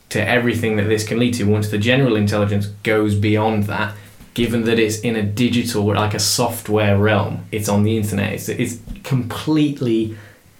to 0.09 0.25
everything 0.25 0.77
that 0.77 0.83
this 0.87 1.03
can 1.05 1.19
lead 1.19 1.33
to 1.33 1.43
once 1.43 1.69
the 1.69 1.77
general 1.77 2.15
intelligence 2.15 2.67
goes 2.83 3.15
beyond 3.15 3.63
that. 3.65 3.93
Given 4.33 4.65
that 4.65 4.77
it's 4.77 4.99
in 4.99 5.15
a 5.15 5.23
digital, 5.23 5.83
like 5.83 6.13
a 6.13 6.19
software 6.19 6.95
realm, 6.97 7.45
it's 7.51 7.67
on 7.67 7.81
the 7.81 7.97
internet. 7.97 8.33
It's, 8.33 8.49
it's 8.49 8.77
completely 9.07 10.15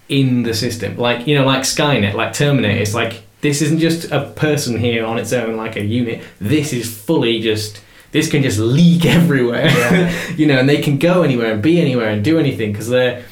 in 0.10 0.44
the 0.44 0.54
system. 0.54 0.98
Like 0.98 1.28
you 1.28 1.36
know, 1.36 1.46
like 1.46 1.62
Skynet, 1.64 2.14
like 2.14 2.34
Terminator. 2.34 2.82
It's 2.82 2.94
like 2.94 3.22
this 3.42 3.62
isn't 3.62 3.80
just 3.80 4.12
a 4.12 4.22
person 4.36 4.80
here 4.80 5.06
on 5.06 5.18
its 5.20 5.32
own, 5.34 5.58
like 5.58 5.76
a 5.76 5.84
unit. 5.84 6.22
This 6.40 6.74
is 6.74 6.86
fully 7.06 7.40
just. 7.42 7.82
This 8.14 8.32
can 8.32 8.42
just 8.42 8.58
leak 8.58 9.06
everywhere, 9.20 9.70
you 10.38 10.48
know, 10.48 10.58
and 10.58 10.68
they 10.70 10.82
can 10.82 10.98
go 10.98 11.24
anywhere 11.24 11.52
and 11.52 11.62
be 11.62 11.80
anywhere 11.82 12.10
and 12.10 12.24
do 12.24 12.40
anything 12.40 12.72
because 12.72 12.88
they're 12.90 13.24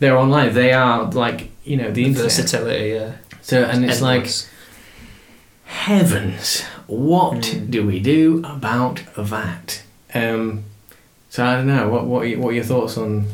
they're 0.00 0.18
online. 0.18 0.52
They 0.54 0.72
are 0.72 1.04
like 1.12 1.50
you 1.64 1.76
know 1.76 1.90
the 1.92 2.04
internet. 2.04 2.32
Versatility, 2.32 2.90
yeah. 2.90 3.12
So 3.42 3.62
and 3.62 3.84
it's 3.84 4.02
like 4.02 4.26
heavens, 5.66 6.62
what 6.86 7.42
Mm. 7.42 7.70
do 7.70 7.86
we 7.86 8.00
do 8.00 8.42
about 8.44 9.02
that? 9.16 9.82
Um, 10.14 10.64
so 11.30 11.44
I 11.44 11.54
don't 11.56 11.66
know. 11.66 11.88
What 11.88 12.04
what 12.06 12.26
are, 12.26 12.38
what 12.38 12.48
are 12.50 12.52
your 12.60 12.64
thoughts 12.64 12.98
on, 12.98 13.26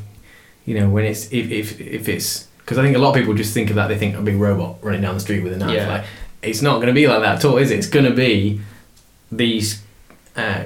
you 0.67 0.79
know, 0.79 0.89
when 0.89 1.05
it's 1.05 1.27
if 1.33 1.51
if 1.51 1.81
if 1.81 2.09
it's 2.09 2.47
because 2.59 2.79
I 2.79 2.83
think 2.83 2.97
a 2.97 3.01
lot 3.01 3.11
of 3.11 3.17
people 3.17 3.35
just 3.35 3.53
think 3.55 3.71
of 3.71 3.77
that 3.77 3.89
they 3.89 3.99
think 3.99 4.15
a 4.17 4.23
big 4.23 4.37
robot 4.37 4.77
running 4.83 5.03
down 5.03 5.15
the 5.15 5.21
street 5.21 5.43
with 5.43 5.53
a 5.53 5.57
knife. 5.59 5.75
Yeah. 5.75 5.89
Like 5.89 6.05
it's 6.43 6.63
not 6.63 6.77
going 6.77 6.87
to 6.89 6.93
be 6.93 7.07
like 7.09 7.21
that 7.23 7.39
at 7.39 7.45
all, 7.45 7.57
is 7.59 7.71
it? 7.71 7.79
It's 7.79 7.89
going 7.89 8.07
to 8.07 8.15
be 8.15 8.61
these 9.33 9.83
uh, 10.37 10.65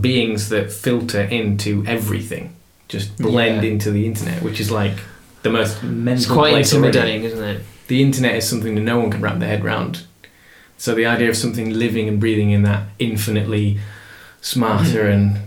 beings 0.00 0.48
that 0.50 0.70
filter 0.72 1.22
into 1.22 1.84
everything, 1.86 2.54
just 2.88 3.16
blend 3.18 3.64
Yeah. 3.64 3.70
into 3.72 3.90
the 3.90 4.06
internet, 4.06 4.42
which 4.42 4.60
is 4.60 4.70
like 4.70 4.94
the 5.42 5.50
most 5.50 5.82
mental. 5.82 6.22
it's 6.22 6.26
quite 6.30 6.52
place 6.52 6.72
already 6.74 6.88
intimidating, 6.98 7.24
isn't 7.24 7.44
it? 7.44 7.62
the 7.88 8.00
internet 8.02 8.34
is 8.36 8.48
something 8.48 8.74
that 8.76 8.80
no 8.82 8.98
one 8.98 9.10
can 9.10 9.20
wrap 9.20 9.38
their 9.38 9.48
head 9.48 9.64
around. 9.64 10.04
So 10.78 10.94
the 10.94 11.04
idea 11.06 11.28
of 11.28 11.36
something 11.36 11.70
living 11.74 12.08
and 12.08 12.18
breathing 12.20 12.50
in 12.50 12.62
that 12.62 12.86
infinitely 12.98 13.78
smarter 14.40 15.06
and 15.08 15.38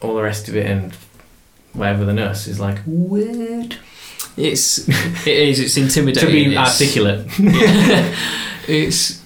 all 0.00 0.14
the 0.14 0.22
rest 0.22 0.48
of 0.48 0.56
it 0.56 0.66
and 0.66 0.92
whatever 1.74 2.04
the 2.04 2.12
nurse 2.14 2.46
is 2.46 2.58
like 2.58 2.78
weird. 2.86 3.76
It's 4.36 4.88
it 4.88 5.26
is. 5.26 5.60
It's 5.60 5.76
intimidating. 5.76 6.28
to 6.28 6.32
be 6.32 6.46
It's- 6.52 6.80
articulate. 6.80 7.26
it's 8.68 9.22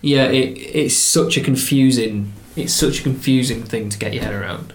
yeah. 0.00 0.24
It 0.26 0.56
it's 0.58 0.96
such 0.96 1.36
a 1.36 1.40
confusing. 1.40 2.32
It's 2.56 2.72
such 2.72 3.00
a 3.00 3.02
confusing 3.02 3.62
thing 3.64 3.88
to 3.90 3.98
get 3.98 4.14
your 4.14 4.24
head 4.24 4.34
around. 4.34 4.72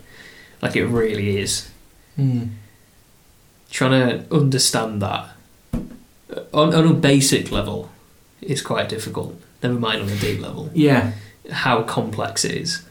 Like 0.61 0.75
it 0.75 0.85
really 0.85 1.37
is. 1.37 1.69
Trying 3.71 3.91
to 3.91 4.25
understand 4.33 5.01
that 5.01 5.29
uh, 5.73 6.41
on 6.53 6.73
on 6.73 6.87
a 6.87 6.93
basic 6.93 7.51
level 7.51 7.89
is 8.41 8.61
quite 8.61 8.87
difficult. 8.89 9.39
Never 9.63 9.75
mind 9.79 10.01
on 10.03 10.09
a 10.09 10.15
deep 10.17 10.39
level. 10.41 10.69
Yeah, 10.73 11.13
How 11.51 11.81
complex 11.83 12.45
it 12.45 12.51
is. 12.53 12.83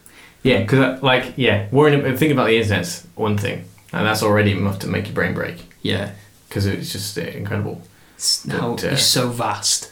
Yeah, 0.45 0.61
because 0.61 1.03
like 1.03 1.33
yeah, 1.37 1.67
worrying 1.73 2.03
thinking 2.03 2.33
about 2.33 2.47
the 2.47 2.57
internet's 2.59 3.05
one 3.17 3.37
thing, 3.37 3.65
and 3.93 4.07
that's 4.07 4.23
already 4.23 4.53
enough 4.53 4.79
to 4.81 4.87
make 4.87 5.07
your 5.07 5.15
brain 5.15 5.35
break 5.35 5.57
Yeah. 5.83 6.13
because 6.49 6.67
it's 6.67 6.93
just 6.93 7.19
uh, 7.19 7.23
incredible. 7.23 7.83
It's, 8.17 8.49
how, 8.49 8.75
uh, 8.75 8.79
it's 8.83 9.05
so 9.05 9.29
vast. 9.29 9.91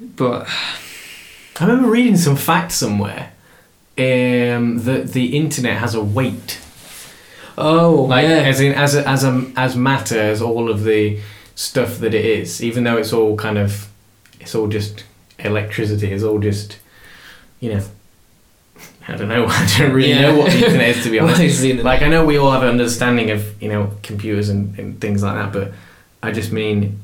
But 0.00 0.46
I 1.58 1.64
remember 1.66 1.90
reading 1.90 2.16
some 2.16 2.36
fact 2.36 2.70
somewhere 2.72 3.32
um, 3.98 4.82
that 4.84 5.12
the 5.12 5.36
internet 5.36 5.78
has 5.78 5.94
a 5.94 6.02
weight. 6.02 6.60
oh 7.58 8.06
like 8.08 8.24
yeah. 8.24 8.42
as 8.50 8.60
in 8.60 8.72
as 8.74 8.94
a, 8.94 9.08
as 9.08 9.24
a, 9.24 9.50
as 9.56 9.74
matter 9.74 10.20
as 10.20 10.42
all 10.42 10.70
of 10.70 10.84
the 10.84 11.18
stuff 11.54 11.96
that 11.98 12.12
it 12.12 12.24
is 12.24 12.62
even 12.62 12.84
though 12.84 12.98
it's 12.98 13.14
all 13.14 13.34
kind 13.34 13.56
of 13.56 13.88
it's 14.38 14.54
all 14.54 14.66
just 14.68 15.04
electricity 15.38 16.12
it's 16.12 16.22
all 16.22 16.38
just 16.38 16.76
you 17.60 17.72
know 17.72 17.82
I 19.08 19.16
don't 19.16 19.28
know 19.28 19.46
I 19.48 19.66
don't 19.78 19.92
really 19.92 20.10
Yeah. 20.10 20.22
know 20.22 20.38
what 20.38 20.50
the 20.52 20.58
internet 20.64 20.96
is 20.96 21.04
to 21.04 21.10
be 21.10 21.18
honest 21.20 21.62
like 21.84 22.02
I 22.02 22.08
know 22.08 22.24
we 22.24 22.36
all 22.38 22.50
have 22.52 22.62
an 22.62 22.68
understanding 22.68 23.30
of 23.30 23.60
you 23.62 23.68
know 23.68 23.92
computers 24.02 24.48
and, 24.48 24.76
and 24.78 25.00
things 25.00 25.22
like 25.22 25.34
that 25.34 25.52
but 25.52 25.72
I 26.22 26.32
just 26.32 26.50
mean 26.52 27.00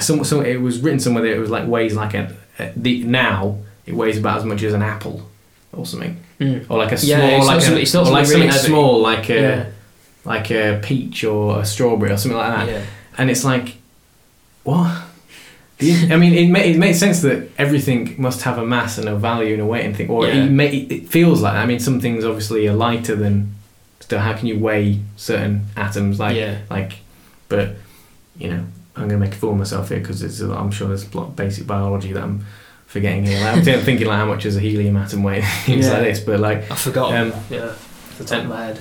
some, 0.00 0.22
some 0.24 0.44
it 0.44 0.60
was 0.60 0.80
written 0.80 1.00
somewhere 1.00 1.22
that 1.24 1.32
it 1.34 1.38
was 1.38 1.50
like 1.50 1.66
weighs 1.66 1.94
like 1.94 2.14
a, 2.14 2.34
a 2.58 2.72
the 2.76 3.02
now 3.04 3.58
it 3.86 3.94
weighs 3.94 4.18
about 4.18 4.38
as 4.38 4.44
much 4.44 4.62
as 4.62 4.74
an 4.74 4.82
apple 4.82 5.28
or 5.72 5.86
something 5.86 6.16
Mm. 6.38 6.66
or 6.70 6.78
like 6.78 6.92
a 6.92 6.96
small 6.96 7.18
Yeah, 7.18 7.38
like 7.42 7.60
something- 7.60 7.78
a, 7.78 7.82
it's 7.82 7.92
not 7.94 8.06
or 8.06 8.12
like 8.12 8.28
really 8.28 8.32
something 8.32 8.50
heavy. 8.50 8.66
small 8.68 9.00
like 9.00 9.28
a 9.28 9.40
yeah. 9.40 9.66
like 10.24 10.52
a 10.52 10.78
peach 10.80 11.24
or 11.24 11.58
a 11.60 11.64
strawberry 11.64 12.12
or 12.12 12.16
something 12.16 12.38
like 12.38 12.66
that 12.68 12.82
and 13.18 13.28
it's 13.28 13.42
like 13.42 13.74
what 14.62 15.02
I 16.12 16.16
mean, 16.16 16.34
it, 16.34 16.48
ma- 16.50 16.58
it 16.58 16.76
makes 16.76 16.98
sense 16.98 17.20
that 17.22 17.48
everything 17.56 18.14
must 18.20 18.42
have 18.42 18.58
a 18.58 18.66
mass 18.66 18.98
and 18.98 19.08
a 19.08 19.14
value 19.16 19.52
and 19.54 19.62
a 19.62 19.66
weight 19.66 19.84
and 19.84 19.96
thing, 19.96 20.10
or 20.10 20.26
Yeah. 20.26 20.44
it, 20.44 20.50
ma- 20.50 20.64
it 20.64 21.08
feels 21.08 21.40
like 21.42 21.52
that. 21.54 21.62
I 21.62 21.66
mean, 21.66 21.78
some 21.80 22.00
things 22.00 22.24
obviously 22.24 22.66
are 22.68 22.74
lighter 22.74 23.14
than. 23.16 23.54
Still, 24.00 24.20
how 24.20 24.32
can 24.34 24.46
you 24.48 24.58
weigh 24.58 25.00
certain 25.16 25.66
atoms? 25.76 26.18
Like, 26.18 26.34
Yeah. 26.36 26.58
like, 26.70 26.94
but 27.48 27.76
you 28.38 28.48
know, 28.48 28.64
I'm 28.96 29.08
going 29.08 29.20
to 29.20 29.26
make 29.26 29.32
a 29.34 29.36
fool 29.36 29.52
of 29.52 29.58
myself 29.58 29.90
here 29.90 29.98
because 30.00 30.22
it's. 30.22 30.40
I'm 30.40 30.70
sure 30.70 30.88
there's 30.88 31.12
a 31.12 31.16
lot 31.16 31.26
of 31.28 31.36
basic 31.36 31.66
biology 31.66 32.12
that 32.12 32.22
I'm 32.22 32.44
forgetting 32.86 33.26
here. 33.26 33.38
Like, 33.40 33.56
I'm 33.68 33.80
thinking 33.82 34.06
like 34.06 34.16
how 34.16 34.26
much 34.26 34.46
is 34.46 34.56
a 34.56 34.60
helium 34.60 34.96
atom 34.96 35.22
weigh? 35.22 35.42
Things 35.64 35.86
Yeah. 35.86 35.92
like 35.92 36.02
this, 36.04 36.20
but 36.20 36.40
like 36.40 36.70
I 36.70 36.74
forgot. 36.74 37.14
Um, 37.14 37.32
yeah. 37.50 37.72
The 38.18 38.24
top 38.24 38.42
of 38.44 38.48
my 38.48 38.64
head. 38.66 38.80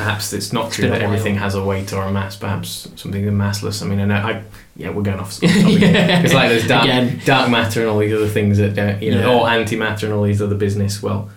Perhaps 0.00 0.32
it's 0.32 0.52
not 0.52 0.66
It's 0.68 0.76
true 0.76 0.88
that 0.88 1.02
everything 1.02 1.36
has 1.36 1.54
a 1.54 1.62
weight 1.62 1.92
or 1.92 2.02
a 2.02 2.10
mass. 2.10 2.36
Perhaps 2.36 2.88
something 2.96 3.22
is 3.22 3.30
massless. 3.32 3.82
I 3.82 3.86
mean, 3.86 4.00
I 4.00 4.04
know. 4.06 4.14
I 4.14 4.42
yeah, 4.76 4.90
we're 4.90 5.02
going 5.02 5.20
off. 5.20 5.32
topic. 5.40 5.50
Yeah. 5.80 6.22
It's 6.22 6.32
like 6.32 6.48
there's 6.48 6.66
dark, 6.66 6.84
Again. 6.84 7.20
dark 7.24 7.50
matter 7.50 7.80
and 7.82 7.90
all 7.90 7.98
these 7.98 8.14
other 8.14 8.28
things 8.28 8.56
that 8.58 8.74
don't, 8.74 9.02
you 9.02 9.10
know, 9.10 9.20
Yeah. 9.20 9.38
or 9.40 9.46
antimatter 9.46 10.04
and 10.04 10.12
all 10.14 10.22
these 10.22 10.40
other 10.40 10.54
business. 10.54 11.02
Well, 11.02 11.30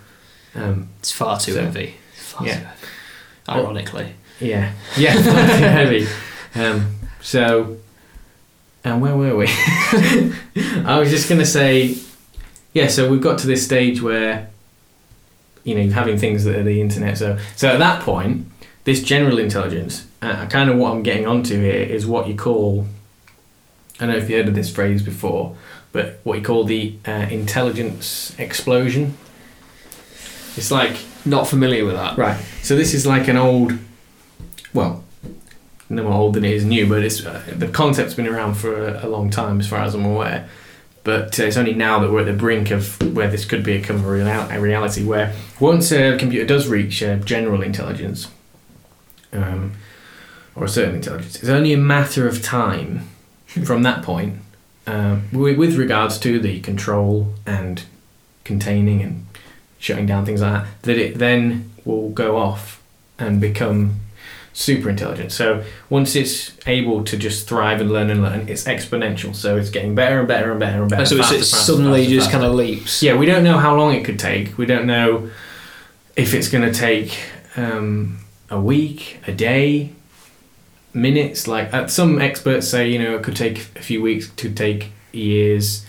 um, 0.54 0.88
It's 1.00 1.12
far 1.12 1.38
too 1.38 1.52
So- 1.52 1.60
heavy. 1.62 1.94
Far 2.16 2.46
yeah. 2.46 2.54
too 2.58 2.64
heavy. 2.64 3.60
Ironically. 3.60 4.14
yeah, 4.40 4.72
yeah, 4.96 5.12
Too 5.14 5.20
heavy. 5.80 6.06
Um, 6.54 6.94
so, 7.20 7.76
and 8.84 9.02
where 9.02 9.14
were 9.16 9.36
we? 9.36 9.46
I 10.86 10.98
was 10.98 11.10
just 11.10 11.28
gonna 11.28 11.44
say, 11.46 11.96
yeah. 12.72 12.88
So 12.88 13.08
we've 13.10 13.20
got 13.20 13.38
to 13.40 13.46
this 13.46 13.64
stage 13.64 14.00
where, 14.00 14.48
you 15.64 15.74
know, 15.74 15.90
having 15.92 16.16
things 16.18 16.44
that 16.44 16.56
are 16.56 16.62
the 16.62 16.80
internet. 16.80 17.18
So, 17.18 17.38
so 17.56 17.68
at 17.68 17.78
that 17.78 18.02
point, 18.02 18.46
this 18.84 19.02
general 19.02 19.38
intelligence, 19.38 20.06
uh, 20.22 20.46
kind 20.46 20.70
of 20.70 20.76
what 20.76 20.92
I'm 20.92 21.02
getting 21.02 21.26
onto 21.26 21.60
here 21.60 21.72
is 21.72 22.06
what 22.06 22.28
you 22.28 22.36
call. 22.36 22.86
I 23.96 24.06
don't 24.06 24.10
know 24.10 24.16
if 24.16 24.28
you 24.28 24.36
heard 24.36 24.48
of 24.48 24.54
this 24.54 24.70
phrase 24.70 25.02
before, 25.02 25.56
but 25.92 26.20
what 26.24 26.38
you 26.38 26.44
call 26.44 26.64
the 26.64 26.96
uh, 27.06 27.26
intelligence 27.30 28.34
explosion. 28.38 29.16
It's 30.56 30.70
like 30.70 30.96
Not 31.24 31.48
familiar 31.48 31.84
with 31.84 31.94
that. 31.94 32.18
Right. 32.18 32.38
So 32.62 32.76
this 32.76 32.92
is 32.92 33.06
like 33.06 33.28
an 33.28 33.36
old, 33.36 33.72
well, 34.74 35.02
no 35.88 36.02
more 36.02 36.12
old 36.12 36.34
than 36.34 36.44
it 36.44 36.52
is 36.52 36.64
new, 36.64 36.86
but 36.86 37.02
it's 37.02 37.24
uh, 37.24 37.42
the 37.50 37.68
concept's 37.68 38.14
been 38.14 38.26
around 38.26 38.54
for 38.54 38.88
a, 38.88 39.06
a 39.06 39.08
long 39.08 39.30
time, 39.30 39.58
as 39.58 39.66
far 39.66 39.80
as 39.80 39.94
I'm 39.94 40.04
aware. 40.04 40.48
But 41.02 41.38
uh, 41.38 41.44
it's 41.44 41.56
only 41.56 41.74
now 41.74 41.98
that 42.00 42.10
we're 42.10 42.20
at 42.20 42.26
the 42.26 42.32
brink 42.34 42.70
of 42.70 43.00
where 43.14 43.30
this 43.30 43.44
could 43.44 43.62
become 43.62 44.04
a, 44.04 44.08
real, 44.08 44.26
a 44.26 44.60
reality. 44.60 45.02
Where 45.02 45.34
once 45.60 45.92
a 45.92 46.16
computer 46.18 46.46
does 46.46 46.68
reach 46.68 47.02
uh, 47.02 47.16
general 47.16 47.62
intelligence, 47.62 48.28
um, 49.34 49.72
or 50.54 50.64
a 50.64 50.68
certain 50.68 50.94
intelligence, 50.94 51.36
it's 51.36 51.48
only 51.48 51.72
a 51.72 51.78
matter 51.78 52.26
of 52.28 52.42
time 52.42 53.08
from 53.46 53.82
that 53.82 54.02
point, 54.02 54.38
um, 54.86 55.28
with, 55.32 55.58
with 55.58 55.76
regards 55.76 56.18
to 56.20 56.38
the 56.38 56.60
control 56.60 57.34
and 57.46 57.84
containing 58.44 59.02
and 59.02 59.26
shutting 59.78 60.06
down 60.06 60.24
things 60.24 60.40
like 60.40 60.64
that, 60.64 60.82
that 60.82 60.98
it 60.98 61.18
then 61.18 61.70
will 61.84 62.10
go 62.10 62.36
off 62.36 62.82
and 63.18 63.40
become 63.40 64.00
super 64.54 64.88
intelligent. 64.88 65.32
So 65.32 65.64
once 65.90 66.14
it's 66.14 66.52
able 66.66 67.04
to 67.04 67.16
just 67.16 67.48
thrive 67.48 67.80
and 67.80 67.90
learn 67.90 68.08
and 68.08 68.22
learn, 68.22 68.48
it's 68.48 68.64
exponential. 68.64 69.34
So 69.34 69.56
it's 69.56 69.68
getting 69.68 69.94
better 69.94 70.20
and 70.20 70.28
better 70.28 70.52
and 70.52 70.60
better 70.60 70.80
and 70.82 70.90
better. 70.90 71.02
Oh, 71.02 71.04
so 71.04 71.16
it's, 71.16 71.24
faster, 71.24 71.36
it 71.36 71.38
faster, 71.40 71.56
suddenly 71.56 72.04
faster, 72.04 72.14
just 72.14 72.30
kind 72.30 72.44
of 72.44 72.54
leaps. 72.54 73.02
Yeah, 73.02 73.16
we 73.16 73.26
don't 73.26 73.44
know 73.44 73.58
how 73.58 73.76
long 73.76 73.94
it 73.94 74.04
could 74.04 74.18
take. 74.18 74.56
We 74.56 74.64
don't 74.64 74.86
know 74.86 75.28
if 76.16 76.32
it's 76.34 76.48
going 76.48 76.70
to 76.70 76.78
take 76.78 77.18
um, 77.56 78.23
a 78.54 78.60
week, 78.60 79.18
a 79.26 79.32
day, 79.32 79.90
minutes. 80.94 81.48
Like 81.48 81.74
uh, 81.74 81.88
some 81.88 82.20
experts 82.20 82.68
say, 82.68 82.90
you 82.90 82.98
know, 82.98 83.16
it 83.16 83.22
could 83.22 83.36
take 83.36 83.58
a 83.76 83.82
few 83.82 84.00
weeks, 84.00 84.28
could 84.28 84.56
take 84.56 84.92
years. 85.12 85.84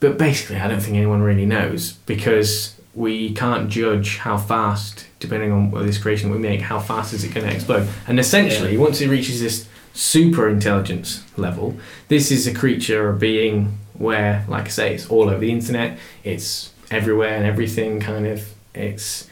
But 0.00 0.18
basically, 0.18 0.56
I 0.56 0.68
don't 0.68 0.80
think 0.80 0.96
anyone 0.96 1.22
really 1.22 1.46
knows 1.46 1.92
because 2.06 2.76
we 2.94 3.32
can't 3.34 3.68
judge 3.68 4.18
how 4.18 4.38
fast, 4.38 5.06
depending 5.20 5.52
on 5.52 5.70
what 5.70 5.84
this 5.84 5.98
creation 5.98 6.30
we 6.30 6.38
make, 6.38 6.60
how 6.60 6.78
fast 6.78 7.12
is 7.12 7.24
it 7.24 7.34
going 7.34 7.46
to 7.46 7.52
explode. 7.52 7.88
And 8.06 8.18
essentially, 8.20 8.76
once 8.76 9.00
it 9.00 9.08
reaches 9.08 9.40
this 9.40 9.68
super 9.92 10.48
intelligence 10.48 11.24
level, 11.36 11.76
this 12.08 12.30
is 12.30 12.46
a 12.46 12.54
creature 12.54 13.08
or 13.08 13.12
being 13.12 13.78
where, 13.94 14.44
like 14.48 14.66
I 14.66 14.68
say, 14.68 14.94
it's 14.94 15.08
all 15.08 15.28
over 15.28 15.38
the 15.38 15.50
internet, 15.50 15.98
it's 16.22 16.72
everywhere 16.90 17.34
and 17.36 17.44
everything. 17.44 18.00
Kind 18.00 18.26
of, 18.26 18.54
it's 18.74 19.28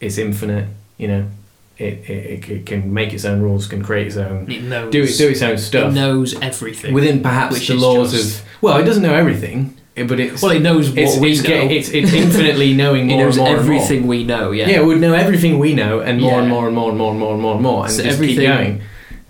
it's 0.00 0.18
infinite. 0.18 0.68
You 0.98 1.08
know, 1.08 1.26
it, 1.78 2.08
it, 2.08 2.48
it 2.48 2.66
can 2.66 2.92
make 2.94 3.12
its 3.12 3.24
own 3.24 3.42
rules, 3.42 3.66
can 3.66 3.82
create 3.82 4.06
its 4.06 4.16
own, 4.16 4.50
It 4.50 4.62
knows. 4.62 4.92
do 4.92 5.06
do 5.06 5.28
its 5.28 5.42
own 5.42 5.58
stuff. 5.58 5.90
It 5.90 5.94
knows 5.94 6.34
everything. 6.40 6.94
within 6.94 7.22
perhaps 7.22 7.66
the 7.66 7.74
laws 7.74 8.12
just- 8.12 8.40
of. 8.42 8.48
Well, 8.62 8.78
it 8.78 8.84
doesn't 8.84 9.02
know 9.02 9.14
everything, 9.14 9.76
but 9.94 10.18
it's 10.20 10.40
well, 10.42 10.52
it 10.52 10.60
knows 10.62 10.88
what 10.90 10.98
it's, 10.98 11.18
we 11.18 11.32
it's, 11.32 11.42
know. 11.42 11.54
it's 11.54 11.88
it's 11.90 12.12
infinitely 12.12 12.74
knowing 12.74 13.08
more. 13.08 13.14
it 13.16 13.16
more 13.18 13.26
knows 13.26 13.36
and 13.38 13.46
more 13.46 13.56
everything 13.58 14.06
we 14.06 14.24
know. 14.24 14.52
Yeah. 14.52 14.68
Yeah, 14.68 14.80
it 14.80 14.84
would 14.86 15.00
know 15.00 15.14
everything 15.14 15.58
we 15.58 15.74
know 15.74 16.00
and 16.00 16.20
more 16.20 16.40
and 16.40 16.48
more 16.48 16.66
and 16.66 16.74
more 16.76 16.90
and 16.90 16.98
more 16.98 17.10
and 17.10 17.20
more 17.20 17.32
and 17.34 17.42
more 17.42 17.54
and 17.54 17.62
more 17.62 17.84
and 17.84 17.92
So 17.92 18.02
just 18.02 18.20
keep 18.20 18.38
going. 18.40 18.80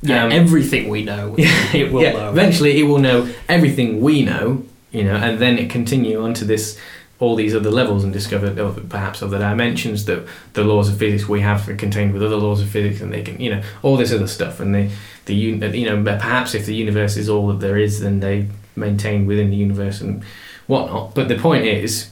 Yeah, 0.03 0.24
Um, 0.26 0.32
everything 0.32 0.90
we 0.90 1.03
know, 1.03 1.34
it 1.38 1.90
will 1.90 2.03
yeah, 2.03 2.12
know. 2.12 2.28
eventually 2.28 2.78
it 2.78 2.82
will 2.84 2.99
know 2.99 3.26
everything 3.49 4.03
we 4.03 4.22
know, 4.22 4.62
you 4.92 5.03
know, 5.03 5.14
and 5.16 5.38
then 5.38 5.59
it 5.59 5.70
continue 5.70 6.22
onto 6.22 6.45
this 6.45 6.78
all 7.25 7.35
these 7.35 7.55
other 7.55 7.70
levels 7.70 8.05
and 8.05 8.12
discover 8.12 8.55
oh, 8.61 8.72
perhaps 8.89 9.22
other 9.22 9.39
dimensions 9.39 10.05
that 10.05 10.27
the 10.53 10.62
laws 10.62 10.89
of 10.89 10.99
physics 10.99 11.29
we 11.29 11.41
have 11.41 11.68
are 11.68 11.75
contained 11.75 12.12
with 12.12 12.22
other 12.22 12.37
laws 12.37 12.61
of 12.61 12.68
physics, 12.68 13.01
and 13.01 13.12
they 13.12 13.22
can, 13.22 13.41
you 13.41 13.51
know, 13.51 13.62
all 13.83 13.97
this 13.97 14.12
other 14.12 14.27
stuff, 14.27 14.61
and 14.61 14.75
the 14.75 14.91
the 15.27 15.62
uh, 15.62 15.66
you 15.68 15.87
know, 15.87 16.03
perhaps 16.03 16.55
if 16.55 16.66
the 16.66 16.75
universe 16.75 17.16
is 17.16 17.29
all 17.29 17.49
that 17.49 17.61
there 17.61 17.79
is, 17.79 18.01
then 18.01 18.20
they 18.20 18.47
maintain 18.77 19.27
within 19.27 19.51
the 19.51 19.57
universe 19.57 20.01
and 20.01 20.22
whatnot. 20.66 21.14
But 21.14 21.29
the 21.29 21.39
point 21.39 21.64
is. 21.64 22.11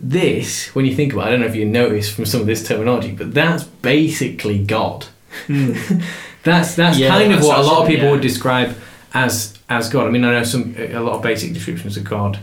This, 0.00 0.72
when 0.76 0.86
you 0.86 0.94
think 0.94 1.12
about 1.12 1.24
it, 1.24 1.26
I 1.26 1.30
don't 1.32 1.40
know 1.40 1.46
if 1.48 1.56
you 1.56 1.64
noticed 1.64 2.14
from 2.14 2.24
some 2.24 2.40
of 2.40 2.46
this 2.46 2.64
terminology, 2.64 3.10
but 3.10 3.34
that's 3.34 3.64
basically 3.64 4.64
God. 4.64 5.06
Hmm. 5.48 5.72
That's 6.44 6.76
that's 6.76 6.96
Yeah, 6.96 7.08
kind 7.08 7.32
of 7.32 7.40
that's 7.40 7.48
what 7.48 7.58
a 7.58 7.62
lot 7.62 7.82
of 7.82 7.88
people 7.88 8.04
yeah. 8.04 8.12
would 8.12 8.20
describe 8.20 8.76
as 9.12 9.58
as 9.68 9.88
God. 9.88 10.06
I 10.06 10.10
mean, 10.10 10.24
I 10.24 10.34
know 10.34 10.44
some 10.44 10.74
a 10.78 11.00
lot 11.00 11.14
of 11.14 11.22
basic 11.22 11.52
descriptions 11.52 11.96
of 11.96 12.04
God 12.04 12.38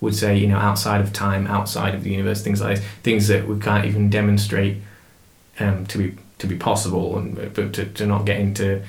would 0.00 0.14
say, 0.14 0.36
you 0.36 0.46
know, 0.46 0.58
outside 0.58 1.00
of 1.00 1.12
time, 1.12 1.46
outside 1.46 1.94
of 1.94 2.02
the 2.04 2.10
universe, 2.10 2.42
things 2.42 2.60
like 2.60 2.76
this, 2.76 2.84
things 3.02 3.28
that 3.28 3.46
we 3.48 3.58
can't 3.58 3.84
even 3.86 4.10
demonstrate 4.10 4.76
um, 5.58 5.86
to 5.86 5.98
be 5.98 6.14
to 6.38 6.46
be 6.46 6.56
possible, 6.56 7.16
and 7.18 7.34
but 7.54 7.72
to, 7.72 7.86
to 7.86 8.06
not 8.06 8.26
get 8.26 8.38
into 8.38 8.82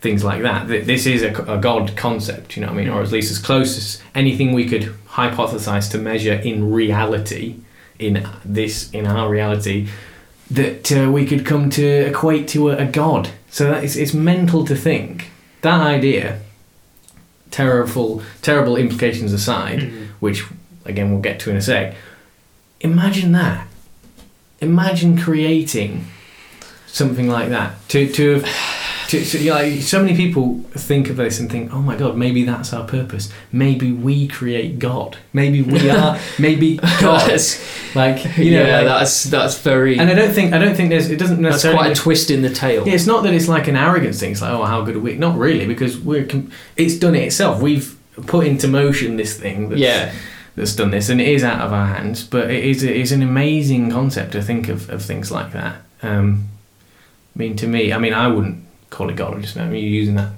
things 0.00 0.24
like 0.24 0.42
that. 0.42 0.68
This 0.68 1.06
is 1.06 1.22
a, 1.22 1.32
a 1.44 1.58
God 1.58 1.96
concept, 1.96 2.56
you 2.56 2.62
know 2.62 2.68
what 2.68 2.78
I 2.78 2.84
mean, 2.84 2.88
or 2.88 3.02
at 3.02 3.10
least 3.10 3.30
as 3.30 3.38
close 3.38 3.76
as 3.76 4.02
anything 4.14 4.52
we 4.52 4.68
could 4.68 4.94
hypothesize 5.08 5.90
to 5.90 5.98
measure 5.98 6.34
in 6.34 6.72
reality, 6.72 7.56
in 7.98 8.26
this 8.44 8.90
in 8.92 9.06
our 9.06 9.28
reality, 9.28 9.88
that 10.50 10.92
uh, 10.92 11.10
we 11.10 11.26
could 11.26 11.44
come 11.44 11.70
to 11.70 11.86
equate 11.86 12.48
to 12.48 12.70
a, 12.70 12.76
a 12.76 12.86
god. 12.86 13.30
So 13.50 13.70
that 13.70 13.84
is, 13.84 13.96
it's 13.96 14.14
mental 14.14 14.64
to 14.66 14.76
think 14.76 15.30
that 15.62 15.80
idea. 15.80 16.40
Terrible, 17.56 18.22
terrible 18.42 18.76
implications 18.76 19.32
aside, 19.32 19.78
Mhm. 19.80 20.08
which 20.20 20.44
again 20.84 21.10
we'll 21.10 21.22
get 21.22 21.40
to 21.40 21.50
in 21.50 21.56
a 21.56 21.62
sec. 21.62 21.94
Imagine 22.82 23.32
that. 23.32 23.66
Imagine 24.60 25.16
creating 25.16 26.04
something 26.86 27.26
like 27.30 27.48
that. 27.48 27.70
To 27.88 28.06
to 28.12 28.34
have. 28.34 28.44
To, 29.08 29.24
to, 29.24 29.38
you 29.38 29.50
know, 29.50 29.76
so 29.80 30.02
many 30.02 30.16
people 30.16 30.60
think 30.72 31.08
of 31.10 31.16
this 31.16 31.38
and 31.38 31.50
think, 31.50 31.72
"Oh 31.72 31.80
my 31.80 31.96
God, 31.96 32.16
maybe 32.16 32.44
that's 32.44 32.72
our 32.72 32.84
purpose. 32.86 33.32
Maybe 33.52 33.92
we 33.92 34.26
create 34.26 34.78
God. 34.78 35.16
Maybe 35.32 35.62
we 35.62 35.88
are. 35.98 36.18
Maybe 36.38 36.76
God. 37.00 37.30
Like 37.94 38.36
you 38.36 38.50
know, 38.52 38.66
yeah, 38.66 38.76
like- 38.80 38.86
that's 38.86 39.24
that's 39.24 39.58
very. 39.60 39.98
and 39.98 40.10
I 40.10 40.14
don't 40.14 40.32
think 40.32 40.52
I 40.52 40.58
don't 40.58 40.74
think 40.74 40.90
there's 40.90 41.08
it 41.10 41.18
doesn't 41.18 41.40
necessarily. 41.40 41.76
that's 41.84 41.86
quite 41.86 41.98
a 41.98 42.02
twist 42.02 42.30
in 42.30 42.42
the 42.42 42.50
tail. 42.50 42.86
yeah, 42.86 42.94
it's 42.94 43.06
not 43.06 43.22
that 43.22 43.32
it's 43.34 43.48
like 43.48 43.68
an 43.68 43.76
arrogance 43.76 44.18
thing. 44.20 44.32
It's 44.32 44.42
like, 44.42 44.50
oh, 44.52 44.64
how 44.64 44.82
good 44.82 44.96
are 44.96 45.00
we? 45.00 45.14
Not 45.14 45.36
really, 45.38 45.66
because 45.66 45.98
we're. 45.98 46.28
It's 46.76 46.94
done 46.98 47.14
it 47.14 47.24
itself. 47.24 47.62
We've 47.62 47.96
put 48.26 48.46
into 48.46 48.66
motion 48.68 49.16
this 49.16 49.38
thing. 49.38 49.68
That's, 49.68 49.80
Yeah. 49.80 50.12
That's 50.56 50.74
done 50.74 50.90
this, 50.90 51.10
and 51.10 51.20
it 51.20 51.28
is 51.28 51.44
out 51.44 51.60
of 51.60 51.72
our 51.72 51.86
hands. 51.86 52.24
But 52.24 52.50
it 52.50 52.64
is. 52.64 52.82
It 52.82 52.96
is 52.96 53.12
an 53.12 53.22
amazing 53.22 53.90
concept 53.90 54.32
to 54.32 54.42
think 54.42 54.68
of, 54.68 54.88
of 54.90 55.02
things 55.02 55.30
like 55.30 55.52
that. 55.52 55.76
Um, 56.02 56.48
I 57.34 57.38
mean, 57.38 57.56
to 57.56 57.66
me, 57.66 57.92
I 57.92 57.98
mean, 57.98 58.14
I 58.14 58.26
wouldn't 58.28 58.65
call 58.96 59.10
it 59.10 59.16
God. 59.16 59.34
I 59.34 59.64
mean, 59.66 59.82
you're 59.82 59.92
using 59.92 60.14
that 60.14 60.30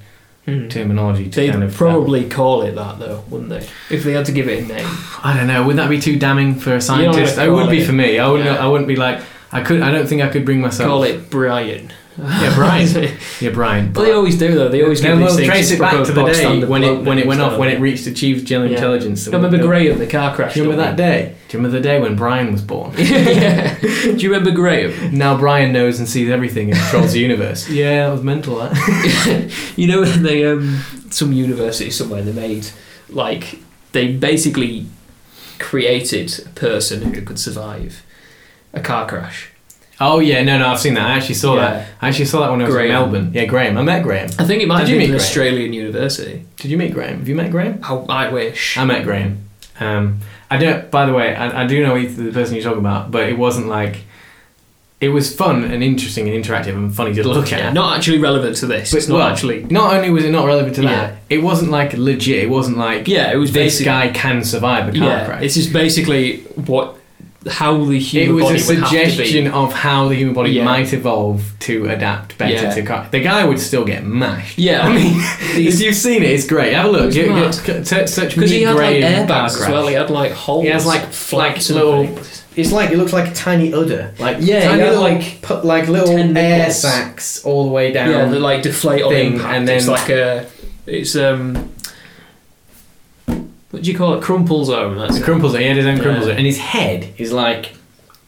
Mhm. 0.46 0.70
terminology 0.70 1.28
to 1.28 1.40
They'd 1.40 1.50
kind 1.50 1.62
of. 1.62 1.74
probably 1.76 2.24
call 2.24 2.62
it 2.62 2.74
that 2.74 2.98
though, 2.98 3.22
wouldn't 3.30 3.50
they? 3.50 3.66
If 3.90 4.02
they 4.04 4.12
had 4.12 4.24
to 4.26 4.32
give 4.32 4.48
it 4.48 4.64
a 4.64 4.66
name. 4.66 4.86
I 5.22 5.36
don't 5.36 5.46
know. 5.46 5.62
Wouldn't 5.62 5.76
that 5.76 5.90
be 5.90 6.00
too 6.00 6.16
damning 6.16 6.54
for 6.54 6.70
a 6.70 6.72
You 6.72 6.74
know 6.76 6.80
scientist? 6.80 7.38
it 7.38 7.50
would 7.52 7.70
be 7.70 7.80
it? 7.82 7.86
for 7.86 7.92
me. 7.92 8.18
I 8.18 8.28
wouldn't. 8.28 8.48
Yeah. 8.48 8.64
I 8.64 8.66
wouldn't 8.66 8.88
be 8.88 8.96
like. 8.96 9.20
I 9.52 9.60
could. 9.62 9.80
I 9.82 9.90
don't 9.92 10.06
think 10.08 10.22
I 10.22 10.28
could 10.28 10.44
bring 10.44 10.60
myself. 10.60 10.88
Call 10.88 11.02
it 11.04 11.30
Brian. 11.30 11.90
Yeah, 12.18 12.52
Brian. 12.56 12.88
Yeah, 13.40 13.50
Brian. 13.50 13.92
Well, 13.94 14.04
they 14.04 14.12
always 14.12 14.36
do 14.38 14.54
though. 14.54 14.68
They 14.68 14.82
always 14.82 15.00
give 15.00 15.16
these 15.18 15.36
things 15.36 15.48
trace 15.48 15.70
it 15.70 15.78
back 15.78 16.04
to 16.04 16.12
the 16.12 16.24
day 16.24 16.64
when 16.64 16.82
it 16.82 17.02
when 17.04 17.18
it 17.18 17.26
went 17.26 17.40
off 17.40 17.56
when 17.58 17.68
it 17.68 17.78
reached 17.80 18.06
achieved 18.08 18.46
general 18.46 18.68
Yeah. 18.70 18.76
intelligence. 18.78 19.26
You 19.26 19.32
remember 19.32 19.58
Graham, 19.58 19.98
the 19.98 20.06
car 20.06 20.34
crash? 20.34 20.56
remember 20.56 20.76
that 20.82 20.96
day? 20.96 21.34
Do 21.48 21.56
you 21.56 21.62
remember 21.62 21.78
the 21.78 21.82
day 21.82 21.98
when 21.98 22.14
Brian 22.14 22.52
was 22.52 22.60
born? 22.60 22.92
yeah. 22.98 23.78
Do 23.80 24.16
you 24.18 24.30
remember 24.30 24.50
Graham? 24.50 25.16
now 25.16 25.36
Brian 25.38 25.72
knows 25.72 25.98
and 25.98 26.06
sees 26.06 26.28
everything 26.28 26.70
and 26.70 26.78
controls 26.78 27.12
the 27.12 27.20
universe. 27.20 27.68
Yeah, 27.70 28.06
that 28.06 28.12
was 28.12 28.22
mental. 28.22 28.56
That. 28.58 29.50
you 29.76 29.86
know 29.86 30.02
when 30.02 30.22
they 30.22 30.44
um 30.44 30.80
some 31.10 31.32
university 31.32 31.90
somewhere 31.90 32.20
they 32.22 32.32
made 32.32 32.68
like 33.08 33.60
they 33.92 34.12
basically 34.12 34.86
created 35.58 36.38
a 36.46 36.48
person 36.50 37.14
who 37.14 37.22
could 37.22 37.38
survive 37.38 38.02
a 38.74 38.80
car 38.80 39.08
crash. 39.08 39.50
Oh 40.00 40.20
yeah, 40.20 40.42
no, 40.44 40.58
no, 40.58 40.68
I've 40.68 40.78
seen 40.78 40.94
that. 40.94 41.06
I 41.06 41.14
actually 41.14 41.34
saw 41.36 41.56
Yeah. 41.56 41.70
that. 41.72 41.88
I 42.02 42.08
actually 42.08 42.26
saw 42.26 42.40
that 42.40 42.50
when 42.50 42.60
I 42.60 42.64
was 42.64 42.74
Graham. 42.74 42.86
in 42.86 42.92
Melbourne. 42.92 43.30
Yeah, 43.34 43.46
Graham. 43.46 43.76
I 43.78 43.82
met 43.82 44.02
Graham. 44.02 44.28
I 44.38 44.44
think 44.44 44.62
it 44.62 44.68
might 44.68 44.80
Did 44.80 44.88
have 44.88 44.90
you 44.90 44.94
been 44.96 45.10
meet 45.10 45.14
an 45.14 45.20
Australian 45.20 45.72
university. 45.72 46.44
Did 46.56 46.70
you 46.70 46.76
meet 46.78 46.92
Graham? 46.92 47.18
Have 47.18 47.28
you 47.28 47.34
met 47.34 47.50
Graham? 47.50 47.80
I, 47.82 47.94
I 47.94 48.28
wish. 48.32 48.76
I 48.76 48.84
met 48.84 49.02
Graham. 49.04 49.48
Um, 49.80 50.18
I 50.50 50.56
don't. 50.56 50.90
By 50.90 51.06
the 51.06 51.12
way, 51.12 51.34
I, 51.34 51.62
I 51.62 51.66
do 51.66 51.82
know 51.82 52.00
the 52.02 52.32
person 52.32 52.54
you're 52.54 52.64
talking 52.64 52.78
about, 52.80 53.10
but 53.10 53.28
it 53.28 53.38
wasn't 53.38 53.66
like. 53.68 54.04
It 55.00 55.10
was 55.10 55.32
fun 55.32 55.62
and 55.62 55.80
interesting 55.80 56.28
and 56.28 56.44
interactive 56.44 56.74
and 56.74 56.92
funny 56.92 57.14
to 57.14 57.22
look 57.22 57.52
at. 57.52 57.58
Yeah, 57.60 57.72
not 57.72 57.96
actually 57.96 58.18
relevant 58.18 58.56
to 58.56 58.66
this. 58.66 58.90
But, 58.90 58.96
it's 58.98 59.06
not 59.06 59.14
well, 59.18 59.28
actually. 59.28 59.62
Not 59.62 59.94
only 59.94 60.10
was 60.10 60.24
it 60.24 60.32
not 60.32 60.44
relevant 60.46 60.74
to 60.74 60.82
Yeah. 60.82 60.90
that, 60.90 61.18
it 61.30 61.38
wasn't 61.38 61.70
like 61.70 61.92
legit. 61.92 62.42
It 62.42 62.50
wasn't 62.50 62.78
like 62.78 63.06
Yeah, 63.06 63.30
it 63.30 63.36
was 63.36 63.52
this 63.52 63.80
guy 63.80 64.08
can 64.08 64.42
survive 64.42 64.88
a 64.88 64.98
car 64.98 65.06
Yeah, 65.08 65.24
crash. 65.24 65.42
it's 65.44 65.54
just 65.54 65.72
basically 65.72 66.38
what 66.66 66.97
how 67.48 67.84
the 67.84 67.98
human 67.98 68.30
it 68.30 68.32
was 68.32 68.44
body 68.44 68.62
a 68.62 68.66
would 68.66 68.78
have 68.78 68.90
to 68.90 69.10
suggestion 69.10 69.46
of 69.48 69.72
how 69.72 70.08
the 70.08 70.14
human 70.14 70.34
body 70.34 70.50
Yeah. 70.52 70.64
might 70.64 70.92
evolve 70.92 71.42
to 71.60 71.88
adapt 71.88 72.36
better 72.38 72.54
Yeah. 72.54 72.74
to 72.74 72.82
car. 72.82 73.08
The 73.10 73.20
guy 73.20 73.44
would 73.44 73.58
still 73.60 73.84
get 73.84 74.04
mashed. 74.04 74.58
Yeah, 74.58 74.82
I 74.86 74.92
mean, 74.94 75.14
if 75.56 75.80
you've 75.80 75.94
seen 75.94 76.22
it, 76.22 76.30
it's 76.30 76.46
great. 76.46 76.72
Have 76.74 76.86
a 76.86 76.90
look. 76.90 77.06
It's 77.06 77.16
Get- 77.16 77.28
mad. 77.28 77.58
get- 77.64 77.88
get- 77.88 78.08
search 78.08 78.34
because 78.34 78.50
he 78.50 78.62
had 78.62 78.74
like 78.76 78.98
Graham 79.00 79.26
airbags 79.28 79.46
as 79.62 79.68
well. 79.68 79.86
He 79.88 79.94
had 79.94 80.10
like 80.10 80.32
holes. 80.32 80.64
He 80.64 80.70
has, 80.70 80.86
like, 80.86 81.06
flaps 81.12 81.70
like 81.70 81.76
and 81.80 81.86
little- 81.86 82.06
things. 82.16 82.44
It's 82.56 82.72
like 82.72 82.90
it 82.90 82.98
looks 82.98 83.12
like 83.12 83.30
a 83.30 83.34
tiny 83.34 83.72
udder. 83.72 84.12
Like 84.18 84.38
Yeah, 84.40 84.64
tiny 84.68 84.74
he 84.74 84.80
had, 84.80 84.88
little, 84.96 85.02
like, 85.04 85.42
put 85.42 85.64
like 85.64 85.86
little 85.88 86.08
ten 86.08 86.36
air 86.36 86.58
nipples. 86.58 86.80
sacs 86.80 87.44
all 87.44 87.64
the 87.66 87.70
way 87.70 87.92
down. 87.92 88.10
yeah, 88.10 88.24
they 88.24 88.38
like 88.38 88.62
deflate 88.62 89.02
on 89.04 89.12
thing, 89.12 89.34
impact. 89.34 89.54
and 89.54 89.68
it's 89.68 89.84
then- 89.86 89.92
like 89.94 90.08
a, 90.08 90.46
it's 90.86 91.14
um, 91.14 91.70
what 93.78 93.84
do 93.84 93.92
you 93.92 93.96
call 93.98 94.14
it? 94.14 94.22
Crumple 94.22 94.64
zone. 94.64 94.98
That's 94.98 95.18
the 95.18 95.24
crumple 95.24 95.50
zone. 95.50 95.60
He 95.60 95.66
had 95.68 95.76
his 95.76 95.86
own 95.86 95.98
crumple 95.98 96.22
Yeah. 96.22 96.28
zone, 96.28 96.36
and 96.38 96.46
his 96.46 96.58
head 96.58 97.14
is 97.16 97.32
like 97.32 97.72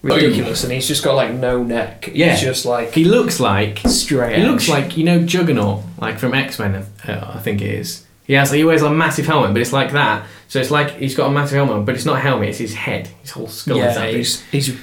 ridiculous, 0.03 0.64
and 0.64 0.72
he's 0.72 0.88
just 0.88 1.05
got 1.05 1.14
like 1.14 1.32
no 1.32 1.62
neck. 1.62 2.11
Yeah. 2.12 2.30
He's 2.30 2.40
just 2.40 2.64
like 2.64 2.92
he 2.92 3.05
looks 3.05 3.40
like 3.40 3.78
straight. 3.86 4.36
He 4.36 4.42
edge. 4.42 4.48
looks 4.48 4.68
like 4.68 4.96
you 4.96 5.05
know 5.05 5.24
Juggernaut, 5.24 5.82
like 5.98 6.18
from 6.18 6.34
X 6.34 6.59
Men. 6.59 6.86
Uh, 7.07 7.32
I 7.34 7.38
think 7.40 7.61
it 7.61 7.70
is. 7.74 8.07
He 8.26 8.34
has 8.34 8.51
he 8.53 8.64
wears 8.64 8.82
a 8.82 8.90
massive 8.90 9.26
helmet, 9.26 9.53
but 9.53 9.61
it's 9.61 9.72
like 9.72 9.92
that. 9.92 10.26
So 10.48 10.61
it's 10.61 10.70
like 10.70 10.90
he's 10.98 11.14
got 11.16 11.26
a 11.26 11.30
massive 11.32 11.57
helmet, 11.57 11.84
but 11.84 11.94
it's 11.96 12.05
not 12.05 12.16
a 12.16 12.20
helmet. 12.20 12.51
It's 12.51 12.59
his 12.59 12.74
head. 12.74 13.09
His 13.22 13.30
whole 13.32 13.48
skull 13.48 13.78
is 13.78 13.82
yeah, 13.82 13.94
that 13.94 14.14
he's, 14.14 14.40
he's, 14.51 14.76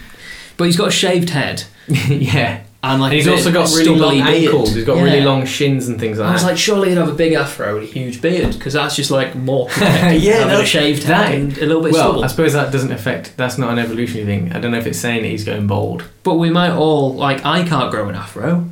but 0.58 0.66
he's 0.66 0.76
got 0.78 0.90
a 0.90 0.92
shaved 0.92 1.30
head 1.30 1.64
yeah. 2.10 2.64
And 2.92 3.02
like 3.02 3.12
And 3.12 3.18
he's 3.18 3.28
also 3.28 3.52
got 3.52 3.70
really 3.70 3.96
long 3.96 4.16
beard. 4.16 4.28
ankles. 4.28 4.74
He's 4.76 4.86
got 4.86 5.02
really 5.02 5.22
long 5.22 5.46
shins 5.46 5.88
and 5.88 6.00
things 6.00 6.18
like 6.20 6.28
that. 6.28 6.32
I 6.32 6.34
was 6.34 6.44
like, 6.44 6.58
surely 6.58 6.90
he'd 6.90 6.98
have 6.98 7.10
a 7.10 7.14
big 7.14 7.34
afro 7.34 7.78
and 7.78 7.84
a 7.84 7.90
huge 7.90 8.22
beard 8.22 8.54
because 8.54 8.74
that's 8.74 8.96
just 8.96 9.12
like 9.12 9.36
more. 9.36 9.70
Yeah, 9.78 10.48
having 10.48 10.60
a 10.62 10.66
shaved 10.66 11.04
that- 11.04 11.28
head 11.30 11.40
and 11.42 11.58
a 11.58 11.66
little 11.66 11.82
bit 11.84 11.94
well, 11.94 12.04
stubble. 12.12 12.24
I 12.24 12.28
suppose 12.28 12.54
that 12.54 12.72
doesn't 12.72 12.92
affect. 12.92 13.36
That's 13.38 13.58
not 13.58 13.72
an 13.72 13.80
evolutionary 13.80 14.26
thing. 14.26 14.54
I 14.54 14.60
don't 14.60 14.72
know 14.72 14.78
if 14.78 14.88
it's 14.88 15.00
saying 15.00 15.22
that 15.24 15.30
he's 15.30 15.44
going 15.44 15.68
bald. 15.68 16.06
But 16.24 16.36
we 16.36 16.50
might 16.50 16.72
all 16.72 17.14
like 17.14 17.46
I 17.46 17.64
can't 17.68 17.92
grow 17.92 18.10
an 18.10 18.16
afro. 18.16 18.70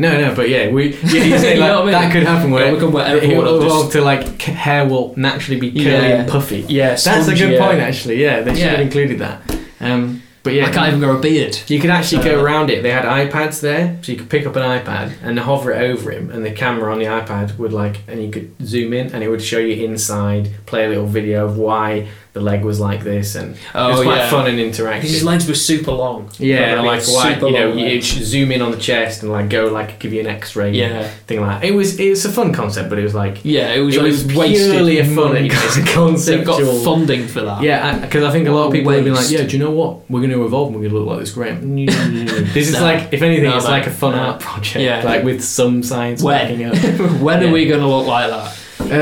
No, 0.00 0.12
no, 0.20 0.32
but 0.32 0.48
yeah, 0.48 0.68
we 0.70 0.94
yeah, 0.94 1.24
you 1.24 1.38
say 1.44 1.54
You 1.54 1.60
know 1.60 1.80
what 1.80 1.82
I 1.82 1.84
mean? 1.86 1.92
that 1.92 2.12
could 2.12 2.22
happen 2.22 2.52
where 2.52 2.72
Yeah, 2.72 2.84
where 2.84 3.16
it 3.16 3.22
everyone 3.24 3.44
will 3.46 3.80
just- 3.82 3.92
to 3.92 4.00
like 4.00 4.40
hair 4.42 4.86
will 4.86 5.12
naturally 5.16 5.58
be 5.60 5.72
curly 5.72 5.86
Yeah. 5.90 6.20
and 6.20 6.30
puffy. 6.30 6.64
Yeah, 6.68 6.90
That's 6.94 7.26
a 7.26 7.34
good 7.34 7.54
yeah. 7.54 7.66
point 7.66 7.80
actually. 7.80 8.22
Yeah, 8.22 8.42
they 8.42 8.54
should 8.54 8.68
have 8.70 8.80
included 8.80 9.18
that. 9.18 9.40
Um, 9.80 10.22
but 10.42 10.52
yeah, 10.54 10.66
I 10.66 10.72
can't 10.72 10.88
even 10.88 11.00
grow 11.00 11.16
a 11.16 11.20
beard. 11.20 11.58
You 11.68 11.80
could 11.80 11.90
actually 11.90 12.24
go 12.24 12.42
around 12.42 12.70
it. 12.70 12.82
They 12.82 12.90
had 12.90 13.04
iPads 13.04 13.60
there, 13.60 13.98
so 14.02 14.12
you 14.12 14.18
could 14.18 14.30
pick 14.30 14.46
up 14.46 14.56
an 14.56 14.62
iPad 14.62 15.14
and 15.22 15.38
hover 15.38 15.72
it 15.72 15.90
over 15.90 16.10
him, 16.10 16.30
and 16.30 16.44
the 16.44 16.52
camera 16.52 16.92
on 16.92 16.98
the 16.98 17.06
iPad 17.06 17.58
would 17.58 17.72
like, 17.72 18.02
and 18.08 18.22
you 18.22 18.30
could 18.30 18.54
zoom 18.64 18.92
in, 18.92 19.12
and 19.12 19.22
it 19.22 19.28
would 19.28 19.42
show 19.42 19.58
you 19.58 19.84
inside, 19.84 20.50
play 20.66 20.84
a 20.84 20.88
little 20.88 21.06
video 21.06 21.44
of 21.44 21.58
why 21.58 22.08
the 22.34 22.40
leg 22.40 22.62
was 22.64 22.78
like 22.78 23.02
this, 23.04 23.34
and 23.34 23.56
it 23.56 23.58
was 23.74 24.00
Oh 24.00 24.02
quite 24.04 24.16
yeah. 24.18 24.30
fun 24.30 24.46
and 24.48 24.58
interactive. 24.58 25.00
His 25.00 25.22
interactive. 25.22 25.26
legs 25.26 25.48
were 25.48 25.54
super 25.54 25.92
long. 25.92 26.30
Yeah, 26.38 26.74
Probably 26.74 26.90
like 26.90 27.06
why, 27.08 27.34
super 27.34 27.46
you 27.48 27.52
know, 27.52 27.72
you 27.74 28.00
zoom 28.02 28.52
in 28.52 28.62
on 28.62 28.70
the 28.70 28.76
chest 28.76 29.22
and 29.22 29.32
like 29.32 29.48
go 29.48 29.66
like 29.66 29.98
give 29.98 30.12
you 30.12 30.20
an 30.20 30.26
X-ray 30.26 30.72
Yeah, 30.72 31.08
thing 31.26 31.40
like 31.40 31.60
that. 31.60 31.66
It 31.68 31.72
was 31.74 31.98
it's 31.98 32.24
a 32.24 32.30
fun 32.32 32.52
concept, 32.52 32.88
but 32.90 32.98
it 32.98 33.02
was 33.02 33.14
like 33.14 33.44
yeah. 33.44 33.72
It 33.72 33.80
was, 33.80 33.96
it 33.96 34.02
like 34.02 34.10
was 34.10 34.24
wasted 34.26 34.70
purely 34.72 34.98
a 34.98 35.04
fun 35.04 35.32
money. 35.32 35.48
They've 35.48 36.44
got 36.44 36.84
funding 36.84 37.26
for 37.26 37.40
that. 37.42 37.62
Yeah, 37.62 37.98
because 37.98 38.24
I, 38.24 38.30
think 38.30 38.46
a 38.46 38.52
lot 38.52 38.66
of 38.66 38.72
people 38.72 38.92
have 38.92 39.04
been 39.04 39.14
like, 39.14 39.30
yeah, 39.30 39.44
do 39.44 39.56
you 39.56 39.62
know 39.64 39.70
what? 39.70 40.08
We're 40.10 40.20
going 40.20 40.30
to 40.32 40.44
evolve 40.44 40.68
and 40.68 40.76
we're 40.76 40.88
going 40.88 40.92
to 40.92 40.98
look 40.98 41.08
like 41.08 41.20
this 41.20 41.32
great. 41.32 41.58
this 42.54 42.68
is 42.68 42.74
Nah. 42.74 42.80
like, 42.82 43.12
if 43.12 43.22
anything, 43.22 43.44
Nah, 43.50 43.56
it's 43.56 43.64
man. 43.64 43.72
like 43.72 43.86
a 43.86 43.90
fun 43.90 44.12
Nah. 44.12 44.32
art 44.32 44.40
project, 44.40 44.76
Yeah. 44.84 45.02
like 45.02 45.24
with 45.24 45.42
some 45.42 45.82
science 45.82 46.22
When? 46.22 46.64
up. 46.64 46.72
when 47.20 47.42
Yeah. 47.42 47.48
are 47.48 47.52
we 47.52 47.66
going 47.66 47.80
to 47.80 47.86
look 47.86 48.06
like 48.06 48.30
that? 48.30 48.58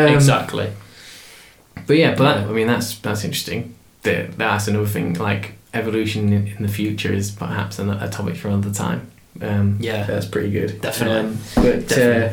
Um, 0.08 0.14
exactly. 0.14 0.70
But 1.86 1.96
yeah, 1.96 2.14
but 2.14 2.24
that. 2.24 2.48
I 2.48 2.52
mean, 2.52 2.66
that's 2.66 2.98
that's 2.98 3.24
interesting. 3.24 3.74
That 4.02 4.36
that's 4.38 4.68
another 4.68 4.86
thing. 4.86 5.14
Like 5.14 5.52
evolution 5.74 6.32
in, 6.32 6.46
in 6.48 6.62
the 6.62 6.68
future 6.68 7.12
is 7.12 7.30
perhaps 7.30 7.78
an, 7.78 7.90
a 7.90 8.08
topic 8.10 8.36
for 8.36 8.48
another 8.48 8.72
time. 8.72 9.10
Um, 9.42 9.76
Yeah. 9.80 10.04
that's 10.06 10.26
pretty 10.26 10.50
good. 10.50 10.80
Definitely. 10.80 11.18
Um, 11.30 11.38
but 11.56 11.88
Definitely. 11.88 12.24
Uh, 12.24 12.32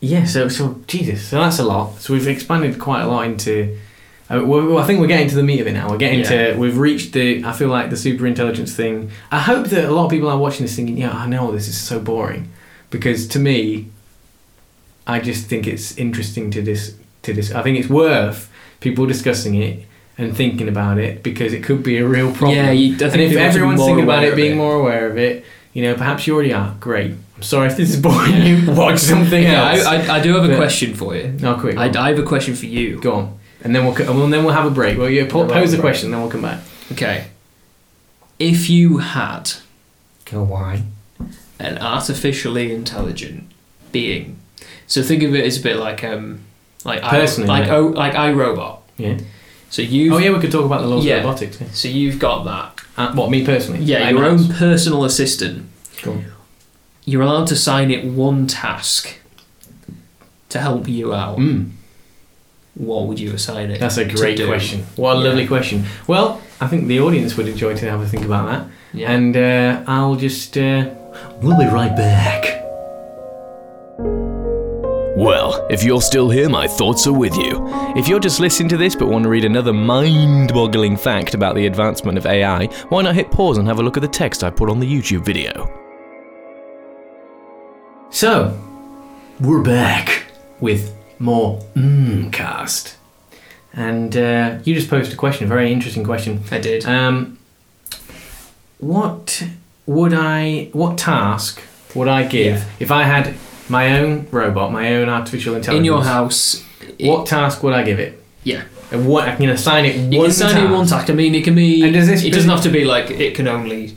yeah, 0.00 0.24
so 0.24 0.48
so 0.48 0.80
Jesus, 0.86 1.26
so 1.28 1.38
that's 1.40 1.58
a 1.58 1.64
lot. 1.64 2.00
So 2.00 2.12
we've 2.14 2.28
expanded 2.28 2.78
quite 2.78 3.02
a 3.02 3.06
lot 3.06 3.24
into. 3.26 3.78
Uh, 4.30 4.42
well, 4.44 4.78
I 4.78 4.86
think 4.86 5.00
we're 5.00 5.06
getting 5.06 5.28
to 5.28 5.34
the 5.34 5.42
meat 5.42 5.60
of 5.60 5.66
it 5.66 5.72
now. 5.72 5.88
We're 5.90 5.98
getting 5.98 6.20
Yeah. 6.20 6.52
to. 6.52 6.58
We've 6.58 6.76
reached 6.78 7.12
the. 7.12 7.44
I 7.44 7.52
feel 7.52 7.68
like 7.68 7.90
the 7.90 7.96
super 7.96 8.26
intelligence 8.26 8.74
thing. 8.74 9.10
I 9.30 9.38
hope 9.40 9.66
that 9.68 9.84
a 9.84 9.90
lot 9.92 10.06
of 10.06 10.10
people 10.10 10.28
are 10.30 10.38
watching 10.38 10.62
this 10.66 10.74
thinking, 10.76 10.96
"Yeah, 10.98 11.10
I 11.12 11.26
know 11.26 11.52
this 11.52 11.68
is 11.68 11.76
so 11.78 12.00
boring," 12.00 12.48
because 12.90 13.26
to 13.28 13.38
me, 13.38 13.88
I 15.06 15.20
just 15.20 15.46
think 15.46 15.66
it's 15.66 15.96
interesting 15.98 16.50
to 16.52 16.62
dis 16.62 16.94
to 17.24 17.32
dis. 17.34 17.52
I 17.52 17.62
think 17.62 17.78
it's 17.78 17.88
worth 17.88 18.50
people 18.80 19.06
discussing 19.06 19.54
it 19.56 19.84
and 20.16 20.36
thinking 20.36 20.68
about 20.68 20.98
it 20.98 21.22
because 21.22 21.52
it 21.52 21.62
could 21.64 21.82
be 21.82 21.98
a 21.98 22.06
real 22.06 22.32
problem. 22.32 22.56
Yeah, 22.58 22.70
you, 22.70 22.92
I 22.92 23.08
and 23.10 23.20
if 23.20 23.30
people 23.30 23.42
have 23.42 23.52
to 23.52 23.58
be 23.58 23.58
everyone's 23.58 23.80
thinking 23.84 24.04
about 24.04 24.24
it, 24.24 24.30
of 24.30 24.36
being 24.36 24.56
more 24.56 24.76
aware 24.76 25.08
of 25.10 25.18
it, 25.18 25.44
you 25.72 25.82
know, 25.82 25.94
perhaps 25.94 26.26
you 26.26 26.34
already 26.34 26.52
are. 26.52 26.74
Great. 26.80 27.12
I'm 27.36 27.42
sorry 27.42 27.66
if 27.66 27.76
this 27.76 27.90
is 27.90 28.00
boring 28.00 28.42
you. 28.42 28.70
Watch 28.72 29.00
something 29.00 29.42
Yeah, 29.42 29.72
else. 29.72 29.84
I, 29.84 29.96
I, 30.06 30.16
I 30.18 30.20
do 30.22 30.34
have 30.34 30.44
a 30.44 30.48
But- 30.48 30.56
question 30.56 30.94
for 30.94 31.16
you. 31.16 31.28
no, 31.40 31.56
quick. 31.58 31.76
I, 31.76 31.86
I 32.00 32.10
have 32.10 32.18
a 32.18 32.22
question 32.22 32.54
for 32.54 32.66
you. 32.66 33.00
Go 33.00 33.12
on, 33.14 33.38
and 33.62 33.74
then 33.74 33.84
we'll 33.84 33.96
and 34.22 34.32
then 34.32 34.44
we'll 34.44 34.54
have 34.54 34.66
a 34.66 34.70
break. 34.70 34.96
Well, 34.98 35.10
you 35.10 35.26
po- 35.26 35.38
Then 35.40 35.46
we'll 35.48 35.56
pose 35.56 35.70
have 35.72 35.80
a 35.80 35.82
a 35.82 35.86
question, 35.86 36.10
then 36.12 36.20
we'll 36.20 36.30
come 36.30 36.42
back. 36.42 36.60
Okay. 36.92 37.26
If 38.38 38.68
you 38.70 38.98
had 38.98 39.52
Go 40.26 40.42
why? 40.42 40.82
an 41.58 41.78
artificially 41.78 42.72
intelligent 42.74 43.44
being, 43.92 44.38
so 44.86 45.02
think 45.02 45.22
of 45.22 45.34
it 45.34 45.44
as 45.44 45.58
a 45.58 45.62
bit 45.62 45.76
like 45.76 46.02
um, 46.04 46.40
like 46.84 47.02
Personally, 47.02 47.50
I, 47.50 47.58
like 47.60 47.68
yeah. 47.68 47.74
oh, 47.76 47.86
like 47.86 48.12
iRobot. 48.14 48.78
Yeah. 48.96 49.18
So 49.70 49.82
you 49.82 50.14
Oh 50.14 50.18
yeah, 50.18 50.30
we 50.30 50.38
could 50.40 50.52
talk 50.52 50.64
about 50.64 50.82
the 50.82 50.86
laws 50.88 51.04
Yeah. 51.04 51.16
of 51.16 51.24
robotics. 51.24 51.60
Yeah. 51.60 51.66
so 51.72 51.88
you've 51.88 52.18
got 52.18 52.44
that. 52.44 52.80
Uh, 52.96 53.12
what 53.14 53.30
me 53.30 53.44
personally? 53.44 53.80
Yeah, 53.84 54.08
your 54.10 54.24
own 54.24 54.48
personal 54.48 55.04
assistant. 55.04 55.66
Go 56.02 56.12
on. 56.12 56.24
You're 57.04 57.22
allowed 57.22 57.48
to 57.48 57.54
assign 57.54 57.90
it 57.90 58.04
one 58.04 58.46
task 58.46 59.16
to 60.50 60.58
help 60.60 60.86
you 60.88 61.12
out. 61.12 61.38
Mm, 61.38 61.70
What 62.74 63.06
would 63.08 63.18
you 63.20 63.32
assign 63.32 63.70
it? 63.70 63.80
that's 63.80 63.96
a 63.98 64.04
great 64.04 64.40
question. 64.46 64.86
What 64.96 65.16
a 65.16 65.18
Yeah. 65.20 65.28
lovely 65.28 65.46
question. 65.46 65.84
Well, 66.06 66.40
I 66.60 66.66
think 66.68 66.86
the 66.86 67.00
audience 67.00 67.36
would 67.36 67.48
enjoy 67.48 67.74
to 67.76 67.90
have 67.90 68.00
a 68.00 68.06
think 68.06 68.24
about 68.24 68.46
that. 68.50 68.66
Yeah. 68.92 69.10
And 69.10 69.36
uh, 69.36 69.82
I'll 69.86 70.14
just. 70.16 70.56
Uh, 70.56 70.90
we'll 71.42 71.58
be 71.58 71.66
right 71.66 71.94
back. 71.96 72.53
Well, 75.16 75.64
if 75.70 75.84
you're 75.84 76.02
still 76.02 76.28
here, 76.28 76.48
my 76.48 76.66
thoughts 76.66 77.06
are 77.06 77.12
with 77.12 77.36
you. 77.36 77.64
If 77.96 78.08
you're 78.08 78.18
just 78.18 78.40
listening 78.40 78.68
to 78.70 78.76
this 78.76 78.96
but 78.96 79.06
want 79.08 79.22
to 79.22 79.28
read 79.28 79.44
another 79.44 79.72
mind 79.72 80.52
boggling 80.52 80.96
fact 80.96 81.34
about 81.34 81.54
the 81.54 81.66
advancement 81.66 82.18
of 82.18 82.26
AI, 82.26 82.66
why 82.88 83.02
not 83.02 83.14
hit 83.14 83.30
pause 83.30 83.58
and 83.58 83.68
have 83.68 83.78
a 83.78 83.82
look 83.82 83.96
at 83.96 84.00
the 84.00 84.08
text 84.08 84.42
I 84.42 84.50
put 84.50 84.68
on 84.68 84.80
the 84.80 84.92
YouTube 84.92 85.24
video? 85.24 85.70
So, 88.10 88.58
we're 89.40 89.62
back 89.62 90.24
with 90.60 90.92
more 91.20 91.60
Mmmcast. 91.76 92.96
And 93.72 94.16
uh, 94.16 94.58
you 94.64 94.74
just 94.74 94.90
posed 94.90 95.12
a 95.12 95.16
question, 95.16 95.44
a 95.44 95.48
very 95.48 95.72
interesting 95.72 96.02
question. 96.04 96.42
I 96.50 96.58
did. 96.58 96.84
Um, 96.86 97.38
what 98.78 99.44
would 99.86 100.12
I, 100.12 100.70
what 100.72 100.98
task 100.98 101.62
would 101.94 102.08
I 102.08 102.24
give 102.24 102.56
Yeah. 102.58 102.64
if 102.80 102.90
I 102.90 103.04
had 103.04 103.34
my 103.68 103.98
own 104.00 104.26
robot, 104.30 104.72
my 104.72 104.94
own 104.94 105.08
artificial 105.08 105.54
intelligence? 105.54 105.78
In 105.80 105.84
your 105.84 106.02
house. 106.04 106.64
it- 106.98 107.08
What 107.08 107.26
task 107.26 107.62
would 107.62 107.72
I 107.74 107.82
give 107.82 107.98
it? 107.98 108.22
Yeah. 108.42 108.62
And 108.92 109.06
what 109.06 109.26
I 109.28 109.34
can 109.36 109.48
assign 109.48 109.84
it 109.86 109.96
You 109.96 110.18
one 110.18 110.26
can 110.26 110.30
assign 110.30 110.54
task. 110.54 110.62
it 110.62 110.70
one 110.70 110.86
task. 110.86 111.10
I 111.10 111.14
mean, 111.14 111.34
it 111.34 111.42
can 111.44 111.54
be. 111.54 111.82
And 111.82 111.92
does 111.94 112.06
this 112.06 112.22
it 112.22 112.32
doesn't 112.32 112.50
have 112.50 112.62
to 112.62 112.68
be 112.70 112.84
like 112.84 113.10
it 113.10 113.34
can 113.34 113.48
only 113.48 113.96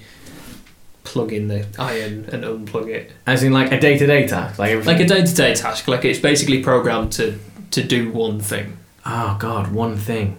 plug 1.04 1.32
in 1.34 1.48
the 1.50 1.66
iron 1.78 2.26
and 2.32 2.44
unplug 2.44 2.88
it. 2.90 3.12
As 3.26 3.44
in 3.44 3.52
like 3.54 3.72
a 3.72 3.80
day-to-day 3.80 4.28
task, 4.28 4.58
like 4.58 4.72
everything. 4.72 4.94
Like 4.98 5.04
a 5.04 5.08
day-to-day 5.08 5.54
task. 5.56 5.88
Like 5.88 6.04
it's 6.06 6.20
basically 6.20 6.64
programmed 6.64 7.12
to 7.14 7.38
to 7.72 7.84
do 7.84 8.10
one 8.12 8.40
thing. 8.40 8.78
Oh 9.06 9.36
God, 9.40 9.72
one 9.74 9.98
thing. 9.98 10.38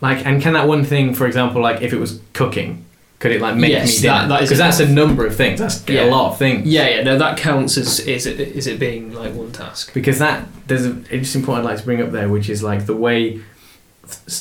Like, 0.00 0.24
and 0.26 0.42
can 0.42 0.52
that 0.54 0.66
one 0.68 0.84
thing, 0.84 1.14
for 1.14 1.26
example, 1.26 1.62
like 1.62 1.82
if 1.82 1.92
it 1.92 1.98
was 2.00 2.20
cooking, 2.32 2.84
could 3.18 3.32
it 3.32 3.40
like 3.40 3.56
make 3.56 3.70
Yes, 3.72 3.96
me 3.96 4.02
dinner? 4.02 4.14
that- 4.14 4.28
that 4.28 4.40
Because 4.42 4.58
that's 4.58 4.80
a 4.80 4.88
number 4.88 5.24
of 5.26 5.34
things. 5.34 5.58
That's 5.58 5.82
Yeah. 5.88 6.04
a 6.04 6.10
lot 6.10 6.32
of 6.32 6.38
things. 6.38 6.66
Yeah, 6.68 6.88
yeah. 6.88 7.02
No, 7.02 7.16
that 7.18 7.36
counts 7.38 7.76
as 7.78 8.00
is 8.00 8.26
it 8.26 8.38
is 8.40 8.66
it 8.66 8.78
being 8.78 9.12
like 9.14 9.34
one 9.34 9.52
task. 9.52 9.92
Because 9.94 10.18
that 10.18 10.46
there's 10.66 10.84
an 10.84 11.06
interesting 11.10 11.42
point 11.44 11.60
I'd 11.60 11.64
like 11.64 11.78
to 11.78 11.84
bring 11.84 12.02
up 12.02 12.12
there, 12.12 12.28
which 12.28 12.48
is 12.50 12.62
like 12.62 12.86
the 12.86 12.94
way 12.96 13.40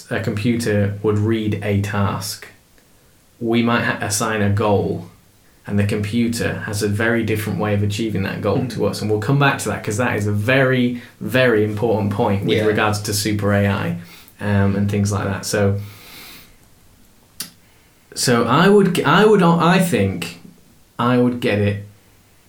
a 0.10 0.20
computer 0.20 1.00
would 1.04 1.18
read 1.18 1.60
a 1.64 1.82
task. 1.82 2.48
We 3.40 3.64
might 3.64 3.84
ha- 3.84 3.98
assign 4.02 4.42
a 4.42 4.50
goal, 4.50 5.08
and 5.68 5.80
the 5.80 5.86
computer 5.86 6.64
has 6.66 6.84
a 6.84 6.88
very 6.88 7.24
different 7.24 7.60
way 7.60 7.74
of 7.74 7.82
achieving 7.82 8.24
that 8.24 8.42
goal 8.42 8.60
Mm. 8.60 8.70
to 8.76 8.86
us, 8.86 9.02
and 9.02 9.10
we'll 9.10 9.20
come 9.20 9.40
back 9.40 9.58
to 9.60 9.70
that 9.70 9.82
because 9.82 9.98
that 9.98 10.16
is 10.16 10.28
a 10.28 10.32
very, 10.32 11.02
very 11.20 11.64
important 11.64 12.12
point 12.12 12.46
with 12.46 12.58
Yeah. 12.58 12.66
regards 12.66 13.00
to 13.02 13.14
super 13.14 13.52
AI 13.54 13.98
um, 14.40 14.76
and 14.76 14.92
things 14.92 15.12
like 15.12 15.24
that. 15.26 15.46
So, 15.46 15.76
so 18.16 18.46
I 18.46 18.68
would, 18.70 19.00
I 19.04 19.26
would, 19.26 19.44
I 19.44 19.80
think, 19.80 20.40
I 20.98 21.18
would 21.18 21.40
get 21.40 21.60
it. 21.60 21.86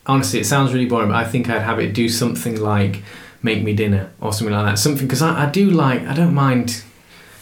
Honestly, 0.07 0.39
it 0.41 0.47
sounds 0.47 0.73
really 0.73 0.87
boring, 0.87 1.09
but 1.09 1.17
I 1.17 1.25
think 1.25 1.51
I'd 1.51 1.63
have 1.63 1.79
it 1.81 1.93
do 1.93 2.09
something 2.09 2.61
like 2.61 3.03
make 3.43 3.63
me 3.63 3.75
dinner 3.75 4.11
or 4.21 4.33
something 4.33 4.55
like 4.55 4.65
that. 4.67 4.79
Something 4.79 5.07
because 5.07 5.21
I, 5.23 5.47
I 5.47 5.51
do 5.51 5.69
like, 5.71 6.03
I 6.03 6.15
don't 6.15 6.33
mind 6.35 6.83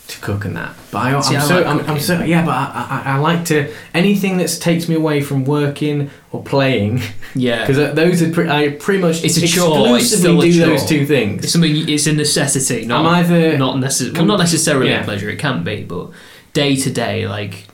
to 0.06 0.20
cook 0.20 0.44
and 0.44 0.54
that, 0.56 0.74
but 0.90 0.98
I, 0.98 1.16
I 1.16 1.20
so, 1.20 1.56
like 1.56 1.66
I'm, 1.66 1.80
I'm 1.90 2.00
so, 2.00 2.22
yeah, 2.22 2.44
but 2.44 2.52
I, 2.52 3.02
I, 3.06 3.12
I 3.14 3.18
like 3.18 3.44
to 3.46 3.72
anything 3.94 4.36
that 4.36 4.48
takes 4.60 4.86
me 4.88 4.94
away 4.96 5.22
from 5.22 5.44
working 5.46 6.10
or 6.30 6.42
playing 6.42 7.00
Yeah. 7.34 7.66
because 7.66 7.94
those 7.94 8.20
are 8.22 8.30
pre- 8.30 8.48
I 8.48 8.70
pretty 8.70 9.00
much 9.00 9.24
It's 9.24 9.38
a 9.38 9.46
chore, 9.46 9.96
exclusively 9.96 10.52
do 10.52 10.58
chore. 10.60 10.66
those 10.68 10.86
two 10.86 11.06
things. 11.06 11.44
It's 11.44 11.52
something. 11.54 11.88
It's 11.88 12.06
a 12.06 12.12
necessity, 12.12 12.84
not 12.86 13.04
I'm 13.06 13.14
either 13.24 13.56
not 13.58 13.78
necessarily. 13.78 14.16
com- 14.16 14.26
not 14.26 14.38
necessarily 14.38 14.90
yeah. 14.90 15.00
a 15.00 15.04
pleasure. 15.04 15.28
It 15.30 15.38
can 15.38 15.64
be, 15.64 15.84
but 15.84 16.10
day 16.52 16.76
to 16.76 16.90
day, 16.90 17.26
like 17.26 17.66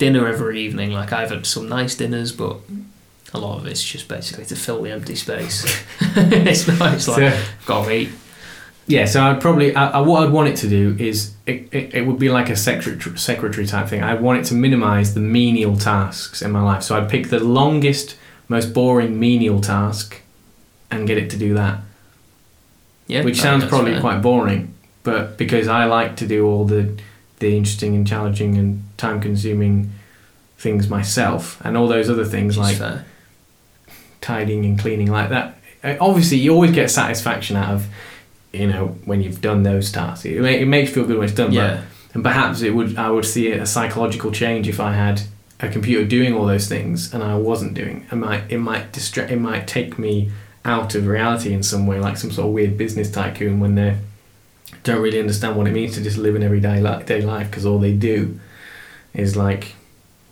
dinner 0.00 0.26
every 0.26 0.60
evening. 0.60 0.90
Like 0.90 1.12
I've 1.12 1.30
had 1.30 1.46
some 1.46 1.68
nice 1.68 1.94
dinners, 1.94 2.32
but 2.32 2.56
a 3.32 3.38
lot 3.38 3.58
of 3.58 3.66
it's 3.66 3.84
just 3.84 4.08
basically 4.08 4.44
to 4.46 4.56
fill 4.56 4.82
the 4.82 4.90
empty 4.90 5.14
space. 5.14 5.64
it's 6.00 6.66
not. 6.66 6.94
It's 6.94 7.06
like 7.06 7.32
So- 7.32 7.42
got 7.66 7.84
to 7.84 7.92
eat. 7.94 8.08
Yeah, 8.86 9.04
so 9.04 9.22
I'd 9.22 9.40
probably 9.40 9.72
I, 9.76 9.90
I, 9.90 10.00
what 10.00 10.24
I'd 10.24 10.32
want 10.32 10.48
it 10.48 10.56
to 10.56 10.68
do 10.68 10.96
is 10.98 11.32
it, 11.46 11.68
it, 11.72 11.94
it 11.94 12.06
would 12.08 12.18
be 12.18 12.28
like 12.28 12.48
a 12.50 12.56
secretary 12.56 13.16
secretary 13.18 13.64
type 13.64 13.86
thing. 13.86 14.02
I 14.02 14.14
want 14.14 14.40
it 14.40 14.44
to 14.46 14.54
minimize 14.54 15.14
the 15.14 15.20
menial 15.20 15.76
tasks 15.76 16.42
in 16.42 16.50
my 16.50 16.60
life. 16.60 16.82
So 16.82 16.96
I'd 16.96 17.08
pick 17.08 17.28
the 17.28 17.38
longest, 17.38 18.16
most 18.48 18.74
boring 18.74 19.20
menial 19.20 19.60
task, 19.60 20.20
and 20.90 21.06
get 21.06 21.18
it 21.18 21.30
to 21.30 21.36
do 21.36 21.54
that. 21.54 21.78
Yeah, 23.06 23.22
Which 23.22 23.40
sounds 23.40 23.64
probably 23.64 23.92
fair. 23.92 24.00
quite 24.00 24.22
boring, 24.22 24.74
but 25.04 25.36
because 25.38 25.68
I 25.68 25.84
like 25.84 26.16
to 26.16 26.26
do 26.26 26.46
all 26.48 26.64
the 26.64 26.98
the 27.38 27.56
interesting 27.56 27.94
and 27.94 28.04
challenging 28.06 28.56
and 28.58 28.82
time 29.00 29.20
consuming 29.20 29.92
things 30.58 30.88
myself, 30.88 31.60
and 31.64 31.76
all 31.76 31.88
those 31.88 32.10
other 32.10 32.24
things 32.24 32.56
like 32.58 32.76
fair. 32.76 33.04
tidying 34.20 34.64
and 34.64 34.78
cleaning 34.78 35.10
like 35.10 35.30
that. 35.30 35.56
Uh, 35.82 35.96
Obviously, 36.00 36.36
you 36.38 36.52
always 36.52 36.72
get 36.72 36.90
satisfaction 36.90 37.56
out 37.56 37.72
of, 37.74 37.86
you 38.52 38.66
know, 38.66 38.88
when 39.06 39.22
you've 39.22 39.40
done 39.40 39.62
those 39.62 39.90
tasks. 39.90 40.24
It, 40.26 40.44
it 40.44 40.68
makes 40.68 40.90
you 40.90 40.94
feel 40.96 41.06
good 41.06 41.16
when 41.18 41.26
it's 41.28 41.34
done. 41.36 41.52
Yeah. 41.52 41.76
But, 41.76 41.84
and 42.14 42.24
perhaps 42.24 42.60
it 42.62 42.74
would. 42.74 42.96
I 42.98 43.10
would 43.10 43.24
see 43.24 43.50
a 43.52 43.64
psychological 43.64 44.30
change 44.32 44.68
if 44.68 44.80
I 44.80 44.92
had 44.92 45.22
a 45.60 45.68
computer 45.68 46.04
doing 46.04 46.34
all 46.34 46.46
those 46.46 46.68
things 46.68 47.12
and 47.14 47.22
I 47.22 47.36
wasn't 47.36 47.74
doing. 47.74 48.06
It 48.10 48.16
might. 48.16 48.50
It 48.50 48.58
might 48.58 48.92
distract. 48.92 49.30
It 49.30 49.38
might 49.38 49.66
take 49.66 49.98
me 49.98 50.30
out 50.64 50.94
of 50.94 51.06
reality 51.06 51.54
in 51.54 51.62
some 51.62 51.86
way, 51.86 51.98
like 52.00 52.18
some 52.18 52.30
sort 52.30 52.48
of 52.48 52.52
weird 52.52 52.76
business 52.76 53.10
tycoon 53.10 53.60
when 53.60 53.76
they 53.76 53.96
don't 54.82 55.00
really 55.00 55.18
understand 55.18 55.56
what 55.56 55.66
it 55.66 55.72
means 55.72 55.94
to 55.94 56.02
just 56.02 56.18
live 56.18 56.34
an 56.34 56.42
everyday 56.42 56.80
li- 56.80 57.02
day 57.04 57.22
life 57.22 57.48
because 57.50 57.64
all 57.64 57.78
they 57.78 57.92
do 57.92 58.38
is 59.14 59.36
like 59.36 59.74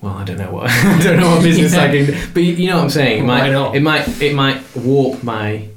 well, 0.00 0.14
I 0.14 0.24
don't 0.24 0.38
know 0.38 0.52
what 0.52 0.70
I 0.70 1.02
don't 1.02 1.18
know 1.20 1.30
what 1.30 1.42
business 1.42 1.74
Yeah. 1.74 1.82
I 1.82 1.88
can, 1.90 2.32
but 2.32 2.42
you, 2.42 2.52
you 2.54 2.68
know 2.68 2.76
what 2.76 2.84
I'm 2.84 2.90
saying. 2.90 3.24
It 3.24 3.26
might, 3.26 3.48
it 3.74 3.80
might, 3.80 4.22
it 4.22 4.34
might 4.34 4.62
warp 4.76 5.24
my 5.24 5.68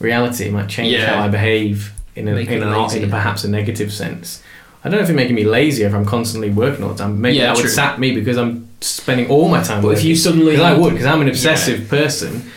reality. 0.00 0.46
It 0.46 0.52
might 0.52 0.68
change 0.68 0.92
Yeah. 0.94 1.14
how 1.14 1.22
I 1.24 1.28
behave 1.28 1.92
in 2.16 2.28
a, 2.28 2.34
Make 2.34 2.48
in, 2.48 2.62
you 2.62 2.64
a, 2.64 2.70
lazy. 2.82 3.00
in 3.02 3.04
a 3.08 3.10
perhaps 3.10 3.44
a 3.44 3.48
negative 3.50 3.92
sense. 3.92 4.42
I 4.84 4.88
don't 4.88 4.98
know 4.98 5.04
if 5.04 5.10
it's 5.10 5.16
making 5.16 5.34
me 5.36 5.44
lazier 5.44 5.86
if 5.86 5.94
I'm 5.94 6.04
constantly 6.06 6.50
working 6.50 6.82
all 6.82 6.90
the 6.92 6.98
time. 6.98 7.20
Maybe 7.20 7.38
Yeah, 7.38 7.52
that 7.54 7.56
would 7.62 7.70
sap 7.70 7.98
me 7.98 8.12
because 8.14 8.36
I'm 8.38 8.68
spending 8.80 9.28
all 9.30 9.48
my 9.48 9.62
time 9.62 9.82
But 9.82 9.90
if 9.98 10.02
you 10.02 10.16
suddenly, 10.16 10.60
I 10.60 10.72
would, 10.72 10.90
because 10.90 11.06
I'm 11.06 11.20
an 11.20 11.28
obsessive 11.28 11.88
person, 11.88 12.50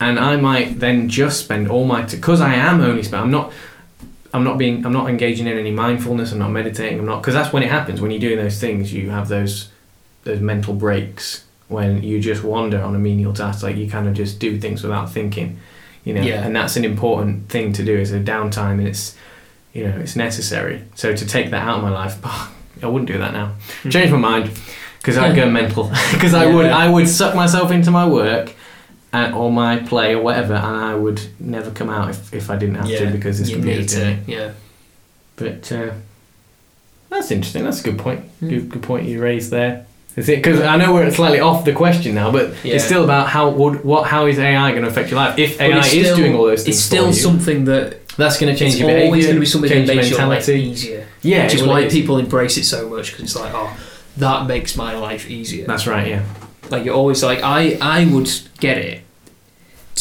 and 0.00 0.18
I 0.18 0.36
might 0.36 0.80
then 0.80 1.08
just 1.08 1.40
spend 1.40 1.68
all 1.68 1.84
my 1.84 2.02
because 2.02 2.40
I 2.40 2.54
am 2.54 2.80
only 2.80 3.02
spend. 3.02 3.22
I'm 3.22 3.30
not. 3.30 3.52
I'm 4.32 4.44
not 4.44 4.58
being. 4.58 4.84
I'm 4.84 4.92
not 4.92 5.08
engaging 5.08 5.46
in 5.46 5.56
any 5.58 5.70
mindfulness. 5.70 6.32
I'm 6.32 6.38
not 6.38 6.50
meditating. 6.50 6.98
I'm 6.98 7.06
not 7.06 7.22
because 7.22 7.34
that's 7.34 7.52
when 7.52 7.62
it 7.62 7.70
happens. 7.70 8.00
When 8.00 8.10
you're 8.10 8.20
doing 8.20 8.36
those 8.36 8.60
things, 8.60 8.92
you 8.92 9.10
have 9.10 9.28
those 9.28 9.70
those 10.24 10.40
mental 10.40 10.74
breaks 10.74 11.44
when 11.68 12.02
you 12.02 12.20
just 12.20 12.42
wander 12.42 12.82
on 12.82 12.94
a 12.94 12.98
menial 12.98 13.32
task. 13.32 13.62
Like 13.62 13.76
you 13.76 13.88
kind 13.88 14.06
of 14.06 14.14
just 14.14 14.38
do 14.38 14.60
things 14.60 14.82
without 14.82 15.10
thinking, 15.10 15.58
you 16.04 16.14
know. 16.14 16.22
Yeah. 16.22 16.44
And 16.44 16.54
that's 16.54 16.76
an 16.76 16.84
important 16.84 17.48
thing 17.48 17.72
to 17.74 17.84
do. 17.84 17.96
Is 17.96 18.12
a 18.12 18.20
downtime, 18.20 18.78
and 18.78 18.88
it's 18.88 19.16
you 19.72 19.84
know 19.84 19.98
it's 19.98 20.16
necessary. 20.16 20.84
So 20.94 21.14
to 21.14 21.26
take 21.26 21.50
that 21.50 21.66
out 21.66 21.78
of 21.78 21.82
my 21.82 21.90
life, 21.90 22.18
I 22.82 22.86
wouldn't 22.86 23.10
do 23.10 23.18
that 23.18 23.32
now. 23.32 23.46
Mm-hmm. 23.46 23.90
Change 23.90 24.10
my 24.10 24.18
mind 24.18 24.50
because 24.98 25.16
I'd 25.16 25.34
go 25.34 25.48
mental. 25.48 25.90
Because 26.12 26.34
I 26.34 26.46
would 26.46 26.66
I 26.66 26.88
would 26.88 27.08
suck 27.08 27.34
myself 27.34 27.70
into 27.70 27.90
my 27.90 28.06
work 28.06 28.54
or 29.26 29.50
my 29.52 29.78
play 29.78 30.14
or 30.14 30.22
whatever, 30.22 30.54
and 30.54 30.76
I 30.76 30.94
would 30.94 31.20
never 31.38 31.70
come 31.70 31.90
out 31.90 32.10
if, 32.10 32.32
if 32.32 32.50
I 32.50 32.56
didn't 32.56 32.76
have 32.76 32.88
yeah, 32.88 33.00
to 33.00 33.10
because 33.10 33.38
this 33.38 33.50
you 33.50 33.56
computer's 33.56 33.96
need 33.96 34.26
to, 34.26 34.32
yeah. 34.32 34.52
But 35.36 35.72
uh, 35.72 35.92
that's 37.10 37.30
interesting. 37.30 37.64
That's 37.64 37.80
a 37.80 37.84
good 37.84 37.98
point. 37.98 38.20
Hmm. 38.40 38.48
Good, 38.48 38.68
good 38.70 38.82
point 38.82 39.08
you 39.08 39.22
raised 39.22 39.50
there. 39.50 39.86
Is 40.16 40.28
it 40.28 40.42
because 40.42 40.60
I 40.60 40.76
know 40.76 40.92
we're 40.94 41.10
slightly 41.12 41.38
off 41.38 41.64
the 41.64 41.72
question 41.72 42.16
now, 42.16 42.32
but 42.32 42.52
Yeah. 42.64 42.74
it's 42.74 42.84
still 42.84 43.04
about 43.04 43.28
how 43.28 43.50
would 43.50 43.84
what 43.84 44.08
how 44.08 44.26
is 44.26 44.38
AI 44.38 44.72
going 44.72 44.82
to 44.82 44.88
affect 44.88 45.10
your 45.10 45.20
life? 45.20 45.38
If 45.38 45.60
AI 45.60 45.78
it's 45.78 45.94
is 45.94 46.16
doing 46.16 46.34
all 46.34 46.46
those 46.46 46.64
things 46.64 46.76
It's 46.76 46.84
still 46.84 47.12
something 47.12 47.66
that 47.66 48.08
that's 48.16 48.40
going 48.40 48.52
to 48.52 48.58
change 48.58 48.74
it's 48.74 48.80
your 48.80 48.90
always 48.90 49.02
behavior, 49.02 49.26
going 49.28 49.36
to 49.36 49.40
be 49.40 49.46
something 49.46 49.86
that 49.86 49.96
makes 49.96 50.10
your 50.10 50.26
life 50.26 50.48
easier. 50.48 51.06
Yeah, 51.22 51.44
which 51.44 51.54
is 51.54 51.62
why 51.62 51.82
is. 51.82 51.92
people 51.92 52.18
embrace 52.18 52.56
it 52.56 52.64
so 52.64 52.88
much 52.88 53.12
because 53.12 53.24
it's 53.24 53.36
like, 53.36 53.52
oh, 53.54 53.76
that 54.16 54.46
makes 54.46 54.76
my 54.76 54.96
life 54.96 55.30
easier. 55.30 55.66
That's 55.66 55.86
right. 55.86 56.08
Yeah. 56.08 56.24
Like 56.68 56.84
you're 56.84 56.96
always 56.96 57.22
like, 57.22 57.42
I 57.44 57.78
I 57.80 58.06
would 58.06 58.28
get 58.58 58.78
it 58.78 59.04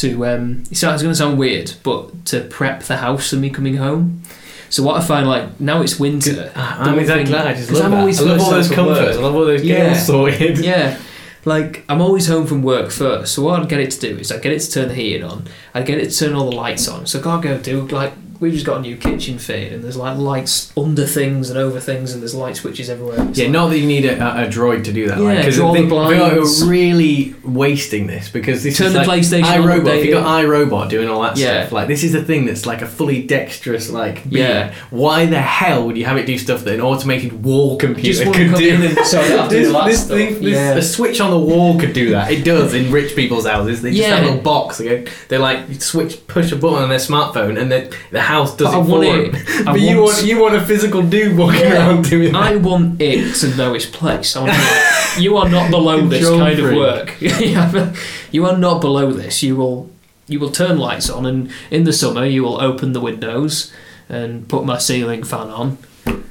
to 0.02 0.26
um. 0.26 0.64
It's 0.72 0.82
going 0.82 0.98
to 1.00 1.16
sound 1.16 1.38
weird, 1.38 1.74
but 1.84 2.26
to 2.26 2.42
prep 2.42 2.84
the 2.84 2.98
house 2.98 3.30
for 3.30 3.36
me 3.38 3.50
coming 3.50 3.78
home. 3.78 4.22
So 4.70 4.84
what 4.84 5.02
I 5.02 5.06
find 5.06 5.28
like 5.28 5.60
now 5.62 5.82
it's 5.82 5.98
winter. 6.00 6.52
I'm 6.56 6.96
the 6.96 7.02
exactly 7.02 7.24
thing- 7.26 7.32
glad. 7.34 7.48
I 7.48 7.54
just 7.54 7.72
love 7.72 7.86
I'm 7.86 7.92
that. 7.92 8.00
always 8.02 8.22
I 8.22 8.26
love 8.26 8.42
all 8.42 8.52
those 8.52 8.70
comforts. 8.72 9.18
I 9.18 9.22
love 9.22 9.36
all 9.36 9.46
those 9.46 9.64
Yeah. 9.64 9.88
girls 9.94 10.06
sorted. 10.06 10.58
Yeah. 10.72 10.98
Like 11.46 11.86
I'm 11.88 12.02
always 12.02 12.28
home 12.28 12.46
from 12.46 12.62
work 12.62 12.92
first, 12.92 13.34
so 13.34 13.42
what 13.44 13.62
I'd 13.62 13.70
get 13.70 13.80
it 13.80 13.92
to 13.92 14.00
do 14.02 14.18
is 14.18 14.32
I'd 14.34 14.42
get 14.42 14.52
it 14.52 14.60
to 14.60 14.70
turn 14.72 14.90
the 14.90 14.94
heating 14.96 15.24
on, 15.24 15.46
I'd 15.74 15.86
get 15.86 15.98
it 16.00 16.10
to 16.10 16.18
turn 16.20 16.34
all 16.34 16.50
the 16.50 16.56
lights 16.58 16.90
on. 16.90 17.06
So 17.06 17.22
I 17.22 17.24
can't 17.24 17.42
go 17.42 17.58
do 17.58 17.88
like 17.88 18.12
we 18.40 18.52
just 18.52 18.66
got 18.66 18.78
a 18.78 18.82
new 18.82 18.96
kitchen 18.98 19.38
fitted 19.40 19.74
and 19.74 19.84
there's 19.84 19.98
like 19.98 20.18
lights 20.18 20.72
under 20.78 21.06
things 21.06 21.50
and 21.50 21.58
over 21.58 21.80
things 21.80 22.14
and 22.14 22.22
there's 22.22 22.36
light 22.36 22.56
switches 22.56 22.90
everywhere. 22.90 23.18
It's 23.30 23.38
Yeah, 23.40 23.46
like- 23.46 23.54
not 23.54 23.68
that 23.70 23.80
you 23.80 23.88
need 23.88 24.06
a, 24.06 24.16
a, 24.16 24.48
droid 24.48 24.84
to 24.86 24.94
do 24.94 25.08
that. 25.08 25.18
Yeah, 25.20 25.38
because 25.38 25.56
draw 25.56 25.74
the 25.74 25.86
blinds. 25.88 26.62
we're 26.64 26.70
really 26.70 27.36
wasting 27.44 28.08
this 28.08 28.30
because 28.30 28.64
this 28.64 28.78
Turn 28.78 28.88
is 28.88 28.94
the 28.94 29.00
like 29.00 29.08
PlayStation 29.22 29.44
on, 29.44 29.62
iRobot. 29.84 29.98
If 30.00 30.06
you 30.06 30.12
got 30.12 30.26
iRobot 30.44 30.90
doing 30.90 31.10
all 31.10 31.22
that 31.24 31.38
Yeah. 31.38 31.62
stuff, 31.62 31.72
like 31.74 31.88
this 31.88 32.04
is 32.04 32.14
a 32.16 32.24
thing 32.24 32.46
that's 32.46 32.66
like 32.66 32.82
a 32.82 32.88
fully 32.88 33.24
dexterous 33.24 33.90
like 33.90 34.30
being. 34.30 34.46
Yeah. 34.46 34.74
Why 34.90 35.26
the 35.26 35.42
hell 35.42 35.86
would 35.88 35.98
you 35.98 36.06
have 36.06 36.18
it 36.18 36.26
do 36.26 36.38
stuff 36.38 36.64
that 36.66 36.74
an 36.76 36.82
automated 36.82 37.44
wall 37.44 37.78
computer 37.78 38.26
could 38.32 38.56
do? 38.56 38.90
so 39.06 39.48
this 39.48 39.72
this 39.72 40.00
stuff. 40.04 40.08
thing, 40.18 40.34
this, 40.42 40.54
Yeah. 40.54 40.76
a 40.76 40.82
switch 40.82 41.20
on 41.22 41.32
the 41.32 41.40
wall 41.40 41.80
could 41.80 41.94
do 41.94 42.12
that. 42.12 42.32
It 42.32 42.44
does 42.44 42.74
in 42.74 42.92
rich 42.92 43.16
people's 43.16 43.46
houses. 43.48 43.82
They 43.82 43.90
just 43.92 44.02
Yeah. 44.02 44.16
have 44.16 44.24
a 44.24 44.28
little 44.28 44.42
box. 44.42 44.78
They 44.78 44.86
go, 45.04 45.12
they 45.30 45.38
like 45.38 45.82
switch, 45.82 46.26
push 46.28 46.52
a 46.52 46.56
button 46.56 46.84
on 46.84 46.90
their 46.90 47.00
smartphone, 47.00 47.60
and 47.60 47.72
the 47.72 47.94
the 48.12 48.22
house 48.34 48.56
does 48.58 48.72
But 48.74 48.80
it 48.82 48.84
for 48.86 48.90
want 49.00 49.04
them. 49.04 49.36
it- 49.42 49.68
I 49.68 49.72
But 49.74 49.82
you 49.82 50.02
want- 50.04 50.26
you 50.26 50.36
want 50.44 50.56
a 50.56 50.62
physical 50.72 51.02
dude 51.14 51.38
walking 51.38 51.62
Yeah. 51.62 51.78
around 51.78 52.10
doing 52.10 52.32
that. 52.34 52.44
I 52.54 52.56
want 52.58 53.02
it 53.02 53.36
to 53.42 53.48
know 53.58 53.74
its 53.74 53.86
place. 54.00 54.36
I 54.36 54.40
want 54.42 54.52
like, 54.54 55.24
you 55.24 55.38
are 55.38 55.50
not 55.50 55.70
below 55.72 55.98
this 56.08 56.28
kind 56.30 56.60
of 56.60 56.74
work. 56.76 57.16
you 58.32 58.46
are 58.46 58.58
not 58.58 58.82
below 58.82 59.12
this. 59.12 59.44
You 59.44 59.56
will 59.56 59.90
you 60.30 60.40
will 60.42 60.52
turn 60.52 60.78
lights 60.78 61.10
on, 61.10 61.26
and 61.26 61.50
in 61.72 61.84
the 61.86 61.94
summer 61.94 62.26
you 62.26 62.44
will 62.44 62.60
open 62.70 62.92
the 62.94 63.00
windows 63.00 63.72
and 64.10 64.48
put 64.50 64.66
my 64.66 64.78
ceiling 64.78 65.24
fan 65.24 65.48
on. 65.50 65.78
And 66.06 66.24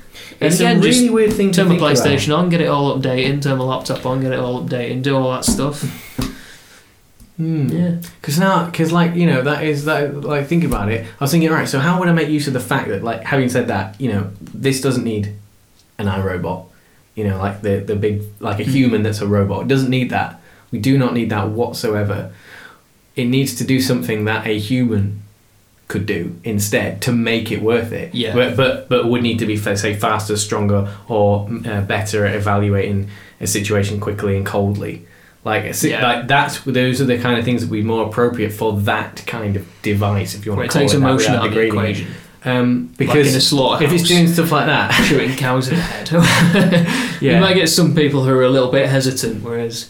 It's 0.53 0.57
again, 0.61 0.77
a 0.79 0.81
really 0.81 1.09
weird 1.09 1.33
thing 1.33 1.51
to 1.53 1.57
turn 1.57 1.69
my 1.69 1.79
think 1.79 1.83
about. 1.83 1.97
PlayStation 2.07 2.37
on, 2.37 2.51
get 2.51 2.61
it 2.61 2.67
all 2.69 2.95
updated, 2.99 3.43
turn 3.43 3.57
my 3.59 3.65
laptop 3.65 4.05
on, 4.05 4.21
get 4.21 4.33
it 4.33 4.39
all 4.39 4.63
updated, 4.63 5.01
do 5.03 5.17
all 5.17 5.31
that 5.33 5.45
stuff. 5.47 5.79
Hmm. 7.37 7.69
Yeah. 7.69 7.97
Because 8.21 8.39
now, 8.39 8.67
because 8.67 8.93
like 8.93 9.15
you 9.15 9.27
know, 9.27 9.43
that 9.43 9.63
is 9.65 9.85
that. 9.85 10.23
Like 10.23 10.47
think 10.47 10.65
about 10.65 10.91
it. 10.91 11.07
I 11.21 11.25
was 11.25 11.31
thinking, 11.31 11.51
right. 11.51 11.69
So 11.69 11.79
how 11.79 11.99
would 11.99 12.09
I 12.09 12.13
make 12.13 12.29
use 12.29 12.47
of 12.49 12.55
the 12.55 12.61
fact 12.61 12.89
that, 12.89 13.03
like, 13.05 13.23
having 13.25 13.49
said 13.51 13.69
that, 13.69 14.01
you 14.01 14.11
know, 14.13 14.31
this 14.41 14.81
doesn't 14.81 15.05
need 15.05 15.35
an 15.99 16.07
iRobot. 16.07 16.65
You 17.15 17.25
know, 17.25 17.39
like 17.39 17.63
the 17.63 17.77
the 17.79 17.97
big 17.97 18.23
like 18.41 18.61
a 18.61 18.65
Hmm. 18.65 18.71
human 18.71 19.03
that's 19.03 19.21
a 19.21 19.27
robot. 19.27 19.63
It 19.63 19.69
doesn't 19.69 19.91
need 19.91 20.11
that. 20.11 20.41
We 20.71 20.79
do 20.79 20.99
not 20.99 21.15
need 21.15 21.31
that 21.31 21.49
whatsoever. 21.51 22.33
It 23.15 23.27
needs 23.27 23.55
to 23.57 23.65
do 23.65 23.81
something 23.81 24.25
that 24.27 24.47
a 24.47 24.59
human 24.59 25.23
could 25.89 26.05
do 26.05 26.35
instead 26.43 27.01
to 27.03 27.13
make 27.13 27.53
it 27.53 27.63
worth 27.63 27.93
it. 27.93 28.15
Yeah. 28.15 28.35
But 28.35 28.57
but, 28.57 28.89
but 28.89 29.09
would 29.09 29.23
need 29.23 29.39
to 29.39 29.47
be 29.47 29.57
say 29.57 29.95
faster, 29.95 30.37
stronger, 30.37 30.89
or 31.09 31.49
uh, 31.67 31.83
better 31.83 32.27
at 32.27 32.35
evaluating 32.35 33.09
a 33.41 33.47
situation 33.47 34.01
quickly 34.01 34.37
and 34.37 34.45
coldly. 34.45 35.07
Like, 35.47 35.75
si- 35.75 35.91
Yeah. 35.91 36.03
like 36.07 36.27
that's 36.29 36.59
those 36.61 37.01
are 37.01 37.05
the 37.07 37.19
kind 37.19 37.39
of 37.39 37.45
things 37.45 37.61
that 37.63 37.71
would 37.71 37.77
be 37.77 37.83
more 37.83 38.05
appropriate 38.07 38.53
for 38.53 38.79
that 38.81 39.23
kind 39.27 39.55
of 39.57 39.65
device, 39.83 40.35
if 40.35 40.45
you 40.45 40.53
want 40.53 40.65
it 40.65 40.69
to 40.69 40.73
call 40.73 40.81
takes 40.83 40.93
it 40.95 40.97
emotion 40.97 41.35
out 41.35 41.47
of 41.47 41.55
the 41.55 41.61
equation. 41.61 42.09
Um, 42.45 42.89
Like 42.91 42.99
because 42.99 43.31
in 43.33 43.39
a 43.39 43.41
slaughterhouse. 43.41 43.93
if 43.95 44.01
it's 44.01 44.09
doing 44.09 44.27
stuff 44.29 44.51
like 44.53 44.67
that, 44.67 44.91
shooting 45.09 45.35
cows 45.37 45.69
in 45.69 45.77
the 45.77 45.81
head. 45.83 46.11
yeah, 47.23 47.35
You 47.37 47.41
might 47.41 47.55
get 47.55 47.69
some 47.69 47.95
people 47.95 48.25
who 48.25 48.31
are 48.33 48.43
a 48.45 48.51
little 48.51 48.71
bit 48.71 48.89
hesitant, 48.89 49.43
whereas 49.45 49.89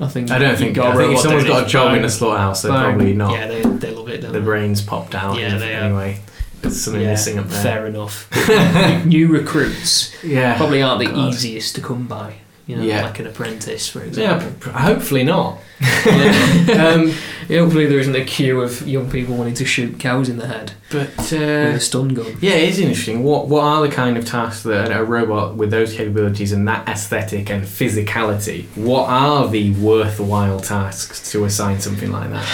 I 0.00 0.06
think 0.08 0.30
I 0.30 0.38
don't 0.38 0.56
think. 0.56 0.78
I 0.78 0.96
think 0.96 1.12
if 1.14 1.20
someone's 1.20 1.44
got 1.46 1.62
a 1.62 1.66
it, 1.66 1.68
job 1.68 1.96
in 1.96 2.04
a 2.04 2.08
slaughterhouse, 2.08 2.62
they're 2.62 2.72
bang. 2.72 2.82
probably 2.94 3.12
not. 3.14 3.32
Yeah, 3.32 3.46
they, 3.48 3.62
they 3.62 3.90
love 3.90 4.08
it. 4.08 4.20
The 4.22 4.28
they? 4.28 4.40
brains 4.40 4.80
popped 4.82 5.14
out. 5.14 5.38
Yeah, 5.38 5.58
they 5.58 5.74
are. 5.74 5.80
anyway. 5.84 6.20
There's 6.62 6.80
something 6.80 7.02
Yeah, 7.02 7.10
missing 7.10 7.38
up 7.38 7.48
there. 7.48 7.62
Fair 7.62 7.86
enough. 7.86 8.28
New 9.06 9.28
recruits 9.28 10.14
Yeah, 10.24 10.56
probably 10.56 10.80
aren't 10.82 11.00
the 11.00 11.06
God. 11.06 11.28
easiest 11.34 11.74
to 11.76 11.80
come 11.80 12.06
by. 12.06 12.34
You 12.70 12.76
know, 12.76 12.82
Yeah. 12.84 13.02
like 13.06 13.18
an 13.18 13.26
apprentice, 13.26 13.88
for 13.88 13.98
Yeah, 14.00 14.06
example. 14.36 14.52
p- 14.60 14.70
hopefully 14.78 15.24
not. 15.24 15.58
Yeah. 16.06 16.86
um, 16.94 17.12
hopefully 17.48 17.86
there 17.86 17.98
isn't 17.98 18.14
a 18.14 18.24
queue 18.24 18.60
of 18.60 18.86
young 18.86 19.10
people 19.10 19.34
wanting 19.36 19.54
to 19.54 19.64
shoot 19.64 19.98
cows 19.98 20.28
in 20.28 20.36
the 20.36 20.46
head 20.46 20.72
but 20.90 21.08
with 21.16 21.32
uh, 21.32 21.76
a 21.76 21.80
stun 21.80 22.08
gun. 22.14 22.36
yeah, 22.40 22.52
it 22.52 22.68
is 22.68 22.78
interesting. 22.78 23.24
What 23.24 23.48
what 23.48 23.64
are 23.64 23.80
the 23.86 23.92
kind 23.92 24.16
of 24.16 24.24
tasks 24.24 24.62
that 24.64 24.92
a 24.96 25.02
robot 25.02 25.56
with 25.56 25.70
those 25.70 25.92
capabilities 25.94 26.52
and 26.52 26.68
that 26.68 26.86
aesthetic 26.88 27.50
and 27.50 27.64
physicality? 27.64 28.66
What 28.76 29.08
are 29.08 29.48
the 29.48 29.72
worthwhile 29.72 30.60
tasks 30.60 31.30
to 31.32 31.44
assign 31.44 31.80
something 31.80 32.12
like 32.12 32.30
that? 32.30 32.46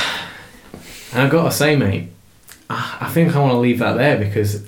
And 1.12 1.22
I've 1.22 1.30
got 1.30 1.44
to 1.44 1.50
say, 1.52 1.76
mate, 1.76 2.08
I, 2.70 2.98
I 3.02 3.08
think 3.10 3.34
I 3.34 3.38
want 3.40 3.52
to 3.52 3.58
leave 3.58 3.78
that 3.80 3.94
there 3.94 4.16
because 4.18 4.62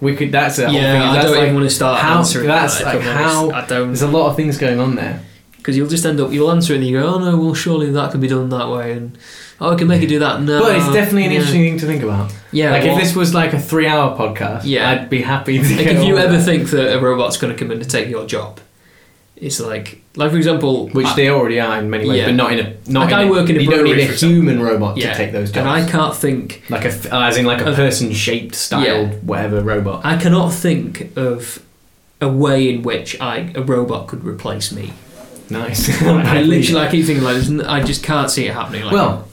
we 0.00 0.14
could. 0.16 0.30
That's 0.32 0.58
a 0.58 0.66
whole 0.66 0.74
thing. 0.74 0.82
Yeah, 0.82 1.10
I 1.10 1.22
don't 1.22 1.32
like, 1.32 1.42
even 1.42 1.54
want 1.54 1.68
to 1.68 1.74
start 1.74 2.00
how- 2.00 2.18
answering 2.18 2.46
that's 2.46 2.78
that. 2.78 2.94
like 2.96 3.00
how- 3.02 3.50
I 3.50 3.64
don't 3.66 3.88
There's 3.88 4.02
a 4.02 4.08
lot 4.08 4.28
of 4.30 4.36
things 4.36 4.58
going 4.58 4.78
on 4.80 4.94
there. 4.94 5.20
because 5.56 5.76
you'll 5.76 5.88
just 5.88 6.06
end 6.06 6.20
up 6.20 6.30
you'll 6.32 6.50
answer 6.52 6.74
it 6.74 6.76
and 6.76 6.86
you 6.86 7.00
go, 7.00 7.14
oh 7.14 7.18
no, 7.18 7.36
well 7.36 7.54
surely 7.54 7.90
that 7.90 8.12
could 8.12 8.20
be 8.20 8.28
done 8.28 8.48
that 8.50 8.68
way, 8.70 8.92
and 8.92 9.18
oh, 9.60 9.72
I 9.72 9.74
can 9.74 9.88
make 9.88 10.02
it 10.02 10.06
do 10.08 10.18
that. 10.20 10.40
No, 10.42 10.60
But 10.60 10.76
it's 10.76 10.92
definitely 10.92 11.24
an 11.24 11.30
yeah. 11.32 11.36
interesting 11.38 11.62
thing 11.62 11.78
to 11.78 11.86
think 11.86 12.02
about. 12.04 12.32
Yeah, 12.52 12.70
like 12.70 12.84
well, 12.84 12.96
if 12.98 13.02
this 13.02 13.16
was 13.16 13.34
like 13.34 13.52
a 13.52 13.58
three-hour 13.58 14.16
podcast, 14.16 14.62
Yeah. 14.64 14.90
I'd 14.90 15.10
be 15.10 15.22
happy 15.22 15.58
to. 15.58 15.76
like 15.76 15.86
if 15.86 16.04
you 16.04 16.18
ever 16.18 16.36
that. 16.36 16.44
think 16.44 16.70
that 16.70 16.96
a 16.96 17.00
robot's 17.00 17.36
going 17.36 17.52
to 17.52 17.58
come 17.58 17.70
in 17.72 17.80
to 17.80 17.84
take 17.86 18.08
your 18.08 18.26
job, 18.26 18.60
it's 19.36 19.60
like 19.60 20.02
like 20.16 20.30
for 20.30 20.36
example, 20.38 20.88
which 20.88 21.06
I- 21.06 21.14
they 21.16 21.28
already 21.28 21.60
are 21.60 21.78
in 21.78 21.90
many 21.90 22.08
ways, 22.08 22.18
Yeah. 22.20 22.26
but 22.26 22.34
not 22.34 22.52
in 22.52 22.58
a 22.60 22.76
not 22.90 23.00
Like 23.04 23.12
in 23.12 23.18
I 23.18 23.22
a, 23.24 23.30
work 23.30 23.50
in 23.50 23.56
a 23.56 23.60
you 23.60 23.70
don't 23.70 23.84
need 23.84 23.98
a 24.00 24.04
human 24.06 24.60
robot 24.62 24.96
yeah, 24.96 25.10
to 25.12 25.16
take 25.16 25.32
those 25.32 25.50
jobs. 25.50 25.58
and 25.58 25.68
I 25.68 25.88
can't 25.88 26.14
think 26.16 26.62
like 26.70 26.84
a 26.84 27.14
as 27.14 27.36
in 27.36 27.44
like 27.46 27.60
a 27.60 27.70
Uh, 27.70 27.74
person-shaped 27.76 28.54
styled 28.54 29.10
yeah. 29.12 29.18
whatever 29.22 29.60
robot. 29.60 30.00
I 30.04 30.16
cannot 30.16 30.50
think 30.52 31.12
of 31.16 31.60
a 32.20 32.28
way 32.28 32.70
in 32.70 32.82
which 32.82 33.20
I 33.20 33.50
a 33.54 33.62
robot 33.62 34.06
could 34.08 34.24
replace 34.24 34.72
me. 34.72 34.92
Nice. 35.50 35.90
I 36.02 36.42
literally 36.42 36.80
I 36.80 36.90
keep 36.90 37.04
thinking 37.06 37.22
like 37.24 37.68
I 37.68 37.82
just 37.82 38.02
can't 38.02 38.30
see 38.30 38.46
it 38.46 38.54
happening. 38.54 38.84
Like, 38.84 38.92
well, 38.94 39.28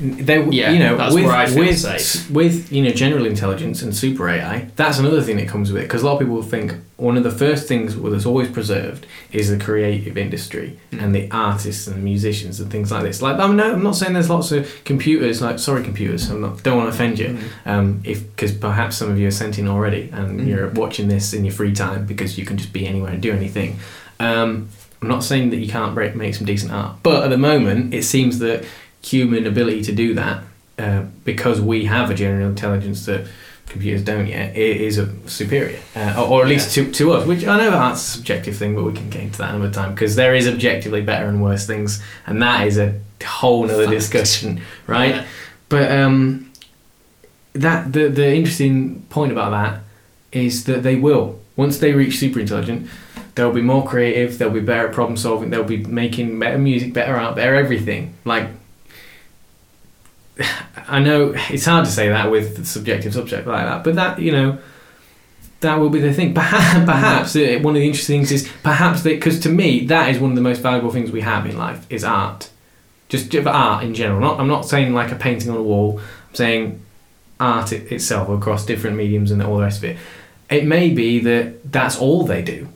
they 0.00 0.44
Yeah, 0.50 0.72
you 0.72 0.78
know 0.78 0.96
that's 0.96 1.14
with 1.14 1.24
where 1.24 1.34
I 1.34 1.46
feel 1.46 1.64
with 1.64 1.78
safe. 1.78 2.30
with 2.30 2.70
you 2.72 2.82
know 2.82 2.90
general 2.90 3.26
intelligence 3.26 3.82
and 3.82 3.94
super 3.94 4.28
AI. 4.28 4.68
That's 4.76 4.98
another 4.98 5.22
thing 5.22 5.36
that 5.38 5.48
comes 5.48 5.72
with 5.72 5.82
it 5.82 5.86
because 5.86 6.02
a 6.02 6.06
lot 6.06 6.14
of 6.14 6.18
people 6.20 6.42
think 6.42 6.74
one 6.96 7.16
of 7.16 7.24
the 7.24 7.30
first 7.30 7.68
things 7.68 7.94
that's 8.00 8.24
always 8.26 8.48
preserved 8.48 9.06
is 9.32 9.50
the 9.50 9.58
creative 9.58 10.16
industry 10.16 10.78
Mm. 10.92 11.02
and 11.02 11.14
the 11.14 11.30
artists 11.30 11.86
and 11.86 11.96
the 11.96 12.00
musicians 12.00 12.58
and 12.60 12.70
things 12.70 12.90
like 12.90 13.02
this. 13.02 13.20
Like 13.22 13.38
I'm 13.38 13.56
not, 13.56 13.72
I'm 13.74 13.82
not 13.82 13.96
saying 13.96 14.12
there's 14.14 14.30
lots 14.30 14.52
of 14.52 14.68
computers. 14.84 15.40
Like 15.42 15.58
sorry 15.58 15.82
computers, 15.84 16.28
I'm 16.30 16.40
not 16.40 16.62
don't 16.62 16.76
want 16.78 16.88
to 16.90 16.94
offend 16.94 17.18
you. 17.18 17.28
Mm. 17.64 17.70
um, 17.70 18.00
if 18.04 18.24
because 18.34 18.52
perhaps 18.52 18.96
some 18.96 19.10
of 19.10 19.18
you 19.18 19.28
are 19.28 19.30
sentient 19.32 19.68
already 19.68 20.10
and 20.12 20.40
Mm. 20.40 20.46
you're 20.46 20.68
watching 20.70 21.08
this 21.08 21.32
in 21.32 21.44
your 21.44 21.54
free 21.54 21.72
time 21.72 22.06
because 22.06 22.36
you 22.38 22.44
can 22.44 22.56
just 22.56 22.72
be 22.72 22.86
anywhere 22.86 23.12
and 23.12 23.22
do 23.22 23.32
anything. 23.32 23.78
Um, 24.20 24.68
I'm 25.02 25.08
not 25.08 25.22
saying 25.22 25.50
that 25.50 25.58
you 25.58 25.68
can't 25.68 25.94
break, 25.94 26.16
make 26.16 26.34
some 26.34 26.46
decent 26.46 26.72
art, 26.72 26.96
but 27.02 27.22
at 27.24 27.28
the 27.30 27.36
moment 27.38 27.92
it 27.92 28.02
seems 28.04 28.38
that 28.38 28.64
human 29.06 29.46
ability 29.46 29.82
to 29.82 29.92
do 29.92 30.14
that, 30.14 30.42
uh, 30.78 31.02
because 31.24 31.60
we 31.60 31.84
have 31.86 32.10
a 32.10 32.14
general 32.14 32.48
intelligence 32.48 33.06
that 33.06 33.26
computers 33.66 34.02
don't 34.02 34.26
yet, 34.26 34.54
i- 34.54 34.58
is 34.58 34.96
a 34.98 35.08
superior, 35.28 35.78
uh, 35.96 36.14
or, 36.18 36.24
or 36.40 36.42
at 36.42 36.48
least 36.48 36.72
to, 36.74 36.90
to 36.92 37.12
us. 37.12 37.26
Which 37.26 37.46
I 37.46 37.56
know 37.58 37.70
that's 37.70 38.00
a 38.02 38.10
subjective 38.18 38.56
thing, 38.56 38.74
but 38.74 38.84
we 38.84 38.92
can 38.92 39.08
get 39.10 39.22
into 39.22 39.38
that 39.38 39.54
another 39.54 39.72
time 39.72 39.92
because 39.94 40.16
there 40.16 40.34
is 40.34 40.46
objectively 40.48 41.02
better 41.02 41.26
and 41.28 41.42
worse 41.42 41.66
things, 41.66 42.02
and 42.26 42.40
that 42.42 42.66
is 42.66 42.78
a 42.78 42.94
whole 43.24 43.64
other 43.64 43.84
Fact. 43.86 43.90
discussion, 43.90 44.60
right? 44.86 45.14
Yeah. 45.16 45.24
But 45.68 45.90
um, 45.92 46.52
that 47.54 47.92
the 47.92 48.08
the 48.08 48.34
interesting 48.34 49.02
point 49.10 49.32
about 49.32 49.50
that 49.50 49.80
is 50.32 50.64
that 50.64 50.82
they 50.82 50.96
will 50.96 51.38
once 51.56 51.78
they 51.78 51.92
reach 51.92 52.18
super 52.18 52.38
intelligent, 52.40 52.86
they'll 53.34 53.52
be 53.52 53.62
more 53.62 53.84
creative. 53.86 54.38
They'll 54.38 54.50
be 54.50 54.60
better 54.60 54.88
at 54.88 54.94
problem 54.94 55.16
solving. 55.16 55.50
They'll 55.50 55.64
be 55.64 55.78
making 55.78 56.38
better 56.38 56.58
music, 56.58 56.92
better 56.92 57.16
art, 57.16 57.34
better 57.36 57.54
everything. 57.54 58.12
Like 58.24 58.48
I 60.88 61.00
know 61.00 61.34
it's 61.50 61.64
hard 61.64 61.86
to 61.86 61.90
say 61.90 62.08
that 62.08 62.30
with 62.30 62.66
subjective 62.66 63.14
subject 63.14 63.46
like 63.46 63.64
that, 63.64 63.84
but 63.84 63.94
that 63.96 64.18
you 64.18 64.32
know. 64.32 64.58
That 65.60 65.80
will 65.80 65.88
be 65.88 66.00
the 66.00 66.12
thing. 66.12 66.34
Perhaps, 66.34 66.84
perhaps 66.84 67.34
one 67.34 67.74
of 67.74 67.80
the 67.80 67.86
interesting 67.86 68.20
things 68.20 68.30
is 68.30 68.52
perhaps 68.62 69.02
that 69.04 69.08
because 69.08 69.40
to 69.40 69.48
me 69.48 69.86
that 69.86 70.10
is 70.10 70.20
one 70.20 70.30
of 70.30 70.36
the 70.36 70.42
most 70.42 70.60
valuable 70.60 70.90
things 70.90 71.10
we 71.10 71.22
have 71.22 71.46
in 71.46 71.56
life 71.56 71.86
is 71.90 72.04
art 72.04 72.50
just 73.08 73.30
just 73.30 73.46
art 73.46 73.84
in 73.84 73.94
general. 73.94 74.20
Not, 74.20 74.40
I'm 74.40 74.48
not 74.48 74.66
saying 74.66 74.92
like 74.92 75.12
a 75.12 75.16
painting 75.16 75.50
on 75.50 75.56
a 75.56 75.62
wall. 75.62 76.00
I'm 76.28 76.34
saying 76.34 76.82
art 77.38 77.72
it, 77.72 77.90
itself 77.92 78.28
across 78.28 78.66
different 78.66 78.96
mediums 78.96 79.30
and 79.30 79.42
all 79.42 79.56
the 79.56 79.62
rest 79.62 79.78
of 79.78 79.84
it. 79.84 79.96
It 80.50 80.64
may 80.64 80.90
be 80.90 81.20
that 81.20 81.72
that's 81.72 81.98
all 81.98 82.24
they 82.24 82.42
do, 82.42 82.68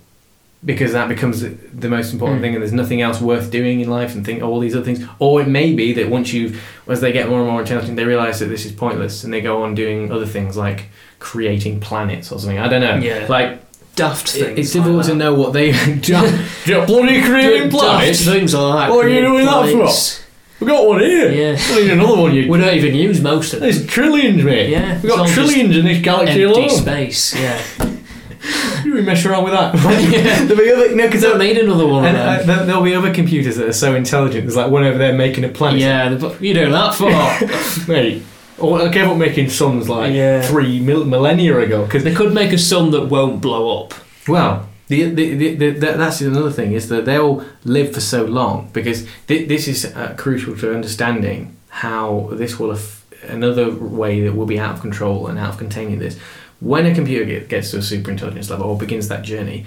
because 0.64 0.92
that 0.92 1.08
becomes 1.08 1.40
the, 1.40 1.88
most 1.88 2.12
important 2.12 2.40
Mm. 2.40 2.42
thing, 2.42 2.54
and 2.54 2.62
there's 2.62 2.72
nothing 2.72 3.00
else 3.00 3.20
worth 3.20 3.50
doing 3.50 3.80
in 3.80 3.88
life, 3.88 4.14
and 4.14 4.24
think 4.26 4.42
all 4.42 4.61
these 4.61 4.74
other 4.76 4.84
things. 4.84 5.02
Or 5.18 5.40
it 5.40 5.48
may 5.48 5.72
be 5.72 5.92
that 5.94 6.11
once 6.11 6.32
you, 6.34 6.54
as 6.86 7.00
they 7.00 7.12
get 7.12 7.28
more 7.30 7.40
and 7.40 7.48
more 7.50 7.61
intelligent, 7.61 7.96
they 7.96 8.04
realize 8.04 8.40
that 8.40 8.46
this 8.46 8.66
is 8.66 8.72
pointless, 8.72 9.24
and 9.24 9.32
they 9.32 9.40
go 9.40 9.62
on 9.62 9.74
doing 9.74 10.12
other 10.12 10.26
things 10.26 10.56
like 10.58 10.88
creating 11.18 11.80
planets 11.80 12.30
or 12.30 12.38
something. 12.38 12.58
I 12.58 12.68
don't 12.68 12.80
know. 12.82 12.96
Yeah. 12.96 13.26
Like 13.28 13.61
Daft 13.96 14.28
things. 14.30 14.58
it's 14.58 14.72
difficult 14.72 14.98
like 14.98 15.06
to 15.06 15.14
know 15.14 15.34
what 15.34 15.52
they 15.52 15.72
bloody 16.86 17.22
creating 17.22 17.68
Daft 17.70 17.72
planets. 17.72 18.24
things 18.24 18.54
like 18.54 18.88
that. 18.88 18.90
What 18.94 19.04
are 19.04 19.08
you 19.08 19.20
doing 19.20 19.44
that 19.46 19.64
for? 19.66 19.70
planets. 19.72 20.24
We 20.61 20.66
got 20.66 20.86
one 20.86 21.00
here. 21.00 21.30
Yeah. 21.32 21.74
We 21.74 21.82
need 21.82 21.90
another 21.92 22.20
one. 22.20 22.34
You 22.34 22.48
We 22.50 22.58
don't 22.58 22.74
even 22.74 22.94
use 22.94 23.20
most 23.22 23.54
of 23.54 23.61
them. 23.61 23.70
There's 23.70 23.86
trillions, 23.86 24.42
mate. 24.44 24.68
Yeah, 24.70 25.00
We've 25.00 25.11
got 25.11 25.26
trillions 25.28 25.74
in 25.76 25.84
this 25.86 26.02
galaxy 26.02 26.42
Empty 26.44 26.61
alone. 26.61 26.68
space. 26.70 27.34
Yeah. 27.34 27.62
You 28.84 28.95
mess 29.03 29.24
around 29.26 29.45
with 29.45 29.53
that. 29.53 29.74
Yeah. 30.11 30.45
There'll 30.45 30.57
be 30.62 30.70
other, 30.72 30.95
no, 30.97 31.07
because 31.07 31.22
need 31.38 31.59
another 31.59 31.86
one. 31.86 32.05
and, 32.07 32.16
uh, 32.16 32.36
them. 32.38 32.47
there- 32.47 32.66
there'll 32.66 32.82
be 32.82 32.95
other 32.95 33.12
computers 33.12 33.57
that 33.57 33.68
are 33.68 33.72
so 33.72 33.95
intelligent. 33.95 34.45
There's 34.45 34.57
like 34.57 34.70
one 34.70 34.84
over 34.84 34.97
there 34.99 35.12
making 35.12 35.45
a 35.45 35.49
planet. 35.49 35.80
yeah. 35.80 36.09
The, 36.14 36.36
you 36.41 36.55
doing 36.55 36.72
that 36.72 36.95
for? 36.95 37.11
mate. 37.93 38.22
Or 38.59 38.80
I 38.82 38.88
gave 38.88 39.07
up 39.07 39.16
making 39.16 39.49
suns 39.51 39.88
like 39.88 40.12
Yeah. 40.14 40.43
three 40.43 40.80
mil- 40.80 41.05
millennia 41.05 41.59
ago. 41.59 41.84
Because 41.84 42.05
they 42.05 42.14
could 42.14 42.32
make 42.34 42.53
a 42.53 42.59
sun 42.59 42.91
that 42.93 43.07
won't 43.07 43.41
blow 43.41 43.82
up. 43.82 43.95
well, 44.28 44.66
the, 44.88 45.05
the, 45.11 45.55
the, 45.55 45.70
that's 45.70 46.20
another 46.20 46.51
thing 46.51 46.72
is 46.72 46.88
that 46.88 47.05
they'll 47.05 47.45
live 47.64 47.95
for 47.95 48.01
so 48.01 48.24
long 48.24 48.70
because 48.72 49.07
th- 49.28 49.47
this 49.49 49.68
is 49.68 49.84
uh, 49.84 50.14
crucial 50.18 50.57
to 50.57 50.74
understanding 50.74 51.55
how 51.68 52.28
this 52.32 52.59
will 52.59 52.72
aff- 52.72 53.05
another 53.28 53.70
way 53.70 54.20
that 54.22 54.34
will 54.34 54.47
be 54.47 54.59
out 54.59 54.74
of 54.74 54.80
control 54.80 55.28
and 55.28 55.38
out 55.38 55.51
of 55.51 55.59
containing 55.59 56.01
this. 56.01 56.18
When 56.61 56.86
a 56.86 56.94
computer 56.94 57.40
gets 57.46 57.70
to 57.70 57.78
a 57.78 57.82
super 57.82 58.11
intelligence 58.11 58.50
level 58.50 58.66
or 58.66 58.78
begins 58.78 59.08
that 59.08 59.22
journey, 59.22 59.64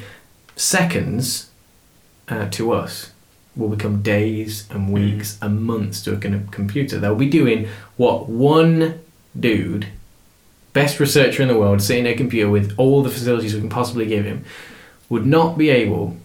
seconds 0.56 1.50
uh, 2.30 2.50
to 2.52 2.72
us 2.72 3.12
will 3.56 3.70
become 3.70 4.02
days 4.02 4.68
and 4.70 4.92
weeks 4.92 5.38
and 5.42 5.62
months 5.62 6.02
to 6.04 6.14
a 6.14 6.18
computer. 6.18 7.00
They'll 7.00 7.16
be 7.16 7.30
doing 7.30 7.68
what 7.98 8.30
one 8.30 9.02
dude, 9.40 9.88
best 10.74 11.00
researcher 11.00 11.42
in 11.42 11.48
the 11.48 11.58
world, 11.58 11.82
sitting 11.82 12.08
at 12.08 12.14
a 12.14 12.18
computer 12.18 12.50
with 12.50 12.74
all 12.78 13.04
the 13.04 13.10
facilities 13.10 13.54
we 13.54 13.60
can 13.60 13.70
possibly 13.70 14.06
give 14.06 14.26
him, 14.26 14.46
would 15.10 15.26
not 15.26 15.58
be 15.58 15.70
able 15.70 16.18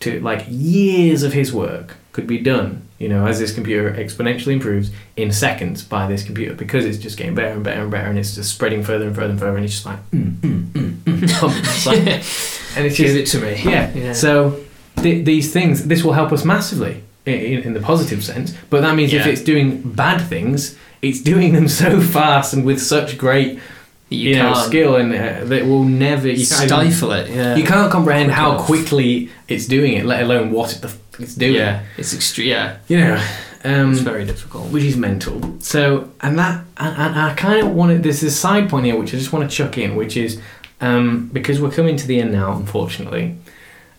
to 0.00 0.20
like 0.20 0.44
years 0.48 1.22
of 1.22 1.32
his 1.32 1.52
work 1.52 1.96
could 2.16 2.26
be 2.26 2.38
done 2.38 2.82
you 2.98 3.08
know 3.08 3.26
as 3.26 3.38
this 3.38 3.54
computer 3.54 3.92
exponentially 3.92 4.54
improves 4.54 4.90
in 5.16 5.30
seconds 5.30 5.84
by 5.84 6.08
this 6.08 6.24
computer 6.24 6.54
because 6.54 6.84
it's 6.84 6.98
just 6.98 7.16
getting 7.16 7.34
better 7.34 7.52
and 7.52 7.62
better 7.62 7.82
and 7.82 7.90
better 7.92 8.08
and 8.08 8.18
it's 8.18 8.34
just 8.34 8.52
spreading 8.52 8.82
further 8.82 9.06
and 9.06 9.14
further 9.14 9.30
and 9.30 9.38
further 9.38 9.56
and 9.56 9.64
it's 9.64 9.74
just 9.74 9.86
like 9.86 10.10
mm, 10.10 10.32
mm, 10.38 10.64
mm, 10.72 10.94
mm. 11.04 11.86
Like- 11.86 12.56
and 12.76 12.86
it's 12.86 12.96
Give 12.96 13.16
it 13.16 13.26
to 13.28 13.40
me. 13.40 13.60
yeah. 13.64 13.92
Yeah. 13.94 14.12
So 14.12 14.60
th- 14.96 15.24
these 15.24 15.52
things, 15.52 15.86
this 15.86 16.04
will 16.04 16.12
help 16.12 16.32
us 16.32 16.44
massively 16.44 17.02
in, 17.24 17.62
in, 17.62 17.72
the 17.72 17.80
positive 17.80 18.22
sense. 18.22 18.54
But 18.70 18.82
that 18.82 18.94
means 18.94 19.12
if 19.12 19.26
it's 19.26 19.42
doing 19.42 19.80
bad 19.80 20.20
things, 20.20 20.76
it's 21.02 21.20
doing 21.20 21.54
them 21.54 21.68
so 21.82 22.00
fast 22.00 22.52
and 22.52 22.64
with 22.64 22.80
such 22.80 23.18
great 23.18 23.58
you, 24.08 24.36
know 24.36 24.54
skill, 24.54 24.94
and 24.94 25.12
uh, 25.12 25.44
that 25.46 25.66
will 25.66 25.82
never 25.82 26.28
you 26.28 26.44
stifle 26.44 27.10
it. 27.10 27.28
Yeah. 27.28 27.56
you 27.56 27.64
can't 27.64 27.90
comprehend 27.90 28.30
how 28.30 28.62
quickly 28.62 29.30
it's 29.48 29.66
doing 29.66 29.94
it, 29.94 30.04
let 30.04 30.22
alone 30.22 30.52
what 30.52 30.78
the 30.80 30.88
it's 31.18 31.34
doing. 31.34 31.54
Yeah. 31.54 31.82
It's 31.96 32.14
extreme. 32.14 32.48
Yeah. 32.48 32.76
You 32.88 32.98
know. 32.98 33.26
Um, 33.64 33.90
It's 33.92 34.00
very 34.00 34.24
difficult. 34.24 34.70
which 34.70 34.84
is 34.84 34.96
mental. 34.96 35.56
So, 35.60 36.10
and 36.20 36.38
that, 36.38 36.64
and, 36.76 36.96
and 36.96 37.18
I 37.18 37.34
kind 37.34 37.66
of 37.66 37.74
wanted. 37.74 38.02
There's 38.04 38.20
this 38.20 38.38
side 38.38 38.68
point 38.70 38.86
here 38.86 38.96
which 38.96 39.12
I 39.14 39.18
just 39.18 39.32
want 39.32 39.50
to 39.50 39.56
chuck 39.56 39.76
in, 39.78 39.96
which 39.96 40.16
is 40.16 40.40
um, 40.80 41.28
because 41.32 41.60
we're 41.60 41.72
coming 41.72 41.96
to 41.96 42.06
the 42.06 42.20
end 42.20 42.32
now, 42.32 42.52
unfortunately. 42.56 43.36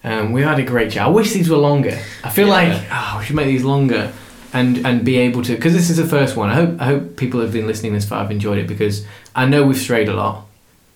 Um, 0.03 0.31
we 0.31 0.41
had 0.43 0.57
a 0.59 0.63
great 0.63 0.91
chat. 0.93 1.07
I 1.07 1.09
wish 1.09 1.33
these 1.33 1.49
were 1.49 1.57
longer. 1.57 1.99
I 2.23 2.29
feel 2.29 2.47
Yeah. 2.47 2.53
like 2.53 2.81
oh, 2.91 3.15
we 3.19 3.25
should 3.25 3.35
make 3.35 3.47
these 3.47 3.63
longer 3.65 4.13
and 4.53 4.85
and 4.87 5.03
be 5.03 5.17
able 5.17 5.41
to 5.43 5.55
because 5.55 5.73
this 5.73 5.89
is 5.89 5.97
the 5.97 6.05
first 6.07 6.37
one. 6.37 6.49
I 6.49 6.53
hope 6.53 6.79
I 6.81 6.85
hope 6.85 7.17
people 7.17 7.41
have 7.41 7.51
been 7.51 7.67
listening 7.67 7.91
this 7.93 8.05
far 8.07 8.19
have 8.21 8.31
enjoyed 8.31 8.59
it 8.59 8.67
because 8.67 9.05
I 9.35 9.45
know 9.45 9.65
we've 9.65 9.75
strayed 9.77 10.07
a 10.07 10.13
lot, 10.13 10.45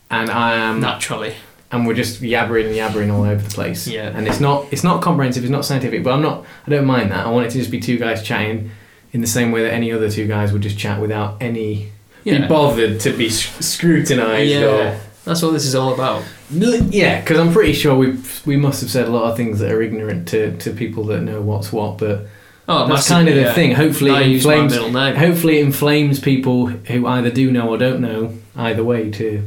and 0.09 0.29
I 0.29 0.53
am 0.53 0.79
Naturally. 0.79 1.33
And 1.71 1.87
we're 1.87 1.93
just 1.93 2.21
yabbering 2.21 2.67
and 2.67 2.75
yabbering 2.75 3.13
all 3.13 3.23
over 3.23 3.41
the 3.41 3.49
place. 3.49 3.87
Yeah. 3.87 4.11
And 4.13 4.27
it's 4.27 4.39
not 4.39 4.71
it's 4.71 4.83
not 4.83 5.01
comprehensive, 5.01 5.43
it's 5.43 5.51
not 5.51 5.65
scientific, 5.65 6.03
but 6.03 6.13
I'm 6.13 6.21
not 6.21 6.45
I 6.67 6.69
don't 6.69 6.85
mind 6.85 7.11
that. 7.11 7.25
I 7.25 7.29
want 7.29 7.45
it 7.47 7.51
to 7.51 7.59
just 7.59 7.71
be 7.71 7.79
two 7.79 7.97
guys 7.97 8.23
chatting 8.23 8.71
in 9.13 9.21
the 9.21 9.27
same 9.27 9.51
way 9.51 9.63
that 9.63 9.73
any 9.73 9.91
other 9.91 10.09
two 10.09 10.27
guys 10.27 10.53
would 10.53 10.61
just 10.61 10.77
chat 10.77 10.99
without 11.01 11.41
any 11.41 11.91
yeah. 12.23 12.41
be 12.41 12.47
bothered 12.47 12.99
to 13.01 13.11
be 13.11 13.29
scrutinized 13.29 14.51
Yeah. 14.51 14.99
That's 15.23 15.41
what 15.43 15.51
this 15.51 15.65
is 15.65 15.75
all 15.75 15.93
about. 15.93 16.23
yeah, 16.49 17.21
because 17.21 17.39
I'm 17.39 17.53
pretty 17.53 17.73
sure 17.73 17.95
we 17.95 18.17
we 18.45 18.57
must 18.57 18.81
have 18.81 18.89
said 18.89 19.07
a 19.07 19.11
lot 19.11 19.29
of 19.29 19.37
things 19.37 19.59
that 19.59 19.71
are 19.71 19.81
ignorant 19.81 20.27
to, 20.29 20.57
to 20.57 20.71
people 20.71 21.05
that 21.05 21.21
know 21.21 21.41
what's 21.41 21.71
what, 21.71 21.97
but 21.97 22.27
Oh, 22.67 22.87
that's 22.87 23.07
kind 23.07 23.27
of 23.27 23.35
the 23.35 23.41
yeah. 23.41 23.53
thing. 23.53 23.73
Hopefully, 23.73 24.11
I 24.11 24.21
it 24.21 24.31
inflames 24.31 24.75
hopefully 24.75 25.59
it 25.59 25.65
inflames 25.65 26.19
people 26.19 26.67
who 26.67 27.05
either 27.05 27.29
do 27.29 27.51
know 27.51 27.69
or 27.69 27.77
don't 27.77 28.01
know 28.01 28.37
either 28.55 28.83
way 28.83 29.11
to 29.11 29.43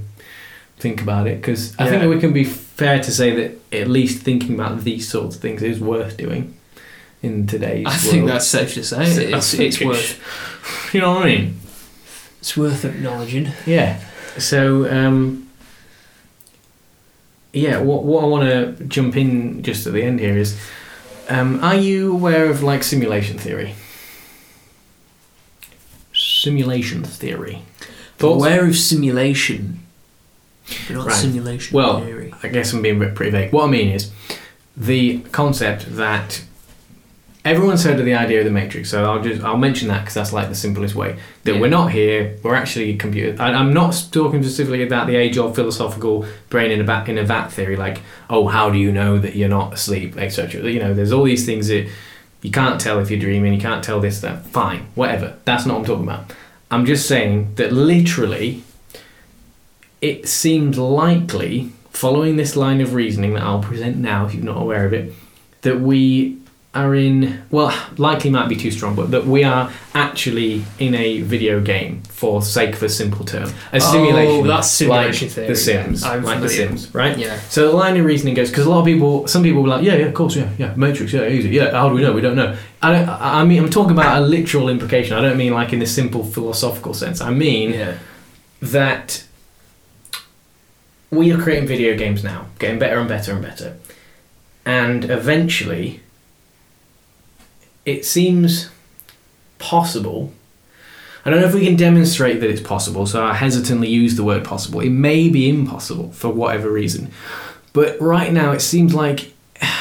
think 0.84 1.00
about 1.06 1.26
it 1.26 1.36
because 1.40 1.62
I 1.78 1.84
think 1.84 1.94
Yeah. 1.94 1.98
that 2.02 2.08
we 2.14 2.20
can 2.24 2.32
be 2.32 2.44
fair 2.82 2.98
to 3.06 3.10
say 3.20 3.28
that 3.38 3.50
at 3.80 3.88
least 3.88 4.22
thinking 4.28 4.52
about 4.58 4.84
these 4.84 5.04
sorts 5.14 5.36
of 5.36 5.40
things 5.42 5.62
is 5.62 5.78
worth 5.80 6.16
doing 6.24 6.42
in 7.22 7.46
today's 7.46 7.86
I 7.86 7.90
world. 7.90 8.00
think 8.12 8.26
that's 8.32 8.46
safe 8.58 8.70
to 8.74 8.82
say. 8.84 9.02
I 9.32 9.36
It's, 9.38 9.54
it's 9.54 9.80
worth 9.80 10.10
you 10.94 11.00
know 11.00 11.12
what 11.14 11.26
I 11.26 11.36
mean 11.36 11.46
it's 12.40 12.54
worth 12.56 12.84
acknowledging. 12.84 13.46
yeah 13.66 13.90
so 14.38 14.60
um 14.98 15.16
yeah 17.52 17.76
what, 17.88 18.00
what 18.04 18.20
I 18.24 18.26
want 18.34 18.44
to 18.50 18.84
jump 18.96 19.16
in 19.16 19.62
just 19.62 19.86
at 19.86 19.92
the 19.94 20.02
end 20.02 20.20
here 20.20 20.36
is 20.44 20.50
um, 21.30 21.50
are 21.64 21.76
you 21.88 22.12
aware 22.12 22.46
of 22.50 22.62
like 22.62 22.82
simulation 22.82 23.38
theory 23.38 23.74
simulation 26.12 27.02
theory 27.04 27.62
Thoughts? 28.18 28.44
Aware 28.44 28.66
of 28.68 28.76
simulation, 28.76 29.83
not 30.90 31.06
Right. 31.06 31.14
simulation 31.16 31.74
Well, 31.76 32.00
theory. 32.00 32.32
I 32.42 32.48
guess 32.48 32.72
I'm 32.72 32.82
being 32.82 32.98
pretty 33.14 33.30
vague. 33.30 33.52
What 33.52 33.64
I 33.64 33.70
mean 33.70 33.88
is 33.88 34.10
the 34.76 35.20
concept 35.32 35.96
that 35.96 36.42
everyone's 37.44 37.84
heard 37.84 37.98
of 37.98 38.04
the 38.06 38.14
idea 38.14 38.38
of 38.38 38.44
the 38.46 38.50
matrix. 38.50 38.90
So 38.90 39.04
I'll 39.04 39.22
just 39.22 39.42
I'll 39.42 39.58
mention 39.58 39.88
that 39.88 40.00
because 40.00 40.14
that's 40.14 40.32
like 40.32 40.48
the 40.48 40.54
simplest 40.54 40.94
way 40.94 41.16
that 41.44 41.54
Yeah. 41.54 41.60
we're 41.60 41.68
not 41.68 41.92
here. 41.92 42.36
We're 42.42 42.54
actually 42.54 42.96
computer. 42.96 43.40
I, 43.40 43.52
I'm 43.52 43.72
not 43.74 44.06
talking 44.10 44.42
specifically 44.42 44.82
about 44.82 45.06
the 45.06 45.16
age 45.16 45.36
of 45.36 45.54
philosophical 45.54 46.26
brain 46.48 46.70
in 46.70 46.80
a 46.80 46.84
vat 46.84 47.08
in 47.08 47.18
a 47.18 47.24
vat 47.24 47.48
theory. 47.48 47.76
Like 47.76 48.00
oh, 48.30 48.48
how 48.48 48.70
do 48.70 48.78
you 48.78 48.90
know 48.90 49.18
that 49.18 49.36
you're 49.36 49.48
not 49.50 49.74
asleep, 49.74 50.16
etc. 50.16 50.62
You 50.70 50.80
know, 50.80 50.94
there's 50.94 51.12
all 51.12 51.24
these 51.24 51.44
things 51.44 51.68
that 51.68 51.86
you 52.42 52.50
can't 52.50 52.80
tell 52.80 52.98
if 52.98 53.10
you're 53.10 53.20
dreaming. 53.20 53.52
You 53.54 53.60
can't 53.60 53.84
tell 53.84 54.00
this 54.00 54.20
that. 54.20 54.46
Fine, 54.46 54.86
whatever. 54.94 55.36
That's 55.44 55.66
not 55.66 55.74
what 55.74 55.80
I'm 55.80 55.86
talking 55.86 56.04
about. 56.04 56.32
I'm 56.70 56.86
just 56.86 57.06
saying 57.06 57.54
that 57.56 57.72
literally 57.72 58.62
it 60.10 60.28
seems 60.28 60.76
likely, 60.78 61.70
following 61.90 62.36
this 62.36 62.56
line 62.56 62.80
of 62.80 62.94
reasoning 62.94 63.34
that 63.34 63.42
I'll 63.42 63.60
present 63.70 63.96
now, 63.96 64.26
if 64.26 64.34
you're 64.34 64.44
not 64.44 64.60
aware 64.60 64.84
of 64.86 64.92
it, 64.92 65.12
that 65.62 65.80
we 65.80 66.38
are 66.74 66.92
in, 66.92 67.40
well, 67.52 67.72
likely 67.98 68.30
might 68.30 68.48
be 68.48 68.56
too 68.56 68.72
strong, 68.72 68.96
but 68.96 69.12
that 69.12 69.24
we 69.24 69.44
are 69.44 69.70
actually 69.94 70.64
in 70.80 70.92
a 70.96 71.20
video 71.20 71.60
game, 71.60 72.02
for 72.10 72.42
sake 72.42 72.72
of 72.74 72.82
a 72.82 72.88
simple 72.88 73.24
term. 73.24 73.48
A 73.72 73.76
Oh, 73.76 73.78
simulation. 73.78 74.46
that's 74.48 74.70
simulation 74.72 75.28
like 75.28 75.34
theory, 75.36 75.46
The 75.48 75.56
Sims. 75.56 76.02
yeah. 76.02 76.14
Like 76.16 76.40
The. 76.40 76.48
Sims, 76.48 76.92
right? 76.92 77.16
Yeah. 77.16 77.38
So 77.48 77.70
the 77.70 77.76
line 77.76 77.96
of 77.96 78.04
reasoning 78.04 78.34
goes 78.34 78.50
because 78.50 78.66
a 78.66 78.70
lot 78.70 78.80
of 78.80 78.86
people, 78.86 79.28
some 79.28 79.44
people 79.44 79.62
will 79.62 79.70
be 79.70 79.76
like, 79.76 79.84
yeah, 79.84 79.94
yeah, 80.00 80.06
of 80.06 80.14
course, 80.14 80.34
yeah, 80.34 80.48
yeah, 80.58 80.74
Matrix, 80.74 81.12
yeah, 81.12 81.28
easy, 81.28 81.50
yeah. 81.50 81.70
How 81.70 81.88
do 81.88 81.94
we 81.94 82.02
know? 82.02 82.12
We 82.12 82.20
don't 82.20 82.34
know. 82.42 82.56
I 82.82 82.92
don't. 82.92 83.08
I 83.08 83.40
I 83.40 83.44
mean, 83.44 83.62
I'm 83.62 83.70
talking 83.70 83.92
about 83.92 84.20
a 84.20 84.26
literal 84.26 84.68
implication. 84.68 85.16
I 85.16 85.20
don't 85.22 85.36
mean 85.38 85.52
like 85.54 85.72
in 85.72 85.78
the 85.78 85.86
simple 85.86 86.24
philosophical 86.24 86.92
sense. 86.92 87.20
I 87.20 87.30
mean 87.30 87.70
Yeah. 87.72 87.94
that 88.62 89.22
we 91.14 91.32
are 91.32 91.40
creating 91.40 91.66
video 91.66 91.96
games 91.96 92.22
now, 92.22 92.46
getting 92.58 92.78
better 92.78 92.98
and 92.98 93.08
better 93.08 93.32
and 93.32 93.42
better, 93.42 93.76
and 94.64 95.10
eventually, 95.10 96.00
it 97.84 98.04
seems 98.04 98.70
possible. 99.58 100.32
I 101.24 101.30
don't 101.30 101.40
know 101.40 101.46
if 101.46 101.54
we 101.54 101.64
can 101.64 101.76
demonstrate 101.76 102.40
that 102.40 102.50
it's 102.50 102.60
possible, 102.60 103.06
so 103.06 103.24
I 103.24 103.34
hesitantly 103.34 103.88
use 103.88 104.16
the 104.16 104.24
word 104.24 104.44
possible. 104.44 104.80
It 104.80 104.90
may 104.90 105.28
be 105.28 105.48
impossible 105.48 106.12
for 106.12 106.28
whatever 106.28 106.70
reason, 106.70 107.10
but 107.72 107.98
right 108.00 108.32
now 108.32 108.52
it 108.52 108.60
seems 108.60 108.94
like 108.94 109.32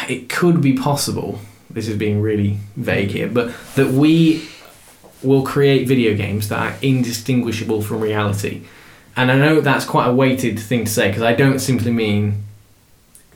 it 0.10 0.30
could 0.30 0.62
be 0.62 0.74
possible. 0.74 1.40
This 1.70 1.88
is 1.88 1.98
being 1.98 2.22
really 2.22 2.60
vague 2.76 3.10
here, 3.10 3.28
but 3.28 3.54
that 3.76 3.92
we 3.92 4.48
will 5.22 5.44
create 5.44 5.88
video 5.88 6.16
games 6.16 6.50
that 6.50 6.60
are 6.60 6.78
indistinguishable 6.82 7.82
from 7.82 8.00
reality. 8.00 8.64
And 9.16 9.32
I 9.32 9.38
know 9.38 9.62
that's 9.62 9.86
quite 9.86 10.08
a 10.08 10.14
weighted 10.14 10.60
thing 10.60 10.86
to 10.86 10.92
say 10.92 11.08
because 11.08 11.22
I 11.24 11.34
don't 11.34 11.60
simply 11.60 11.92
mean 11.92 12.44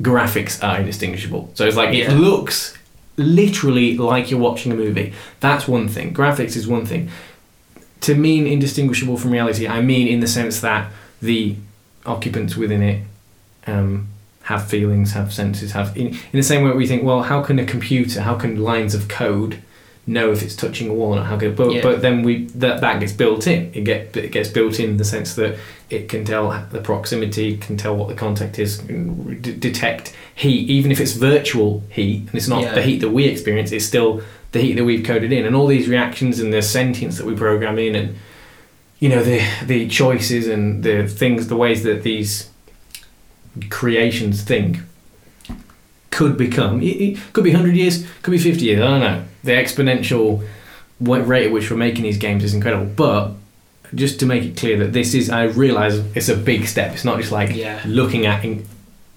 graphics 0.01 0.63
are 0.63 0.79
indistinguishable. 0.79 1.51
So 1.53 1.65
it's 1.65 1.75
like 1.77 1.93
Yeah. 1.93 2.11
it 2.11 2.15
looks 2.15 2.75
literally 3.17 3.97
like 3.97 4.29
you're 4.31 4.39
watching 4.39 4.71
a 4.71 4.75
movie. 4.75 5.13
That's 5.39 5.67
one 5.67 5.87
thing. 5.87 6.13
Graphics 6.13 6.55
is 6.55 6.67
one 6.67 6.85
thing. 6.85 7.09
To 8.01 8.15
mean 8.15 8.45
indistinguishable 8.45 9.17
from 9.17 9.31
reality, 9.31 9.67
I 9.67 9.81
mean 9.81 10.07
in 10.07 10.19
the 10.19 10.27
sense 10.27 10.59
that 10.61 10.91
the 11.21 11.55
occupants 12.05 12.55
within 12.55 12.81
it 12.83 13.03
um, 13.65 14.07
have 14.43 14.67
feelings, 14.67 15.13
have 15.13 15.33
senses, 15.33 15.71
have 15.71 15.97
in, 15.97 16.07
in 16.07 16.17
the 16.33 16.43
same 16.43 16.63
way 16.63 16.71
we 16.71 16.87
think, 16.87 17.03
well, 17.03 17.23
how 17.23 17.41
can 17.41 17.59
a 17.59 17.65
computer, 17.65 18.21
how 18.21 18.35
can 18.35 18.63
lines 18.63 18.93
of 18.95 19.07
code 19.07 19.61
know 20.07 20.31
if 20.31 20.41
it's 20.41 20.55
touching 20.55 20.89
a 20.89 20.93
wall 20.93 21.13
or 21.13 21.17
not? 21.17 21.25
How 21.27 21.37
can, 21.37 21.53
but, 21.53 21.71
Yeah. 21.71 21.81
but 21.83 22.01
then 22.01 22.23
we 22.23 22.45
that 22.55 22.81
that 22.81 22.99
gets 22.99 23.11
built 23.13 23.45
in. 23.47 23.71
It 23.73 23.83
get 23.83 24.15
it 24.17 24.31
gets 24.31 24.49
built 24.49 24.79
in 24.79 24.97
the 24.97 25.03
sense 25.05 25.35
that 25.35 25.57
it 25.89 26.09
can 26.09 26.25
tell 26.25 26.49
the 26.71 26.79
proximity, 26.81 27.57
can 27.57 27.77
tell 27.77 27.95
what 27.95 28.07
the 28.07 28.13
contact 28.15 28.57
is, 28.59 28.77
can 28.77 29.39
d- 29.41 29.53
detect 29.53 30.13
heat, 30.35 30.69
even 30.69 30.91
if 30.91 30.99
it's 30.99 31.13
virtual 31.13 31.83
heat 31.89 32.21
and 32.27 32.35
it's 32.35 32.47
not 32.47 32.61
Yeah. 32.63 32.73
the 32.75 32.81
heat 32.81 32.99
that 33.01 33.09
we 33.11 33.25
experience. 33.25 33.71
It's 33.71 33.85
still 33.85 34.21
the 34.53 34.59
heat 34.61 34.73
that 34.77 34.85
we've 34.85 35.03
coded 35.05 35.31
in, 35.31 35.45
and 35.45 35.55
all 35.55 35.67
these 35.67 35.87
reactions 35.87 36.39
and 36.39 36.53
the 36.53 36.61
sentience 36.61 37.17
that 37.17 37.25
we 37.25 37.35
program 37.35 37.77
in, 37.77 37.95
and 37.95 38.15
you 38.99 39.09
know 39.09 39.21
the 39.23 39.41
the 39.65 39.87
choices 39.87 40.47
and 40.47 40.83
the 40.83 41.07
things, 41.07 41.47
the 41.47 41.55
ways 41.57 41.83
that 41.83 42.03
these 42.03 42.49
creations 43.69 44.43
think 44.43 44.77
could 46.11 46.37
become. 46.37 46.81
It, 46.81 46.85
it 47.01 47.17
could 47.33 47.43
be 47.43 47.51
hundred 47.51 47.75
years, 47.75 48.05
could 48.21 48.31
be 48.31 48.37
fifty 48.37 48.65
years. 48.65 48.81
I 48.81 48.85
don't 48.87 48.99
know. 49.01 49.23
The 49.47 49.53
exponential 49.53 50.43
rate 50.99 51.45
at 51.47 51.51
which 51.51 51.71
we're 51.71 51.77
making 51.77 52.03
these 52.03 52.17
games 52.17 52.43
is 52.43 52.53
incredible, 52.53 52.85
but. 52.85 53.31
Just 53.95 54.19
to 54.19 54.25
make 54.25 54.43
it 54.43 54.57
clear 54.57 54.77
that 54.79 54.91
this 54.91 55.13
is, 55.13 55.29
I 55.29 55.43
realise 55.45 55.93
it's 56.13 56.27
a 56.27 56.35
big 56.35 56.67
step. 56.67 56.91
It's 56.93 57.05
not 57.05 57.17
just 57.21 57.31
like 57.31 57.55
Yeah. 57.55 57.79
looking 57.85 58.25
at 58.25 58.43
in, 58.43 58.65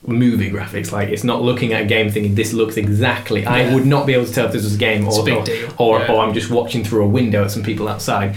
movie 0.07 0.49
graphics. 0.49 0.93
Like 0.93 1.09
it's 1.09 1.25
not 1.25 1.43
looking 1.43 1.73
at 1.73 1.83
a 1.83 1.85
game 1.85 2.09
thinking 2.09 2.37
this 2.37 2.53
looks 2.53 2.77
exactly. 2.77 3.45
I 3.45 3.75
would 3.75 3.85
not 3.85 4.07
be 4.07 4.15
able 4.15 4.27
to 4.27 4.33
tell 4.33 4.47
if 4.47 4.53
this 4.53 4.63
was 4.63 4.77
a 4.77 4.79
game 4.79 5.09
or 5.09 5.29
a 5.29 5.33
or, 5.33 5.45
or, 5.77 5.99
Yeah. 5.99 6.13
or 6.13 6.23
I'm 6.25 6.33
just 6.35 6.51
watching 6.53 6.85
through 6.85 7.03
a 7.05 7.09
window 7.09 7.43
at 7.43 7.51
some 7.51 7.65
people 7.65 7.89
outside. 7.89 8.37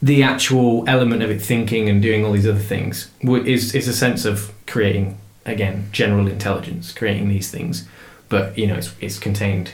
The 0.00 0.22
actual 0.22 0.84
element 0.86 1.24
of 1.24 1.30
it 1.32 1.42
thinking 1.42 1.88
and 1.88 2.00
doing 2.00 2.24
all 2.24 2.30
these 2.38 2.46
other 2.46 2.60
things 2.74 3.10
is 3.22 3.74
is 3.74 3.88
a 3.88 3.92
sense 3.92 4.24
of 4.24 4.52
creating 4.68 5.16
again 5.44 5.88
general 5.90 6.28
intelligence, 6.28 6.92
creating 6.92 7.28
these 7.30 7.50
things, 7.50 7.84
but 8.28 8.56
you 8.56 8.68
know 8.68 8.76
it's 8.76 8.92
it's 9.00 9.18
contained 9.18 9.72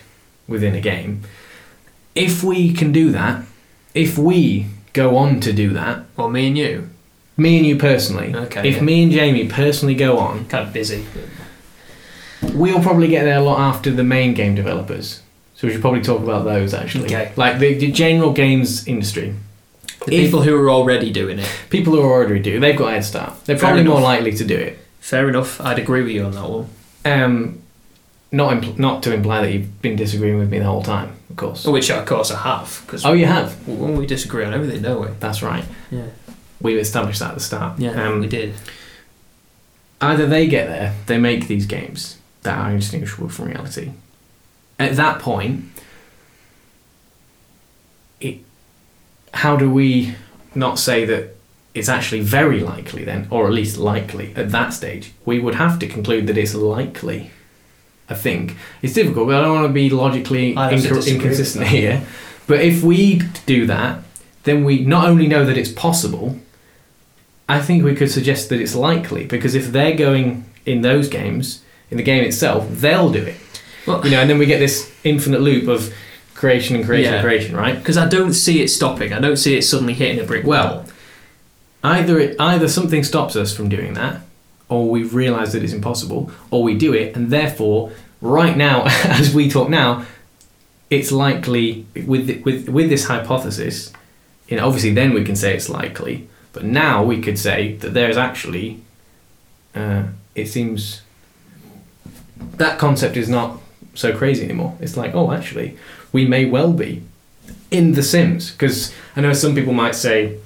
within 0.48 0.74
a 0.74 0.80
game. 0.80 1.20
If 2.20 2.42
we 2.44 2.72
can 2.72 2.92
do 2.92 3.10
that, 3.12 3.44
if 3.94 4.18
we 4.18 4.66
go 4.92 5.16
on 5.16 5.40
to 5.40 5.52
do 5.52 5.70
that, 5.70 6.04
Well, 6.16 6.28
me 6.30 6.48
and 6.48 6.58
you, 6.58 6.88
me 7.36 7.56
and 7.58 7.66
you 7.66 7.76
personally, 7.76 8.34
Okay, 8.34 8.68
if 8.68 8.76
yeah. 8.76 8.82
me 8.82 9.02
and 9.04 9.12
Jamie 9.12 9.48
personally 9.48 9.94
go 9.94 10.18
on, 10.18 10.44
kind 10.46 10.66
of 10.66 10.72
busy. 10.72 11.04
We'll 12.54 12.82
probably 12.82 13.08
get 13.08 13.24
there 13.24 13.38
a 13.38 13.42
lot 13.42 13.58
after 13.60 13.90
the 13.90 14.04
main 14.04 14.34
game 14.34 14.54
developers. 14.54 15.22
So 15.54 15.66
we 15.66 15.72
should 15.74 15.82
probably 15.82 16.00
talk 16.00 16.22
about 16.22 16.44
those 16.44 16.72
actually. 16.72 17.04
Okay. 17.06 17.32
Like 17.36 17.58
the, 17.58 17.74
the 17.74 17.92
general 17.92 18.32
games 18.32 18.86
industry. 18.88 19.34
The 20.06 20.14
If- 20.14 20.24
people 20.24 20.42
who 20.42 20.54
are 20.56 20.70
already 20.70 21.10
doing 21.12 21.38
it. 21.38 21.48
People 21.68 21.92
who 21.94 22.00
are 22.00 22.10
already 22.12 22.40
do, 22.40 22.58
they've 22.58 22.76
got 22.76 22.88
a 22.88 22.92
head 22.92 23.04
start. 23.04 23.44
They're 23.44 23.58
Fair 23.58 23.70
probably 23.70 23.84
more 23.84 24.00
likely 24.00 24.32
to 24.32 24.44
do 24.44 24.56
it. 24.56 24.78
Fair 25.00 25.28
enough. 25.28 25.60
I'd 25.60 25.78
agree 25.78 26.02
with 26.02 26.12
you 26.12 26.24
on 26.24 26.32
that 26.32 26.48
one. 26.48 26.66
Um, 27.04 27.62
not 28.32 28.52
impl- 28.54 28.78
not 28.78 29.02
to 29.02 29.12
imply 29.12 29.40
that 29.42 29.52
you've 29.52 29.82
been 29.82 29.96
disagreeing 29.96 30.38
with 30.38 30.50
me 30.50 30.58
the 30.58 30.64
whole 30.64 30.82
time, 30.82 31.14
of 31.30 31.36
course. 31.36 31.64
Which, 31.66 31.90
of 31.90 32.06
course, 32.06 32.30
I 32.30 32.38
have. 32.42 32.82
Because 32.86 33.04
Oh, 33.04 33.12
you 33.12 33.26
have. 33.26 33.66
we 33.68 34.06
disagree 34.06 34.44
on 34.44 34.54
everything, 34.54 34.82
don't 34.82 35.00
we? 35.00 35.08
That's 35.18 35.42
right. 35.42 35.64
Yeah. 35.90 36.06
We 36.60 36.78
established 36.78 37.18
that 37.20 37.30
at 37.30 37.34
the 37.34 37.40
start. 37.40 37.78
Yeah, 37.78 37.90
Um, 38.08 38.20
we 38.20 38.26
did. 38.28 38.54
either 40.00 40.26
they 40.26 40.46
get 40.46 40.68
there, 40.68 40.94
they 41.06 41.18
make 41.18 41.48
these 41.48 41.66
games 41.66 42.18
that 42.42 42.56
are 42.58 42.70
indistinguishable 42.70 43.28
from 43.28 43.46
reality. 43.48 43.90
At 44.78 44.96
that 44.96 45.18
point, 45.18 45.64
it, 48.20 48.38
how 49.34 49.56
do 49.56 49.70
we 49.70 50.14
not 50.54 50.78
say 50.78 51.04
that 51.04 51.36
it's 51.74 51.88
actually 51.88 52.20
very 52.20 52.60
likely 52.60 53.04
then, 53.04 53.26
or 53.30 53.46
at 53.46 53.52
least 53.52 53.76
likely 53.76 54.32
at 54.36 54.50
that 54.50 54.72
stage? 54.72 55.12
We 55.24 55.38
would 55.38 55.56
have 55.56 55.78
to 55.80 55.86
conclude 55.86 56.26
that 56.28 56.36
it's 56.38 56.54
likely. 56.54 57.30
I 58.10 58.14
think 58.14 58.56
it's 58.82 58.92
difficult, 58.92 59.28
but 59.28 59.36
I 59.36 59.42
don't 59.42 59.54
want 59.54 59.68
to 59.68 59.72
be 59.72 59.88
logically 59.88 60.56
I'd 60.56 60.72
have 60.72 60.82
to 60.82 60.88
incor- 60.88 60.94
disagree 60.96 61.14
with 61.14 61.22
inconsistent 61.24 61.66
here. 61.68 62.02
But 62.46 62.60
if 62.60 62.82
we 62.82 63.22
do 63.46 63.66
that, 63.66 64.00
then 64.42 64.64
we 64.64 64.84
not 64.84 65.08
only 65.08 65.28
know 65.28 65.44
that 65.44 65.56
it's 65.56 65.70
possible, 65.70 66.36
I 67.48 67.60
think 67.60 67.84
we 67.84 67.94
could 67.94 68.10
suggest 68.10 68.48
that 68.48 68.60
it's 68.60 68.74
likely 68.74 69.24
because 69.26 69.54
if 69.54 69.68
they're 69.72 69.94
going 69.96 70.44
in 70.66 70.80
those 70.82 71.08
games, 71.08 71.62
in 71.90 71.96
the 71.96 72.02
game 72.02 72.24
itself, 72.24 72.66
they'll 72.70 73.10
do 73.10 73.22
it. 73.22 73.36
Well- 73.86 74.04
you 74.04 74.10
know, 74.10 74.20
and 74.20 74.28
then 74.28 74.38
we 74.38 74.46
get 74.46 74.58
this 74.58 74.90
infinite 75.04 75.40
loop 75.40 75.68
of 75.68 75.92
creation 76.34 76.74
and 76.76 76.84
creation 76.84 77.12
Yeah. 77.12 77.18
and 77.20 77.24
creation, 77.26 77.56
right? 77.56 77.76
Because 77.78 77.96
I 77.96 78.08
don't 78.08 78.32
see 78.32 78.60
it 78.62 78.68
stopping. 78.68 79.12
I 79.12 79.20
don't 79.20 79.36
see 79.36 79.56
it 79.56 79.62
suddenly 79.62 79.94
hitting 79.94 80.18
a 80.18 80.24
brick 80.24 80.44
Well, 80.46 80.74
wall. 80.74 80.84
Either 81.82 82.18
it, 82.18 82.36
either 82.40 82.68
something 82.68 83.02
stops 83.04 83.36
us 83.36 83.54
from 83.56 83.68
doing 83.68 83.94
that, 83.94 84.20
or 84.70 84.88
we've 84.88 85.14
realised 85.14 85.52
that 85.52 85.62
it's 85.62 85.74
impossible, 85.74 86.30
or 86.50 86.62
we 86.62 86.74
do 86.74 86.94
it, 86.94 87.14
and 87.14 87.30
therefore, 87.30 87.92
right 88.22 88.56
now, 88.56 88.84
as 89.04 89.34
we 89.34 89.50
talk 89.50 89.68
now, 89.68 90.06
it's 90.88 91.12
likely 91.12 91.84
with 92.06 92.42
with 92.44 92.68
with 92.68 92.88
this 92.88 93.04
hypothesis. 93.04 93.92
You 94.48 94.56
know, 94.56 94.66
obviously, 94.66 94.94
then 94.94 95.12
we 95.12 95.24
can 95.24 95.36
say 95.36 95.54
it's 95.54 95.68
likely, 95.68 96.28
but 96.52 96.64
now 96.64 97.04
we 97.04 97.20
could 97.20 97.38
say 97.38 97.76
that 97.76 97.92
there's 97.92 98.16
actually. 98.16 98.80
Uh, 99.74 100.04
it 100.34 100.46
seems 100.46 101.02
that 102.56 102.78
concept 102.78 103.16
is 103.16 103.28
not 103.28 103.60
so 103.94 104.16
crazy 104.16 104.44
anymore. 104.44 104.76
It's 104.80 104.96
like, 104.96 105.14
oh, 105.14 105.32
actually, 105.32 105.76
we 106.12 106.26
may 106.26 106.44
well 106.44 106.72
be 106.72 107.02
in 107.70 107.92
The 107.92 108.02
Sims 108.02 108.50
because 108.50 108.92
I 109.16 109.20
know 109.20 109.32
some 109.32 109.54
people 109.54 109.72
might 109.72 109.94
say, 109.94 110.38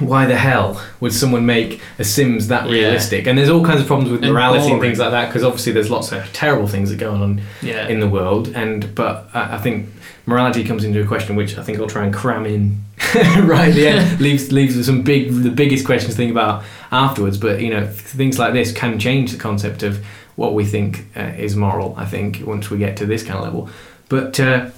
why 0.00 0.26
the 0.26 0.36
hell 0.36 0.80
would 1.00 1.12
someone 1.12 1.46
make 1.46 1.80
a 1.98 2.04
Sims 2.04 2.48
that 2.48 2.66
Yeah. 2.66 2.72
realistic? 2.72 3.26
And 3.26 3.38
there's 3.38 3.48
all 3.48 3.64
kinds 3.64 3.80
of 3.80 3.86
problems 3.86 4.10
with 4.10 4.22
And 4.24 4.32
morality 4.32 4.70
and 4.72 4.80
things 4.80 4.98
like 4.98 5.12
that 5.12 5.28
because 5.28 5.44
obviously 5.44 5.72
there's 5.72 5.90
lots 5.90 6.10
of 6.12 6.24
terrible 6.32 6.66
things 6.66 6.90
that 6.90 6.98
go 6.98 7.12
on 7.12 7.40
Yeah. 7.62 7.86
in 7.88 8.00
the 8.00 8.08
world. 8.08 8.50
And 8.54 8.94
but 8.94 9.28
I, 9.32 9.54
I 9.54 9.58
think 9.58 9.88
morality 10.26 10.64
comes 10.64 10.82
into 10.84 11.00
a 11.00 11.06
question 11.06 11.36
which 11.36 11.56
I 11.58 11.62
think 11.62 11.78
I'll 11.78 11.86
try 11.86 12.04
and 12.04 12.12
cram 12.12 12.44
in 12.46 12.78
right 13.14 13.68
at 13.68 13.74
the 13.74 13.86
end. 13.86 14.20
leaves 14.26 14.50
leaves 14.50 14.84
some 14.84 15.02
big 15.02 15.32
the 15.32 15.50
biggest 15.50 15.84
questions 15.86 16.14
to 16.14 16.16
think 16.16 16.30
about 16.32 16.64
afterwards. 16.90 17.38
But 17.38 17.60
you 17.60 17.70
know 17.70 17.86
things 17.86 18.38
like 18.38 18.52
this 18.52 18.72
can 18.72 18.98
change 18.98 19.30
the 19.32 19.38
concept 19.38 19.82
of 19.84 20.04
what 20.36 20.54
we 20.54 20.64
think 20.64 21.06
uh, 21.16 21.20
is 21.38 21.54
moral. 21.54 21.94
I 21.96 22.04
think 22.06 22.42
once 22.44 22.68
we 22.68 22.78
get 22.78 22.96
to 22.96 23.06
this 23.06 23.22
kind 23.22 23.38
of 23.38 23.44
level. 23.44 23.68
But 24.08 24.40
uh, 24.40 24.70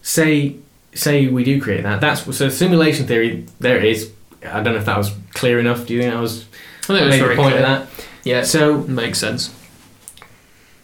say 0.00 0.56
say 0.94 1.26
we 1.28 1.44
do 1.44 1.60
create 1.60 1.82
that. 1.82 2.00
That's 2.00 2.34
so 2.36 2.48
simulation 2.48 3.06
theory. 3.06 3.46
There 3.60 3.76
it 3.76 3.84
is. 3.84 4.10
I 4.44 4.62
don't 4.62 4.74
know 4.74 4.80
if 4.80 4.86
that 4.86 4.98
was 4.98 5.14
clear 5.34 5.58
enough. 5.60 5.86
Do 5.86 5.94
you 5.94 6.00
think 6.00 6.12
that 6.14 6.20
was 6.20 6.44
I 6.84 6.86
think 6.88 7.00
was 7.00 7.10
made 7.10 7.22
the 7.22 7.26
point 7.36 7.54
clear. 7.54 7.56
of 7.56 7.62
that? 7.62 8.06
Yeah. 8.24 8.42
So 8.42 8.78
makes 8.82 9.18
sense. 9.18 9.54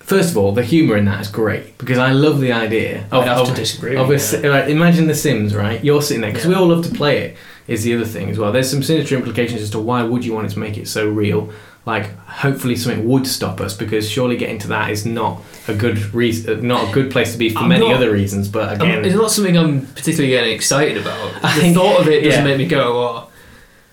First 0.00 0.30
of 0.30 0.38
all, 0.38 0.52
the 0.52 0.64
humour 0.64 0.96
in 0.96 1.04
that 1.04 1.20
is 1.20 1.28
great 1.28 1.76
because 1.76 1.98
I 1.98 2.12
love 2.12 2.40
the 2.40 2.50
idea 2.52 3.04
of, 3.12 3.24
I'd 3.24 3.28
have 3.28 3.46
to 3.48 3.54
disagree 3.54 3.94
of 3.94 4.08
with 4.08 4.16
a, 4.16 4.20
si- 4.20 4.48
like, 4.48 4.68
imagine 4.70 5.06
The 5.06 5.14
Sims, 5.14 5.54
right? 5.54 5.84
You're 5.84 6.00
sitting 6.00 6.22
there 6.22 6.32
because 6.32 6.46
we 6.46 6.54
all 6.54 6.66
love 6.66 6.82
to 6.86 6.94
play 6.94 7.18
it. 7.18 7.36
Is 7.66 7.84
the 7.84 7.94
other 7.94 8.06
thing 8.06 8.30
as 8.30 8.38
well. 8.38 8.50
There's 8.50 8.70
some 8.70 8.82
sinister 8.82 9.14
implications 9.14 9.60
as 9.60 9.68
to 9.72 9.78
why 9.78 10.02
would 10.02 10.24
you 10.24 10.32
want 10.32 10.46
it 10.46 10.54
to 10.54 10.58
make 10.58 10.78
it 10.78 10.88
so 10.88 11.06
real. 11.06 11.52
Like, 11.84 12.16
hopefully, 12.26 12.76
something 12.76 13.06
would 13.06 13.26
stop 13.26 13.60
us 13.60 13.76
because 13.76 14.08
surely 14.10 14.38
getting 14.38 14.58
to 14.60 14.68
that 14.68 14.90
is 14.90 15.04
not 15.04 15.42
a 15.68 15.74
good 15.74 16.14
reason, 16.14 16.66
not 16.66 16.88
a 16.88 16.92
good 16.94 17.10
place 17.10 17.32
to 17.32 17.38
be 17.38 17.50
for 17.50 17.58
I'm 17.58 17.68
many 17.68 17.86
not- 17.86 17.96
other 17.96 18.10
reasons. 18.10 18.48
But 18.48 18.72
again, 18.76 19.04
it's 19.04 19.14
not 19.14 19.30
something 19.30 19.58
I'm 19.58 19.84
particularly 19.88 20.28
getting 20.30 20.54
excited 20.54 20.96
about. 20.96 21.44
I 21.44 21.54
the 21.56 21.60
think- 21.60 21.76
thought 21.76 22.00
of 22.00 22.08
it 22.08 22.24
doesn't 22.24 22.40
yeah. 22.40 22.44
make 22.44 22.56
me 22.56 22.66
go, 22.66 23.02
"Oh, 23.02 23.28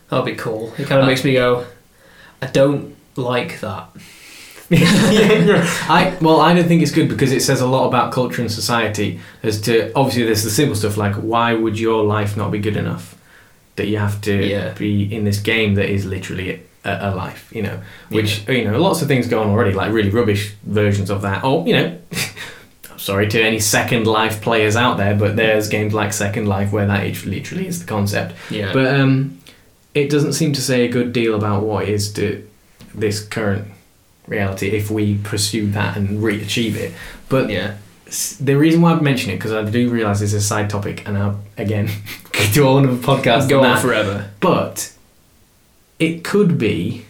that'll 0.09 0.25
be 0.25 0.35
cool." 0.35 0.73
It 0.77 0.87
kind 0.87 0.99
of 0.99 1.03
Uh, 1.05 1.07
makes 1.07 1.23
me 1.23 1.33
go, 1.33 1.65
"I 2.41 2.47
don't 2.47 2.95
like 3.15 3.59
that." 3.61 3.89
I 4.71 6.17
well, 6.21 6.41
I 6.41 6.53
don't 6.53 6.67
think 6.67 6.81
it's 6.81 6.91
good 6.91 7.07
because 7.09 7.31
it 7.31 7.41
says 7.41 7.61
a 7.61 7.67
lot 7.67 7.87
about 7.87 8.11
culture 8.11 8.41
and 8.41 8.51
society. 8.51 9.19
As 9.43 9.61
to 9.61 9.91
obviously, 9.95 10.23
there's 10.23 10.43
the 10.43 10.49
simple 10.49 10.75
stuff 10.75 10.97
like 10.97 11.15
why 11.15 11.53
would 11.53 11.79
your 11.79 12.03
life 12.03 12.35
not 12.35 12.51
be 12.51 12.59
good 12.59 12.77
enough 12.77 13.15
that 13.75 13.87
you 13.87 13.97
have 13.97 14.21
to 14.21 14.33
Yeah. 14.47 14.73
be 14.73 15.03
in 15.13 15.23
this 15.25 15.39
game 15.39 15.75
that 15.75 15.89
is 15.89 16.05
literally 16.05 16.61
a, 16.83 17.09
a 17.09 17.15
life, 17.15 17.51
you 17.53 17.61
know, 17.61 17.79
which 18.09 18.47
you 18.47 18.63
know 18.65 18.79
lots 18.79 19.01
of 19.01 19.07
things 19.07 19.27
go 19.27 19.41
on 19.43 19.49
already, 19.49 19.71
like 19.73 19.91
really 19.91 20.09
rubbish 20.09 20.53
versions 20.63 21.09
of 21.09 21.21
that, 21.21 21.43
or 21.43 21.65
you 21.67 21.73
know. 21.73 21.97
Sorry 22.97 23.27
to 23.27 23.39
any 23.43 23.59
Second 23.59 24.07
Life 24.07 24.41
players 24.41 24.75
out 24.75 24.97
there, 24.97 25.13
but 25.15 25.35
there's 25.35 25.67
games 25.69 25.93
like 25.93 26.11
Second 26.11 26.47
Life 26.47 26.71
where 26.71 26.87
that 26.87 27.03
literally 27.25 27.67
is 27.67 27.79
the 27.81 27.85
concept. 27.85 28.33
Yeah. 28.49 28.73
But 28.73 28.99
um, 28.99 29.37
it 29.95 30.09
doesn't 30.09 30.33
seem 30.33 30.53
to 30.53 30.61
say 30.61 30.85
a 30.85 30.89
good 30.89 31.13
deal 31.13 31.33
about 31.33 31.63
what 31.63 31.87
is 31.87 32.13
to 32.13 32.47
this 32.93 33.25
current 33.25 33.67
reality 34.27 34.69
if 34.69 34.91
we 34.91 35.17
pursue 35.19 35.71
that 35.71 35.97
and 35.97 36.21
re- 36.21 36.41
achieve 36.41 36.75
it. 36.75 36.93
But 37.29 37.49
yeah. 37.49 37.77
the 38.39 38.55
reason 38.55 38.81
why 38.81 38.93
I 38.93 38.99
mention 38.99 39.31
it 39.31 39.37
because 39.37 39.53
I 39.53 39.63
do 39.63 39.89
realise 39.89 40.21
it's 40.21 40.33
a 40.33 40.41
side 40.41 40.69
topic, 40.69 41.07
and 41.07 41.17
I 41.17 41.35
again 41.57 41.89
could 42.31 42.51
do 42.51 42.63
a 42.63 42.67
whole 42.67 42.77
other 42.77 42.89
podcast. 42.97 43.49
Go 43.49 43.63
on 43.63 43.79
forever. 43.79 44.29
But 44.41 44.93
it 45.97 46.23
could 46.23 46.57
be 46.57 47.05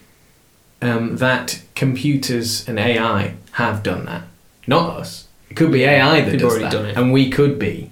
um, 0.81 1.17
that 1.17 1.61
computers 1.73 2.67
and 2.69 2.79
AI 2.79 3.35
have 3.53 3.81
done 3.81 4.05
that, 4.05 4.23
not 4.67 4.99
us. 4.99 5.27
It 5.49 5.55
could 5.55 5.71
be 5.71 5.83
AI 5.83 6.21
that 6.21 6.31
They've 6.31 6.39
does 6.39 6.51
already 6.51 6.65
that, 6.65 6.71
done 6.71 6.85
it. 6.85 6.97
and 6.97 7.11
we 7.11 7.29
could 7.29 7.57
be. 7.57 7.91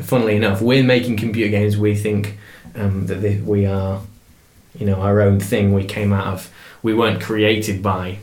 Funnily 0.00 0.36
enough, 0.36 0.62
we're 0.62 0.84
making 0.84 1.16
computer 1.16 1.50
games. 1.50 1.76
We 1.76 1.96
think 1.96 2.37
um, 2.74 3.06
that 3.06 3.42
we 3.44 3.66
are, 3.66 4.00
you 4.78 4.86
know, 4.86 5.00
our 5.00 5.20
own 5.20 5.40
thing. 5.40 5.72
We 5.72 5.84
came 5.84 6.12
out 6.12 6.26
of. 6.26 6.50
We 6.82 6.94
weren't 6.94 7.20
created 7.20 7.82
by 7.82 8.18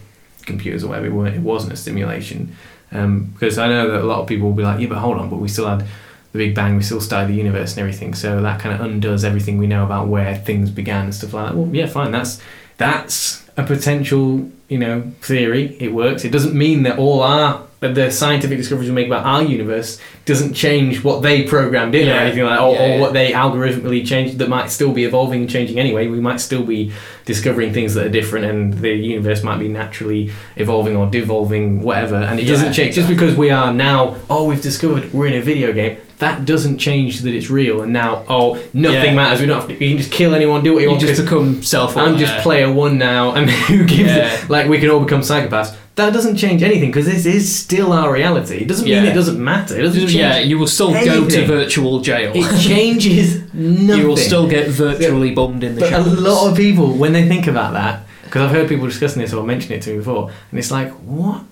computers 0.46 0.84
or 0.84 0.88
whatever. 0.88 1.08
It, 1.08 1.12
weren't, 1.12 1.36
it 1.36 1.42
wasn't 1.42 1.74
a 1.74 1.76
simulation. 1.78 2.56
Um, 2.92 3.26
because 3.34 3.58
I 3.58 3.68
know 3.68 3.92
that 3.92 4.02
a 4.02 4.06
lot 4.06 4.20
of 4.22 4.28
people 4.28 4.48
will 4.48 4.56
be 4.56 4.64
like, 4.64 4.80
yeah, 4.80 4.88
but 4.88 5.00
hold 5.00 5.18
on, 5.18 5.30
but 5.30 5.38
we 5.38 5.50
still 5.50 5.68
had 5.68 5.86
the 6.32 6.38
Big 6.38 6.56
Bang, 6.56 6.76
we 6.76 6.84
still 6.84 7.02
started 7.02 7.30
the 7.30 7.38
universe 7.38 7.72
and 7.72 7.80
everything. 7.80 8.14
So 8.14 8.42
that 8.42 8.60
kind 8.60 8.76
of 8.76 8.82
undoes 8.82 9.24
everything 9.24 9.58
we 9.58 9.68
know 9.68 9.86
about 9.86 10.08
where 10.08 10.36
things 10.36 10.70
began 10.70 11.06
and 11.06 11.16
stuff 11.16 11.34
like 11.34 11.48
that. 11.48 11.58
Well, 11.58 11.74
yeah, 11.74 11.88
fine. 11.88 12.12
That's 12.12 12.42
that's 12.78 13.48
a 13.58 13.64
potential, 13.64 14.52
you 14.68 14.78
know, 14.78 15.14
theory. 15.22 15.78
It 15.80 15.94
works. 15.94 16.26
It 16.26 16.32
doesn't 16.32 16.54
mean 16.54 16.84
that 16.84 17.00
all 17.00 17.22
our 17.22 17.66
that 17.88 17.96
the 17.96 18.12
scientific 18.12 18.58
discoveries 18.58 18.90
we 18.90 18.96
make 18.96 19.08
about 19.08 19.26
our 19.26 19.44
universe 19.44 20.00
doesn't 20.26 20.54
change 20.54 21.04
what 21.04 21.22
they 21.22 21.44
programmed 21.44 21.94
in 21.96 22.10
or 22.10 22.14
anything 22.14 22.44
like 22.44 22.58
that, 22.58 22.64
or, 22.64 22.74
Yeah, 22.74 22.96
or 22.96 23.00
what 23.00 23.14
they 23.14 23.32
algorithmically 23.32 24.06
changed 24.06 24.38
that 24.40 24.50
might 24.50 24.70
still 24.72 24.92
be 24.92 25.04
evolving 25.06 25.42
and 25.42 25.50
changing 25.50 25.80
anyway. 25.80 26.08
We 26.08 26.20
might 26.20 26.40
still 26.42 26.64
be 26.64 26.92
discovering 27.26 27.74
things 27.74 27.94
that 27.94 28.06
are 28.06 28.10
different, 28.10 28.46
and 28.46 28.74
the 28.74 28.90
universe 28.94 29.44
might 29.44 29.60
be 29.60 29.68
naturally 29.68 30.32
evolving 30.56 30.96
or 30.96 31.08
devolving, 31.08 31.82
whatever. 31.82 32.16
And 32.16 32.40
it 32.40 32.44
Yeah, 32.46 32.52
doesn't 32.54 32.74
change 32.74 32.96
just 32.96 33.08
because 33.08 33.36
we 33.36 33.50
are 33.52 33.72
now. 33.74 34.16
Oh, 34.30 34.46
we've 34.46 34.62
discovered 34.62 35.14
we're 35.14 35.28
in 35.28 35.34
a 35.34 35.42
video 35.42 35.72
game. 35.74 35.98
That 36.20 36.46
doesn't 36.46 36.78
change 36.78 37.22
that 37.22 37.34
it's 37.34 37.50
real. 37.50 37.82
And 37.82 37.92
now, 37.92 38.24
oh, 38.30 38.58
nothing 38.74 39.04
Yeah. 39.04 39.16
matters. 39.16 39.42
We 39.42 39.48
don't. 39.48 39.60
Have 39.60 39.68
to, 39.68 39.74
you 39.84 39.90
can 39.90 39.98
just 39.98 40.12
kill 40.12 40.34
anyone, 40.34 40.64
do 40.64 40.74
what 40.74 40.80
you, 40.80 40.86
You 40.86 40.92
want. 40.92 41.02
just 41.02 41.22
become 41.22 41.62
self 41.62 41.98
I'm 41.98 42.18
just 42.18 42.38
player 42.38 42.72
one 42.72 42.98
now, 42.98 43.34
and 43.34 43.50
who 43.70 43.84
gives 43.84 44.12
Yeah. 44.16 44.34
it? 44.34 44.50
Like 44.50 44.68
we 44.70 44.80
can 44.80 44.90
all 44.90 45.02
become 45.02 45.22
psychopaths. 45.22 45.76
That 45.96 46.12
doesn't 46.14 46.36
change 46.36 46.62
anything 46.62 46.90
because 46.92 47.06
this 47.06 47.26
is 47.26 47.56
still 47.56 47.94
our 47.94 48.12
reality. 48.12 48.58
It 48.58 48.68
doesn't 48.68 48.84
mean 48.86 49.04
Yeah. 49.06 49.12
it 49.12 49.14
doesn't 49.14 49.42
matter. 49.42 49.80
It 49.80 49.84
doesn't 49.84 50.00
change. 50.02 50.14
Yeah, 50.16 50.40
you 50.40 50.60
will 50.60 50.68
still 50.68 50.92
go 50.92 51.02
to 51.04 51.10
anything. 51.12 51.48
virtual 51.48 52.02
jail. 52.02 52.34
It 52.36 52.62
changes 52.62 53.42
nothing. 53.54 53.98
you 54.02 54.08
will 54.08 54.18
still 54.18 54.48
get 54.48 54.68
virtually 54.68 55.32
bombed 55.32 55.64
in 55.64 55.76
the 55.76 55.82
But 55.82 55.94
a 55.94 56.04
showers. 56.04 56.20
lot 56.22 56.52
of 56.52 56.58
people, 56.58 56.92
when 56.98 57.14
they 57.14 57.26
think 57.28 57.48
about 57.48 57.72
that, 57.74 58.06
because 58.26 58.42
I've 58.42 58.52
heard 58.52 58.68
people 58.68 58.86
discussing 58.88 59.22
this 59.22 59.32
or 59.34 59.44
mention 59.46 59.72
it 59.72 59.82
to 59.84 59.92
me 59.92 59.98
before, 60.00 60.32
and 60.52 60.60
it's 60.60 60.72
like, 60.72 60.92
what? 61.06 61.44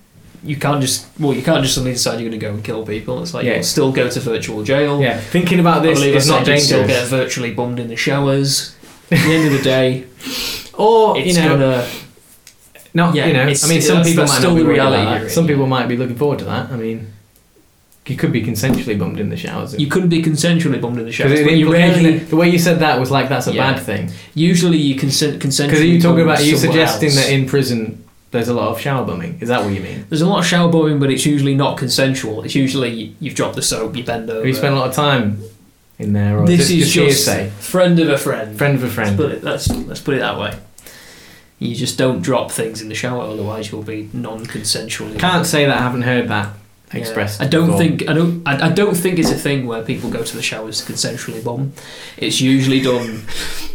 you 0.45 0.57
can't 0.57 0.81
just 0.81 1.05
well, 1.21 1.33
you 1.33 1.41
can't 1.41 1.61
just 1.63 1.73
suddenly 1.73 1.93
decide 1.93 2.19
you're 2.19 2.27
going 2.29 2.37
to 2.37 2.45
go 2.45 2.53
and 2.53 2.61
kill 2.65 2.85
people. 2.85 3.21
It's 3.23 3.33
like 3.33 3.45
Yeah. 3.45 3.53
you'll 3.53 3.63
still 3.63 3.93
go 3.93 4.09
to 4.09 4.19
virtual 4.19 4.61
jail. 4.61 4.99
Yeah, 5.01 5.17
thinking 5.17 5.61
about 5.61 5.77
I 5.83 5.85
this 5.87 5.99
believe 5.99 6.15
is 6.17 6.29
I 6.29 6.39
not 6.39 6.47
you'd 6.47 6.59
still 6.59 6.79
dangerous. 6.79 7.09
get 7.09 7.17
virtually 7.17 7.51
bombed 7.53 7.79
in 7.79 7.87
the 7.87 7.95
showers. 7.95 8.75
At 9.09 9.19
the 9.25 9.33
end 9.35 9.45
of 9.47 9.53
the 9.53 9.63
day, 9.63 10.03
Or 10.73 11.17
it's 11.17 11.37
you 11.37 11.41
know, 11.43 11.57
gonna. 11.57 11.87
Not 12.93 13.15
yeah, 13.15 13.25
you 13.27 13.33
know. 13.33 13.41
I 13.43 13.45
mean, 13.45 13.55
some 13.81 14.03
people 14.03 14.25
might 14.25 14.29
still 14.29 14.49
not 14.51 14.55
be 14.55 14.61
the 14.61 14.67
worried 14.67 14.79
about 14.79 14.91
reality 14.91 15.29
Some 15.29 15.47
people 15.47 15.67
might 15.67 15.87
be 15.87 15.97
looking 15.97 16.15
forward 16.15 16.39
to 16.39 16.45
that. 16.45 16.71
I 16.71 16.75
mean, 16.77 17.07
you 18.05 18.15
could 18.17 18.31
be 18.31 18.43
consensually 18.43 18.97
bummed 18.99 19.19
in 19.19 19.29
the 19.29 19.37
showers. 19.37 19.73
You 19.79 19.87
couldn't 19.87 20.09
be 20.09 20.21
consensually 20.21 20.79
bummed 20.81 20.99
in 20.99 21.05
the 21.05 21.11
showers, 21.11 21.31
Because 21.31 21.45
but 21.45 21.51
the, 21.51 21.57
you 21.57 21.65
implication- 21.67 22.03
rarely. 22.03 22.17
the 22.19 22.35
way 22.35 22.49
you 22.49 22.59
said 22.59 22.79
that 22.79 22.99
was 22.99 23.09
like 23.11 23.29
that's 23.29 23.47
a 23.47 23.53
Yeah. 23.53 23.73
bad 23.73 23.81
thing. 23.81 24.11
Usually, 24.35 24.77
you 24.77 24.95
consent 24.95 25.41
consensually. 25.41 25.67
Because 25.69 25.83
you 25.85 26.01
talking 26.01 26.23
about? 26.23 26.39
Are 26.39 26.43
you 26.43 26.57
suggesting 26.57 27.09
else. 27.09 27.15
that 27.17 27.31
in 27.31 27.45
prison 27.47 28.03
there's 28.31 28.47
a 28.47 28.53
lot 28.53 28.69
of 28.69 28.79
shower 28.79 29.05
bumming? 29.05 29.37
Is 29.41 29.47
that 29.49 29.63
what 29.63 29.73
you 29.73 29.79
mean? 29.79 30.05
There's 30.09 30.21
a 30.21 30.27
lot 30.27 30.39
of 30.39 30.45
shower 30.45 30.69
bumming, 30.71 30.99
but 30.99 31.09
it's 31.11 31.25
usually 31.25 31.55
not 31.55 31.77
consensual. 31.77 32.43
It's 32.43 32.55
usually 32.55 33.15
you've 33.19 33.35
dropped 33.35 33.55
the 33.55 33.61
soap, 33.61 33.95
you 33.95 34.03
bend 34.03 34.29
over. 34.29 34.39
Have 34.39 34.47
you 34.47 34.53
spent 34.53 34.73
a 34.73 34.77
lot 34.77 34.89
of 34.89 34.95
time 34.95 35.39
in 35.99 36.11
there, 36.13 36.43
this 36.45 36.61
is 36.61 36.71
is 36.71 36.71
it 36.71 36.83
just 36.83 36.95
hearsay? 37.27 37.49
friend 37.59 37.99
of 37.99 38.09
a 38.09 38.17
friend. 38.17 38.57
Friend 38.57 38.75
of 38.75 38.81
a 38.81 38.85
Let's 38.85 38.95
friend. 38.95 39.17
put 39.17 39.31
it. 39.31 39.43
Let's 39.43 39.69
let's 39.69 40.01
put 40.01 40.15
it 40.15 40.19
that 40.19 40.37
way. 40.39 40.53
You 41.63 41.75
just 41.75 41.97
don't 41.97 42.21
drop 42.21 42.51
things 42.51 42.81
in 42.81 42.89
the 42.89 42.95
shower, 42.95 43.21
otherwise 43.23 43.71
you'll 43.71 43.83
be 43.83 44.09
non-consensually. 44.13 45.19
Can't 45.19 45.45
say 45.45 45.65
that 45.65 45.77
I 45.77 45.81
haven't 45.81 46.03
heard 46.03 46.27
that 46.29 46.49
Yeah. 46.93 46.99
expressed. 46.99 47.41
I 47.41 47.47
don't 47.47 47.67
before. 47.67 47.79
think 47.79 48.09
I 48.09 48.13
don't 48.13 48.41
I, 48.47 48.67
I 48.67 48.69
don't 48.71 48.95
think 48.95 49.17
it's 49.19 49.31
a 49.31 49.35
thing 49.35 49.65
where 49.65 49.81
people 49.83 50.09
go 50.09 50.23
to 50.23 50.35
the 50.35 50.43
showers 50.43 50.81
to 50.81 50.91
consensually 50.93 51.43
bomb. 51.43 51.73
It's 52.17 52.39
usually 52.41 52.81
done. 52.81 53.23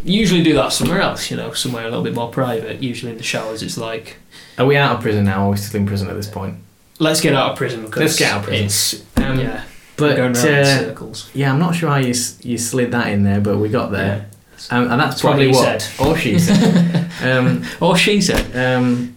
Usually 0.05 0.43
do 0.43 0.55
that 0.55 0.73
somewhere 0.73 1.01
else, 1.01 1.31
you 1.31 1.37
know, 1.37 1.53
somewhere 1.53 1.83
a 1.85 1.89
little 1.91 2.05
bit 2.05 2.15
more 2.15 2.31
private. 2.31 2.83
Usually 2.83 3.11
in 3.13 3.19
the 3.19 3.25
showers, 3.25 3.63
it's 3.63 3.77
like 3.77 4.17
Are 4.59 4.67
we 4.67 4.77
out 4.77 4.97
of 4.97 5.03
prison 5.03 5.25
now? 5.25 5.43
Or 5.43 5.47
are 5.49 5.51
we 5.51 5.57
still 5.57 5.81
in 5.81 5.87
prison 5.87 6.09
at 6.09 6.15
this 6.17 6.29
point? 6.29 6.55
let's 7.01 7.21
get 7.21 7.33
out 7.35 7.53
of 7.53 7.57
prison 7.57 7.85
because 7.85 8.01
Let's 8.01 8.19
get 8.19 8.33
out 8.33 8.41
of 8.41 8.47
prison. 8.47 8.67
It's 8.67 9.03
Um, 9.17 9.39
yeah, 9.39 9.63
But 9.97 10.17
going 10.17 10.35
around 10.37 10.47
in 10.49 10.55
uh, 10.65 10.79
circles. 10.81 11.31
yeah, 11.35 11.53
I'm 11.53 11.59
not 11.61 11.75
sure 11.77 11.91
how 11.91 11.97
you 11.99 12.15
you 12.43 12.59
slid 12.59 12.91
that 12.93 13.09
in 13.09 13.23
there, 13.25 13.41
but 13.41 13.57
we 13.59 13.69
got 13.69 13.91
there, 13.93 14.15
um, 14.31 14.38
and 14.71 14.91
that's, 14.91 15.15
That's 15.15 15.21
probably 15.21 15.49
what, 15.49 15.81
said. 15.83 16.07
or 16.07 16.17
she 16.17 16.39
said. 16.39 17.11
um, 17.23 17.65
Or 17.81 17.97
she 17.97 18.21
said. 18.21 18.45
um, 18.57 19.17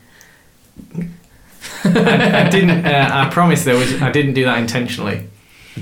I, 1.84 2.46
I 2.46 2.50
didn't. 2.50 2.86
Uh, 2.86 3.10
I 3.12 3.30
promise 3.32 3.64
there 3.64 3.76
was. 3.76 4.02
I 4.02 4.12
didn't 4.12 4.34
do 4.34 4.46
that 4.46 4.60
intentionally. 4.60 5.28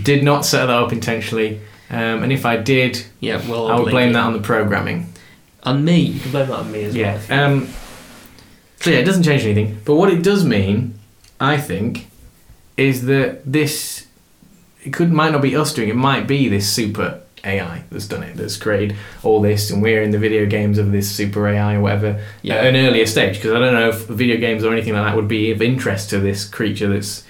Did 0.02 0.24
not 0.24 0.46
set 0.46 0.68
that 0.68 0.76
up 0.76 0.92
intentionally. 0.94 1.60
Um, 1.90 2.24
and 2.24 2.32
if 2.32 2.46
I 2.46 2.58
did, 2.58 3.04
Yeah, 3.20 3.42
well, 3.50 3.68
I 3.70 3.80
would 3.80 3.90
blame 3.90 4.14
that 4.14 4.24
on 4.24 4.34
the 4.34 4.40
programming. 4.42 5.12
on 5.64 5.84
me. 5.84 6.00
You 6.02 6.20
can 6.20 6.32
blame 6.32 6.48
that 6.48 6.60
on 6.60 6.72
me 6.72 6.84
as 6.84 6.96
Yeah. 6.96 7.20
well. 7.30 7.46
Um, 7.54 7.68
so 8.80 8.92
yeah, 8.92 9.00
it 9.00 9.04
doesn't 9.06 9.24
change 9.24 9.44
anything. 9.44 9.80
But 9.84 9.96
what 9.96 10.10
it 10.10 10.22
does 10.24 10.46
mean, 10.46 10.94
I 11.40 11.58
think, 11.58 12.08
is 12.78 13.06
that 13.08 13.42
this 13.52 14.06
it 14.86 14.94
could 14.94 15.12
might 15.12 15.32
not 15.34 15.42
be 15.42 15.56
us 15.56 15.74
doing 15.74 15.90
it. 15.90 15.96
Might 15.96 16.28
be 16.28 16.48
this 16.48 16.72
super 16.72 17.22
AI 17.44 17.84
that's 17.92 18.08
done 18.08 18.24
it, 18.24 18.36
that's 18.38 18.58
created 18.58 18.96
all 19.24 19.42
this, 19.42 19.72
and 19.72 19.82
we're 19.82 20.02
in 20.02 20.12
the 20.12 20.18
video 20.18 20.46
games 20.46 20.78
of 20.78 20.92
this 20.92 21.10
super 21.10 21.48
AI 21.48 21.76
or 21.76 21.82
whatever 21.82 22.20
Yeah. 22.42 22.56
at 22.56 22.68
an 22.68 22.76
earlier 22.76 23.06
stage. 23.06 23.36
Because 23.36 23.52
I 23.54 23.60
don't 23.60 23.74
know 23.74 23.90
if 23.90 24.06
video 24.08 24.38
games 24.38 24.64
or 24.64 24.72
anything 24.74 24.94
like 24.94 25.06
that 25.06 25.16
would 25.16 25.28
be 25.28 25.52
of 25.52 25.62
interest 25.62 26.10
to 26.12 26.20
this 26.20 26.46
creature 26.46 26.88
that's 26.90 27.24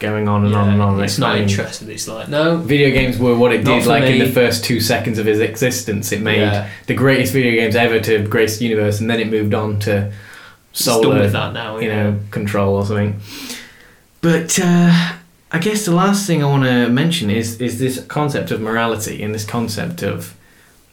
going 0.00 0.26
on 0.28 0.44
and 0.44 0.54
on 0.54 0.68
and 0.70 0.82
on. 0.82 1.02
It's 1.02 1.18
not 1.18 1.38
interested. 1.38 1.88
It's 1.88 2.08
like 2.08 2.28
no. 2.28 2.56
Video 2.56 2.90
games 2.90 3.16
were 3.18 3.36
what 3.36 3.52
it 3.52 3.64
did, 3.64 3.86
like 3.86 4.02
in 4.04 4.18
the 4.18 4.30
first 4.30 4.64
two 4.64 4.80
seconds 4.80 5.18
of 5.18 5.28
its 5.28 5.38
existence. 5.40 6.10
It 6.12 6.20
made 6.20 6.40
Yeah. 6.40 6.68
the 6.86 6.94
greatest 6.94 7.32
video 7.32 7.52
games 7.52 7.76
ever 7.76 8.00
to 8.00 8.18
grace 8.26 8.58
the 8.58 8.64
universe, 8.66 9.00
and 9.00 9.08
then 9.08 9.20
it 9.20 9.30
moved 9.30 9.54
on 9.54 9.78
to 9.80 10.12
solar, 10.72 11.20
with 11.20 11.32
that 11.32 11.52
now. 11.52 11.78
you 11.78 11.88
know, 11.88 12.18
control 12.32 12.74
or 12.74 12.84
something. 12.84 13.20
But 14.20 14.58
uh, 14.62 15.12
I 15.54 15.58
guess 15.58 15.84
the 15.84 15.94
last 15.94 16.26
thing 16.26 16.42
I 16.42 16.46
want 16.46 16.64
to 16.64 16.88
mention 16.88 17.30
is 17.30 17.60
is 17.60 17.78
this 17.78 18.04
concept 18.06 18.50
of 18.50 18.60
morality 18.60 19.22
and 19.22 19.32
this 19.32 19.44
concept 19.44 20.02
of 20.02 20.36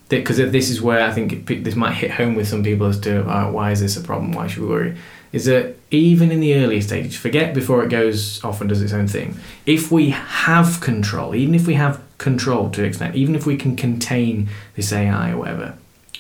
because 0.08 0.38
this 0.38 0.70
is 0.70 0.80
where 0.80 1.02
I 1.04 1.12
think 1.12 1.50
it, 1.50 1.64
this 1.64 1.76
might 1.76 1.94
hit 1.94 2.12
home 2.12 2.36
with 2.36 2.48
some 2.48 2.62
people 2.62 2.86
as 2.86 3.00
to 3.00 3.28
uh, 3.28 3.50
why 3.50 3.72
is 3.72 3.80
this 3.80 3.98
a 3.98 4.02
problem? 4.02 4.34
Why 4.34 4.46
should 4.46 4.62
we 4.62 4.70
worry? 4.70 4.98
Is 5.32 5.46
that 5.46 5.78
even 5.90 6.30
in 6.30 6.42
the 6.42 6.54
early 6.54 6.80
stages, 6.80 7.16
forget 7.16 7.56
before 7.56 7.84
it 7.84 7.90
goes 7.90 8.44
off 8.44 8.62
and 8.62 8.70
does 8.70 8.84
its 8.84 8.94
own 8.94 9.08
thing. 9.08 9.40
If 9.66 9.92
we 9.92 10.12
have 10.12 10.80
control, 10.80 11.34
even 11.34 11.56
if 11.56 11.66
we 11.66 11.74
have 11.74 12.00
control 12.20 12.70
to 12.70 12.82
an 12.82 12.88
extent, 12.88 13.16
even 13.16 13.34
if 13.34 13.48
we 13.48 13.58
can 13.58 13.76
contain 13.76 14.48
this 14.76 14.94
AI 14.94 15.32
or 15.32 15.38
whatever, 15.38 15.76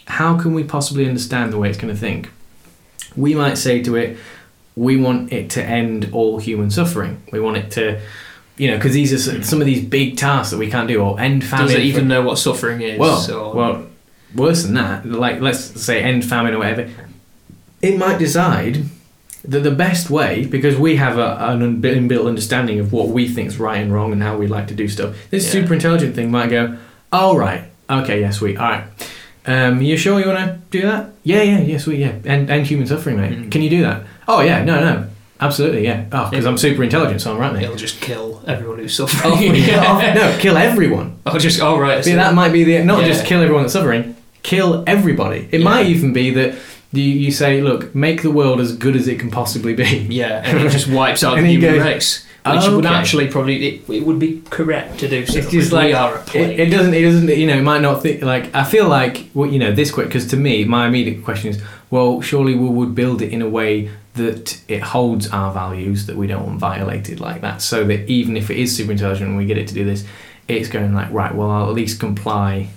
how 0.05 0.35
can 0.41 0.55
we 0.55 0.63
possibly 0.63 1.05
understand 1.05 1.53
the 1.53 1.59
way 1.59 1.69
it's 1.69 1.77
going 1.77 1.93
to 1.93 1.99
think? 1.99 2.31
We 3.15 3.35
might 3.35 3.59
say 3.59 3.83
to 3.83 3.95
it, 3.97 4.17
we 4.75 4.97
want 4.97 5.31
it 5.31 5.51
to 5.51 5.63
end 5.63 6.09
all 6.11 6.39
human 6.39 6.71
suffering. 6.71 7.21
We 7.31 7.39
want 7.39 7.57
it 7.57 7.69
to, 7.71 8.01
you 8.61 8.67
know, 8.69 8.77
because 8.77 8.93
these 8.93 9.11
are 9.11 9.43
some 9.43 9.59
of 9.59 9.65
these 9.65 9.83
big 9.83 10.17
tasks 10.17 10.51
that 10.51 10.59
we 10.59 10.69
can't 10.69 10.87
do, 10.87 11.01
or 11.01 11.19
end 11.19 11.43
famine. 11.43 11.65
Does 11.65 11.75
it 11.75 11.81
even 11.81 12.07
know 12.07 12.21
what 12.21 12.37
suffering 12.37 12.81
is? 12.81 12.99
well, 12.99 13.19
or- 13.31 13.55
well, 13.55 13.85
worse 14.35 14.61
than 14.63 14.75
that. 14.75 15.03
Like 15.05 15.41
let's 15.41 15.59
say 15.59 16.01
end 16.03 16.23
famine 16.23 16.53
or 16.53 16.59
whatever. 16.59 16.87
It 17.81 17.97
might 17.97 18.19
decide 18.19 18.83
that 19.43 19.61
the 19.61 19.71
best 19.71 20.11
way, 20.11 20.45
because 20.45 20.77
we 20.77 20.97
have 20.97 21.17
a, 21.17 21.37
an 21.49 21.81
inbuilt 21.81 22.27
understanding 22.27 22.79
of 22.79 22.93
what 22.93 23.07
we 23.07 23.27
think 23.27 23.47
is 23.47 23.57
right 23.59 23.81
and 23.81 23.91
wrong 23.91 24.11
and 24.11 24.21
how 24.21 24.37
we 24.37 24.45
like 24.45 24.67
to 24.67 24.75
do 24.75 24.87
stuff. 24.87 25.15
This 25.31 25.43
Yeah. 25.45 25.51
super 25.61 25.73
intelligent 25.73 26.13
thing 26.13 26.29
might 26.29 26.51
go, 26.51 26.77
"All 27.11 27.35
right, 27.39 27.63
okay, 27.89 28.21
yeah, 28.21 28.29
sweet, 28.29 28.57
all 28.57 28.69
right." 28.69 28.83
Um, 29.47 29.81
you 29.81 29.97
sure 29.97 30.19
you 30.19 30.27
want 30.27 30.37
to 30.37 30.59
do 30.69 30.81
that? 30.83 31.09
Yeah, 31.23 31.41
yeah, 31.41 31.61
yeah, 31.61 31.79
sweet, 31.79 31.97
yeah. 31.97 32.13
End, 32.25 32.51
end 32.51 32.67
human 32.67 32.85
suffering, 32.85 33.17
mate. 33.19 33.31
Mm. 33.35 33.51
Can 33.51 33.63
you 33.63 33.71
do 33.71 33.81
that? 33.81 34.03
Oh 34.27 34.41
yeah, 34.41 34.63
no, 34.63 34.79
no, 34.79 35.07
absolutely, 35.41 35.83
yeah. 35.83 36.05
Oh, 36.11 36.29
because. 36.29 36.45
I'm 36.45 36.57
super 36.57 36.83
intelligent, 36.83 37.21
so 37.21 37.33
I'm 37.33 37.39
right, 37.39 37.53
mate. 37.53 37.63
It'll 37.63 37.75
just 37.75 37.99
kill 38.01 38.41
everyone 38.47 38.77
who's 38.79 38.99
Oh, 38.99 39.05
suffering. 39.07 39.55
yeah, 39.55 40.13
no, 40.13 40.37
kill 40.39 40.57
everyone. 40.57 41.19
Oh, 41.25 41.37
just 41.37 41.61
oh 41.61 41.79
right. 41.79 42.03
See, 42.03 42.11
so- 42.11 42.17
that 42.17 42.33
might 42.33 42.49
be 42.53 42.63
the 42.63 42.83
not 42.83 43.01
Yeah. 43.01 43.07
just 43.07 43.25
kill 43.25 43.41
everyone 43.41 43.63
that's 43.63 43.73
suffering, 43.73 44.15
kill 44.43 44.83
everybody. 44.87 45.47
It 45.51 45.59
Yeah. 45.61 45.65
might 45.65 45.87
even 45.87 46.13
be 46.13 46.29
that 46.31 46.55
you, 46.93 47.03
you 47.03 47.31
say, 47.31 47.61
look, 47.61 47.95
make 47.95 48.21
the 48.21 48.31
world 48.31 48.59
as 48.59 48.75
good 48.75 48.95
as 48.95 49.07
it 49.07 49.19
can 49.19 49.31
possibly 49.31 49.73
be. 49.73 49.83
Yeah, 50.09 50.41
and 50.45 50.59
it 50.59 50.69
just 50.71 50.87
wipes 50.87 51.23
out 51.23 51.33
And 51.37 51.45
the 51.45 51.51
he 51.51 51.55
human 51.57 51.75
goes, 51.77 51.85
race, 51.85 52.25
which 52.45 52.55
"Oh, 52.63 52.75
would 52.75 52.85
actually 52.85 53.27
probably 53.27 53.65
it, 53.67 53.89
it 53.89 54.05
would 54.05 54.19
be 54.19 54.41
correct 54.49 54.99
to 54.99 55.07
do 55.07 55.25
so. 55.25 55.39
It's 55.39 55.51
just 55.51 55.71
like 55.71 55.87
we 55.87 55.93
are 55.93 56.15
a 56.15 56.19
plague. 56.23 56.49
it, 56.49 56.59
it 56.59 56.69
doesn't. 56.69 56.93
It 56.93 57.01
doesn't. 57.03 57.29
You 57.29 57.47
know, 57.47 57.57
it 57.57 57.61
might 57.63 57.81
not 57.81 58.01
think 58.01 58.23
like. 58.23 58.53
I 58.53 58.63
feel 58.65 58.87
like 58.89 59.27
well, 59.33 59.49
you 59.49 59.59
know, 59.59 59.71
this 59.71 59.89
quick 59.91 60.07
because 60.07 60.27
to 60.27 60.37
me, 60.37 60.65
my 60.65 60.87
immediate 60.87 61.23
question 61.23 61.51
is, 61.51 61.61
well, 61.91 62.19
surely 62.21 62.55
we 62.55 62.67
would 62.67 62.93
build 62.95 63.21
it 63.21 63.31
in 63.31 63.41
a 63.41 63.47
way 63.47 63.89
that 64.15 64.59
it 64.67 64.81
holds 64.81 65.29
our 65.31 65.53
values 65.53 66.05
that 66.07 66.15
we 66.17 66.27
don't 66.27 66.45
want 66.45 66.59
violated 66.59 67.19
like 67.19 67.41
that, 67.41 67.61
so 67.61 67.83
that 67.85 68.09
even 68.09 68.35
if 68.37 68.49
it 68.49 68.57
is 68.57 68.75
super 68.75 68.91
intelligent 68.91 69.29
and 69.29 69.37
we 69.37 69.45
get 69.45 69.57
it 69.57 69.67
to 69.69 69.73
do 69.73 69.85
this, 69.85 70.05
it's 70.47 70.67
going 70.69 70.93
like 70.93 71.11
right. 71.11 71.33
Well, 71.33 71.49
I'll 71.49 71.69
at 71.69 71.75
least 71.75 71.99
comply 71.99 72.67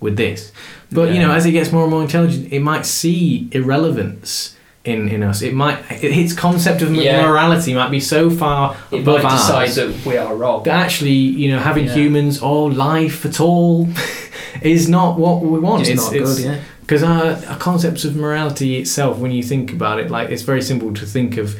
with 0.00 0.16
this. 0.16 0.50
But 0.90 1.12
you 1.14 1.20
know, 1.20 1.30
as 1.32 1.46
it 1.46 1.52
gets 1.52 1.70
more 1.72 1.82
and 1.82 1.90
more 1.90 2.02
intelligent, 2.02 2.52
it 2.52 2.60
might 2.60 2.86
see 2.86 3.48
irrelevance. 3.52 4.56
In, 4.84 5.08
in 5.10 5.22
us, 5.22 5.42
it 5.42 5.54
might 5.54 5.78
its 6.02 6.32
concept 6.32 6.82
of 6.82 6.92
Yeah. 6.92 7.24
morality 7.24 7.72
might 7.72 7.90
be 7.92 8.00
so 8.00 8.28
far 8.30 8.76
it 8.90 9.02
above 9.02 9.22
might 9.22 9.30
decide 9.30 9.68
ours 9.68 9.76
that 9.76 10.04
we 10.04 10.16
are 10.16 10.34
wrong. 10.34 10.64
that 10.64 10.74
actually, 10.84 11.12
you 11.12 11.52
know, 11.52 11.60
having 11.60 11.84
Yeah. 11.86 11.94
humans 11.94 12.42
or 12.42 12.68
life 12.72 13.24
at 13.24 13.40
all 13.40 13.88
is 14.60 14.88
not 14.88 15.20
what 15.20 15.40
we 15.40 15.60
want. 15.60 15.88
It's, 15.88 16.02
not 16.02 16.12
good, 16.12 16.38
yeah. 16.40 16.58
Because 16.92 17.04
our, 17.04 17.50
our 17.50 17.56
concepts 17.56 18.04
of 18.04 18.16
morality 18.16 18.76
itself, 18.76 19.16
when 19.16 19.30
you 19.32 19.42
think 19.42 19.72
about 19.72 19.98
it, 19.98 20.10
like 20.10 20.28
it's 20.28 20.42
very 20.42 20.60
simple 20.60 20.92
to 20.92 21.06
think 21.06 21.38
of 21.38 21.58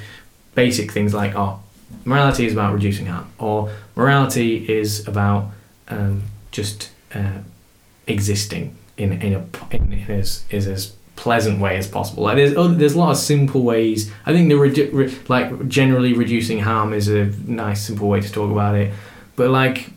basic 0.55 0.93
things 0.93 1.15
like, 1.15 1.35
oh, 1.35 1.59
morality 2.05 2.45
is 2.45 2.53
about 2.53 2.75
reducing 2.75 3.07
harm, 3.07 3.33
or 3.39 3.73
morality 3.97 4.71
is 4.71 5.09
about 5.09 5.47
um, 5.89 6.25
just 6.51 6.91
uh, 7.15 7.39
existing 8.07 8.77
in 8.99 9.23
in 9.23 9.33
a 9.33 9.75
in, 9.75 10.05
as 10.07 10.45
is 10.51 10.67
as 10.67 10.93
pleasant 11.17 11.61
way 11.61 11.79
as 11.79 11.89
possible. 11.89 12.25
Like 12.25 12.37
there's 12.37 12.55
oh, 12.55 12.69
there's 12.69 12.93
a 12.93 12.99
lot 12.99 13.13
of 13.13 13.17
simple 13.17 13.63
ways. 13.63 14.13
I 14.27 14.35
think 14.35 14.51
the 14.51 14.57
redu- 14.57 14.93
re, 14.93 15.19
like 15.29 15.67
generally 15.67 16.13
reducing 16.13 16.59
harm 16.59 16.93
is 16.93 17.09
a 17.09 17.33
nice 17.47 17.87
simple 17.87 18.11
way 18.11 18.21
to 18.21 18.31
talk 18.31 18.51
about 18.51 18.75
it, 18.75 18.93
but 19.37 19.49
like 19.49 19.93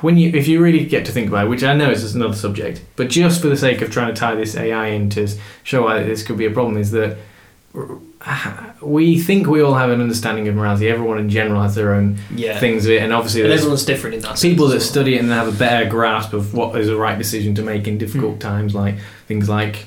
when 0.00 0.16
you 0.18 0.30
if 0.34 0.48
you 0.48 0.60
really 0.62 0.84
get 0.84 1.04
to 1.06 1.12
think 1.12 1.28
about 1.28 1.46
it, 1.46 1.48
which 1.48 1.62
I 1.64 1.74
know 1.74 1.90
is 1.90 2.14
another 2.14 2.34
subject, 2.34 2.82
but 2.96 3.08
just 3.08 3.40
for 3.40 3.48
the 3.48 3.56
sake 3.56 3.80
of 3.82 3.90
trying 3.90 4.12
to 4.14 4.18
tie 4.18 4.34
this 4.34 4.56
AI 4.56 4.88
in 4.88 5.08
to 5.10 5.28
show 5.62 5.84
why 5.84 6.02
this 6.02 6.22
could 6.22 6.36
be 6.36 6.46
a 6.46 6.50
problem, 6.50 6.76
is 6.76 6.90
that 6.92 7.16
we 8.82 9.18
think 9.18 9.46
we 9.46 9.60
all 9.60 9.74
have 9.74 9.90
an 9.90 10.00
understanding 10.00 10.48
of 10.48 10.54
morality. 10.54 10.88
Everyone 10.88 11.18
in 11.18 11.30
general 11.30 11.62
has 11.62 11.74
their 11.74 11.94
own 11.94 12.18
Yeah. 12.34 12.58
things 12.58 12.84
of 12.86 12.92
it, 12.92 13.02
and 13.02 13.12
obviously 13.12 13.42
And 13.42 13.52
everyone's 13.52 13.84
different 13.84 14.16
in 14.16 14.22
that 14.22 14.40
people 14.40 14.68
that 14.68 14.80
study 14.80 15.14
it 15.14 15.18
and 15.20 15.30
have 15.30 15.48
a 15.48 15.52
better 15.56 15.88
grasp 15.88 16.32
of 16.32 16.54
what 16.54 16.78
is 16.80 16.88
the 16.88 16.96
right 16.96 17.16
decision 17.16 17.54
to 17.56 17.62
make 17.62 17.86
in 17.86 17.98
difficult 17.98 18.34
Hmm. 18.34 18.38
times, 18.40 18.74
like 18.74 18.96
things 19.28 19.48
like, 19.48 19.86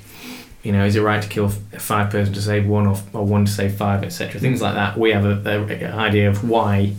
you 0.64 0.72
know, 0.72 0.86
is 0.86 0.96
it 0.96 1.02
right 1.02 1.22
to 1.22 1.28
kill 1.28 1.50
five 1.50 2.10
person 2.10 2.34
to 2.34 2.42
save 2.42 2.66
one, 2.68 2.88
or, 2.88 2.98
or 3.14 3.26
one 3.26 3.46
to 3.46 3.52
save 3.52 3.74
five, 3.76 4.04
etc. 4.04 4.40
Things 4.40 4.62
like 4.62 4.76
that. 4.76 4.98
We 4.98 5.12
have 5.12 5.26
a, 5.26 5.42
a, 5.46 5.86
a 5.86 5.96
idea 5.96 6.30
of 6.30 6.48
why 6.48 6.94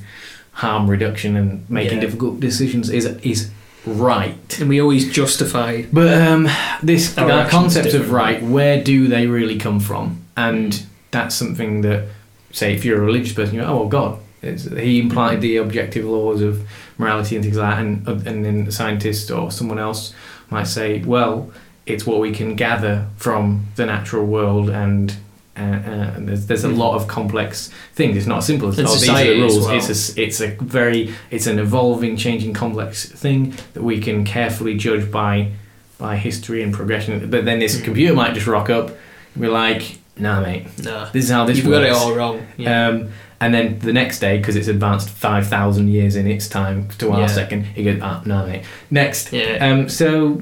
harm 0.53 0.89
reduction 0.91 1.37
and 1.37 1.65
making 1.69 1.99
Yeah. 1.99 2.05
difficult 2.07 2.41
decisions 2.41 2.91
is 2.91 3.07
is 3.23 3.51
right. 3.87 4.61
And 4.61 4.69
we 4.69 4.81
always 4.81 5.11
justify. 5.11 5.83
But 5.93 6.17
um, 6.23 6.49
this 6.83 7.17
Our 7.19 7.27
that 7.29 7.51
concept 7.51 7.95
of 7.95 8.13
right, 8.13 8.43
where 8.43 8.83
do 8.83 9.09
they 9.09 9.27
really 9.27 9.59
come 9.59 9.81
from? 9.81 10.19
And 10.37 10.83
that's 11.11 11.35
something 11.35 11.83
that, 11.83 12.05
say, 12.53 12.75
if 12.75 12.85
you're 12.85 12.99
a 13.03 13.05
religious 13.05 13.35
person, 13.35 13.57
you 13.57 13.61
go, 13.63 13.67
oh 13.67 13.77
well, 13.81 13.89
God, 13.89 14.19
it's, 14.43 14.65
he 14.65 15.01
implied 15.01 15.41
the 15.41 15.57
objective 15.57 16.05
laws 16.05 16.41
of 16.43 16.63
morality 16.99 17.35
and 17.37 17.45
things 17.45 17.57
like 17.57 17.77
that, 17.77 17.81
and 17.85 18.27
and 18.27 18.45
then 18.45 18.67
a 18.69 18.73
scientist 18.73 19.31
or 19.31 19.51
someone 19.51 19.79
else 19.79 20.15
might 20.51 20.67
say, 20.69 21.01
well, 21.05 21.51
it's 21.87 22.07
what 22.07 22.21
we 22.21 22.31
can 22.33 22.55
gather 22.57 23.07
from 23.17 23.67
the 23.77 23.87
natural 23.87 24.25
world 24.27 24.69
and. 24.71 25.17
Uh, 25.55 25.61
uh, 25.61 26.13
and 26.17 26.29
there's, 26.29 26.47
there's 26.47 26.65
a 26.65 26.69
lot 26.69 26.95
of 26.95 27.07
complex 27.09 27.69
things. 27.95 28.17
It's 28.17 28.27
not 28.27 28.39
as 28.39 28.47
simple 28.47 28.69
as 28.69 28.79
And 28.79 28.89
oh, 28.89 28.95
these 28.95 29.09
are 29.09 29.23
the 29.23 29.41
rules. 29.41 29.67
well. 29.67 29.77
It's 29.77 30.17
a 30.17 30.23
it's 30.23 30.41
a 30.41 30.49
very 30.63 31.15
it's 31.31 31.47
an 31.47 31.59
evolving, 31.59 32.17
changing, 32.17 32.55
complex 32.55 33.05
thing 33.07 33.55
that 33.75 33.83
we 33.83 34.01
can 34.01 34.25
carefully 34.25 34.77
judge 34.79 35.11
by 35.11 35.51
by 35.99 36.17
history 36.17 36.63
and 36.63 36.73
progression. 36.73 37.29
But 37.31 37.45
then 37.45 37.59
this 37.59 37.77
Mm. 37.77 37.85
computer 37.85 38.15
might 38.15 38.33
just 38.35 38.47
rock 38.47 38.71
up 38.71 38.89
and 39.35 39.43
be 39.43 39.49
like, 39.49 39.99
"Nah, 40.17 40.41
mate, 40.41 40.67
Nah, 40.83 41.11
this 41.13 41.25
is 41.25 41.31
how 41.31 41.45
this 41.45 41.59
you've 41.59 41.67
works." 41.67 41.87
got 41.87 41.97
it 41.97 42.03
all 42.03 42.15
wrong. 42.15 42.47
Yeah. 42.57 42.89
Um, 42.89 43.09
and 43.39 43.53
then 43.53 43.79
the 43.81 43.93
next 43.93 44.21
day, 44.21 44.39
because 44.39 44.57
it's 44.57 44.69
advanced 44.69 45.11
five 45.11 45.47
thousand 45.49 45.89
years 45.89 46.17
in 46.17 46.27
its 46.27 46.49
time 46.49 46.89
to 46.97 47.11
our 47.13 47.21
Yeah. 47.21 47.27
second, 47.27 47.65
he 47.75 47.83
goes, 47.85 47.99
"Ah, 48.01 48.23
no, 48.25 48.47
mate." 48.47 48.63
Next, 48.91 49.33
yeah. 49.35 49.59
um, 49.71 49.91
so 49.91 50.41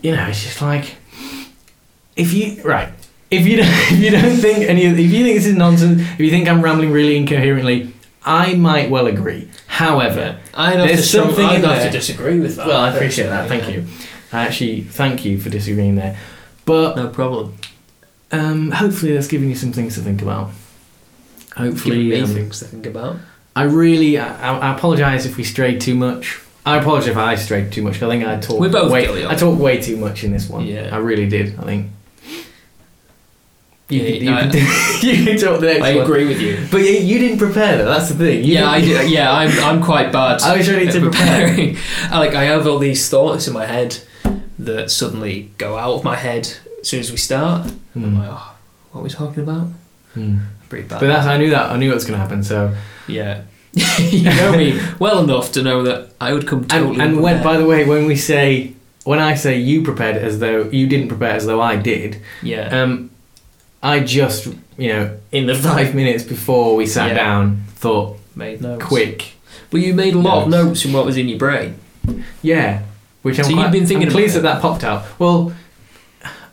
you 0.00 0.16
know, 0.16 0.26
it's 0.28 0.42
just 0.42 0.62
like 0.62 0.96
if 2.16 2.32
you 2.32 2.62
right. 2.64 2.88
If 3.32 3.46
you 3.46 3.56
don't, 3.56 3.66
if 3.92 3.98
you 3.98 4.10
don't 4.10 4.36
think 4.36 4.68
any, 4.68 4.86
of, 4.86 4.98
if 4.98 5.10
you 5.10 5.24
think 5.24 5.36
this 5.36 5.46
is 5.46 5.56
nonsense, 5.56 6.00
if 6.00 6.20
you 6.20 6.30
think 6.30 6.48
I'm 6.48 6.62
rambling 6.62 6.92
really 6.92 7.16
incoherently, 7.16 7.92
I 8.24 8.54
might 8.54 8.90
well 8.90 9.06
agree. 9.06 9.48
However. 9.66 10.38
I'd 10.54 10.78
have, 10.78 10.88
there's 10.88 11.10
to, 11.12 11.22
I'd 11.22 11.64
have 11.64 11.82
to 11.84 11.90
disagree 11.90 12.38
with 12.38 12.56
that. 12.56 12.66
well, 12.66 12.80
I 12.80 12.94
appreciate 12.94 13.26
that. 13.26 13.48
Thank 13.48 13.64
yeah. 13.64 13.76
you. 13.76 13.86
I 14.32 14.46
actually 14.46 14.82
thank 14.82 15.24
you 15.24 15.38
for 15.38 15.48
disagreeing 15.48 15.96
there. 15.96 16.18
But 16.64 16.96
No 16.96 17.08
problem. 17.08 17.56
um, 18.30 18.70
hopefully, 18.70 19.14
that's 19.14 19.28
giving 19.28 19.48
you 19.48 19.56
some 19.56 19.72
things 19.72 19.94
to 19.94 20.00
think 20.00 20.22
about. 20.22 20.50
Hopefully, 21.56 22.10
me 22.10 22.20
um, 22.20 22.28
things 22.28 22.60
to 22.60 22.66
think 22.66 22.86
about. 22.86 23.16
I 23.54 23.64
really, 23.64 24.18
I, 24.18 24.58
I 24.58 24.74
apologise 24.74 25.26
if 25.26 25.36
we 25.36 25.44
strayed 25.44 25.80
too 25.80 25.94
much. 25.94 26.40
I 26.64 26.78
apologise 26.78 27.08
if 27.08 27.16
I 27.16 27.34
strayed 27.34 27.72
too 27.72 27.82
much. 27.82 28.02
I 28.02 28.08
think 28.08 28.24
I 28.24 28.38
talked. 28.38 28.60
We're 28.60 28.70
both 28.70 28.92
way, 28.92 29.26
I 29.26 29.34
talked 29.34 29.60
way 29.60 29.80
too 29.82 29.96
much 29.96 30.22
in 30.22 30.32
this 30.32 30.48
one. 30.48 30.64
Yeah. 30.64 30.90
I 30.92 30.98
really 30.98 31.28
did. 31.28 31.58
I 31.58 31.62
think. 31.62 31.90
You, 33.88 34.00
Yeah, 34.00 34.10
can, 34.12 34.22
you, 34.24 34.32
I- 34.32 34.40
can, 34.50 35.02
you 35.18 35.24
can 35.24 35.38
talk 35.38 35.60
the 35.60 35.66
next 35.66 35.82
I 35.84 35.96
one. 35.96 36.04
agree 36.04 36.26
with 36.26 36.40
you. 36.40 36.66
But 36.70 36.78
you, 36.78 36.92
you 36.92 37.18
didn't 37.18 37.38
prepare 37.38 37.78
though. 37.78 37.86
That's 37.86 38.08
the 38.08 38.14
thing. 38.14 38.44
You 38.44 38.54
yeah, 38.54 38.70
I 38.70 38.80
do, 38.80 38.86
yeah, 39.08 39.32
I'm, 39.32 39.50
I'm 39.64 39.82
quite 39.82 40.12
bad. 40.12 40.40
I 40.42 40.56
was 40.56 40.68
ready 40.70 40.90
to 40.90 41.00
prepare. 41.00 41.48
preparing. 41.48 41.76
I, 42.10 42.18
like 42.24 42.34
I 42.34 42.44
have 42.44 42.66
all 42.66 42.78
these 42.78 43.08
thoughts 43.08 43.46
in 43.48 43.54
my 43.54 43.66
head 43.66 43.98
that 44.58 44.90
suddenly 44.90 45.50
go 45.58 45.76
out 45.76 45.94
of 45.94 46.04
my 46.04 46.16
head 46.16 46.48
as 46.80 46.88
soon 46.88 47.00
as 47.00 47.10
we 47.10 47.16
start. 47.16 47.66
And 47.94 48.04
I'm 48.06 48.12
Hmm. 48.14 48.18
like, 48.20 48.28
oh, 48.30 48.54
what 48.92 49.00
are 49.00 49.04
we 49.04 49.10
talking 49.10 49.42
about? 49.42 49.68
Hmm. 50.14 50.38
Pretty 50.68 50.88
bad. 50.88 51.00
But 51.00 51.08
that's 51.08 51.26
I 51.26 51.36
knew 51.36 51.50
that 51.50 51.70
I 51.70 51.76
knew 51.76 51.88
what 51.88 51.96
was 51.96 52.04
going 52.04 52.14
to 52.18 52.22
happen. 52.22 52.42
So 52.42 52.74
yeah. 53.08 53.42
you 53.98 54.24
know 54.24 54.52
me 54.56 54.78
well 54.98 55.18
enough 55.24 55.52
to 55.52 55.62
know 55.62 55.82
that 55.82 56.10
I 56.20 56.34
would 56.34 56.46
come 56.46 56.64
totally 56.66 56.92
and, 57.00 57.02
and 57.14 57.22
when 57.22 57.42
by 57.42 57.56
the 57.56 57.64
way 57.64 57.84
when 57.86 58.04
we 58.04 58.16
say 58.16 58.74
when 59.04 59.18
I 59.18 59.34
say 59.34 59.58
you 59.58 59.82
prepared 59.82 60.16
as 60.16 60.40
though 60.40 60.64
you 60.64 60.86
didn't 60.86 61.08
prepare 61.08 61.30
as 61.32 61.46
though 61.46 61.60
I 61.60 61.76
did, 61.76 62.20
yeah. 62.42 62.68
um, 62.82 63.10
I 63.82 64.00
just 64.00 64.46
you 64.78 64.88
know 64.88 65.18
in 65.32 65.46
the 65.46 65.54
five 65.68 65.94
minutes 65.94 66.24
before 66.24 66.76
we 66.76 66.86
sat 66.86 67.08
Yeah. 67.08 67.14
down 67.14 67.64
thought 67.76 68.18
made 68.36 68.62
notes. 68.62 68.84
quick 68.84 69.32
Well, 69.72 69.82
you 69.82 69.94
made 69.94 70.14
a 70.14 70.18
lot 70.18 70.42
of 70.44 70.48
Notes. 70.48 70.64
notes 70.66 70.82
from 70.82 70.92
what 70.92 71.04
was 71.06 71.16
in 71.16 71.28
your 71.28 71.38
brain. 71.38 71.76
yeah, 72.42 72.82
which 73.22 73.38
I'm 73.38 73.44
So 73.44 73.50
you've 73.50 73.58
quite, 73.60 73.72
been 73.72 73.86
thinking 73.86 74.08
I'm 74.08 74.12
pleased 74.12 74.36
about 74.36 74.60
that 74.62 74.62
that 74.62 74.62
popped 74.62 74.84
out. 74.84 75.18
Well, 75.18 75.52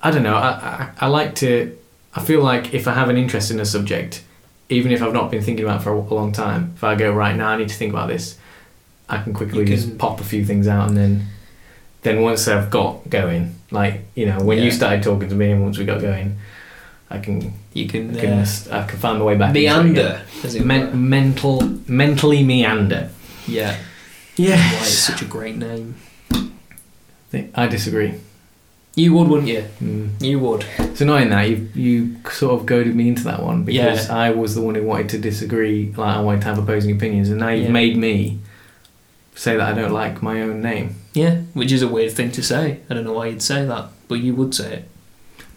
I 0.01 0.11
don't 0.11 0.23
know. 0.23 0.35
I, 0.35 0.49
I 0.49 0.89
I 1.01 1.07
like 1.07 1.35
to. 1.35 1.75
I 2.15 2.21
feel 2.23 2.41
like 2.41 2.73
if 2.73 2.87
I 2.87 2.93
have 2.93 3.09
an 3.09 3.17
interest 3.17 3.51
in 3.51 3.59
a 3.59 3.65
subject, 3.65 4.23
even 4.69 4.91
if 4.91 5.01
I've 5.03 5.13
not 5.13 5.29
been 5.31 5.41
thinking 5.43 5.65
about 5.65 5.81
it 5.81 5.83
for 5.83 5.91
a 5.93 5.99
long 5.99 6.31
time, 6.31 6.73
if 6.75 6.83
I 6.83 6.95
go 6.95 7.11
right 7.11 7.35
now, 7.35 7.49
I 7.49 7.57
need 7.57 7.69
to 7.69 7.75
think 7.75 7.91
about 7.93 8.07
this. 8.07 8.37
I 9.09 9.21
can 9.21 9.33
quickly 9.33 9.59
You 9.61 9.65
just 9.75 9.97
pop 9.97 10.19
a 10.21 10.23
few 10.23 10.45
things 10.45 10.67
out, 10.67 10.87
and 10.87 10.95
then, 10.97 11.25
then 12.03 12.21
once 12.21 12.47
I've 12.47 12.69
got 12.69 13.09
going, 13.09 13.55
like 13.71 14.01
you 14.15 14.25
know, 14.25 14.39
when 14.41 14.57
you 14.59 14.65
Yeah. 14.65 14.71
started 14.71 15.03
talking 15.03 15.29
to 15.29 15.35
me, 15.35 15.51
and 15.51 15.61
once 15.63 15.77
we 15.77 15.85
got 15.85 15.99
going, 16.01 16.37
I 17.11 17.17
can, 17.19 17.53
You 17.73 17.87
can, 17.87 18.15
I 18.15 18.21
can, 18.21 18.33
uh, 18.39 18.45
I 18.71 18.83
can 18.83 18.99
find 18.99 19.17
my 19.19 19.25
way 19.25 19.35
back. 19.35 19.49
into 19.55 19.59
it 19.61 19.63
again. 19.65 19.93
meander. 19.93 20.21
As 20.43 20.55
it 20.55 20.59
were. 20.61 20.65
Men- 20.67 21.09
mental, 21.09 21.61
mentally 21.87 22.43
meander. 22.43 23.09
yeah. 23.47 23.77
Yeah, 24.35 24.55
Why 24.55 24.77
it's 24.79 24.93
such 24.93 25.21
a 25.21 25.25
great 25.25 25.57
name. 25.57 25.95
I 27.55 27.67
disagree. 27.67 28.13
You 28.95 29.13
would, 29.13 29.27
wouldn't 29.27 29.49
you? 29.49 29.65
Mm. 29.81 30.21
You 30.21 30.39
would. 30.39 30.65
It's 30.77 31.01
annoying 31.01 31.29
that 31.29 31.49
you 31.49 31.69
you 31.75 32.15
sort 32.31 32.59
of 32.59 32.65
goaded 32.65 32.95
me 32.95 33.07
into 33.09 33.23
that 33.25 33.41
one 33.43 33.63
because 33.63 34.07
Yeah. 34.07 34.15
I 34.15 34.31
was 34.31 34.55
the 34.55 34.61
one 34.61 34.75
who 34.75 34.83
wanted 34.83 35.09
to 35.09 35.17
disagree. 35.19 35.93
Like 35.95 36.15
I 36.17 36.21
wanted 36.21 36.41
to 36.41 36.47
have 36.47 36.57
opposing 36.57 36.95
opinions, 36.95 37.29
and 37.29 37.39
now 37.39 37.49
you've 37.49 37.65
Yeah. 37.65 37.71
made 37.71 37.97
me 37.97 38.39
say 39.35 39.55
that 39.57 39.67
I 39.71 39.73
don't 39.79 39.91
like 39.93 40.21
my 40.23 40.41
own 40.41 40.61
name. 40.61 40.95
Yeah, 41.13 41.41
which 41.53 41.71
is 41.71 41.81
a 41.81 41.87
weird 41.87 42.13
thing 42.13 42.31
to 42.31 42.41
say. 42.41 42.79
I 42.89 42.93
don't 42.93 43.03
know 43.03 43.13
why 43.13 43.27
you'd 43.27 43.41
say 43.41 43.65
that, 43.65 43.85
but 44.07 44.15
you 44.15 44.33
would 44.35 44.55
say 44.55 44.73
it. 44.73 44.89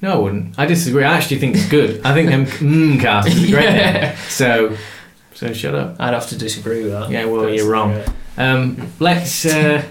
No, 0.02 0.12
I 0.12 0.16
wouldn't. 0.16 0.58
I 0.58 0.66
disagree. 0.66 1.04
I 1.04 1.16
actually 1.16 1.38
think 1.38 1.54
it's 1.56 1.68
good. 1.68 2.04
I 2.04 2.12
think 2.12 2.28
them 2.28 2.46
mm 2.46 3.00
cast 3.00 3.28
is 3.28 3.44
a 3.44 3.50
great. 3.52 3.64
Yeah. 3.64 4.16
So, 4.28 4.76
so 5.34 5.52
shut 5.52 5.74
up. 5.76 5.96
I'd 6.00 6.12
have 6.12 6.26
to 6.28 6.36
disagree 6.36 6.82
with 6.82 6.90
that. 6.92 7.08
Yeah, 7.10 7.24
well, 7.26 7.36
Personally, 7.42 7.56
you're 7.56 7.70
wrong. 7.70 7.92
yeah. 7.92 8.12
Um, 8.36 8.90
let's 8.98 9.44
uh, 9.46 9.82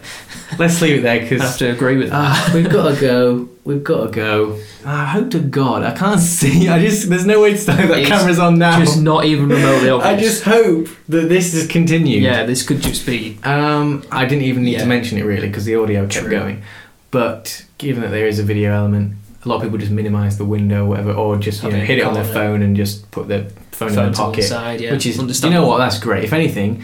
let's 0.60 0.82
leave 0.82 0.98
it 1.00 1.02
there 1.04 1.20
because 1.22 1.42
I'd 1.42 1.46
have 1.48 1.58
to 1.60 1.72
agree 1.72 1.96
with 1.98 2.10
that. 2.10 2.16
Ah, 2.16 2.52
we've 2.56 2.70
got 2.70 2.94
to 2.96 3.00
go. 3.00 3.48
We've 3.64 3.84
got 3.84 4.08
to 4.08 4.12
go. 4.12 4.60
I 4.84 5.06
hope 5.06 5.30
to 5.32 5.40
God 5.40 5.84
I 5.84 5.96
can't 5.96 6.20
see. 6.40 6.68
I 6.68 6.80
just 6.80 7.08
there's 7.08 7.26
no 7.26 7.40
way 7.42 7.56
to 7.56 7.64
tell 7.66 7.78
that 7.78 8.00
It's 8.00 8.10
camera's 8.10 8.40
on 8.40 8.58
now. 8.58 8.80
Just 8.80 9.00
not 9.02 9.26
even 9.26 9.48
remotely 9.48 9.90
obvious. 9.92 10.06
I 10.14 10.20
just 10.20 10.44
hope 10.44 10.88
that 11.08 11.30
this 11.30 11.54
is 11.54 11.68
continued. 11.68 12.24
Yeah, 12.24 12.44
this 12.46 12.64
could 12.68 12.82
just 12.82 13.06
be. 13.06 13.38
Um, 13.44 14.04
I 14.12 14.26
didn't 14.26 14.44
even 14.46 14.64
need 14.64 14.74
Yeah. 14.74 14.80
to 14.82 14.88
mention 14.88 15.20
it 15.20 15.24
really 15.24 15.48
because 15.48 15.64
the 15.66 15.76
audio 15.76 16.02
kept 16.08 16.26
True. 16.26 16.30
going. 16.32 16.64
But 17.12 17.66
given 17.78 18.02
that 18.02 18.10
there 18.10 18.26
is 18.26 18.40
a 18.40 18.44
video 18.44 18.74
element, 18.74 19.14
a 19.44 19.48
lot 19.50 19.56
of 19.58 19.62
people 19.64 19.78
just 19.78 19.92
minimise 19.92 20.38
the 20.38 20.46
window, 20.46 20.86
or 20.86 20.90
whatever, 20.90 21.14
or 21.14 21.38
just 21.38 21.64
you 21.64 21.72
know, 21.72 21.78
hit 21.80 21.98
it 21.98 22.04
on 22.04 22.14
their 22.14 22.24
phone 22.26 22.62
and 22.62 22.76
just 22.76 23.10
put 23.12 23.28
their 23.28 23.46
phone, 23.72 23.90
in 23.90 23.96
Phone 23.96 24.06
their 24.06 24.14
to 24.14 24.22
one 24.22 24.32
pocket. 24.32 24.44
side, 24.44 24.82
yeah. 24.82 24.92
Which 24.94 25.06
is, 25.06 25.18
you 25.44 25.50
know 25.50 25.66
what? 25.66 25.78
That's 25.80 25.98
great. 26.00 26.24
If 26.24 26.34
anything, 26.34 26.84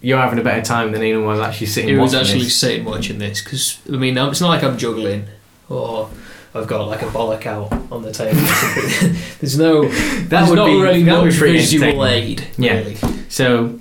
you're 0.00 0.18
having 0.18 0.38
a 0.38 0.42
better 0.42 0.62
time 0.62 0.92
than 0.92 1.02
anyone 1.02 1.24
was 1.26 1.40
actually 1.40 1.66
sitting 1.66 1.90
He 1.90 1.96
was 1.96 2.14
watching 2.14 2.26
actually 2.26 2.44
this. 2.44 2.56
sitting 2.56 2.84
watching 2.86 3.18
this 3.18 3.42
because 3.42 3.78
I 3.86 3.96
mean 3.96 4.16
it's 4.16 4.40
not 4.40 4.48
like 4.48 4.62
I'm 4.64 4.78
juggling 4.78 5.26
or 5.68 6.08
I've 6.54 6.66
got 6.66 6.86
like 6.88 7.02
a 7.02 7.06
bollock 7.06 7.44
out 7.44 7.70
on 7.92 8.00
the 8.02 8.10
table. 8.10 8.40
there's 9.40 9.58
no 9.58 9.82
That 9.88 10.28
there's 10.30 10.48
would 10.48 10.56
not 10.56 10.66
be 10.68 10.80
really 10.80 11.02
that 11.02 11.22
much 11.24 11.34
visual 11.34 12.06
aid. 12.06 12.46
Yeah. 12.56 12.78
Really. 12.78 12.96
So, 13.28 13.78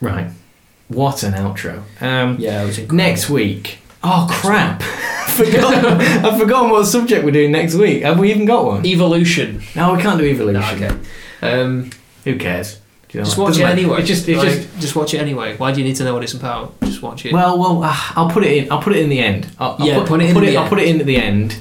right, 0.00 0.30
what 0.88 1.22
an 1.22 1.34
outro. 1.34 1.82
Um, 2.00 2.36
Yeah. 2.38 2.70
Next 2.90 3.28
week. 3.28 3.78
Oh 4.02 4.26
crap! 4.30 4.82
Forgot. 5.44 5.84
I've 6.24 6.38
forgotten 6.38 6.70
what 6.70 6.84
subject 6.84 7.24
we're 7.24 7.30
doing 7.30 7.52
next 7.52 7.74
week. 7.74 8.02
Have 8.02 8.18
we 8.18 8.30
even 8.30 8.44
got 8.44 8.64
one? 8.64 8.84
evolution. 8.86 9.62
No, 9.76 9.94
we 9.94 10.02
can't 10.02 10.18
do 10.18 10.24
No, 10.24 10.30
evolution. 10.60 10.84
okay. 10.84 10.98
Um, 11.42 11.90
Who 12.24 12.36
cares? 12.36 12.80
Do 13.08 13.18
you 13.18 13.20
know 13.20 13.24
just 13.24 13.38
watch 13.38 13.48
Doesn't 13.48 13.62
it 13.62 13.64
matter. 13.68 13.80
anyway. 13.80 13.98
It's 14.00 14.08
just, 14.08 14.28
it's 14.28 14.38
Like, 14.38 14.48
just. 14.52 14.80
just 14.80 14.96
watch 14.96 15.14
it 15.14 15.18
anyway. 15.18 15.56
Why 15.56 15.72
do 15.72 15.80
you 15.80 15.86
need 15.86 15.96
to 15.96 16.04
know 16.04 16.12
what 16.14 16.22
it's 16.22 16.34
about? 16.34 16.78
Just 16.82 17.00
watch 17.02 17.24
it. 17.24 17.32
Well, 17.32 17.58
well, 17.58 17.82
uh, 17.82 17.94
I'll 18.16 18.28
put 18.28 18.44
it 18.44 18.52
in. 18.64 18.70
I'll 18.72 18.82
put 18.82 18.94
it 18.94 19.02
in 19.02 19.08
the 19.08 19.18
end. 19.20 19.48
I'll, 19.58 19.76
I'll 19.78 19.86
Yeah, 19.86 19.98
put, 20.00 20.08
put 20.08 20.20
it 20.22 20.28
in 20.28 20.34
put 20.34 20.40
the 20.44 20.48
it. 20.52 20.56
I'll 20.56 20.68
put 20.68 20.78
it 20.80 20.88
in 20.88 21.00
at 21.00 21.06
the 21.06 21.16
end. 21.16 21.58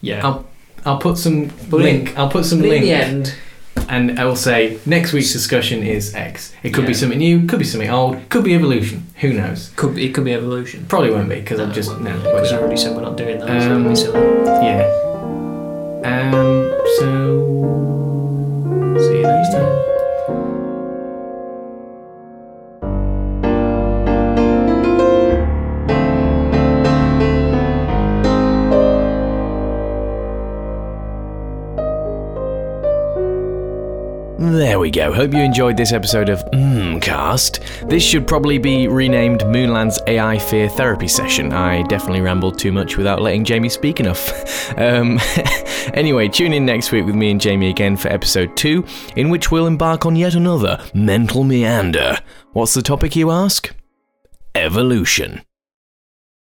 yeah. 0.00 0.24
I'll 0.24 0.46
I'll 0.84 0.98
put 0.98 1.18
some 1.18 1.48
Put 1.50 1.80
it 1.80 1.84
link. 1.84 2.16
I'll 2.16 2.28
put 2.30 2.44
some 2.44 2.60
link 2.60 2.74
in 2.76 2.82
the 2.82 2.92
end, 2.92 3.34
and 3.88 4.18
I 4.18 4.24
will 4.24 4.36
say 4.36 4.78
next 4.86 5.12
week's 5.12 5.32
discussion 5.32 5.82
is 5.82 6.14
X. 6.14 6.52
It 6.62 6.70
could 6.70 6.86
be 6.86 6.92
Yeah. 6.92 6.98
something 6.98 7.18
new. 7.18 7.46
Could 7.46 7.58
be 7.60 7.64
something 7.64 7.90
old. 7.90 8.28
Could 8.28 8.44
be 8.44 8.54
evolution. 8.54 9.04
Who 9.20 9.32
knows? 9.32 9.70
could 9.76 9.94
be, 9.94 10.06
it 10.06 10.12
could 10.14 10.24
be 10.24 10.32
evolution. 10.34 10.84
Probably 10.88 11.10
won't 11.10 11.28
be 11.28 11.36
because 11.36 11.60
I'm 11.60 11.72
just 11.72 11.90
no. 12.00 12.12
Because 12.18 12.52
I 12.52 12.58
already 12.58 12.76
said 12.76 12.94
we're 12.96 13.02
not 13.02 13.16
doing 13.16 13.38
that. 13.40 13.46
so 13.62 13.72
Um, 13.74 13.86
it'd 13.86 13.88
be 13.88 13.96
silly. 13.96 14.20
Yeah. 14.66 14.82
Um. 16.04 16.72
So. 16.98 17.08
See 18.98 19.16
you 19.16 19.22
next 19.22 19.52
time. 19.52 19.85
There 34.52 34.78
we 34.78 34.92
go. 34.92 35.12
Hope 35.12 35.34
you 35.34 35.40
enjoyed 35.40 35.76
this 35.76 35.92
episode 35.92 36.28
of 36.28 36.44
Mmmcast. 36.52 37.88
This 37.88 38.04
should 38.04 38.28
probably 38.28 38.58
be 38.58 38.86
renamed 38.86 39.40
Moonland's 39.40 39.98
AI 40.06 40.38
Fear 40.38 40.68
Therapy 40.68 41.08
Session. 41.08 41.52
I 41.52 41.82
definitely 41.82 42.20
rambled 42.20 42.56
too 42.56 42.70
much 42.70 42.96
without 42.96 43.20
letting 43.20 43.44
Jamie 43.44 43.68
speak 43.68 43.98
enough. 43.98 44.72
um, 44.78 45.18
anyway, 45.94 46.28
tune 46.28 46.52
in 46.52 46.64
next 46.64 46.92
week 46.92 47.04
with 47.06 47.16
me 47.16 47.32
and 47.32 47.40
Jamie 47.40 47.70
again 47.70 47.96
for 47.96 48.06
episode 48.06 48.56
2, 48.56 48.84
in 49.16 49.30
which 49.30 49.50
we'll 49.50 49.66
embark 49.66 50.06
on 50.06 50.14
yet 50.14 50.34
another 50.34 50.80
mental 50.94 51.42
meander. 51.42 52.16
What's 52.52 52.74
the 52.74 52.82
topic, 52.82 53.16
you 53.16 53.32
ask? 53.32 53.74
Evolution. 54.54 55.42